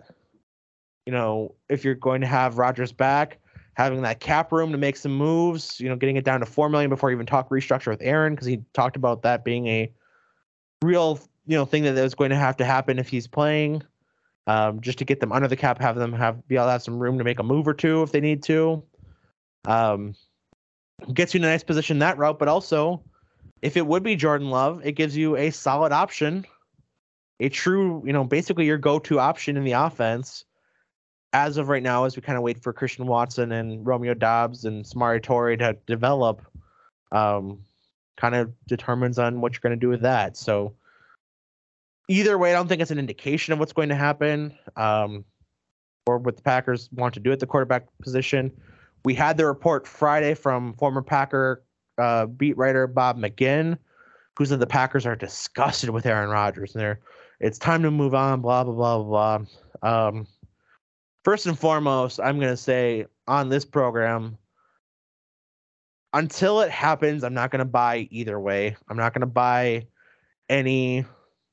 you 1.06 1.14
know, 1.14 1.56
if 1.70 1.84
you're 1.84 1.96
going 1.96 2.22
to 2.22 2.28
have 2.28 2.58
Rodgers 2.58 2.92
back, 2.92 3.40
having 3.74 4.02
that 4.02 4.20
cap 4.20 4.52
room 4.52 4.72
to 4.72 4.78
make 4.78 4.96
some 4.96 5.16
moves, 5.16 5.80
you 5.80 5.90
know, 5.90 5.96
getting 5.96 6.16
it 6.16 6.26
down 6.26 6.40
to 6.40 6.46
four 6.46 6.70
million 6.70 6.90
before 6.90 7.10
you 7.10 7.18
even 7.18 7.26
talk 7.26 7.50
restructure 7.50 7.88
with 7.88 8.02
Aaron, 8.02 8.34
because 8.34 8.48
he 8.48 8.62
talked 8.74 8.96
about 8.96 9.22
that 9.24 9.44
being 9.44 9.68
a 9.68 9.92
real, 10.82 11.20
you 11.46 11.56
know, 11.58 11.66
thing 11.66 11.84
that 11.84 11.96
was 11.96 12.16
going 12.16 12.32
to 12.32 12.36
have 12.36 12.58
to 12.58 12.66
happen 12.66 13.00
if 13.00 13.08
he's 13.08 13.28
playing. 13.28 13.84
Um, 14.48 14.82
just 14.82 14.98
to 14.98 15.06
get 15.06 15.20
them 15.20 15.32
under 15.32 15.48
the 15.48 15.56
cap, 15.56 15.80
have 15.80 15.96
them 15.96 16.12
have 16.14 16.46
be 16.48 16.56
able 16.56 16.66
to 16.66 16.72
have 16.72 16.84
some 16.84 16.98
room 16.98 17.20
to 17.20 17.24
make 17.24 17.40
a 17.40 17.44
move 17.44 17.68
or 17.68 17.76
two 17.76 18.02
if 18.02 18.12
they 18.12 18.20
need 18.20 18.42
to. 18.44 18.84
Um, 19.66 20.16
gets 21.14 21.34
you 21.34 21.40
in 21.40 21.44
a 21.44 21.48
nice 21.48 21.64
position 21.64 22.00
that 22.00 22.18
route, 22.18 22.40
but 22.40 22.48
also 22.48 23.02
if 23.62 23.78
it 23.78 23.86
would 23.86 24.04
be 24.04 24.16
Jordan 24.16 24.50
Love, 24.50 24.82
it 24.84 24.94
gives 24.94 25.16
you 25.16 25.36
a 25.36 25.52
solid 25.52 25.92
option, 25.92 26.46
a 27.40 27.50
true, 27.50 28.02
you 28.06 28.14
know, 28.14 28.24
basically 28.24 28.66
your 28.66 28.78
go-to 28.78 29.20
option 29.20 29.58
in 29.58 29.64
the 29.64 29.74
offense 29.74 30.46
as 31.34 31.58
of 31.58 31.70
right 31.70 31.84
now, 31.84 32.04
as 32.04 32.16
we 32.16 32.22
kind 32.22 32.38
of 32.38 32.44
wait 32.44 32.62
for 32.62 32.74
Christian 32.74 33.06
Watson 33.08 33.52
and 33.52 33.86
Romeo 33.86 34.14
Doubs 34.14 34.66
and 34.66 34.84
Samori 34.84 35.22
Toure 35.22 35.58
to 35.60 35.78
develop, 35.86 36.42
um, 37.12 37.60
kind 38.18 38.36
of 38.36 38.52
determines 38.68 39.18
on 39.18 39.42
what 39.42 39.54
you're 39.54 39.62
going 39.62 39.80
to 39.80 39.80
do 39.80 39.90
with 39.90 40.02
that. 40.02 40.36
So 40.36 40.74
either 42.10 42.38
way, 42.38 42.52
I 42.52 42.54
don't 42.54 42.68
think 42.68 42.82
it's 42.82 42.92
an 42.92 43.00
indication 43.00 43.54
of 43.54 43.60
what's 43.60 43.74
going 43.74 43.90
to 43.90 43.96
happen, 43.96 44.54
um, 44.76 45.24
or 46.06 46.18
what 46.18 46.36
the 46.36 46.42
Packers 46.42 46.90
want 46.92 47.14
to 47.14 47.20
do 47.20 47.32
at 47.32 47.40
the 47.40 47.48
quarterback 47.48 47.86
position. 48.02 48.52
We 49.04 49.16
had 49.16 49.38
the 49.38 49.46
report 49.46 49.88
Friday 49.88 50.34
from 50.34 50.74
former 50.74 51.02
Packer 51.02 51.64
uh, 51.98 52.26
beat 52.28 52.58
writer 52.58 52.88
Bob 52.88 53.18
McGinn, 53.18 53.78
who 54.38 54.46
said 54.46 54.60
the 54.60 54.68
Packers 54.68 55.06
are 55.06 55.16
disgusted 55.16 55.90
with 55.90 56.06
Aaron 56.06 56.30
Rodgers 56.30 56.76
and 56.76 56.82
they're 56.82 57.00
it's 57.40 57.58
time 57.58 57.82
to 57.84 57.92
move 57.92 58.14
on. 58.14 58.42
Blah 58.42 58.64
blah 58.64 58.74
blah 58.74 59.40
blah. 59.82 60.08
Um, 60.08 60.28
first 61.24 61.48
and 61.48 61.58
foremost, 61.58 62.20
I'm 62.20 62.40
gonna 62.40 62.56
say 62.56 63.08
on 63.28 63.50
this 63.50 63.66
program, 63.66 64.38
until 66.14 66.62
it 66.62 66.70
happens, 66.70 67.24
I'm 67.24 67.34
not 67.34 67.50
gonna 67.52 67.66
buy 67.66 68.08
either 68.12 68.40
way. 68.40 68.76
I'm 68.90 68.98
not 68.98 69.14
gonna 69.14 69.26
buy 69.26 69.88
any 70.50 71.06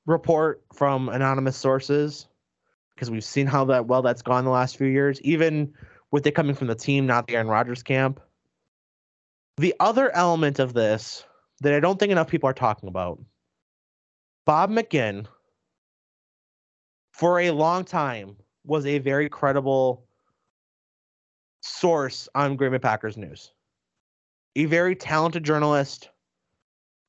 report 0.06 0.62
from 0.74 1.08
anonymous 1.08 1.56
sources 1.56 2.26
because 2.94 3.10
we've 3.10 3.24
seen 3.24 3.46
how 3.46 3.64
that 3.66 3.86
well 3.86 4.02
that's 4.02 4.22
gone 4.22 4.44
the 4.44 4.50
last 4.50 4.76
few 4.76 4.88
years, 4.88 5.20
even 5.22 5.72
with 6.10 6.26
it 6.26 6.32
coming 6.32 6.54
from 6.54 6.68
the 6.68 6.74
team, 6.74 7.06
not 7.06 7.26
the 7.26 7.34
Aaron 7.34 7.48
Rodgers 7.48 7.82
camp. 7.82 8.20
The 9.56 9.74
other 9.80 10.14
element 10.14 10.58
of 10.58 10.72
this 10.72 11.24
that 11.60 11.74
I 11.74 11.80
don't 11.80 11.98
think 11.98 12.12
enough 12.12 12.28
people 12.28 12.48
are 12.48 12.54
talking 12.54 12.88
about 12.88 13.18
Bob 14.46 14.70
McGinn, 14.70 15.26
for 17.12 17.40
a 17.40 17.50
long 17.50 17.84
time, 17.84 18.36
was 18.64 18.86
a 18.86 18.98
very 18.98 19.28
credible 19.28 20.06
source 21.60 22.28
on 22.34 22.56
Green 22.56 22.72
Bay 22.72 22.78
Packers 22.78 23.16
news. 23.16 23.52
A 24.56 24.64
very 24.64 24.94
talented 24.94 25.44
journalist, 25.44 26.08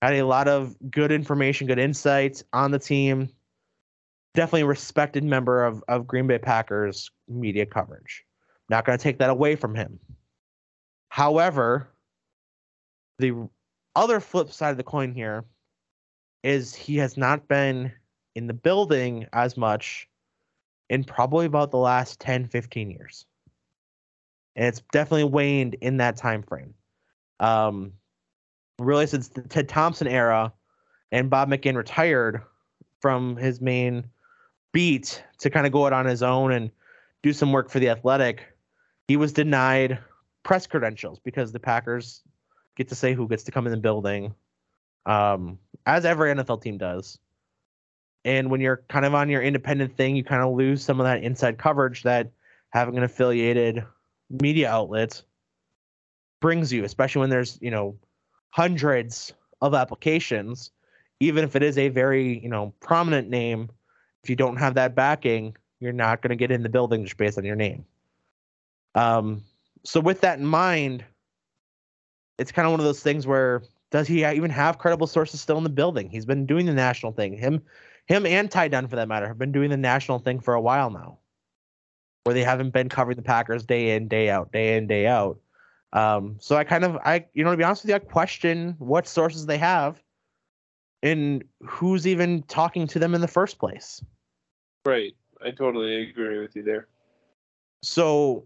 had 0.01 0.15
a 0.15 0.23
lot 0.23 0.47
of 0.47 0.75
good 0.89 1.11
information, 1.11 1.67
good 1.67 1.79
insights 1.79 2.43
on 2.53 2.71
the 2.71 2.79
team. 2.79 3.29
Definitely 4.33 4.61
a 4.61 4.67
respected 4.67 5.23
member 5.23 5.63
of, 5.63 5.83
of 5.87 6.07
Green 6.07 6.27
Bay 6.27 6.39
Packers 6.39 7.11
media 7.27 7.65
coverage. 7.65 8.25
Not 8.69 8.85
going 8.85 8.97
to 8.97 9.03
take 9.03 9.17
that 9.19 9.29
away 9.29 9.55
from 9.55 9.75
him. 9.75 9.99
However, 11.09 11.89
the 13.17 13.49
other 13.95 14.19
flip 14.19 14.51
side 14.51 14.71
of 14.71 14.77
the 14.77 14.83
coin 14.83 15.11
here 15.11 15.43
is 16.43 16.73
he 16.73 16.97
has 16.97 17.17
not 17.17 17.47
been 17.47 17.91
in 18.35 18.47
the 18.47 18.53
building 18.53 19.27
as 19.33 19.57
much 19.57 20.07
in 20.89 21.03
probably 21.03 21.45
about 21.45 21.71
the 21.71 21.77
last 21.77 22.19
10 22.19 22.47
15 22.47 22.89
years 22.89 23.25
and 24.55 24.67
it's 24.67 24.81
definitely 24.91 25.25
waned 25.25 25.75
in 25.81 25.97
that 25.97 26.15
time 26.15 26.41
frame 26.41 26.73
um 27.41 27.91
really 28.79 29.05
since 29.05 29.27
the 29.27 29.41
ted 29.41 29.67
thompson 29.67 30.07
era 30.07 30.53
and 31.11 31.29
bob 31.29 31.49
mcginn 31.49 31.75
retired 31.75 32.41
from 33.01 33.35
his 33.35 33.59
main 33.59 34.05
beat 34.71 35.23
to 35.39 35.49
kind 35.49 35.65
of 35.65 35.73
go 35.73 35.85
out 35.85 35.93
on 35.93 36.05
his 36.05 36.23
own 36.23 36.51
and 36.51 36.71
do 37.21 37.33
some 37.33 37.51
work 37.51 37.69
for 37.69 37.79
the 37.79 37.89
athletic, 37.89 38.47
he 39.09 39.17
was 39.17 39.33
denied 39.33 39.97
press 40.43 40.67
credentials 40.67 41.17
because 41.17 41.51
the 41.51 41.59
Packers 41.59 42.21
get 42.77 42.89
to 42.89 42.95
say 42.95 43.15
who 43.15 43.27
gets 43.27 43.41
to 43.41 43.51
come 43.51 43.65
in 43.65 43.71
the 43.71 43.77
building, 43.77 44.35
um, 45.07 45.57
as 45.87 46.05
every 46.05 46.31
NFL 46.31 46.61
team 46.61 46.77
does. 46.77 47.17
And 48.23 48.51
when 48.51 48.61
you're 48.61 48.83
kind 48.87 49.05
of 49.05 49.15
on 49.15 49.27
your 49.27 49.41
independent 49.41 49.97
thing, 49.97 50.15
you 50.15 50.23
kind 50.23 50.43
of 50.43 50.53
lose 50.53 50.83
some 50.83 50.99
of 50.99 51.05
that 51.05 51.23
inside 51.23 51.57
coverage 51.57 52.03
that 52.03 52.29
having 52.69 52.97
an 52.97 53.03
affiliated 53.03 53.83
media 54.29 54.69
outlet 54.69 55.19
brings 56.39 56.71
you, 56.71 56.83
especially 56.83 57.21
when 57.21 57.31
there's, 57.31 57.57
you 57.63 57.71
know, 57.71 57.97
hundreds 58.51 59.33
of 59.59 59.73
applications, 59.73 60.69
even 61.19 61.43
if 61.43 61.55
it 61.55 61.63
is 61.63 61.79
a 61.79 61.89
very, 61.89 62.37
you 62.37 62.49
know, 62.49 62.75
prominent 62.79 63.27
name, 63.27 63.71
if 64.23 64.29
you 64.29 64.35
don't 64.35 64.57
have 64.57 64.75
that 64.75 64.93
backing, 64.93 65.57
you're 65.79 65.93
not 65.93 66.21
going 66.21 66.29
to 66.29 66.35
get 66.35 66.51
in 66.51 66.61
the 66.61 66.69
building 66.69 67.03
just 67.05 67.17
based 67.17 67.39
on 67.39 67.43
your 67.43 67.55
name. 67.55 67.83
Um, 68.95 69.43
so 69.83 69.99
with 69.99 70.21
that 70.21 70.39
in 70.39 70.45
mind, 70.45 71.03
it's 72.37 72.51
kind 72.51 72.65
of 72.65 72.71
one 72.71 72.79
of 72.79 72.85
those 72.85 73.01
things 73.01 73.27
where 73.27 73.63
does 73.91 74.07
he 74.07 74.25
even 74.25 74.51
have 74.51 74.77
credible 74.77 75.07
sources 75.07 75.41
still 75.41 75.57
in 75.57 75.63
the 75.63 75.69
building? 75.69 76.09
He's 76.09 76.25
been 76.25 76.45
doing 76.45 76.65
the 76.65 76.73
national 76.73 77.11
thing. 77.11 77.37
Him, 77.37 77.61
him, 78.05 78.25
and 78.25 78.49
Ty 78.49 78.69
Dunne 78.69 78.87
for 78.87 78.95
that 78.95 79.07
matter 79.07 79.27
have 79.27 79.37
been 79.37 79.51
doing 79.51 79.69
the 79.69 79.77
national 79.77 80.19
thing 80.19 80.39
for 80.39 80.53
a 80.53 80.61
while 80.61 80.89
now, 80.89 81.19
where 82.23 82.33
they 82.33 82.43
haven't 82.43 82.71
been 82.71 82.89
covering 82.89 83.17
the 83.17 83.23
Packers 83.23 83.65
day 83.65 83.95
in, 83.95 84.07
day 84.07 84.29
out, 84.29 84.51
day 84.51 84.77
in, 84.77 84.87
day 84.87 85.07
out. 85.07 85.39
Um, 85.91 86.37
so 86.39 86.55
I 86.55 86.63
kind 86.63 86.83
of, 86.83 86.97
I, 86.97 87.25
you 87.33 87.43
know, 87.43 87.51
to 87.51 87.57
be 87.57 87.63
honest 87.63 87.83
with 87.83 87.89
you, 87.89 87.95
I 87.95 87.99
question 87.99 88.75
what 88.77 89.07
sources 89.07 89.45
they 89.47 89.57
have, 89.57 90.01
and 91.01 91.43
who's 91.63 92.05
even 92.05 92.43
talking 92.43 92.85
to 92.87 92.99
them 92.99 93.15
in 93.15 93.21
the 93.21 93.27
first 93.27 93.57
place. 93.57 94.03
Right. 94.85 95.15
I 95.43 95.51
totally 95.51 96.09
agree 96.09 96.39
with 96.39 96.55
you 96.55 96.63
there. 96.63 96.87
So 97.81 98.45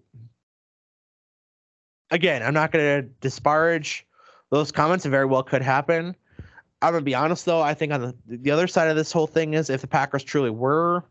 again, 2.11 2.43
I'm 2.43 2.53
not 2.53 2.71
going 2.71 3.03
to 3.03 3.09
disparage 3.21 4.05
those 4.49 4.71
comments. 4.71 5.05
It 5.05 5.09
very 5.09 5.25
well 5.25 5.43
could 5.43 5.61
happen. 5.61 6.15
I'm 6.83 6.91
gonna 6.91 7.05
be 7.05 7.15
honest 7.15 7.45
though. 7.45 7.61
I 7.61 7.73
think 7.73 7.93
on 7.93 8.01
the 8.01 8.15
the 8.27 8.51
other 8.51 8.67
side 8.67 8.89
of 8.89 8.97
this 8.97 9.09
whole 9.09 9.25
thing 9.25 9.53
is 9.53 9.69
if 9.69 9.79
the 9.79 9.87
Packers 9.87 10.21
truly 10.21 10.49
were 10.49 11.05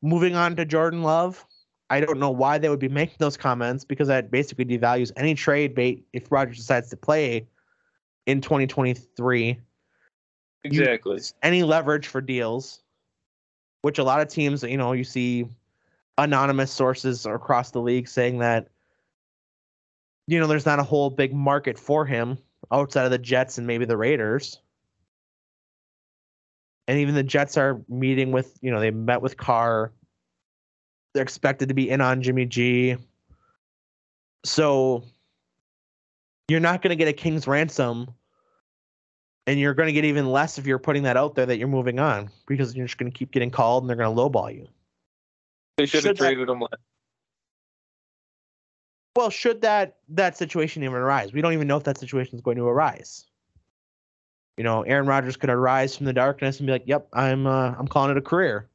moving 0.00 0.36
on 0.36 0.54
to 0.54 0.64
Jordan 0.64 1.02
Love, 1.02 1.44
I 1.90 1.98
don't 2.00 2.20
know 2.20 2.30
why 2.30 2.58
they 2.58 2.68
would 2.68 2.78
be 2.78 2.88
making 2.88 3.16
those 3.18 3.36
comments 3.36 3.84
because 3.84 4.06
that 4.08 4.30
basically 4.30 4.64
devalues 4.64 5.10
any 5.16 5.34
trade 5.34 5.74
bait 5.74 6.06
if 6.12 6.30
Rodgers 6.30 6.58
decides 6.58 6.88
to 6.90 6.96
play 6.96 7.48
in 8.26 8.40
2023. 8.40 9.58
Exactly. 10.62 11.16
You, 11.16 11.22
any 11.42 11.64
leverage 11.64 12.06
for 12.06 12.20
deals, 12.20 12.82
which 13.82 13.98
a 13.98 14.04
lot 14.04 14.20
of 14.20 14.28
teams, 14.28 14.62
you 14.62 14.76
know, 14.76 14.92
you 14.92 15.04
see 15.04 15.48
anonymous 16.16 16.70
sources 16.70 17.26
across 17.26 17.72
the 17.72 17.80
league 17.80 18.06
saying 18.06 18.38
that 18.38 18.68
you 20.28 20.38
know, 20.38 20.46
there's 20.46 20.66
not 20.66 20.78
a 20.78 20.82
whole 20.82 21.08
big 21.08 21.32
market 21.32 21.78
for 21.78 22.04
him 22.04 22.36
outside 22.70 23.06
of 23.06 23.10
the 23.10 23.18
Jets 23.18 23.56
and 23.56 23.66
maybe 23.66 23.86
the 23.86 23.96
Raiders. 23.96 24.60
And 26.86 26.98
even 26.98 27.14
the 27.14 27.22
Jets 27.22 27.56
are 27.56 27.80
meeting 27.88 28.30
with, 28.30 28.58
you 28.60 28.70
know, 28.70 28.78
they 28.78 28.90
met 28.90 29.22
with 29.22 29.38
Carr. 29.38 29.90
They're 31.14 31.22
expected 31.22 31.68
to 31.68 31.74
be 31.74 31.88
in 31.88 32.02
on 32.02 32.20
Jimmy 32.20 32.44
G. 32.44 32.96
So 34.44 35.02
you're 36.48 36.60
not 36.60 36.82
going 36.82 36.90
to 36.90 36.96
get 36.96 37.08
a 37.08 37.14
king's 37.14 37.46
ransom 37.46 38.12
and 39.46 39.58
you're 39.58 39.72
going 39.72 39.86
to 39.86 39.94
get 39.94 40.04
even 40.04 40.30
less 40.30 40.58
if 40.58 40.66
you're 40.66 40.78
putting 40.78 41.04
that 41.04 41.16
out 41.16 41.36
there 41.36 41.46
that 41.46 41.56
you're 41.56 41.68
moving 41.68 41.98
on 41.98 42.28
because 42.46 42.76
you're 42.76 42.86
just 42.86 42.98
going 42.98 43.10
to 43.10 43.16
keep 43.16 43.30
getting 43.30 43.50
called 43.50 43.82
and 43.82 43.88
they're 43.88 43.96
going 43.96 44.14
to 44.14 44.22
lowball 44.22 44.54
you. 44.54 44.68
They 45.78 45.86
should 45.86 46.04
have 46.04 46.18
traded 46.18 46.48
that, 46.48 46.52
him 46.52 46.60
last 46.60 46.76
well, 49.18 49.30
should 49.30 49.62
that 49.62 49.96
that 50.10 50.36
situation 50.36 50.84
even 50.84 50.94
arise? 50.94 51.32
We 51.32 51.40
don't 51.40 51.52
even 51.52 51.66
know 51.66 51.76
if 51.76 51.82
that 51.82 51.98
situation 51.98 52.36
is 52.36 52.40
going 52.40 52.56
to 52.56 52.68
arise. 52.68 53.26
You 54.56 54.62
know, 54.62 54.82
Aaron 54.82 55.08
Rodgers 55.08 55.36
could 55.36 55.50
arise 55.50 55.96
from 55.96 56.06
the 56.06 56.12
darkness 56.12 56.60
and 56.60 56.68
be 56.68 56.72
like, 56.72 56.84
"Yep, 56.86 57.08
I'm 57.12 57.44
uh, 57.44 57.74
I'm 57.76 57.88
calling 57.88 58.12
it 58.12 58.16
a 58.16 58.20
career," 58.20 58.68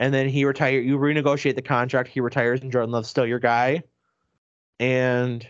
and 0.00 0.12
then 0.12 0.28
he 0.28 0.44
retire. 0.44 0.80
You 0.80 0.98
renegotiate 0.98 1.54
the 1.54 1.62
contract. 1.62 2.08
He 2.08 2.18
retires, 2.18 2.62
and 2.62 2.72
Jordan 2.72 2.90
Love's 2.90 3.08
still 3.08 3.24
your 3.24 3.38
guy, 3.38 3.84
and 4.80 5.46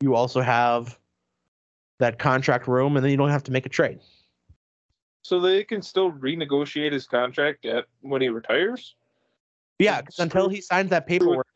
you 0.00 0.14
also 0.14 0.40
have 0.40 0.98
that 1.98 2.18
contract 2.18 2.66
room, 2.66 2.96
and 2.96 3.04
then 3.04 3.10
you 3.10 3.18
don't 3.18 3.28
have 3.28 3.44
to 3.44 3.52
make 3.52 3.66
a 3.66 3.68
trade. 3.68 4.00
So 5.20 5.40
they 5.40 5.62
can 5.62 5.82
still 5.82 6.10
renegotiate 6.10 6.92
his 6.92 7.06
contract 7.06 7.66
at 7.66 7.84
when 8.00 8.22
he 8.22 8.30
retires. 8.30 8.94
Yeah, 9.78 10.00
because 10.00 10.20
until 10.20 10.48
he 10.48 10.62
signs 10.62 10.88
that 10.88 11.06
paperwork, 11.06 11.48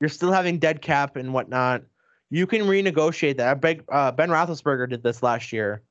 you're 0.00 0.08
still 0.08 0.32
having 0.32 0.58
dead 0.58 0.82
cap 0.82 1.16
and 1.16 1.32
whatnot. 1.32 1.82
You 2.30 2.46
can 2.46 2.62
renegotiate 2.62 3.36
that. 3.38 3.82
Uh, 3.88 4.12
ben 4.12 4.28
Roethlisberger 4.28 4.88
did 4.90 5.02
this 5.02 5.22
last 5.22 5.52
year, 5.52 5.82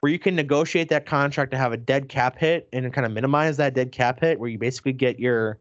where 0.00 0.10
you 0.10 0.18
can 0.18 0.34
negotiate 0.34 0.88
that 0.88 1.06
contract 1.06 1.50
to 1.52 1.58
have 1.58 1.72
a 1.72 1.76
dead 1.76 2.08
cap 2.08 2.38
hit 2.38 2.68
and 2.72 2.92
kind 2.92 3.06
of 3.06 3.12
minimize 3.12 3.56
that 3.58 3.74
dead 3.74 3.92
cap 3.92 4.20
hit, 4.20 4.40
where 4.40 4.48
you 4.48 4.58
basically 4.58 4.92
get 4.92 5.18
your 5.18 5.58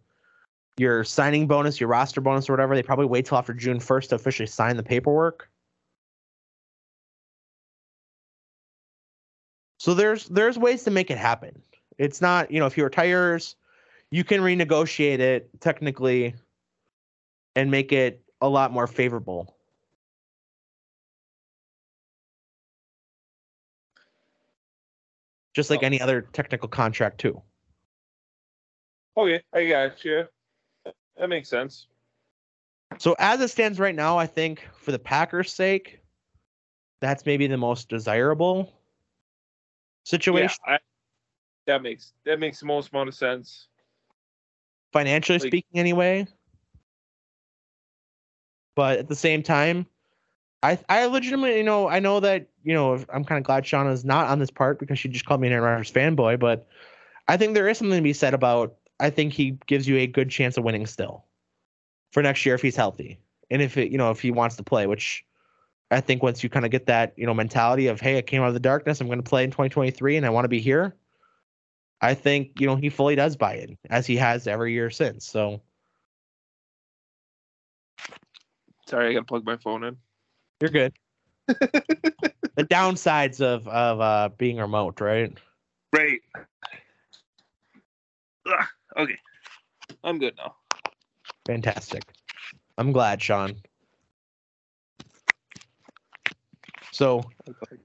your 0.77 1.03
signing 1.03 1.45
bonus, 1.47 1.79
your 1.79 1.89
roster 1.89 2.21
bonus, 2.21 2.49
or 2.49 2.53
whatever. 2.53 2.75
They 2.75 2.83
probably 2.83 3.05
wait 3.05 3.25
till 3.25 3.37
after 3.37 3.53
June 3.53 3.77
1st 3.77 4.09
to 4.09 4.15
officially 4.15 4.47
sign 4.47 4.77
the 4.77 4.83
paperwork. 4.83 5.49
So 9.77 9.93
there's 9.93 10.29
there's 10.29 10.57
ways 10.57 10.83
to 10.83 10.91
make 10.91 11.11
it 11.11 11.17
happen. 11.17 11.61
It's 11.97 12.21
not, 12.21 12.49
you 12.49 12.59
know, 12.59 12.65
if 12.65 12.75
he 12.75 12.81
retires, 12.81 13.55
you 14.11 14.23
can 14.23 14.41
renegotiate 14.41 15.19
it 15.19 15.49
technically 15.59 16.33
and 17.55 17.69
make 17.69 17.91
it 17.91 18.21
a 18.41 18.49
lot 18.49 18.71
more 18.71 18.87
favorable. 18.87 19.55
Just 25.53 25.69
like 25.69 25.83
oh. 25.83 25.85
any 25.85 26.01
other 26.01 26.21
technical 26.21 26.67
contract 26.67 27.19
too. 27.19 27.41
Okay, 29.15 29.41
I 29.53 29.67
got 29.67 30.03
you. 30.03 30.25
That 31.17 31.29
makes 31.29 31.47
sense. 31.47 31.87
So 32.97 33.15
as 33.19 33.39
it 33.41 33.49
stands 33.49 33.79
right 33.79 33.95
now, 33.95 34.17
I 34.17 34.25
think 34.25 34.67
for 34.75 34.91
the 34.91 34.99
Packers' 34.99 35.51
sake, 35.51 35.99
that's 37.01 37.25
maybe 37.25 37.47
the 37.47 37.57
most 37.57 37.89
desirable 37.89 38.71
situation. 40.03 40.57
Yeah, 40.67 40.75
I, 40.75 40.79
that 41.67 41.81
makes 41.81 42.13
that 42.25 42.39
makes 42.39 42.59
the 42.59 42.65
most 42.65 42.91
amount 42.91 43.09
of 43.09 43.15
sense. 43.15 43.67
Financially 44.91 45.39
like, 45.39 45.47
speaking, 45.47 45.79
anyway. 45.79 46.27
But 48.75 48.99
at 48.99 49.07
the 49.07 49.15
same 49.15 49.43
time, 49.43 49.85
I 50.63 50.79
I 50.89 51.05
legitimately 51.05 51.57
you 51.57 51.63
know 51.63 51.87
I 51.87 51.99
know 51.99 52.19
that 52.21 52.47
you 52.63 52.73
know 52.73 53.03
I'm 53.13 53.25
kind 53.25 53.37
of 53.37 53.43
glad 53.43 53.65
Shauna 53.65 53.91
is 53.91 54.05
not 54.05 54.27
on 54.27 54.39
this 54.39 54.49
part 54.49 54.79
because 54.79 54.97
she 54.97 55.09
just 55.09 55.25
called 55.25 55.41
me 55.41 55.47
an 55.47 55.53
Aaron 55.53 55.65
Rodgers 55.65 55.91
fanboy, 55.91 56.39
but 56.39 56.67
I 57.27 57.37
think 57.37 57.53
there 57.53 57.67
is 57.67 57.77
something 57.77 57.97
to 57.97 58.03
be 58.03 58.13
said 58.13 58.33
about 58.33 58.75
I 58.99 59.09
think 59.09 59.33
he 59.33 59.57
gives 59.67 59.87
you 59.87 59.97
a 59.97 60.07
good 60.07 60.29
chance 60.29 60.57
of 60.57 60.63
winning 60.63 60.85
still 60.85 61.25
for 62.11 62.23
next 62.23 62.45
year 62.45 62.55
if 62.55 62.61
he's 62.61 62.75
healthy 62.75 63.19
and 63.51 63.61
if 63.61 63.77
it 63.77 63.91
you 63.91 63.97
know 63.97 64.09
if 64.11 64.21
he 64.21 64.31
wants 64.31 64.55
to 64.55 64.63
play, 64.63 64.87
which 64.87 65.25
I 65.91 66.01
think 66.01 66.23
once 66.23 66.43
you 66.43 66.49
kind 66.49 66.65
of 66.65 66.71
get 66.71 66.85
that 66.87 67.13
you 67.17 67.25
know 67.25 67.33
mentality 67.33 67.87
of 67.87 67.99
hey 67.99 68.17
I 68.17 68.21
came 68.21 68.41
out 68.41 68.47
of 68.47 68.53
the 68.53 68.59
darkness 68.59 69.01
I'm 69.01 69.07
going 69.07 69.21
to 69.21 69.29
play 69.29 69.43
in 69.43 69.51
2023 69.51 70.17
and 70.17 70.25
I 70.25 70.29
want 70.29 70.45
to 70.45 70.49
be 70.49 70.61
here. 70.61 70.95
I 72.01 72.13
think 72.13 72.59
you 72.59 72.67
know 72.67 72.77
he 72.77 72.89
fully 72.89 73.15
does 73.15 73.35
buy 73.35 73.55
in 73.55 73.77
as 73.89 74.05
he 74.05 74.15
has 74.15 74.47
every 74.47 74.73
year 74.73 74.89
since. 74.89 75.25
So 75.25 75.61
Sorry, 78.93 79.09
I 79.09 79.13
gotta 79.13 79.25
plug 79.25 79.43
my 79.43 79.57
phone 79.57 79.83
in. 79.85 79.97
You're 80.61 80.69
good. 80.69 80.93
the 81.47 82.23
downsides 82.57 83.41
of 83.41 83.67
of 83.67 83.99
uh, 83.99 84.29
being 84.37 84.57
remote, 84.57 85.01
right? 85.01 85.35
Right. 85.91 86.19
Ugh, 88.45 88.65
okay, 88.95 89.17
I'm 90.03 90.19
good 90.19 90.35
now. 90.37 90.53
Fantastic. 91.47 92.03
I'm 92.77 92.91
glad, 92.91 93.19
Sean. 93.19 93.55
So, 96.91 97.23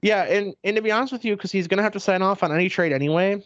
yeah, 0.03 0.25
and 0.25 0.53
and 0.63 0.75
to 0.75 0.83
be 0.83 0.91
honest 0.91 1.11
with 1.11 1.25
you, 1.25 1.35
because 1.35 1.51
he's 1.51 1.67
gonna 1.67 1.81
have 1.81 1.93
to 1.93 1.99
sign 1.99 2.21
off 2.21 2.43
on 2.43 2.53
any 2.53 2.69
trade 2.69 2.91
anyway. 2.91 3.43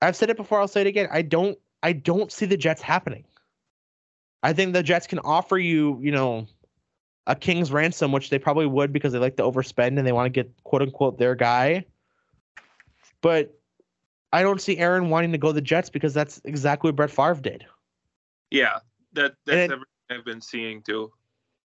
I've 0.00 0.14
said 0.14 0.30
it 0.30 0.36
before. 0.36 0.60
I'll 0.60 0.68
say 0.68 0.82
it 0.82 0.86
again. 0.86 1.08
I 1.10 1.22
don't. 1.22 1.58
I 1.82 1.92
don't 1.92 2.30
see 2.30 2.46
the 2.46 2.56
Jets 2.56 2.82
happening. 2.82 3.24
I 4.42 4.52
think 4.52 4.72
the 4.72 4.82
Jets 4.82 5.06
can 5.06 5.20
offer 5.20 5.58
you, 5.58 5.98
you 6.00 6.10
know, 6.10 6.46
a 7.26 7.36
king's 7.36 7.70
ransom, 7.70 8.12
which 8.12 8.30
they 8.30 8.38
probably 8.38 8.66
would 8.66 8.92
because 8.92 9.12
they 9.12 9.18
like 9.18 9.36
to 9.36 9.42
overspend 9.42 9.98
and 9.98 10.06
they 10.06 10.12
want 10.12 10.26
to 10.26 10.30
get 10.30 10.50
quote 10.64 10.82
unquote 10.82 11.18
their 11.18 11.34
guy. 11.34 11.84
But 13.20 13.56
I 14.32 14.42
don't 14.42 14.60
see 14.60 14.78
Aaron 14.78 15.10
wanting 15.10 15.32
to 15.32 15.38
go 15.38 15.52
the 15.52 15.60
Jets 15.60 15.90
because 15.90 16.14
that's 16.14 16.40
exactly 16.44 16.88
what 16.88 16.96
Brett 16.96 17.10
Favre 17.10 17.40
did. 17.40 17.64
Yeah, 18.50 18.78
that 19.12 19.34
that's 19.46 19.56
and, 19.56 19.72
everything 19.72 19.86
I've 20.10 20.24
been 20.24 20.40
seeing 20.40 20.82
too. 20.82 21.12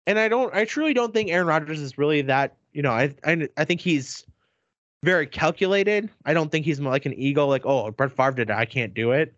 And 0.08 0.18
I 0.18 0.28
don't, 0.28 0.54
I 0.54 0.66
truly 0.66 0.94
don't 0.94 1.14
think 1.14 1.30
Aaron 1.30 1.48
Rodgers 1.48 1.80
is 1.80 1.98
really 1.98 2.22
that. 2.24 2.58
You 2.74 2.82
know, 2.82 2.92
I 2.92 3.14
I, 3.24 3.48
I 3.58 3.66
think 3.66 3.82
he's 3.82 4.26
very 5.04 5.28
calculated. 5.28 6.10
I 6.26 6.34
don't 6.34 6.52
think 6.52 6.66
he's 6.66 6.80
like 6.80 7.06
an 7.06 7.14
ego, 7.14 7.46
like 7.46 7.66
oh 7.66 7.92
Brett 7.92 8.12
Favre 8.12 8.32
did 8.32 8.50
it, 8.50 8.56
I 8.56 8.66
can't 8.66 8.94
do 8.94 9.12
it. 9.12 9.36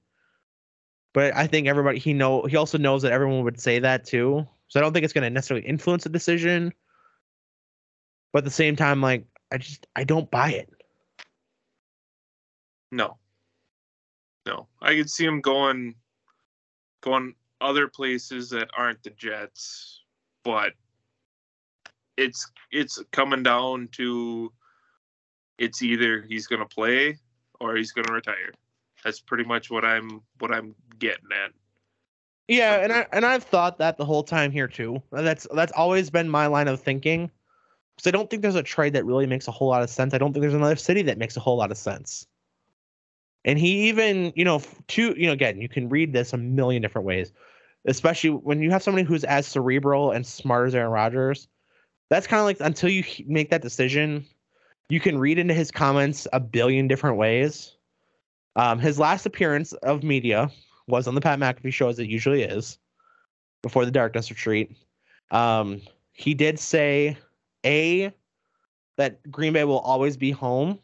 But 1.18 1.36
I 1.36 1.48
think 1.48 1.66
everybody 1.66 1.98
he 1.98 2.14
know 2.14 2.44
he 2.44 2.58
also 2.58 2.78
knows 2.78 3.02
that 3.02 3.12
everyone 3.12 3.44
would 3.44 3.60
say 3.60 3.80
that 3.80 4.06
too. 4.06 4.48
So 4.68 4.80
I 4.80 4.84
don't 4.84 4.94
think 4.94 5.04
it's 5.04 5.14
going 5.14 5.24
to 5.24 5.32
necessarily 5.32 5.66
influence 5.66 6.04
the 6.04 6.12
decision. 6.12 6.72
But 8.32 8.40
at 8.40 8.44
the 8.44 8.52
same 8.52 8.76
time, 8.76 9.02
like 9.02 9.26
I 9.52 9.58
just 9.58 9.88
I 9.96 10.04
don't 10.04 10.30
buy 10.30 10.52
it. 10.52 10.70
No. 12.92 13.18
No. 14.46 14.68
I 14.80 14.94
could 14.94 15.10
see 15.10 15.26
him 15.26 15.42
going 15.42 15.96
going 17.02 17.34
other 17.62 17.88
places 17.88 18.52
that 18.52 18.70
aren't 18.78 19.02
the 19.02 19.10
Jets, 19.10 20.04
but 20.44 20.74
it's 22.16 22.52
it's 22.72 23.02
coming 23.12 23.42
down 23.42 23.90
to 23.94 24.54
it's 25.58 25.82
either 25.82 26.22
he's 26.30 26.46
going 26.46 26.62
to 26.62 26.68
play 26.68 27.18
or 27.60 27.76
he's 27.76 27.92
going 27.92 28.06
to 28.06 28.14
retire. 28.14 28.54
That's 29.04 29.20
pretty 29.20 29.44
much 29.44 29.70
what 29.70 29.86
I'm 29.86 30.22
what 30.40 30.52
I'm 30.52 30.76
getting 31.00 31.30
at. 31.32 31.52
Yeah, 32.48 32.76
and 32.78 32.94
I 32.94 33.06
and 33.12 33.26
I've 33.26 33.44
thought 33.44 33.78
that 33.80 33.98
the 33.98 34.06
whole 34.06 34.24
time 34.24 34.52
here 34.52 34.68
too. 34.68 35.02
That's 35.12 35.48
that's 35.54 35.72
always 35.74 36.10
been 36.10 36.30
my 36.30 36.48
line 36.48 36.68
of 36.68 36.82
thinking. 36.82 37.30
Because 37.96 38.08
I 38.08 38.12
don't 38.12 38.30
think 38.30 38.44
there's 38.44 38.56
a 38.56 38.64
trade 38.64 38.94
that 38.94 39.06
really 39.06 39.26
makes 39.26 39.48
a 39.48 39.52
whole 39.52 39.70
lot 39.70 39.82
of 39.82 39.90
sense. 39.90 40.14
I 40.14 40.20
don't 40.20 40.32
think 40.32 40.42
there's 40.42 40.54
another 40.54 40.76
city 40.76 41.02
that 41.04 41.18
makes 41.18 41.36
a 41.36 41.40
whole 41.40 41.58
lot 41.58 41.72
of 41.72 41.78
sense. 41.78 42.28
And 43.44 43.58
he 43.58 43.88
even, 43.88 44.34
you 44.36 44.46
know, 44.46 44.62
to 44.90 45.16
you 45.18 45.28
know, 45.28 45.34
again, 45.34 45.60
you 45.60 45.70
can 45.70 45.90
read 45.90 46.14
this 46.14 46.34
a 46.34 46.38
million 46.38 46.82
different 46.82 47.08
ways, 47.08 47.32
especially 47.86 48.32
when 48.32 48.62
you 48.62 48.72
have 48.72 48.84
somebody 48.84 49.06
who's 49.06 49.24
as 49.24 49.48
cerebral 49.48 50.12
and 50.12 50.26
smart 50.26 50.68
as 50.68 50.76
Aaron 50.76 50.92
Rodgers. 50.92 51.48
That's 52.10 52.28
kind 52.28 52.40
of 52.40 52.46
like 52.46 52.58
until 52.60 52.90
you 52.90 53.04
make 53.26 53.50
that 53.50 53.62
decision, 53.62 54.26
you 54.90 55.00
can 55.00 55.18
read 55.18 55.40
into 55.40 55.54
his 55.54 55.72
comments 55.72 56.28
a 56.32 56.40
billion 56.40 56.88
different 56.88 57.18
ways. 57.18 57.77
Um, 58.58 58.80
his 58.80 58.98
last 58.98 59.26
appearance 59.26 59.72
of 59.74 60.04
media 60.04 60.52
was 60.88 61.08
on 61.08 61.16
the 61.16 61.22
Pat 61.22 61.40
McAfee 61.40 61.72
show, 61.72 61.90
as 61.90 62.00
it 62.00 62.10
usually 62.10 62.42
is, 62.42 62.80
before 63.62 63.86
the 63.86 63.92
Darkness 63.92 64.30
Retreat. 64.32 64.76
Um, 65.32 65.82
he 66.12 66.34
did 66.34 66.58
say, 66.58 67.18
A, 67.64 68.12
that 68.98 69.32
Green 69.32 69.54
Bay 69.54 69.64
will 69.64 69.80
always 69.80 70.18
be 70.18 70.32
home. 70.32 70.80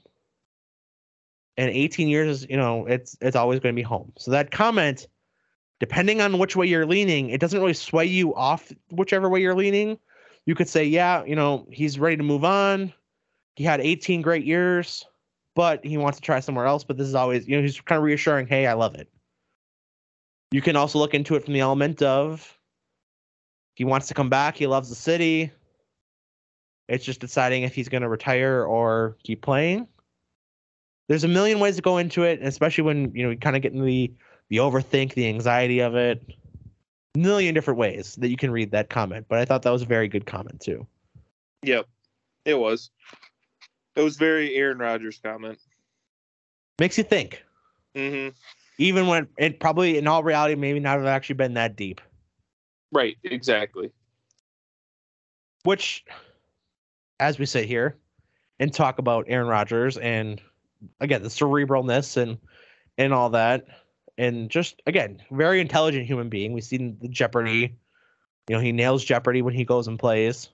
And 1.57 1.69
18 1.69 2.07
years, 2.07 2.47
you 2.49 2.57
know, 2.57 2.85
it's 2.85 3.17
it's 3.21 3.35
always 3.35 3.59
going 3.59 3.75
to 3.75 3.79
be 3.79 3.83
home. 3.83 4.11
So 4.17 4.31
that 4.31 4.51
comment, 4.51 5.07
depending 5.79 6.21
on 6.21 6.39
which 6.39 6.55
way 6.55 6.65
you're 6.65 6.85
leaning, 6.85 7.29
it 7.29 7.39
doesn't 7.39 7.59
really 7.59 7.73
sway 7.73 8.05
you 8.05 8.33
off 8.35 8.71
whichever 8.91 9.29
way 9.29 9.41
you're 9.41 9.55
leaning. 9.55 9.99
You 10.45 10.55
could 10.55 10.67
say, 10.67 10.83
yeah, 10.83 11.23
you 11.23 11.35
know, 11.35 11.67
he's 11.71 11.99
ready 11.99 12.17
to 12.17 12.23
move 12.23 12.43
on. 12.43 12.91
He 13.55 13.63
had 13.63 13.81
18 13.81 14.21
great 14.21 14.45
years, 14.45 15.05
but 15.55 15.83
he 15.85 15.97
wants 15.97 16.19
to 16.19 16.21
try 16.21 16.39
somewhere 16.39 16.65
else. 16.65 16.83
But 16.83 16.97
this 16.97 17.07
is 17.07 17.15
always, 17.15 17.47
you 17.47 17.55
know, 17.55 17.61
he's 17.61 17.79
kind 17.81 17.97
of 17.97 18.03
reassuring, 18.03 18.47
hey, 18.47 18.67
I 18.67 18.73
love 18.73 18.95
it. 18.95 19.09
You 20.51 20.61
can 20.61 20.75
also 20.75 20.99
look 20.99 21.13
into 21.13 21.35
it 21.35 21.43
from 21.43 21.53
the 21.53 21.59
element 21.59 22.01
of 22.01 22.57
he 23.75 23.85
wants 23.85 24.07
to 24.07 24.13
come 24.13 24.29
back, 24.29 24.55
he 24.55 24.67
loves 24.67 24.89
the 24.89 24.95
city. 24.95 25.51
It's 26.87 27.05
just 27.05 27.19
deciding 27.19 27.63
if 27.63 27.73
he's 27.73 27.89
going 27.89 28.03
to 28.03 28.09
retire 28.09 28.63
or 28.63 29.17
keep 29.23 29.41
playing. 29.41 29.87
There's 31.07 31.23
a 31.23 31.29
million 31.29 31.59
ways 31.59 31.75
to 31.77 31.81
go 31.81 31.97
into 31.97 32.23
it, 32.23 32.39
especially 32.41 32.83
when 32.83 33.11
you 33.15 33.23
know 33.23 33.31
you 33.31 33.37
kind 33.37 33.55
of 33.55 33.61
get 33.61 33.73
into 33.73 33.85
the 33.85 34.13
the 34.49 34.57
overthink, 34.57 35.13
the 35.13 35.27
anxiety 35.27 35.79
of 35.79 35.95
it. 35.95 36.21
A 37.15 37.19
million 37.19 37.53
different 37.53 37.79
ways 37.79 38.15
that 38.15 38.29
you 38.29 38.37
can 38.37 38.51
read 38.51 38.71
that 38.71 38.89
comment, 38.89 39.25
but 39.29 39.39
I 39.39 39.45
thought 39.45 39.61
that 39.63 39.71
was 39.71 39.81
a 39.81 39.87
very 39.87 40.07
good 40.07 40.25
comment 40.25 40.61
too. 40.61 40.85
Yep, 41.63 41.87
it 42.45 42.55
was. 42.55 42.89
It 43.95 44.01
was 44.01 44.17
very 44.17 44.55
Aaron 44.55 44.79
Rodgers 44.79 45.19
comment. 45.23 45.59
Makes 46.79 46.97
you 46.97 47.03
think. 47.03 47.43
Mm-hmm. 47.95 48.29
Even 48.79 49.07
when 49.07 49.27
it 49.37 49.59
probably, 49.59 49.97
in 49.97 50.07
all 50.07 50.23
reality, 50.23 50.55
maybe 50.55 50.79
not 50.79 50.97
have 50.97 51.05
actually 51.05 51.35
been 51.35 51.53
that 51.53 51.75
deep. 51.75 52.01
Right. 52.91 53.17
Exactly. 53.23 53.91
Which, 55.63 56.05
as 57.19 57.39
we 57.39 57.45
sit 57.45 57.65
here 57.65 57.97
and 58.59 58.73
talk 58.73 58.99
about 58.99 59.25
Aaron 59.27 59.47
Rodgers 59.47 59.97
and 59.97 60.41
again 60.99 61.23
the 61.23 61.29
cerebralness 61.29 62.17
and 62.17 62.37
and 62.97 63.13
all 63.13 63.29
that, 63.29 63.65
and 64.17 64.49
just 64.49 64.81
again 64.85 65.21
very 65.31 65.61
intelligent 65.61 66.05
human 66.05 66.29
being. 66.29 66.53
We've 66.53 66.63
seen 66.63 66.97
the 67.01 67.07
Jeopardy. 67.07 67.75
You 68.49 68.55
know, 68.55 68.61
he 68.61 68.71
nails 68.71 69.03
Jeopardy 69.03 69.41
when 69.41 69.53
he 69.53 69.63
goes 69.63 69.87
and 69.87 69.97
plays. 69.97 70.49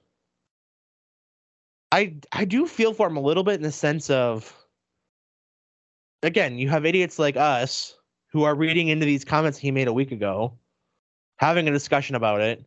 I 1.92 2.16
I 2.32 2.46
do 2.46 2.68
feel 2.68 2.94
for 2.94 3.08
him 3.08 3.18
a 3.18 3.22
little 3.22 3.44
bit 3.44 3.56
in 3.56 3.64
the 3.64 3.72
sense 3.72 4.10
of 4.10 4.56
again, 6.24 6.58
you 6.58 6.70
have 6.70 6.86
idiots 6.86 7.20
like 7.20 7.38
us 7.38 7.96
who 8.32 8.44
are 8.44 8.56
reading 8.56 8.90
into 8.90 9.06
these 9.06 9.26
comments 9.26 9.58
he 9.58 9.72
made 9.72 9.88
a 9.88 9.94
week 9.94 10.12
ago, 10.12 10.54
having 11.38 11.68
a 11.68 11.72
discussion 11.72 12.16
about 12.16 12.42
it, 12.42 12.64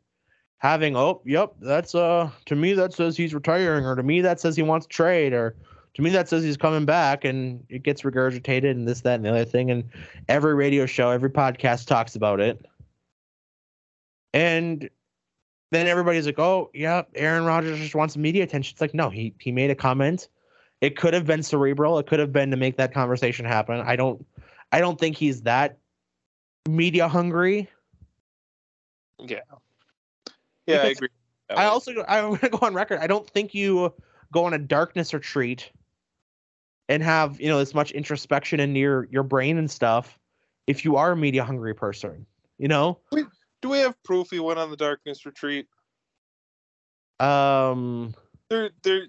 having, 0.58 0.96
oh, 0.96 1.20
yep, 1.24 1.52
that's 1.60 1.94
uh 1.94 2.30
to 2.46 2.56
me 2.56 2.72
that 2.72 2.92
says 2.92 3.16
he's 3.16 3.34
retiring, 3.34 3.86
or 3.86 3.94
to 3.94 4.02
me 4.02 4.20
that 4.20 4.40
says 4.40 4.56
he 4.56 4.62
wants 4.62 4.86
to 4.86 4.92
trade, 4.92 5.32
or 5.32 5.54
to 5.94 6.02
me 6.02 6.10
that 6.10 6.28
says 6.28 6.42
he's 6.42 6.56
coming 6.56 6.84
back, 6.84 7.24
and 7.24 7.64
it 7.68 7.82
gets 7.82 8.02
regurgitated 8.02 8.70
and 8.70 8.88
this, 8.88 9.02
that, 9.02 9.16
and 9.16 9.24
the 9.24 9.30
other 9.30 9.44
thing. 9.44 9.70
And 9.70 9.84
every 10.28 10.54
radio 10.54 10.86
show, 10.86 11.10
every 11.10 11.30
podcast 11.30 11.86
talks 11.86 12.16
about 12.16 12.40
it. 12.40 12.64
And 14.34 14.88
then 15.72 15.86
everybody's 15.86 16.26
like, 16.26 16.38
"Oh, 16.38 16.70
yeah, 16.74 17.02
Aaron 17.14 17.44
Rodgers 17.44 17.78
just 17.78 17.94
wants 17.94 18.16
media 18.16 18.44
attention." 18.44 18.74
It's 18.74 18.80
like, 18.80 18.94
no, 18.94 19.08
he 19.08 19.34
he 19.38 19.50
made 19.50 19.70
a 19.70 19.74
comment. 19.74 20.28
It 20.82 20.96
could 20.96 21.14
have 21.14 21.26
been 21.26 21.42
cerebral. 21.42 21.98
It 21.98 22.06
could 22.06 22.18
have 22.20 22.32
been 22.32 22.50
to 22.50 22.56
make 22.56 22.76
that 22.76 22.92
conversation 22.92 23.46
happen. 23.46 23.80
I 23.80 23.96
don't, 23.96 24.24
I 24.70 24.80
don't 24.80 25.00
think 25.00 25.16
he's 25.16 25.42
that 25.42 25.78
media 26.68 27.08
hungry. 27.08 27.70
Yeah. 29.18 29.40
Yeah, 30.66 30.82
I 30.82 30.86
agree. 30.86 31.08
I 31.50 31.64
also, 31.64 31.92
I'm 32.06 32.34
gonna 32.34 32.48
go 32.50 32.58
on 32.62 32.74
record. 32.74 32.98
I 33.00 33.06
don't 33.06 33.28
think 33.28 33.54
you 33.54 33.94
go 34.30 34.44
on 34.44 34.52
a 34.52 34.58
darkness 34.58 35.14
retreat 35.14 35.70
and 36.88 37.02
have 37.02 37.40
you 37.40 37.48
know 37.48 37.58
this 37.58 37.74
much 37.74 37.92
introspection 37.92 38.60
in 38.60 38.76
your 38.76 39.08
your 39.10 39.22
brain 39.22 39.56
and 39.56 39.70
stuff 39.70 40.18
if 40.66 40.84
you 40.84 40.96
are 40.96 41.12
a 41.12 41.16
media 41.16 41.44
hungry 41.44 41.74
person. 41.74 42.26
You 42.58 42.68
know, 42.68 42.98
Do 43.62 43.70
we 43.70 43.78
have 43.78 44.00
proof 44.02 44.30
he 44.30 44.40
went 44.40 44.58
on 44.58 44.70
the 44.70 44.76
darkness 44.76 45.24
retreat? 45.24 45.66
um, 47.20 48.14
There, 48.50 48.70
there. 48.82 49.06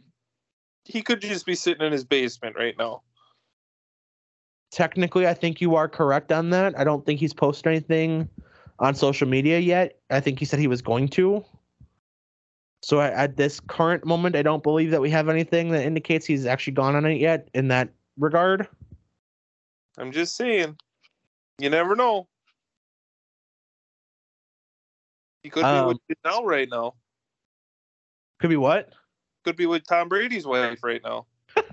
He 0.85 1.01
could 1.01 1.21
just 1.21 1.45
be 1.45 1.55
sitting 1.55 1.85
in 1.85 1.91
his 1.91 2.05
basement 2.05 2.55
right 2.55 2.75
now. 2.77 3.01
technically 4.71 5.27
i 5.27 5.33
think 5.35 5.61
you 5.61 5.75
are 5.75 5.87
correct 5.87 6.31
on 6.31 6.49
that 6.49 6.77
i 6.79 6.83
don't 6.83 7.05
think 7.05 7.19
he's 7.19 7.33
posted 7.33 7.67
anything 7.67 8.27
on 8.79 8.95
social 8.95 9.27
media 9.27 9.59
yet 9.59 9.99
i 10.09 10.19
think 10.19 10.39
he 10.39 10.45
said 10.45 10.59
he 10.59 10.67
was 10.67 10.81
going 10.81 11.07
to 11.07 11.45
so 12.81 12.99
at, 12.99 13.13
at 13.13 13.37
this 13.37 13.59
current 13.59 14.03
moment 14.03 14.35
i 14.35 14.41
don't 14.41 14.63
believe 14.63 14.89
that 14.89 14.99
we 14.99 15.11
have 15.11 15.29
anything 15.29 15.69
that 15.69 15.85
indicates 15.85 16.25
he's 16.25 16.47
actually 16.47 16.73
gone 16.73 16.95
on 16.95 17.05
it 17.05 17.19
yet 17.21 17.49
in 17.53 17.67
that 17.67 17.89
regard 18.17 18.67
I'm 19.97 20.11
just 20.11 20.35
saying. 20.35 20.75
You 21.59 21.69
never 21.69 21.95
know. 21.95 22.27
He 25.43 25.49
could 25.49 25.61
be 25.61 25.67
Um, 25.67 25.87
with 25.87 25.97
Gisele 26.07 26.45
right 26.45 26.69
now. 26.69 26.95
could 28.39 28.49
be 28.49 28.55
what 28.57 28.93
Could 29.43 29.57
be 29.57 29.65
with 29.65 29.85
Tom 29.85 30.07
Brady's 30.09 30.47
wife 30.47 30.83
right 30.83 31.01
now. 31.03 31.27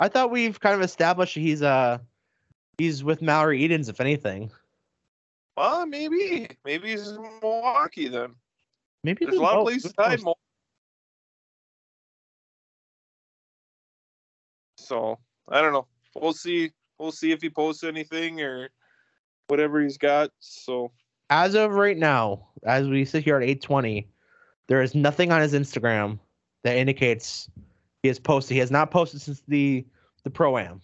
i 0.00 0.08
thought 0.08 0.30
we've 0.30 0.58
kind 0.58 0.74
of 0.74 0.80
established 0.80 1.34
he's 1.34 1.62
uh 1.62 1.98
he's 2.78 3.04
with 3.04 3.20
mallory 3.22 3.62
edens 3.62 3.88
if 3.90 4.00
anything 4.00 4.50
Well, 5.56 5.84
maybe. 5.86 6.48
Maybe 6.64 6.90
he's 6.90 7.08
in 7.08 7.22
Milwaukee 7.42 8.08
then. 8.08 8.34
maybe 9.04 9.26
There's 9.26 9.36
a 9.36 9.40
lot 9.42 9.58
of 9.58 9.64
places 9.64 9.92
to 9.92 10.02
hide? 10.02 10.20
So 14.78 15.18
I 15.48 15.60
don't 15.60 15.72
know. 15.72 15.86
We'll 16.16 16.32
see. 16.32 16.72
We'll 16.98 17.12
see 17.12 17.32
if 17.32 17.42
he 17.42 17.50
posts 17.50 17.84
anything 17.84 18.40
or 18.40 18.70
whatever 19.48 19.80
he's 19.82 19.98
got. 19.98 20.30
So 20.38 20.90
as 21.30 21.54
of 21.54 21.72
right 21.72 21.96
now, 21.96 22.48
as 22.64 22.88
we 22.88 23.04
sit 23.04 23.24
here 23.24 23.36
at 23.36 23.48
8:20, 23.48 24.06
there 24.68 24.82
is 24.82 24.94
nothing 24.94 25.32
on 25.32 25.40
his 25.40 25.54
Instagram 25.54 26.18
that 26.62 26.76
indicates 26.76 27.48
he 28.02 28.08
has 28.08 28.18
posted. 28.18 28.54
He 28.54 28.60
has 28.60 28.70
not 28.70 28.90
posted 28.90 29.20
since 29.20 29.42
the 29.48 29.84
the 30.24 30.30
pro 30.30 30.58
am. 30.58 30.80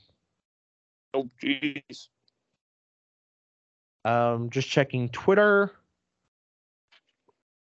oh 1.14 1.30
jeez. 1.42 2.08
Um, 4.04 4.50
just 4.50 4.68
checking 4.68 5.08
Twitter. 5.10 5.72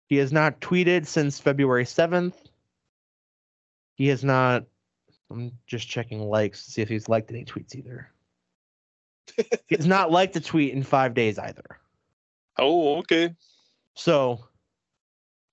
He 0.08 0.18
has 0.18 0.32
not 0.32 0.60
tweeted 0.60 1.08
since 1.08 1.40
February 1.40 1.86
7th. 1.86 2.36
He 3.96 4.08
has 4.08 4.24
not. 4.24 4.66
I'm 5.32 5.52
just 5.66 5.88
checking 5.88 6.20
likes 6.20 6.66
to 6.66 6.72
see 6.72 6.82
if 6.82 6.90
he's 6.90 7.10
liked 7.10 7.32
any 7.32 7.46
tweets 7.46 7.76
either. 7.76 8.12
he 9.38 9.76
has 9.76 9.88
not 9.88 10.12
liked 10.12 10.36
a 10.36 10.42
tweet 10.42 10.74
in 10.74 10.84
five 10.84 11.14
days 11.14 11.40
either. 11.40 11.80
Oh, 12.58 12.98
okay. 12.98 13.36
So 13.96 14.40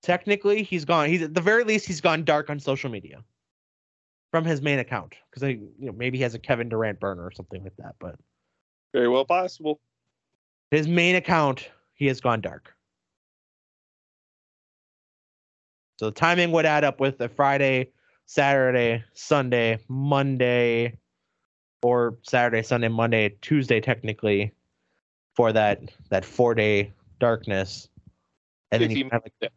technically, 0.03 0.63
he's 0.63 0.85
gone. 0.85 1.07
He's 1.09 1.21
at 1.23 1.33
the 1.33 1.41
very 1.41 1.63
least 1.63 1.87
he's 1.87 2.01
gone 2.01 2.23
dark 2.23 2.49
on 2.49 2.59
social 2.59 2.89
media. 2.89 3.23
from 4.31 4.45
his 4.45 4.61
main 4.61 4.79
account 4.79 5.15
because 5.29 5.43
I, 5.43 5.49
you 5.49 5.73
know, 5.79 5.91
maybe 5.91 6.17
he 6.17 6.23
has 6.23 6.33
a 6.35 6.39
Kevin 6.39 6.69
Durant 6.69 6.99
burner 6.99 7.23
or 7.23 7.31
something 7.31 7.63
like 7.63 7.75
that. 7.77 7.95
But 7.99 8.15
Very 8.93 9.09
well 9.09 9.25
possible. 9.25 9.79
his 10.71 10.87
main 10.87 11.15
account, 11.15 11.69
he 11.93 12.07
has 12.07 12.21
gone 12.21 12.41
dark. 12.41 12.73
So 15.99 16.05
the 16.07 16.11
timing 16.13 16.51
would 16.53 16.65
add 16.65 16.83
up 16.83 16.99
with 16.99 17.17
the 17.17 17.29
Friday, 17.29 17.91
Saturday, 18.25 19.03
Sunday, 19.13 19.79
Monday, 19.87 20.97
or 21.83 22.17
Saturday, 22.23 22.63
Sunday, 22.63 22.87
Monday, 22.87 23.35
Tuesday, 23.41 23.79
technically, 23.81 24.51
for 25.35 25.51
that 25.53 25.81
that 26.09 26.25
four 26.25 26.53
day 26.55 26.93
darkness. 27.19 27.89
And 28.71 28.81
If 28.81 28.87
then 28.89 28.95
he 28.95 29.03
you 29.03 29.09
have 29.11 29.23
like, 29.23 29.33
made 29.41 29.47
it- 29.47 29.53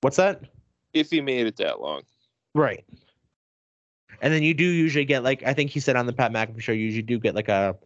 what's 0.00 0.16
that? 0.16 0.42
if 0.92 1.10
he 1.10 1.20
made 1.20 1.46
it 1.46 1.56
that 1.56 1.80
long. 1.80 2.02
Right. 2.54 2.84
And 4.22 4.32
then 4.32 4.42
you 4.42 4.54
do 4.54 4.64
usually 4.64 5.04
get 5.04 5.22
like 5.22 5.42
I 5.42 5.52
think 5.52 5.70
he 5.70 5.80
said 5.80 5.94
on 5.96 6.06
the 6.06 6.12
Pat 6.12 6.32
McAfee 6.32 6.62
show, 6.62 6.72
you 6.72 6.84
usually 6.86 7.02
do 7.02 7.18
get 7.18 7.34
like 7.34 7.48
a 7.48 7.76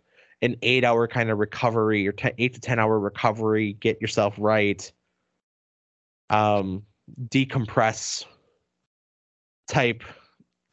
an 0.42 0.56
eight 0.62 0.84
hour 0.84 1.06
kind 1.08 1.28
of 1.30 1.38
recovery 1.38 2.06
or 2.06 2.12
ten, 2.12 2.32
eight 2.38 2.54
to 2.54 2.60
ten 2.60 2.78
hour 2.78 2.98
recovery, 3.00 3.72
get 3.74 4.00
yourself 4.00 4.34
right, 4.38 4.90
um, 6.30 6.84
decompress 7.28 8.24
type 9.68 10.02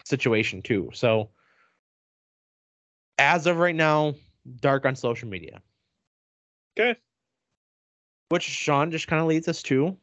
situation 0.06 0.62
too. 0.62 0.90
So 0.94 1.32
as 3.18 3.48
of 3.48 3.58
right 3.58 3.76
now, 3.76 4.14
dark 4.62 4.86
on 4.86 4.96
social 4.96 5.28
media. 5.28 5.62
Okay. 6.78 6.96
Which 8.30 8.44
Sean 8.44 8.92
just 8.92 9.08
kind 9.08 9.22
of 9.22 9.28
leads 9.28 9.48
us 9.48 9.64
to, 9.64 9.98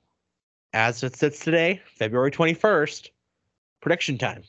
as 0.72 1.04
it 1.04 1.14
sits 1.14 1.38
today, 1.38 1.80
February 1.86 2.32
21st, 2.32 3.10
prediction 3.80 4.18
time. 4.18 4.42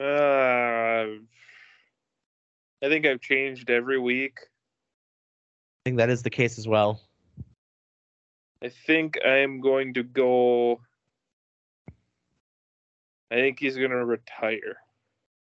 Uh, 0.00 1.18
I 2.80 2.88
think 2.88 3.04
I've 3.04 3.20
changed 3.20 3.68
every 3.68 3.98
week. 3.98 4.38
I 4.40 5.88
think 5.88 5.96
that 5.96 6.10
is 6.10 6.22
the 6.22 6.30
case 6.30 6.58
as 6.58 6.68
well. 6.68 7.00
I 8.62 8.68
think 8.68 9.18
I'm 9.24 9.60
going 9.60 9.94
to 9.94 10.04
go. 10.04 10.80
I 13.30 13.34
think 13.34 13.58
he's 13.58 13.76
going 13.76 13.90
to 13.90 14.04
retire. 14.04 14.76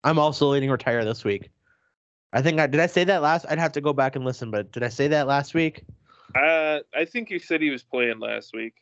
I'm 0.05 0.18
also 0.18 0.48
leading 0.48 0.70
retire 0.70 1.05
this 1.05 1.22
week. 1.22 1.51
I 2.32 2.43
think 2.43 2.61
I 2.61 2.66
did 2.66 2.81
I 2.81 2.86
say 2.86 3.05
that 3.05 3.23
last 3.23 3.47
I'd 3.48 3.59
have 3.59 3.73
to 3.73 3.81
go 3.81 3.93
back 3.93 4.16
and 4.16 4.24
listen, 4.24 4.51
but 4.51 4.73
did 4.73 4.82
I 4.82 4.89
say 4.89 5.09
that 5.09 5.27
last 5.27 5.55
week? 5.55 5.85
Uh, 6.35 6.81
I 6.94 7.05
think 7.05 7.31
you 7.31 7.39
said 7.39 7.62
he 7.62 7.70
was 7.70 7.82
playing 7.82 8.19
last 8.19 8.53
week. 8.53 8.74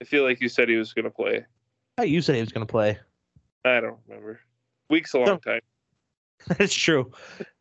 I 0.00 0.04
feel 0.04 0.22
like 0.24 0.40
you 0.40 0.48
said 0.48 0.68
he 0.68 0.76
was 0.76 0.92
going 0.92 1.04
to 1.04 1.10
play. 1.10 1.44
Oh, 1.98 2.02
you 2.02 2.22
said 2.22 2.34
he 2.36 2.40
was 2.40 2.52
gonna 2.52 2.66
play. 2.66 2.98
I 3.64 3.80
don't 3.80 3.98
remember. 4.08 4.40
Week's 4.88 5.12
a 5.14 5.18
long 5.18 5.26
No. 5.26 5.36
time. 5.36 5.60
That's 6.58 6.74
true. 6.74 7.12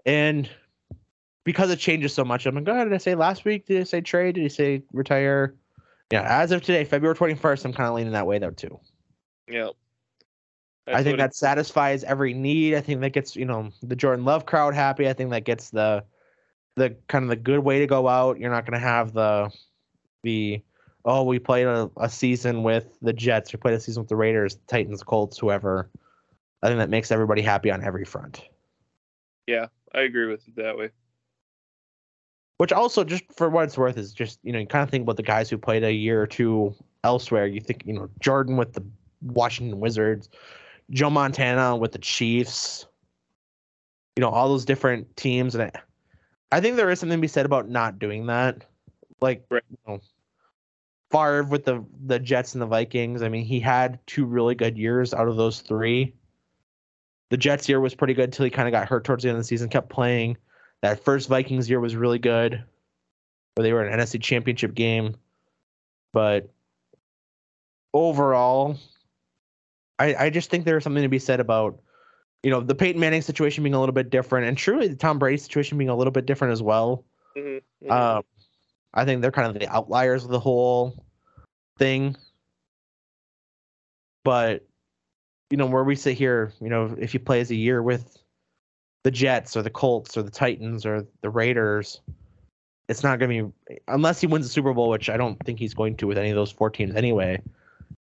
And 0.06 0.50
because 1.44 1.70
it 1.70 1.80
changes 1.80 2.14
so 2.14 2.24
much, 2.24 2.46
I'm 2.46 2.56
like, 2.56 2.68
oh, 2.68 2.84
did 2.84 2.94
I 2.94 2.98
say 2.98 3.14
last 3.14 3.46
week? 3.46 3.68
Did 3.68 3.82
I 3.82 3.84
say 3.84 4.02
trade? 4.02 4.36
Did 4.36 4.42
he 4.42 4.50
say 4.50 4.84
retire? 4.94 5.56
Yeah, 6.12 6.24
as 6.24 6.52
of 6.52 6.62
today, 6.62 6.84
February 6.86 7.16
21st, 7.16 7.66
I'm 7.66 7.74
kind 7.74 7.88
of 7.90 7.96
leaning 7.96 8.14
that 8.14 8.26
way 8.26 8.40
though 8.40 8.52
too. 8.52 8.80
I 10.94 11.04
think 11.04 11.18
that 11.18 11.36
satisfies 11.36 12.04
every 12.04 12.34
need. 12.34 12.76
I 12.76 12.82
think 12.82 13.02
that 13.02 13.12
gets 13.12 13.36
you 13.36 13.46
know 13.46 13.72
the 13.82 13.96
Jordan 13.96 14.26
Love 14.26 14.46
crowd 14.46 14.74
happy. 14.74 15.08
I 15.08 15.14
think 15.14 15.30
that 15.32 15.46
gets 15.46 15.70
the 15.70 16.04
the 16.76 16.96
kind 17.08 17.24
of 17.24 17.30
the 17.30 17.36
good 17.36 17.60
way 17.60 17.80
to 17.80 17.88
go 17.88 18.08
out. 18.08 18.40
You're 18.40 18.52
not 18.52 18.66
going 18.66 18.80
to 18.80 18.86
have 18.86 19.14
the 19.14 19.52
the 20.24 20.62
oh 21.06 21.24
we 21.24 21.40
played 21.40 21.68
a, 21.68 21.90
a 21.98 22.10
season 22.10 22.64
with 22.64 22.98
the 23.02 23.14
Jets, 23.14 23.54
we 23.54 23.58
played 23.58 23.74
a 23.74 23.80
season 23.80 24.02
with 24.02 24.10
the 24.10 24.16
Raiders, 24.16 24.58
Titans, 24.68 25.04
Colts, 25.04 25.38
whoever. 25.38 25.90
I 26.64 26.68
think 26.68 26.80
that 26.80 26.90
makes 26.90 27.12
everybody 27.12 27.42
happy 27.42 27.72
on 27.72 27.84
every 27.84 28.06
front. 28.06 28.42
Yeah, 29.48 29.68
I 29.94 30.02
agree 30.02 30.28
with 30.28 30.48
it 30.48 30.56
that 30.58 30.78
way. 30.78 30.92
Which 32.58 32.72
also, 32.72 33.04
just 33.04 33.24
for 33.36 33.50
what 33.50 33.64
it's 33.64 33.78
worth, 33.78 33.98
is 33.98 34.14
just 34.14 34.40
you 34.44 34.54
know 34.54 34.60
you 34.60 34.68
kind 34.68 34.84
of 34.84 34.90
think 34.90 35.04
about 35.04 35.18
the 35.18 35.24
guys 35.24 35.50
who 35.50 35.58
played 35.58 35.84
a 35.84 35.92
year 35.92 36.22
or 36.22 36.28
two 36.28 36.76
elsewhere. 37.04 37.48
You 37.48 37.60
think 37.60 37.84
you 37.86 37.94
know 37.94 38.10
Jordan 38.20 38.58
with 38.58 38.74
the 38.74 38.84
Washington 39.22 39.80
Wizards, 39.80 40.30
Joe 40.92 41.10
Montana 41.10 41.76
with 41.76 41.94
the 41.94 42.00
Chiefs. 42.00 42.86
You 44.16 44.22
know 44.22 44.30
all 44.30 44.50
those 44.50 44.66
different 44.66 45.16
teams, 45.16 45.56
and 45.56 45.64
I, 45.64 45.72
I 46.52 46.62
think 46.62 46.76
there 46.76 46.90
is 46.90 47.00
something 47.00 47.18
to 47.18 47.22
be 47.22 47.28
said 47.28 47.46
about 47.46 47.70
not 47.70 47.98
doing 47.98 48.28
that. 48.28 48.66
Like 49.22 49.46
Right. 49.50 49.64
you 49.70 49.78
know, 49.88 50.02
Favre 51.12 51.44
with 51.44 51.66
the 51.66 51.86
the 52.06 52.20
Jets 52.20 52.54
and 52.54 52.62
the 52.62 52.66
Vikings. 52.66 53.22
I 53.22 53.30
mean, 53.30 53.46
he 53.46 53.60
had 53.60 54.00
two 54.06 54.26
really 54.26 54.56
good 54.56 54.78
years 54.78 55.14
out 55.14 55.28
of 55.28 55.38
those 55.38 55.62
three. 55.62 56.14
The 57.30 57.38
Jets 57.38 57.70
year 57.70 57.80
was 57.80 57.96
pretty 57.96 58.14
good 58.14 58.26
until 58.26 58.44
he 58.44 58.52
kind 58.52 58.68
of 58.68 58.74
got 58.74 58.90
hurt 58.90 59.06
towards 59.06 59.24
the 59.24 59.30
end 59.30 59.38
of 59.38 59.44
the 59.44 59.48
season. 59.48 59.70
Kept 59.70 59.90
playing. 59.90 60.38
That 60.82 61.04
first 61.04 61.30
Vikings 61.30 61.70
year 61.70 61.80
was 61.80 61.96
really 61.96 62.20
good, 62.20 62.64
where 63.56 63.64
they 63.64 63.72
were 63.72 63.86
in 63.86 63.94
an 63.94 64.00
NFC 64.00 64.22
Championship 64.22 64.74
game. 64.74 65.16
But 66.12 66.50
overall, 67.94 68.78
I 70.02 70.26
I 70.26 70.30
just 70.30 70.50
think 70.50 70.66
there's 70.66 70.84
something 70.84 71.04
to 71.04 71.10
be 71.10 71.20
said 71.20 71.40
about, 71.40 71.80
you 72.44 72.50
know, 72.50 72.62
the 72.62 72.76
Peyton 72.76 73.00
Manning 73.00 73.22
situation 73.22 73.64
being 73.64 73.74
a 73.74 73.80
little 73.80 73.94
bit 73.94 74.10
different, 74.10 74.48
and 74.48 74.58
truly 74.58 74.88
the 74.88 74.96
Tom 74.96 75.20
Brady 75.20 75.38
situation 75.38 75.78
being 75.78 75.90
a 75.90 75.96
little 75.96 76.12
bit 76.12 76.26
different 76.26 76.54
as 76.54 76.62
well. 76.62 77.06
Mhm, 77.38 77.62
mhm. 77.84 77.92
Um, 77.92 78.24
I 78.94 79.06
think 79.06 79.22
they're 79.22 79.32
kind 79.32 79.48
of 79.48 79.60
the 79.60 79.68
outliers 79.70 80.24
of 80.24 80.32
the 80.32 80.40
whole 80.40 81.06
thing. 81.78 82.16
But 84.24 84.66
you 85.50 85.58
know, 85.58 85.66
where 85.66 85.84
we 85.84 85.96
sit 85.96 86.18
here, 86.18 86.54
you 86.62 86.70
know, 86.70 86.96
if 86.98 87.12
he 87.12 87.20
plays 87.20 87.52
a 87.52 87.56
year 87.56 87.84
with 87.84 88.18
the 89.04 89.12
Jets 89.12 89.58
or 89.58 89.62
the 89.62 89.70
Colts 89.70 90.16
or 90.16 90.24
the 90.24 90.32
Titans 90.32 90.86
or 90.86 91.06
the 91.22 91.30
Raiders, 91.30 92.02
it's 92.88 93.04
not 93.04 93.20
going 93.20 93.38
to 93.38 93.54
be 93.76 93.80
unless 93.88 94.22
he 94.22 94.28
wins 94.28 94.46
the 94.46 94.52
Super 94.52 94.74
Bowl, 94.74 94.90
which 94.90 95.10
I 95.10 95.18
don't 95.18 95.38
think 95.46 95.60
he's 95.60 95.74
going 95.74 95.98
to 95.98 96.08
with 96.08 96.18
any 96.18 96.30
of 96.30 96.36
those 96.36 96.52
four 96.52 96.70
teams 96.70 96.96
anyway. 96.96 97.42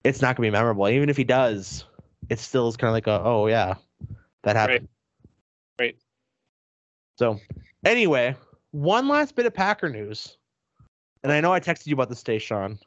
It's 0.03 0.21
not 0.21 0.35
going 0.35 0.47
to 0.47 0.51
be 0.51 0.57
memorable. 0.57 0.87
Even 0.87 1.09
if 1.09 1.17
he 1.17 1.23
does, 1.23 1.85
it 2.29 2.39
still 2.39 2.67
is 2.67 2.77
kind 2.77 2.89
of 2.89 2.93
like 2.93 3.07
a 3.07 3.21
oh 3.23 3.47
yeah, 3.47 3.75
that 4.43 4.55
happened. 4.55 4.87
Right. 5.79 5.85
right. 5.87 5.95
So 7.17 7.39
anyway, 7.85 8.35
one 8.71 9.07
last 9.07 9.35
bit 9.35 9.45
of 9.45 9.53
Packer 9.53 9.89
news, 9.89 10.37
and 11.23 11.31
I 11.31 11.41
know 11.41 11.51
I 11.51 11.59
texted 11.59 11.87
you 11.87 11.93
about 11.93 12.09
this 12.09 12.23
today, 12.23 12.39
Sean. 12.39 12.79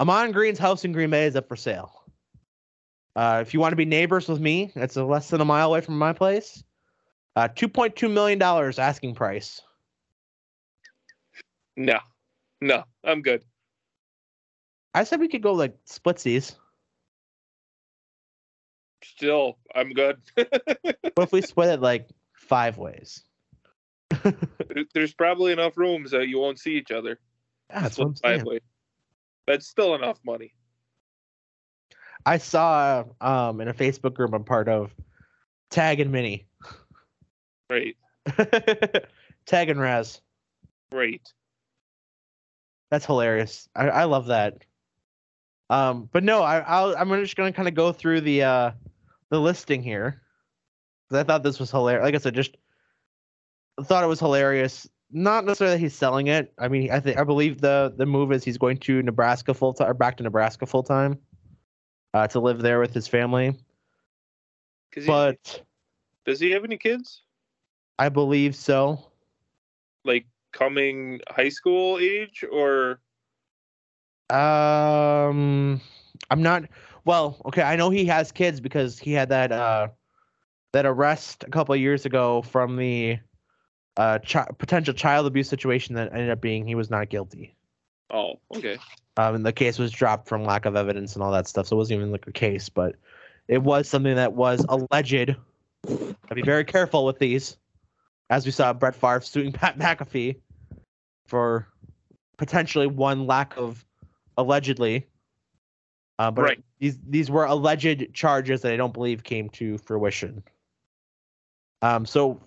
Ahman 0.00 0.32
Green's 0.32 0.58
house 0.58 0.84
in 0.84 0.92
Green 0.92 1.10
Bay 1.10 1.26
is 1.26 1.36
up 1.36 1.48
for 1.48 1.56
sale. 1.56 2.02
Uh, 3.16 3.38
if 3.40 3.54
you 3.54 3.60
want 3.60 3.72
to 3.72 3.76
be 3.76 3.84
neighbors 3.84 4.28
with 4.28 4.40
me, 4.40 4.72
it's 4.74 4.96
less 4.96 5.30
than 5.30 5.40
a 5.40 5.44
mile 5.44 5.68
away 5.68 5.80
from 5.80 5.96
my 5.96 6.12
place. 6.12 6.64
Uh, 7.36 7.48
two 7.48 7.68
point 7.68 7.94
two 7.94 8.08
million 8.08 8.38
dollars 8.38 8.78
asking 8.78 9.14
price. 9.14 9.62
no, 11.76 11.98
no, 12.60 12.84
I'm 13.04 13.22
good. 13.22 13.44
I 14.94 15.04
said 15.04 15.20
we 15.20 15.28
could 15.28 15.42
go 15.42 15.52
like 15.52 15.76
splitsies. 15.86 16.54
Still, 19.16 19.58
I'm 19.74 19.92
good. 19.92 20.18
What 21.14 21.24
if 21.28 21.32
we 21.32 21.42
split 21.42 21.68
it 21.68 21.80
like 21.80 22.08
five 22.32 22.76
ways? 22.76 23.22
There's 24.94 25.14
probably 25.14 25.52
enough 25.52 25.76
rooms 25.76 26.10
that 26.10 26.26
you 26.26 26.40
won't 26.40 26.58
see 26.58 26.72
each 26.72 26.90
other. 26.90 27.20
Yeah, 27.70 27.82
that's 27.82 27.98
what 27.98 28.06
I'm 28.06 28.16
Split 28.16 28.30
saying. 28.30 28.40
five 28.40 28.46
way. 28.46 28.60
That's 29.46 29.68
still 29.68 29.94
enough 29.94 30.18
money. 30.24 30.54
I 32.26 32.38
saw 32.38 33.04
um 33.20 33.60
in 33.60 33.68
a 33.68 33.74
Facebook 33.74 34.14
group 34.14 34.32
I'm 34.32 34.42
part 34.42 34.68
of, 34.68 34.92
Tag 35.70 36.00
and 36.00 36.10
Mini, 36.10 36.48
Right, 37.70 37.96
Tag 39.46 39.68
and 39.68 39.80
Raz. 39.80 40.20
Great. 40.90 41.32
That's 42.90 43.06
hilarious. 43.06 43.68
I, 43.76 43.88
I 43.88 44.04
love 44.04 44.26
that. 44.26 44.64
Um, 45.70 46.08
but 46.12 46.24
no, 46.24 46.42
I 46.42 46.58
I'll, 46.58 46.96
I'm 46.96 47.08
just 47.22 47.36
gonna 47.36 47.52
kind 47.52 47.68
of 47.68 47.74
go 47.74 47.92
through 47.92 48.22
the 48.22 48.42
uh 48.42 48.70
the 49.30 49.40
listing 49.40 49.82
here 49.82 50.20
'Cause 51.08 51.18
I 51.18 51.22
thought 51.24 51.42
this 51.42 51.60
was 51.60 51.70
hilarious. 51.70 52.04
Like 52.04 52.14
I 52.14 52.18
said, 52.18 52.34
just 52.34 52.56
thought 53.82 54.02
it 54.04 54.06
was 54.08 54.20
hilarious. 54.20 54.88
Not 55.10 55.44
necessarily 55.44 55.76
that 55.76 55.80
he's 55.80 55.94
selling 55.94 56.28
it. 56.28 56.52
I 56.58 56.68
mean, 56.68 56.90
I 56.90 56.98
think 56.98 57.18
I 57.18 57.24
believe 57.24 57.60
the 57.60 57.92
the 57.96 58.06
move 58.06 58.32
is 58.32 58.42
he's 58.42 58.58
going 58.58 58.78
to 58.78 59.02
Nebraska 59.02 59.52
full 59.54 59.74
time 59.74 59.90
or 59.90 59.94
back 59.94 60.16
to 60.16 60.22
Nebraska 60.22 60.64
full 60.66 60.82
time, 60.82 61.18
uh, 62.14 62.26
to 62.28 62.40
live 62.40 62.62
there 62.62 62.80
with 62.80 62.94
his 62.94 63.06
family. 63.06 63.50
'Cause 64.92 65.04
he- 65.04 65.08
But 65.10 65.62
does 66.24 66.40
he 66.40 66.50
have 66.52 66.64
any 66.64 66.78
kids? 66.78 67.22
I 67.98 68.08
believe 68.08 68.56
so. 68.56 69.12
Like 70.04 70.26
coming 70.52 71.20
high 71.28 71.50
school 71.50 71.98
age 71.98 72.44
or 72.50 73.00
Um, 74.30 75.80
I'm 76.30 76.42
not. 76.42 76.64
Well, 77.04 77.40
okay, 77.46 77.62
I 77.62 77.76
know 77.76 77.90
he 77.90 78.06
has 78.06 78.32
kids 78.32 78.60
because 78.60 78.98
he 78.98 79.12
had 79.12 79.28
that 79.28 79.52
uh 79.52 79.88
that 80.72 80.86
arrest 80.86 81.44
a 81.46 81.50
couple 81.50 81.74
of 81.74 81.80
years 81.80 82.06
ago 82.06 82.42
from 82.42 82.76
the 82.76 83.18
uh 83.96 84.18
chi- 84.26 84.48
potential 84.58 84.94
child 84.94 85.26
abuse 85.26 85.48
situation 85.48 85.94
that 85.96 86.12
ended 86.12 86.30
up 86.30 86.40
being 86.40 86.66
he 86.66 86.74
was 86.74 86.90
not 86.90 87.10
guilty. 87.10 87.56
Oh, 88.10 88.40
okay. 88.54 88.78
Um, 89.16 89.36
and 89.36 89.46
the 89.46 89.52
case 89.52 89.78
was 89.78 89.92
dropped 89.92 90.28
from 90.28 90.44
lack 90.44 90.66
of 90.66 90.76
evidence 90.76 91.14
and 91.14 91.22
all 91.22 91.30
that 91.32 91.46
stuff, 91.46 91.68
so 91.68 91.76
it 91.76 91.78
wasn't 91.78 91.98
even 91.98 92.12
like 92.12 92.26
a 92.26 92.32
case, 92.32 92.68
but 92.68 92.96
it 93.48 93.62
was 93.62 93.88
something 93.88 94.16
that 94.16 94.32
was 94.32 94.64
alleged. 94.68 95.36
I'd 95.88 96.34
be 96.34 96.42
very 96.42 96.64
careful 96.64 97.04
with 97.04 97.18
these, 97.18 97.56
as 98.30 98.44
we 98.44 98.50
saw 98.50 98.72
Brett 98.72 98.94
Favre 98.94 99.20
suing 99.20 99.52
Pat 99.52 99.78
McAfee 99.78 100.40
for 101.26 101.68
potentially 102.36 102.86
one 102.86 103.26
lack 103.26 103.56
of 103.56 103.84
allegedly. 104.36 105.06
Uh, 106.18 106.30
but 106.30 106.42
Right. 106.42 106.64
these 106.78 106.98
these 107.08 107.30
were 107.30 107.44
alleged 107.44 108.12
charges 108.14 108.62
that 108.62 108.72
I 108.72 108.76
don't 108.76 108.94
believe 108.94 109.24
came 109.24 109.48
to 109.50 109.78
fruition. 109.78 110.42
Um, 111.82 112.06
so 112.06 112.40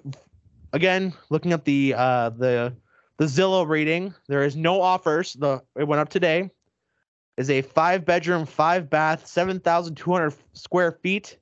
again, 0.73 1.13
looking 1.29 1.53
at 1.53 1.65
the 1.65 1.93
uh, 1.95 2.29
the 2.29 2.73
the 3.17 3.25
Zillow 3.25 3.67
rating, 3.67 4.13
there 4.27 4.43
is 4.43 4.55
no 4.55 4.81
offers. 4.81 5.33
The 5.33 5.61
it 5.77 5.87
went 5.87 5.99
up 5.99 6.09
today. 6.09 6.49
Is 7.37 7.49
a 7.51 7.61
five 7.61 8.03
bedroom, 8.03 8.45
five 8.45 8.89
bath, 8.89 9.27
seven 9.27 9.59
thousand 9.59 9.95
two 9.95 10.11
hundred 10.11 10.33
square 10.53 10.91
feet. 10.91 11.37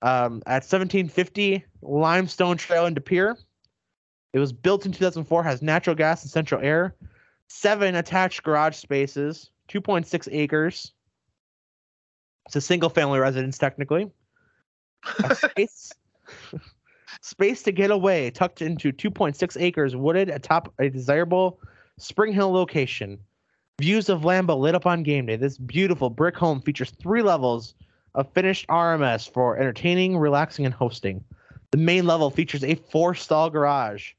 Um, 0.00 0.42
at 0.46 0.64
seventeen 0.64 1.08
fifty 1.08 1.64
Limestone 1.82 2.56
Trail 2.56 2.86
in 2.86 2.94
De 2.94 3.00
Pere. 3.00 3.36
It 4.32 4.38
was 4.38 4.52
built 4.52 4.84
in 4.84 4.92
2004, 4.92 5.42
has 5.42 5.62
natural 5.62 5.96
gas 5.96 6.22
and 6.22 6.30
central 6.30 6.60
air, 6.62 6.94
seven 7.48 7.94
attached 7.94 8.42
garage 8.42 8.76
spaces, 8.76 9.50
2.6 9.68 10.28
acres. 10.30 10.92
It's 12.48 12.56
a 12.56 12.60
single 12.62 12.88
family 12.88 13.18
residence, 13.18 13.58
technically. 13.58 14.10
A 15.22 15.34
space, 15.34 15.92
space 17.20 17.62
to 17.64 17.72
get 17.72 17.90
away, 17.90 18.30
tucked 18.30 18.62
into 18.62 18.90
2.6 18.90 19.60
acres, 19.60 19.94
wooded 19.94 20.30
atop 20.30 20.72
a 20.78 20.88
desirable 20.88 21.60
Spring 21.98 22.32
Hill 22.32 22.50
location. 22.50 23.18
Views 23.78 24.08
of 24.08 24.22
Lambeau 24.22 24.58
lit 24.58 24.74
up 24.74 24.86
on 24.86 25.02
game 25.02 25.26
day. 25.26 25.36
This 25.36 25.58
beautiful 25.58 26.08
brick 26.08 26.38
home 26.38 26.62
features 26.62 26.90
three 26.92 27.20
levels 27.20 27.74
of 28.14 28.32
finished 28.32 28.66
RMS 28.68 29.30
for 29.30 29.58
entertaining, 29.58 30.16
relaxing, 30.16 30.64
and 30.64 30.74
hosting. 30.74 31.22
The 31.70 31.76
main 31.76 32.06
level 32.06 32.30
features 32.30 32.64
a 32.64 32.76
four 32.76 33.14
stall 33.14 33.50
garage, 33.50 34.12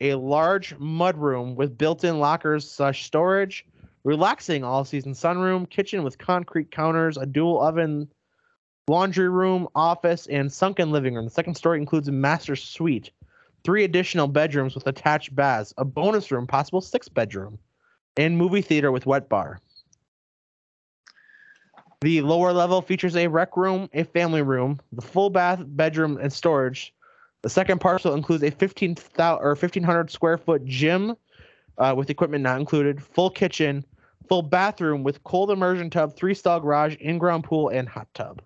a 0.00 0.14
large 0.14 0.78
mudroom 0.78 1.56
with 1.56 1.76
built 1.76 2.04
in 2.04 2.20
lockers 2.20 2.70
slash 2.70 3.04
storage, 3.04 3.66
relaxing 4.04 4.62
all 4.62 4.84
season 4.84 5.12
sunroom, 5.12 5.68
kitchen 5.68 6.04
with 6.04 6.18
concrete 6.18 6.70
counters, 6.70 7.16
a 7.16 7.26
dual 7.26 7.60
oven, 7.60 8.08
laundry 8.86 9.28
room, 9.28 9.66
office, 9.74 10.26
and 10.26 10.52
sunken 10.52 10.92
living 10.92 11.14
room. 11.14 11.24
The 11.24 11.30
second 11.30 11.54
story 11.54 11.78
includes 11.78 12.08
a 12.08 12.12
master 12.12 12.54
suite, 12.54 13.10
three 13.64 13.84
additional 13.84 14.28
bedrooms 14.28 14.74
with 14.74 14.86
attached 14.86 15.34
baths, 15.34 15.72
a 15.78 15.84
bonus 15.84 16.30
room, 16.30 16.46
possible 16.46 16.82
six 16.82 17.08
bedroom, 17.08 17.58
and 18.16 18.36
movie 18.36 18.62
theater 18.62 18.92
with 18.92 19.06
wet 19.06 19.28
bar. 19.28 19.58
The 22.02 22.20
lower 22.20 22.52
level 22.52 22.82
features 22.82 23.16
a 23.16 23.28
rec 23.28 23.56
room, 23.56 23.88
a 23.94 24.04
family 24.04 24.42
room, 24.42 24.78
the 24.92 25.00
full 25.00 25.30
bath, 25.30 25.60
bedroom, 25.66 26.18
and 26.20 26.30
storage. 26.30 26.92
The 27.40 27.48
second 27.48 27.80
parcel 27.80 28.12
includes 28.12 28.42
a 28.42 28.50
15,000 28.50 29.42
or 29.42 29.50
1500 29.50 30.10
square 30.10 30.36
foot 30.36 30.64
gym 30.66 31.16
uh, 31.78 31.94
with 31.96 32.10
equipment 32.10 32.42
not 32.42 32.60
included, 32.60 33.02
full 33.02 33.30
kitchen, 33.30 33.84
full 34.28 34.42
bathroom 34.42 35.02
with 35.02 35.22
cold 35.24 35.50
immersion 35.50 35.90
tub, 35.90 36.16
three 36.16 36.34
stall 36.34 36.60
garage, 36.60 36.96
in 36.96 37.18
ground 37.18 37.44
pool, 37.44 37.68
and 37.68 37.88
hot 37.88 38.08
tub. 38.14 38.42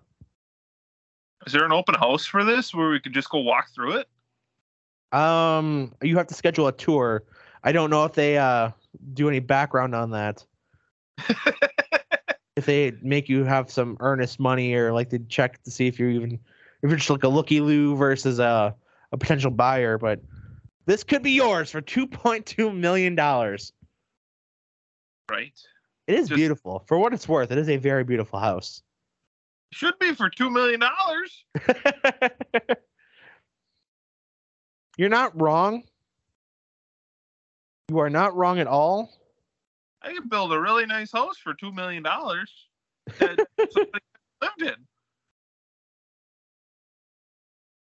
Is 1.45 1.53
there 1.53 1.65
an 1.65 1.71
open 1.71 1.95
house 1.95 2.25
for 2.25 2.43
this 2.43 2.73
where 2.73 2.89
we 2.89 2.99
could 2.99 3.13
just 3.13 3.29
go 3.29 3.39
walk 3.39 3.69
through 3.73 3.97
it? 3.97 4.07
Um, 5.17 5.93
you 6.01 6.17
have 6.17 6.27
to 6.27 6.33
schedule 6.33 6.67
a 6.67 6.71
tour. 6.71 7.23
I 7.63 7.71
don't 7.71 7.89
know 7.89 8.05
if 8.05 8.13
they 8.13 8.37
uh 8.37 8.71
do 9.13 9.27
any 9.27 9.39
background 9.39 9.95
on 9.95 10.11
that. 10.11 10.45
if 12.55 12.65
they 12.65 12.93
make 13.01 13.29
you 13.29 13.43
have 13.43 13.71
some 13.71 13.97
earnest 14.01 14.39
money 14.39 14.73
or 14.73 14.93
like 14.93 15.09
to 15.09 15.19
check 15.19 15.63
to 15.63 15.71
see 15.71 15.87
if 15.87 15.97
you're 15.99 16.09
even 16.09 16.33
if 16.81 16.89
you're 16.89 16.97
just 16.97 17.09
like 17.09 17.23
a 17.23 17.27
looky 17.27 17.61
loo 17.61 17.95
versus 17.95 18.39
a 18.39 18.75
a 19.11 19.17
potential 19.17 19.51
buyer, 19.51 19.97
but 19.97 20.21
this 20.85 21.03
could 21.03 21.23
be 21.23 21.31
yours 21.31 21.71
for 21.71 21.81
two 21.81 22.05
point 22.05 22.45
two 22.45 22.71
million 22.71 23.15
dollars. 23.15 23.73
Right. 25.29 25.53
It 26.07 26.15
is 26.15 26.27
Just- 26.29 26.37
beautiful. 26.37 26.83
For 26.87 26.97
what 26.97 27.13
it's 27.13 27.27
worth, 27.27 27.51
it 27.51 27.57
is 27.57 27.69
a 27.69 27.77
very 27.77 28.03
beautiful 28.03 28.39
house. 28.39 28.81
Should 29.71 29.99
be 29.99 30.15
for 30.15 30.29
two 30.29 30.49
million 30.49 30.79
dollars. 30.79 31.45
You're 34.97 35.09
not 35.09 35.39
wrong. 35.39 35.83
You 37.89 37.99
are 37.99 38.09
not 38.09 38.35
wrong 38.35 38.59
at 38.59 38.67
all. 38.67 39.13
I 40.01 40.13
could 40.13 40.29
build 40.29 40.51
a 40.53 40.59
really 40.59 40.85
nice 40.85 41.11
house 41.11 41.37
for 41.37 41.53
two 41.53 41.71
million 41.71 42.01
dollars 42.03 42.51
that 43.19 43.39
somebody 43.71 44.03
lived 44.41 44.61
in. 44.61 44.75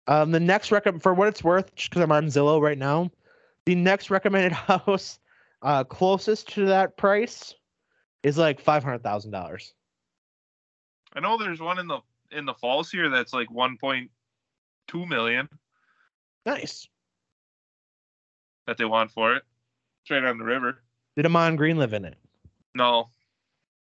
Um, 0.08 0.30
the 0.32 0.40
next 0.40 0.70
recommend 0.72 1.02
for 1.02 1.14
what 1.14 1.28
it's 1.28 1.42
worth, 1.44 1.74
just 1.74 1.90
because 1.90 2.02
I'm 2.02 2.12
on 2.12 2.26
Zillow 2.26 2.60
right 2.60 2.78
now, 2.78 3.10
the 3.64 3.74
next 3.74 4.10
recommended 4.10 4.52
house 4.52 5.18
uh, 5.66 5.82
closest 5.82 6.48
to 6.54 6.66
that 6.66 6.96
price 6.96 7.52
is 8.22 8.38
like 8.38 8.60
five 8.60 8.84
hundred 8.84 9.02
thousand 9.02 9.32
dollars. 9.32 9.74
I 11.12 11.20
know 11.20 11.36
there's 11.36 11.60
one 11.60 11.80
in 11.80 11.88
the 11.88 11.98
in 12.30 12.44
the 12.44 12.54
falls 12.54 12.90
here 12.90 13.08
that's 13.10 13.32
like 13.32 13.50
one 13.50 13.76
point 13.76 14.10
two 14.86 15.04
million 15.06 15.48
Nice. 16.46 16.86
that 18.68 18.78
they 18.78 18.84
want 18.84 19.10
for 19.10 19.34
it. 19.34 19.42
It's 20.02 20.10
right 20.12 20.24
on 20.24 20.38
the 20.38 20.44
river. 20.44 20.78
Did 21.16 21.26
Ahman 21.26 21.56
Green 21.56 21.78
live 21.78 21.92
in 21.92 22.04
it? 22.04 22.16
No. 22.74 23.08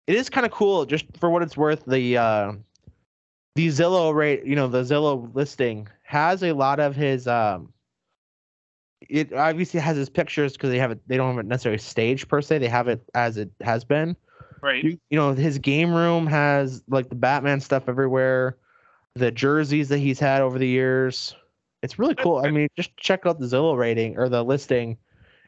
It 0.08 0.16
is 0.16 0.30
kind 0.30 0.46
of 0.46 0.52
cool, 0.52 0.86
just 0.86 1.06
for 1.20 1.30
what 1.30 1.42
it's 1.42 1.56
worth. 1.56 1.86
The 1.86 2.18
uh, 2.18 2.54
the 3.56 3.68
Zillow 3.70 4.14
rate, 4.14 4.46
you 4.46 4.58
know, 4.58 4.68
the 4.68 4.82
Zillow 4.82 5.34
listing 5.34 5.88
has 6.04 6.44
a 6.44 6.52
lot 6.52 6.82
of 6.82 6.98
his. 6.98 7.28
Um, 7.28 7.72
it 9.10 9.34
obviously 9.34 9.80
has 9.80 9.98
his 9.98 10.10
pictures 10.10 10.54
because 10.54 10.70
they 10.70 10.80
have 10.80 10.92
it. 10.92 11.00
They 11.08 11.18
don't 11.18 11.30
have 11.30 11.40
it 11.40 11.48
necessarily 11.48 11.80
staged 11.80 12.28
per 12.28 12.42
se. 12.42 12.60
They 12.60 12.68
have 12.68 12.88
it 12.88 13.02
as 13.14 13.38
it 13.38 13.52
has 13.62 13.84
been. 13.84 14.16
Right. 14.62 14.84
you, 14.84 15.00
you 15.10 15.18
know 15.18 15.34
his 15.34 15.58
game 15.58 15.92
room 15.92 16.28
has 16.28 16.84
like 16.88 17.10
the 17.10 17.16
batman 17.16 17.60
stuff 17.62 17.90
everywhere 17.90 18.58
the 19.16 19.32
jerseys 19.32 19.90
that 19.90 19.98
he's 19.98 20.20
had 20.20 20.44
over 20.44 20.60
the 20.60 20.68
years 20.68 21.36
it's 21.82 21.98
really 21.98 22.14
cool 22.14 22.44
i 22.46 22.52
mean 22.52 22.68
just 22.78 22.96
check 22.96 23.26
out 23.26 23.40
the 23.40 23.48
zillow 23.48 23.76
rating 23.76 24.20
or 24.20 24.30
the 24.30 24.44
listing 24.44 24.98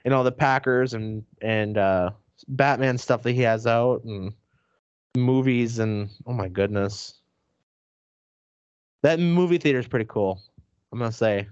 and 0.04 0.16
all 0.16 0.24
the 0.24 0.32
packers 0.32 0.96
and 0.96 1.24
and 1.44 1.78
uh 1.78 2.10
batman 2.48 2.98
stuff 2.98 3.22
that 3.22 3.34
he 3.34 3.42
has 3.42 3.68
out 3.68 4.04
and 4.04 4.34
movies 5.16 5.78
and 5.78 6.10
oh 6.26 6.34
my 6.34 6.48
goodness 6.48 7.20
that 9.04 9.20
movie 9.20 9.60
theater 9.60 9.78
is 9.78 9.88
pretty 9.88 10.08
cool 10.10 10.42
i'm 10.92 10.98
gonna 10.98 11.12
say 11.12 11.48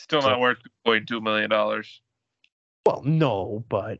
Still 0.00 0.22
So- 0.22 0.30
not 0.30 0.40
worth 0.40 0.62
two 0.62 0.70
point 0.84 1.06
two 1.06 1.20
million 1.20 1.50
dollars. 1.50 2.00
well 2.86 3.02
no 3.04 3.62
but 3.68 3.98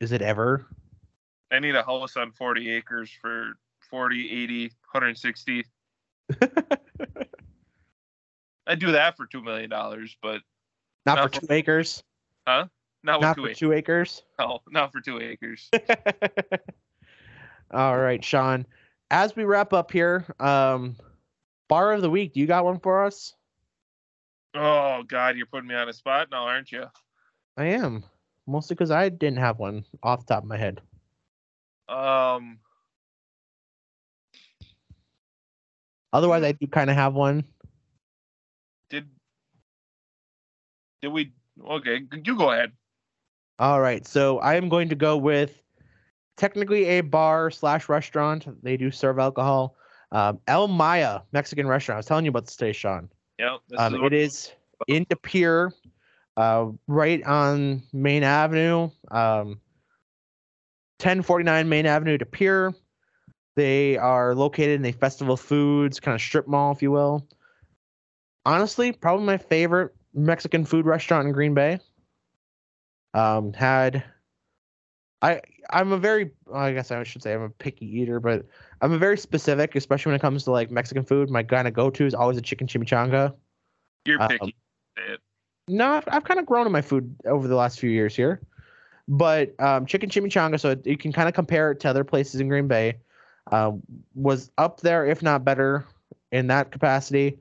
is 0.00 0.12
it 0.12 0.22
ever 0.22 0.66
I 1.50 1.58
need 1.58 1.74
a 1.74 1.82
house 1.82 2.16
on 2.16 2.30
forty 2.32 2.70
acres 2.70 3.10
for 3.22 3.54
40, 3.90 4.30
80, 4.42 4.64
160. 4.92 5.64
I'd 8.66 8.78
do 8.78 8.92
that 8.92 9.16
for 9.16 9.24
two 9.26 9.42
million 9.42 9.70
dollars, 9.70 10.14
but 10.22 10.42
not 11.06 11.14
Not 11.16 11.34
for 11.34 11.40
for- 11.40 11.46
two 11.46 11.52
acres 11.52 12.02
not 12.46 12.68
with 13.04 13.20
not 13.22 13.34
two 13.36 13.42
for 13.42 13.48
acres. 13.48 13.58
two 13.58 13.72
acres 13.72 14.22
No, 14.38 14.60
not 14.70 14.92
for 14.92 15.00
two 15.00 15.20
acres. 15.20 15.70
All 17.72 17.96
right, 17.98 18.22
Sean. 18.24 18.66
As 19.10 19.34
we 19.34 19.44
wrap 19.44 19.72
up 19.72 19.90
here, 19.90 20.26
um, 20.40 20.96
bar 21.68 21.92
of 21.92 22.02
the 22.02 22.10
week. 22.10 22.32
Do 22.34 22.40
you 22.40 22.46
got 22.46 22.64
one 22.64 22.80
for 22.80 23.04
us? 23.04 23.34
oh 24.54 25.02
God, 25.06 25.36
you're 25.36 25.46
putting 25.46 25.68
me 25.68 25.74
on 25.74 25.88
a 25.88 25.92
spot 25.92 26.28
now, 26.30 26.44
aren't 26.44 26.72
you? 26.72 26.84
I 27.56 27.66
am 27.66 28.04
mostly 28.46 28.74
because 28.74 28.90
I 28.90 29.08
didn't 29.08 29.38
have 29.38 29.58
one 29.58 29.84
off 30.02 30.26
the 30.26 30.34
top 30.34 30.42
of 30.42 30.48
my 30.48 30.56
head. 30.56 30.80
Um, 31.88 32.58
Otherwise, 36.12 36.42
I 36.42 36.52
do 36.52 36.66
kind 36.66 36.90
of 36.90 36.96
have 36.96 37.14
one. 37.14 37.44
did 38.88 39.08
did 41.02 41.08
we? 41.08 41.32
Okay, 41.66 42.00
you 42.24 42.36
go 42.36 42.50
ahead. 42.50 42.72
All 43.58 43.80
right, 43.80 44.06
so 44.06 44.38
I 44.38 44.54
am 44.54 44.68
going 44.68 44.88
to 44.88 44.94
go 44.94 45.16
with 45.16 45.60
technically 46.36 46.84
a 46.84 47.00
bar 47.00 47.50
slash 47.50 47.88
restaurant. 47.88 48.62
They 48.62 48.76
do 48.76 48.90
serve 48.90 49.18
alcohol. 49.18 49.76
Um, 50.12 50.40
El 50.46 50.68
Maya 50.68 51.20
Mexican 51.32 51.66
restaurant. 51.66 51.96
I 51.96 51.98
was 51.98 52.06
telling 52.06 52.24
you 52.24 52.30
about 52.30 52.46
this 52.46 52.56
today, 52.56 52.72
Sean. 52.72 53.10
This 53.68 53.78
Um, 53.78 53.94
is 53.94 54.00
it 54.02 54.12
is 54.12 54.52
in 54.86 55.06
De 55.08 55.16
Pere, 55.16 55.72
uh, 56.36 56.66
right 56.86 57.22
on 57.24 57.82
Main 57.92 58.22
Avenue, 58.22 58.90
um, 59.10 59.60
1049 60.98 61.68
Main 61.68 61.86
Avenue, 61.86 62.18
De 62.18 62.24
Pere. 62.24 62.72
They 63.56 63.96
are 63.96 64.34
located 64.34 64.80
in 64.80 64.86
a 64.86 64.92
Festival 64.92 65.36
Foods 65.36 66.00
kind 66.00 66.14
of 66.14 66.20
strip 66.20 66.46
mall, 66.46 66.72
if 66.72 66.80
you 66.80 66.90
will. 66.90 67.26
Honestly, 68.46 68.92
probably 68.92 69.26
my 69.26 69.36
favorite 69.36 69.94
Mexican 70.14 70.64
food 70.64 70.86
restaurant 70.86 71.26
in 71.26 71.32
Green 71.32 71.54
Bay. 71.54 71.80
Um, 73.14 73.52
had 73.52 74.04
I 75.22 75.40
I'm 75.70 75.92
a 75.92 75.98
very 75.98 76.30
I 76.52 76.72
guess 76.72 76.90
I 76.90 77.02
should 77.04 77.22
say 77.22 77.34
I'm 77.34 77.42
a 77.42 77.50
picky 77.50 77.86
eater, 77.86 78.20
but 78.20 78.46
I'm 78.80 78.92
a 78.92 78.98
very 78.98 79.18
specific, 79.18 79.74
especially 79.74 80.10
when 80.10 80.16
it 80.16 80.22
comes 80.22 80.44
to 80.44 80.50
like 80.50 80.70
Mexican 80.70 81.04
food. 81.04 81.30
My 81.30 81.42
kind 81.42 81.66
of 81.68 81.74
go 81.74 81.90
to 81.90 82.06
is 82.06 82.14
always 82.14 82.38
a 82.38 82.42
chicken 82.42 82.66
chimichanga. 82.66 83.34
You're 84.04 84.22
Um, 84.22 84.28
picky. 84.28 84.56
It. 84.96 85.20
No, 85.68 85.88
I've, 85.92 86.04
I've 86.08 86.24
kind 86.24 86.40
of 86.40 86.46
grown 86.46 86.66
in 86.66 86.72
my 86.72 86.82
food 86.82 87.14
over 87.26 87.46
the 87.48 87.56
last 87.56 87.78
few 87.78 87.90
years 87.90 88.16
here, 88.16 88.40
but 89.06 89.54
um, 89.60 89.86
chicken 89.86 90.08
chimichanga. 90.08 90.58
So 90.58 90.76
you 90.84 90.96
can 90.96 91.12
kind 91.12 91.28
of 91.28 91.34
compare 91.34 91.72
it 91.72 91.80
to 91.80 91.90
other 91.90 92.04
places 92.04 92.40
in 92.40 92.48
Green 92.48 92.68
Bay. 92.68 92.98
Uh, 93.50 93.72
was 94.14 94.50
up 94.58 94.80
there, 94.80 95.06
if 95.06 95.22
not 95.22 95.44
better, 95.44 95.86
in 96.32 96.46
that 96.48 96.70
capacity. 96.70 97.38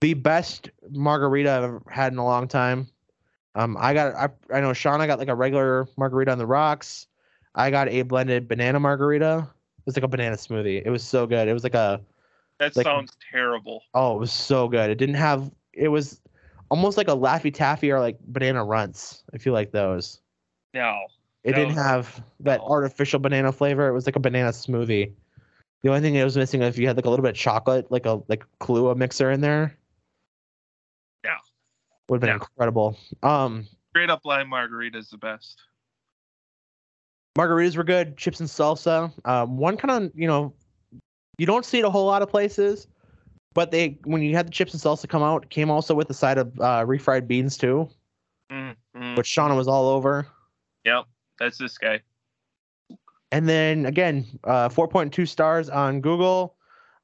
The 0.00 0.14
best 0.14 0.70
margarita 0.90 1.50
I've 1.50 1.64
ever 1.64 1.82
had 1.88 2.12
in 2.12 2.18
a 2.18 2.24
long 2.24 2.46
time. 2.46 2.88
Um, 3.54 3.76
I 3.80 3.94
got 3.94 4.14
I, 4.14 4.56
I 4.56 4.60
know 4.60 4.72
Sean. 4.74 5.00
I 5.00 5.06
got 5.06 5.18
like 5.18 5.28
a 5.28 5.34
regular 5.34 5.88
margarita 5.96 6.30
on 6.30 6.38
the 6.38 6.46
rocks. 6.46 7.06
I 7.56 7.70
got 7.70 7.88
a 7.88 8.02
blended 8.02 8.46
banana 8.48 8.78
margarita. 8.78 9.48
It 9.78 9.86
was 9.86 9.96
like 9.96 10.04
a 10.04 10.08
banana 10.08 10.36
smoothie. 10.36 10.82
It 10.84 10.90
was 10.90 11.02
so 11.02 11.26
good. 11.26 11.48
It 11.48 11.52
was 11.54 11.64
like 11.64 11.74
a 11.74 12.00
That 12.58 12.76
like- 12.76 12.84
sounds 12.84 13.16
terrible. 13.30 13.82
Oh, 13.94 14.16
it 14.16 14.20
was 14.20 14.32
so 14.32 14.68
good. 14.68 14.90
It 14.90 14.96
didn't 14.96 15.14
have. 15.16 15.50
It 15.72 15.88
was 15.88 16.20
almost 16.70 16.96
like 16.96 17.08
a 17.08 17.12
Laffy 17.16 17.52
Taffy 17.52 17.90
or 17.92 18.00
like 18.00 18.18
banana 18.20 18.64
runts. 18.64 19.22
If 19.32 19.46
you 19.46 19.52
like 19.52 19.70
those, 19.72 20.20
No. 20.74 21.06
it 21.44 21.52
No, 21.52 21.56
didn't 21.56 21.74
have 21.76 22.22
that 22.40 22.60
no. 22.60 22.66
artificial 22.66 23.20
banana 23.20 23.52
flavor. 23.52 23.88
It 23.88 23.92
was 23.92 24.06
like 24.06 24.16
a 24.16 24.20
banana 24.20 24.50
smoothie. 24.50 25.12
The 25.82 25.88
only 25.90 26.00
thing 26.00 26.14
it 26.16 26.24
was 26.24 26.36
missing 26.36 26.62
if 26.62 26.76
you 26.78 26.86
had 26.86 26.96
like 26.96 27.04
a 27.04 27.10
little 27.10 27.22
bit 27.22 27.30
of 27.30 27.36
chocolate, 27.36 27.90
like 27.90 28.06
a 28.06 28.20
like 28.28 28.44
Kahlua 28.60 28.96
mixer 28.96 29.30
in 29.30 29.40
there. 29.40 29.76
Yeah. 31.24 31.36
would 32.08 32.16
have 32.16 32.20
been 32.20 32.28
Yeah. 32.28 32.34
incredible. 32.34 32.98
Um, 33.22 33.66
Straight 33.90 34.10
up 34.10 34.24
lime 34.24 34.48
margarita 34.48 34.98
is 34.98 35.10
the 35.10 35.18
best. 35.18 35.60
Margaritas 37.36 37.76
were 37.76 37.84
good. 37.84 38.16
Chips 38.16 38.40
and 38.40 38.48
salsa. 38.48 39.12
Um, 39.26 39.56
one 39.56 39.76
kind 39.76 40.04
of 40.04 40.12
you 40.14 40.26
know, 40.26 40.52
you 41.38 41.46
don't 41.46 41.64
see 41.64 41.78
it 41.78 41.84
a 41.84 41.90
whole 41.90 42.06
lot 42.06 42.22
of 42.22 42.28
places, 42.28 42.88
but 43.54 43.70
they 43.70 43.98
when 44.04 44.22
you 44.22 44.34
had 44.34 44.46
the 44.46 44.52
chips 44.52 44.72
and 44.72 44.82
salsa 44.82 45.08
come 45.08 45.22
out, 45.22 45.48
came 45.50 45.70
also 45.70 45.94
with 45.94 46.10
a 46.10 46.14
side 46.14 46.38
of 46.38 46.58
uh, 46.60 46.84
refried 46.84 47.26
beans 47.26 47.56
too, 47.56 47.88
Mm, 48.50 48.76
mm. 48.96 49.16
which 49.16 49.28
Shauna 49.28 49.56
was 49.56 49.68
all 49.68 49.88
over. 49.88 50.26
Yep. 50.84 51.04
That's 51.38 51.58
this 51.58 51.78
guy. 51.78 52.00
And 53.32 53.48
then 53.48 53.86
again, 53.86 54.26
uh, 54.44 54.68
4.2 54.68 55.28
stars 55.28 55.68
on 55.68 56.00
Google. 56.00 56.54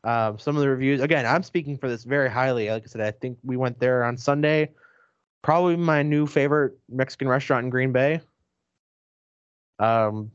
Uh, 0.05 0.37
some 0.37 0.57
of 0.57 0.63
the 0.63 0.69
reviews, 0.69 1.01
again, 1.01 1.27
I'm 1.27 1.43
speaking 1.43 1.77
for 1.77 1.89
this 1.89 2.05
very 2.05 2.31
highly. 2.31 2.71
Like 2.71 2.85
I 2.85 2.87
said, 2.87 3.01
I 3.01 3.11
think 3.11 3.39
we 3.45 3.57
went 3.57 3.79
there 3.79 4.05
on 4.05 4.17
Sunday. 4.17 4.71
Probably 5.43 5.77
my 5.77 6.03
new 6.03 6.27
favorite 6.27 6.79
Mexican 6.89 7.29
restaurant 7.29 7.65
in 7.65 7.71
Green 7.71 7.93
Bay. 7.93 8.21
Um, 9.79 10.31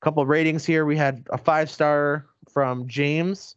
a 0.00 0.04
couple 0.04 0.22
of 0.22 0.28
ratings 0.28 0.64
here. 0.64 0.84
We 0.84 0.96
had 0.96 1.26
a 1.30 1.38
five 1.38 1.70
star 1.70 2.26
from 2.48 2.86
James. 2.88 3.56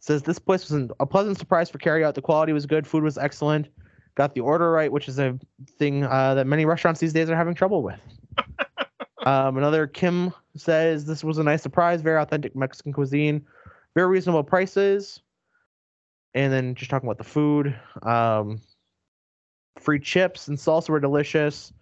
Says 0.00 0.22
this 0.22 0.38
place 0.38 0.70
was 0.70 0.90
a 1.00 1.06
pleasant 1.06 1.38
surprise 1.38 1.70
for 1.70 1.78
carry 1.78 2.04
out. 2.04 2.14
The 2.14 2.22
quality 2.22 2.52
was 2.52 2.66
good, 2.66 2.86
food 2.86 3.02
was 3.02 3.16
excellent. 3.16 3.68
Got 4.16 4.34
the 4.34 4.42
order 4.42 4.70
right, 4.70 4.92
which 4.92 5.08
is 5.08 5.18
a 5.18 5.38
thing 5.78 6.04
uh, 6.04 6.34
that 6.34 6.46
many 6.46 6.66
restaurants 6.66 7.00
these 7.00 7.12
days 7.12 7.30
are 7.30 7.36
having 7.36 7.54
trouble 7.54 7.82
with. 7.82 7.98
Um, 9.24 9.56
another 9.56 9.86
Kim 9.86 10.34
says 10.54 11.06
this 11.06 11.24
was 11.24 11.38
a 11.38 11.42
nice 11.42 11.62
surprise, 11.62 12.02
very 12.02 12.20
authentic 12.20 12.54
Mexican 12.54 12.92
cuisine, 12.92 13.44
very 13.94 14.08
reasonable 14.08 14.44
prices. 14.44 15.22
And 16.34 16.52
then 16.52 16.74
just 16.74 16.90
talking 16.90 17.08
about 17.08 17.18
the 17.18 17.24
food, 17.24 17.74
um, 18.02 18.60
free 19.78 20.00
chips 20.00 20.48
and 20.48 20.58
salsa 20.58 20.90
were 20.90 21.00
delicious. 21.00 21.72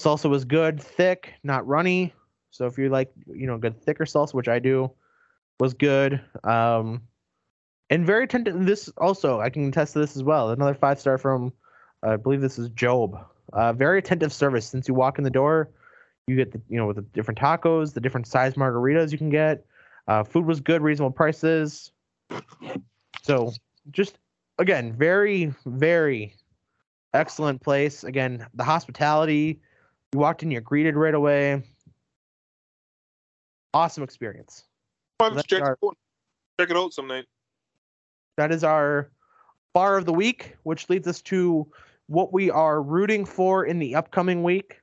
Salsa 0.00 0.30
was 0.30 0.44
good, 0.44 0.80
thick, 0.80 1.34
not 1.42 1.66
runny. 1.66 2.14
So 2.50 2.66
if 2.66 2.78
you 2.78 2.88
like, 2.88 3.12
you 3.26 3.46
know, 3.46 3.58
good 3.58 3.80
thicker 3.80 4.04
salsa, 4.04 4.34
which 4.34 4.48
I 4.48 4.58
do, 4.58 4.90
was 5.58 5.74
good. 5.74 6.20
Um, 6.42 7.02
and 7.90 8.06
very 8.06 8.24
attentive. 8.24 8.64
This 8.64 8.88
also, 8.96 9.40
I 9.40 9.50
can 9.50 9.68
attest 9.68 9.92
to 9.92 9.98
this 9.98 10.16
as 10.16 10.22
well. 10.22 10.50
Another 10.50 10.74
five 10.74 10.98
star 10.98 11.18
from, 11.18 11.52
I 12.02 12.16
believe 12.16 12.40
this 12.40 12.58
is 12.58 12.68
Job. 12.70 13.16
Uh, 13.52 13.72
very 13.72 13.98
attentive 13.98 14.32
service. 14.32 14.66
Since 14.66 14.88
you 14.88 14.94
walk 14.94 15.18
in 15.18 15.24
the 15.24 15.30
door, 15.30 15.70
you 16.26 16.36
get 16.36 16.52
the 16.52 16.60
you 16.68 16.76
know 16.76 16.86
with 16.86 16.96
the 16.96 17.02
different 17.02 17.38
tacos, 17.38 17.92
the 17.92 18.00
different 18.00 18.26
size 18.26 18.54
margaritas 18.54 19.12
you 19.12 19.18
can 19.18 19.30
get. 19.30 19.66
Uh, 20.06 20.24
food 20.24 20.46
was 20.46 20.60
good, 20.60 20.82
reasonable 20.82 21.12
prices. 21.12 21.90
So 23.22 23.52
just 23.90 24.18
again, 24.58 24.92
very 24.92 25.52
very 25.66 26.36
excellent 27.12 27.60
place. 27.60 28.04
Again, 28.04 28.46
the 28.54 28.64
hospitality. 28.64 29.60
You 30.12 30.18
walked 30.18 30.42
in, 30.42 30.50
you're 30.50 30.60
greeted 30.60 30.96
right 30.96 31.14
away. 31.14 31.62
Awesome 33.72 34.02
experience. 34.02 34.64
On, 35.20 35.34
That's 35.34 35.46
check, 35.46 35.62
our- 35.62 35.78
it 35.80 35.86
out. 35.86 35.96
check 36.58 36.70
it 36.70 36.76
out 36.76 36.92
some 36.92 37.06
night. 37.06 37.26
That 38.36 38.50
is 38.50 38.64
our 38.64 39.10
bar 39.72 39.98
of 39.98 40.06
the 40.06 40.12
week, 40.12 40.56
which 40.64 40.88
leads 40.90 41.06
us 41.06 41.22
to 41.22 41.70
what 42.08 42.32
we 42.32 42.50
are 42.50 42.82
rooting 42.82 43.24
for 43.24 43.64
in 43.64 43.78
the 43.78 43.94
upcoming 43.94 44.42
week. 44.42 44.80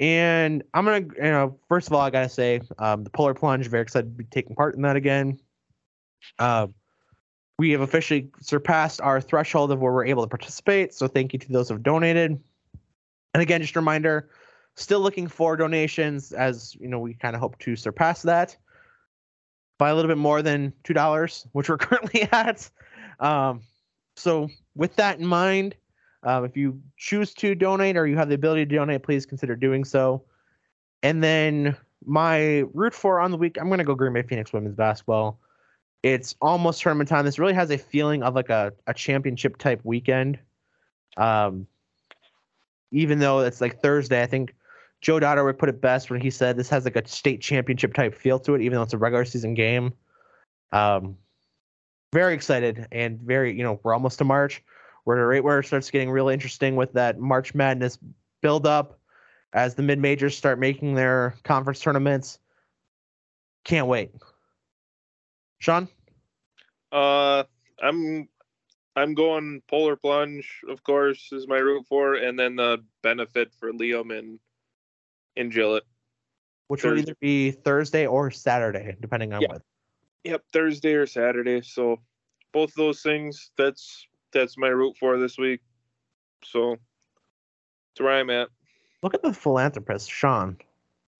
And 0.00 0.62
I'm 0.74 0.84
gonna, 0.84 1.06
you 1.16 1.22
know, 1.22 1.58
first 1.68 1.86
of 1.86 1.94
all, 1.94 2.00
I 2.00 2.10
gotta 2.10 2.28
say, 2.28 2.60
um, 2.78 3.04
the 3.04 3.10
Polar 3.10 3.32
Plunge, 3.32 3.66
very 3.68 3.82
excited 3.82 4.10
to 4.10 4.16
be 4.16 4.24
taking 4.24 4.56
part 4.56 4.74
in 4.74 4.82
that 4.82 4.96
again. 4.96 5.40
Uh, 6.38 6.66
we 7.58 7.70
have 7.70 7.80
officially 7.80 8.28
surpassed 8.40 9.00
our 9.00 9.20
threshold 9.20 9.70
of 9.70 9.80
where 9.80 9.92
we're 9.92 10.04
able 10.04 10.22
to 10.22 10.28
participate. 10.28 10.92
So 10.92 11.06
thank 11.06 11.32
you 11.32 11.38
to 11.38 11.52
those 11.52 11.68
who 11.68 11.74
have 11.74 11.82
donated. 11.82 12.42
And 13.34 13.42
again, 13.42 13.60
just 13.60 13.76
a 13.76 13.80
reminder, 13.80 14.30
still 14.76 15.00
looking 15.00 15.28
for 15.28 15.56
donations 15.56 16.32
as 16.32 16.74
you 16.76 16.88
know, 16.88 17.00
we 17.00 17.14
kind 17.14 17.34
of 17.34 17.40
hope 17.40 17.58
to 17.58 17.76
surpass 17.76 18.22
that 18.22 18.56
by 19.78 19.90
a 19.90 19.94
little 19.94 20.08
bit 20.08 20.18
more 20.18 20.40
than 20.40 20.72
two 20.84 20.94
dollars, 20.94 21.46
which 21.52 21.68
we're 21.68 21.76
currently 21.78 22.22
at. 22.32 22.70
Um, 23.20 23.60
so 24.16 24.48
with 24.76 24.94
that 24.96 25.18
in 25.18 25.26
mind, 25.26 25.74
um, 26.22 26.44
if 26.44 26.56
you 26.56 26.80
choose 26.96 27.34
to 27.34 27.54
donate 27.54 27.96
or 27.96 28.06
you 28.06 28.16
have 28.16 28.28
the 28.28 28.34
ability 28.34 28.66
to 28.66 28.76
donate, 28.76 29.02
please 29.02 29.26
consider 29.26 29.56
doing 29.56 29.84
so. 29.84 30.24
And 31.02 31.22
then 31.22 31.76
my 32.06 32.60
root 32.72 32.94
for 32.94 33.20
on 33.20 33.30
the 33.30 33.36
week, 33.36 33.58
I'm 33.60 33.68
gonna 33.68 33.84
go 33.84 33.94
Green 33.94 34.12
Bay 34.12 34.22
Phoenix 34.22 34.52
women's 34.52 34.76
basketball. 34.76 35.40
It's 36.02 36.34
almost 36.40 36.82
tournament 36.82 37.08
time. 37.08 37.24
This 37.24 37.38
really 37.38 37.54
has 37.54 37.70
a 37.70 37.78
feeling 37.78 38.22
of 38.22 38.34
like 38.34 38.50
a, 38.50 38.72
a 38.86 38.94
championship 38.94 39.56
type 39.56 39.80
weekend. 39.84 40.38
Um, 41.16 41.66
even 42.94 43.18
though 43.18 43.40
it's 43.40 43.60
like 43.60 43.82
Thursday, 43.82 44.22
I 44.22 44.26
think 44.26 44.54
Joe 45.00 45.18
would 45.44 45.58
put 45.58 45.68
it 45.68 45.80
best 45.80 46.10
when 46.10 46.20
he 46.20 46.30
said 46.30 46.56
this 46.56 46.70
has 46.70 46.84
like 46.84 46.96
a 46.96 47.06
state 47.06 47.42
championship 47.42 47.92
type 47.92 48.14
feel 48.14 48.38
to 48.40 48.54
it, 48.54 48.62
even 48.62 48.76
though 48.76 48.82
it's 48.82 48.94
a 48.94 48.98
regular 48.98 49.24
season 49.24 49.54
game. 49.54 49.92
Um, 50.72 51.18
very 52.12 52.34
excited 52.34 52.86
and 52.92 53.20
very, 53.20 53.52
you 53.52 53.62
know, 53.62 53.80
we're 53.82 53.92
almost 53.92 54.18
to 54.18 54.24
March. 54.24 54.62
We're 55.04 55.26
right 55.26 55.44
where 55.44 55.58
it 55.58 55.66
starts 55.66 55.90
getting 55.90 56.10
really 56.10 56.32
interesting 56.32 56.76
with 56.76 56.92
that 56.94 57.18
March 57.18 57.54
Madness 57.54 57.98
build 58.40 58.66
up 58.66 58.98
as 59.52 59.74
the 59.74 59.82
mid 59.82 59.98
majors 59.98 60.36
start 60.36 60.58
making 60.58 60.94
their 60.94 61.34
conference 61.42 61.80
tournaments. 61.80 62.38
Can't 63.64 63.88
wait. 63.88 64.12
Sean? 65.58 65.88
Uh, 66.92 67.44
I'm 67.82 68.28
I'm 68.96 69.14
going 69.14 69.62
polar 69.68 69.96
plunge, 69.96 70.60
of 70.68 70.82
course, 70.84 71.30
is 71.32 71.48
my 71.48 71.58
route 71.58 71.86
for, 71.88 72.14
and 72.14 72.38
then 72.38 72.56
the 72.56 72.84
benefit 73.02 73.52
for 73.58 73.72
Liam 73.72 74.16
and 74.16 74.38
and 75.36 75.52
Gillett. 75.52 75.82
Which 76.68 76.84
will 76.84 76.98
either 76.98 77.16
be 77.20 77.50
Thursday 77.50 78.06
or 78.06 78.30
Saturday, 78.30 78.96
depending 79.00 79.32
on 79.32 79.42
Yeah. 79.42 79.48
what. 79.48 79.62
Yep, 80.24 80.44
Thursday 80.52 80.94
or 80.94 81.06
Saturday. 81.06 81.60
So 81.60 82.00
both 82.52 82.74
those 82.74 83.02
things. 83.02 83.50
That's 83.58 84.06
that's 84.32 84.56
my 84.56 84.68
route 84.68 84.96
for 84.98 85.18
this 85.18 85.36
week. 85.36 85.60
So 86.44 86.76
that's 87.90 88.00
where 88.00 88.12
I'm 88.14 88.30
at. 88.30 88.48
Look 89.02 89.14
at 89.14 89.22
the 89.22 89.34
philanthropist, 89.34 90.10
Sean. 90.10 90.56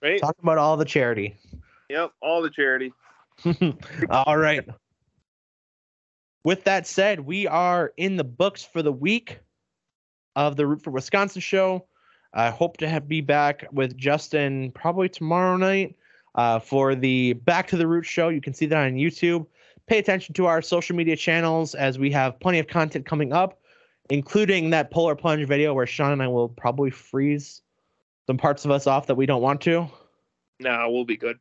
Right? 0.00 0.20
Talk 0.20 0.36
about 0.40 0.58
all 0.58 0.76
the 0.76 0.84
charity. 0.84 1.36
Yep, 1.90 2.12
all 2.22 2.40
the 2.40 2.50
charity. 2.50 2.92
All 4.10 4.38
right. 4.38 4.64
With 6.44 6.64
that 6.64 6.86
said, 6.86 7.20
we 7.20 7.46
are 7.46 7.92
in 7.96 8.16
the 8.16 8.24
books 8.24 8.62
for 8.62 8.82
the 8.82 8.92
week 8.92 9.40
of 10.36 10.56
the 10.56 10.66
Root 10.66 10.82
for 10.82 10.90
Wisconsin 10.90 11.40
show. 11.40 11.86
I 12.34 12.50
hope 12.50 12.76
to 12.78 12.88
have, 12.88 13.08
be 13.08 13.22
back 13.22 13.66
with 13.72 13.96
Justin 13.96 14.70
probably 14.72 15.08
tomorrow 15.08 15.56
night 15.56 15.96
uh, 16.34 16.58
for 16.58 16.94
the 16.94 17.32
Back 17.32 17.68
to 17.68 17.78
the 17.78 17.86
Root 17.86 18.04
show. 18.04 18.28
You 18.28 18.42
can 18.42 18.52
see 18.52 18.66
that 18.66 18.76
on 18.76 18.94
YouTube. 18.94 19.46
Pay 19.86 19.98
attention 19.98 20.34
to 20.34 20.46
our 20.46 20.60
social 20.60 20.94
media 20.94 21.16
channels 21.16 21.74
as 21.74 21.98
we 21.98 22.10
have 22.10 22.38
plenty 22.40 22.58
of 22.58 22.66
content 22.66 23.06
coming 23.06 23.32
up, 23.32 23.60
including 24.10 24.70
that 24.70 24.90
polar 24.90 25.14
plunge 25.14 25.46
video 25.46 25.72
where 25.72 25.86
Sean 25.86 26.12
and 26.12 26.22
I 26.22 26.28
will 26.28 26.48
probably 26.48 26.90
freeze 26.90 27.62
some 28.26 28.36
parts 28.36 28.64
of 28.66 28.70
us 28.70 28.86
off 28.86 29.06
that 29.06 29.14
we 29.14 29.24
don't 29.24 29.42
want 29.42 29.62
to. 29.62 29.88
Nah, 30.60 30.88
we'll 30.90 31.04
be 31.04 31.16
good. 31.16 31.38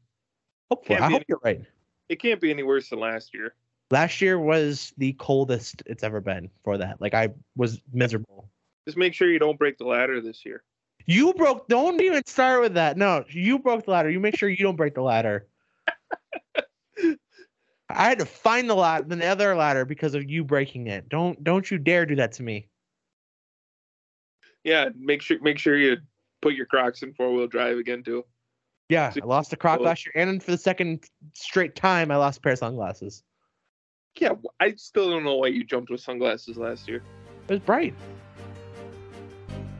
Hopefully, 0.70 1.00
Can't 1.00 1.12
I 1.12 1.14
hope 1.14 1.24
you're 1.28 1.42
right. 1.44 1.62
It 2.08 2.22
can't 2.22 2.40
be 2.40 2.52
any 2.52 2.64
worse 2.64 2.90
than 2.90 3.00
last 3.00 3.34
year. 3.34 3.56
Last 3.94 4.22
year 4.22 4.40
was 4.40 4.92
the 4.98 5.14
coldest 5.14 5.84
it's 5.86 6.02
ever 6.02 6.20
been 6.20 6.50
for 6.64 6.80
that. 6.80 7.00
Like 7.00 7.14
I 7.14 7.30
was 7.56 7.80
miserable. 7.94 8.50
Just 8.88 8.98
make 8.98 9.14
sure 9.14 9.30
you 9.30 9.38
don't 9.38 9.60
break 9.60 9.78
the 9.78 9.86
ladder 9.86 10.20
this 10.20 10.44
year. 10.44 10.64
You 11.06 11.32
broke. 11.36 11.68
Don't 11.68 12.02
even 12.02 12.26
start 12.26 12.62
with 12.62 12.74
that. 12.74 12.98
No, 12.98 13.24
you 13.30 13.60
broke 13.60 13.86
the 13.86 13.92
ladder. 13.92 14.10
You 14.10 14.20
make 14.20 14.36
sure 14.36 14.50
you 14.50 14.58
don't 14.58 14.78
break 14.78 14.96
the 14.96 15.04
ladder. 15.04 15.46
I 16.58 17.14
had 17.88 18.18
to 18.18 18.26
find 18.26 18.68
the 18.68 18.74
ladder, 18.74 19.16
the 19.16 19.28
other 19.28 19.54
ladder, 19.54 19.86
because 19.86 20.16
of 20.16 20.28
you 20.28 20.44
breaking 20.44 20.88
it. 20.88 21.08
Don't 21.08 21.44
don't 21.44 21.70
you 21.70 21.78
dare 21.78 22.08
do 22.08 22.16
that 22.16 22.32
to 22.32 22.44
me. 22.44 22.70
Yeah, 24.64 24.90
make 24.98 25.22
sure 25.22 25.38
make 25.40 25.60
sure 25.60 25.78
you 25.78 25.98
put 26.42 26.56
your 26.56 26.66
Crocs 26.66 27.04
in 27.04 27.14
four 27.14 27.32
wheel 27.32 27.46
drive 27.46 27.78
again 27.78 28.02
too. 28.02 28.26
Yeah, 28.90 29.12
So- 29.12 29.22
I 29.22 29.26
lost 29.28 29.54
a 29.54 29.56
croc 29.56 29.82
oh. 29.82 29.84
last 29.84 30.08
year, 30.08 30.14
and 30.16 30.42
for 30.42 30.50
the 30.50 30.58
second 30.58 31.08
straight 31.34 31.76
time, 31.76 32.10
I 32.10 32.16
lost 32.16 32.40
a 32.40 32.42
pair 32.42 32.54
of 32.54 32.58
sunglasses. 32.58 33.22
Yeah, 34.16 34.34
I 34.60 34.76
still 34.76 35.10
don't 35.10 35.24
know 35.24 35.36
why 35.36 35.48
you 35.48 35.64
jumped 35.64 35.90
with 35.90 36.02
sunglasses 36.02 36.58
last 36.58 36.88
year. 36.88 37.04
It 37.48 37.54
was 37.54 37.60
bright. 37.60 37.94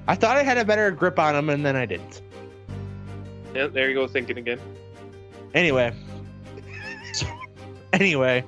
I 0.08 0.16
thought 0.16 0.38
I 0.38 0.44
had 0.44 0.58
a 0.58 0.66
better 0.66 0.92
grip 0.92 1.18
on 1.20 1.34
them, 1.34 1.50
and 1.50 1.66
then 1.66 1.76
I 1.76 1.86
didn't. 1.86 2.22
Yeah, 3.54 3.68
there 3.68 3.90
you 3.90 3.96
go, 3.96 4.08
thinking 4.08 4.38
again. 4.38 4.60
Anyway. 5.54 5.94
Anyway, 7.94 8.44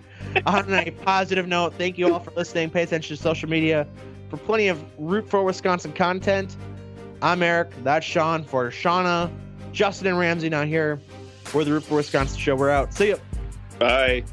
on 0.48 0.74
a 0.74 0.90
positive 0.90 1.48
note, 1.48 1.76
thank 1.76 2.00
you 2.00 2.12
all 2.12 2.20
for 2.20 2.32
listening. 2.32 2.68
Pay 2.68 2.82
attention 2.82 3.16
to 3.16 3.22
social 3.22 3.48
media 3.48 3.88
for 4.28 4.38
plenty 4.38 4.70
of 4.70 4.84
Root 4.98 5.30
for 5.30 5.44
Wisconsin 5.44 5.94
content. 5.94 6.56
I'm 7.22 7.44
Eric. 7.44 7.70
That's 7.84 8.04
Sean 8.04 8.44
for 8.44 8.72
Shauna, 8.72 9.32
Justin, 9.72 10.08
and 10.08 10.18
Ramsey 10.18 10.50
not 10.50 10.66
here. 10.66 11.00
We're 11.54 11.64
the 11.64 11.74
Root 11.74 11.84
for 11.84 11.96
Wisconsin 11.98 12.40
show. 12.40 12.56
We're 12.56 12.72
out. 12.72 12.92
See 12.92 13.10
ya. 13.10 13.18
Bye. 13.78 14.24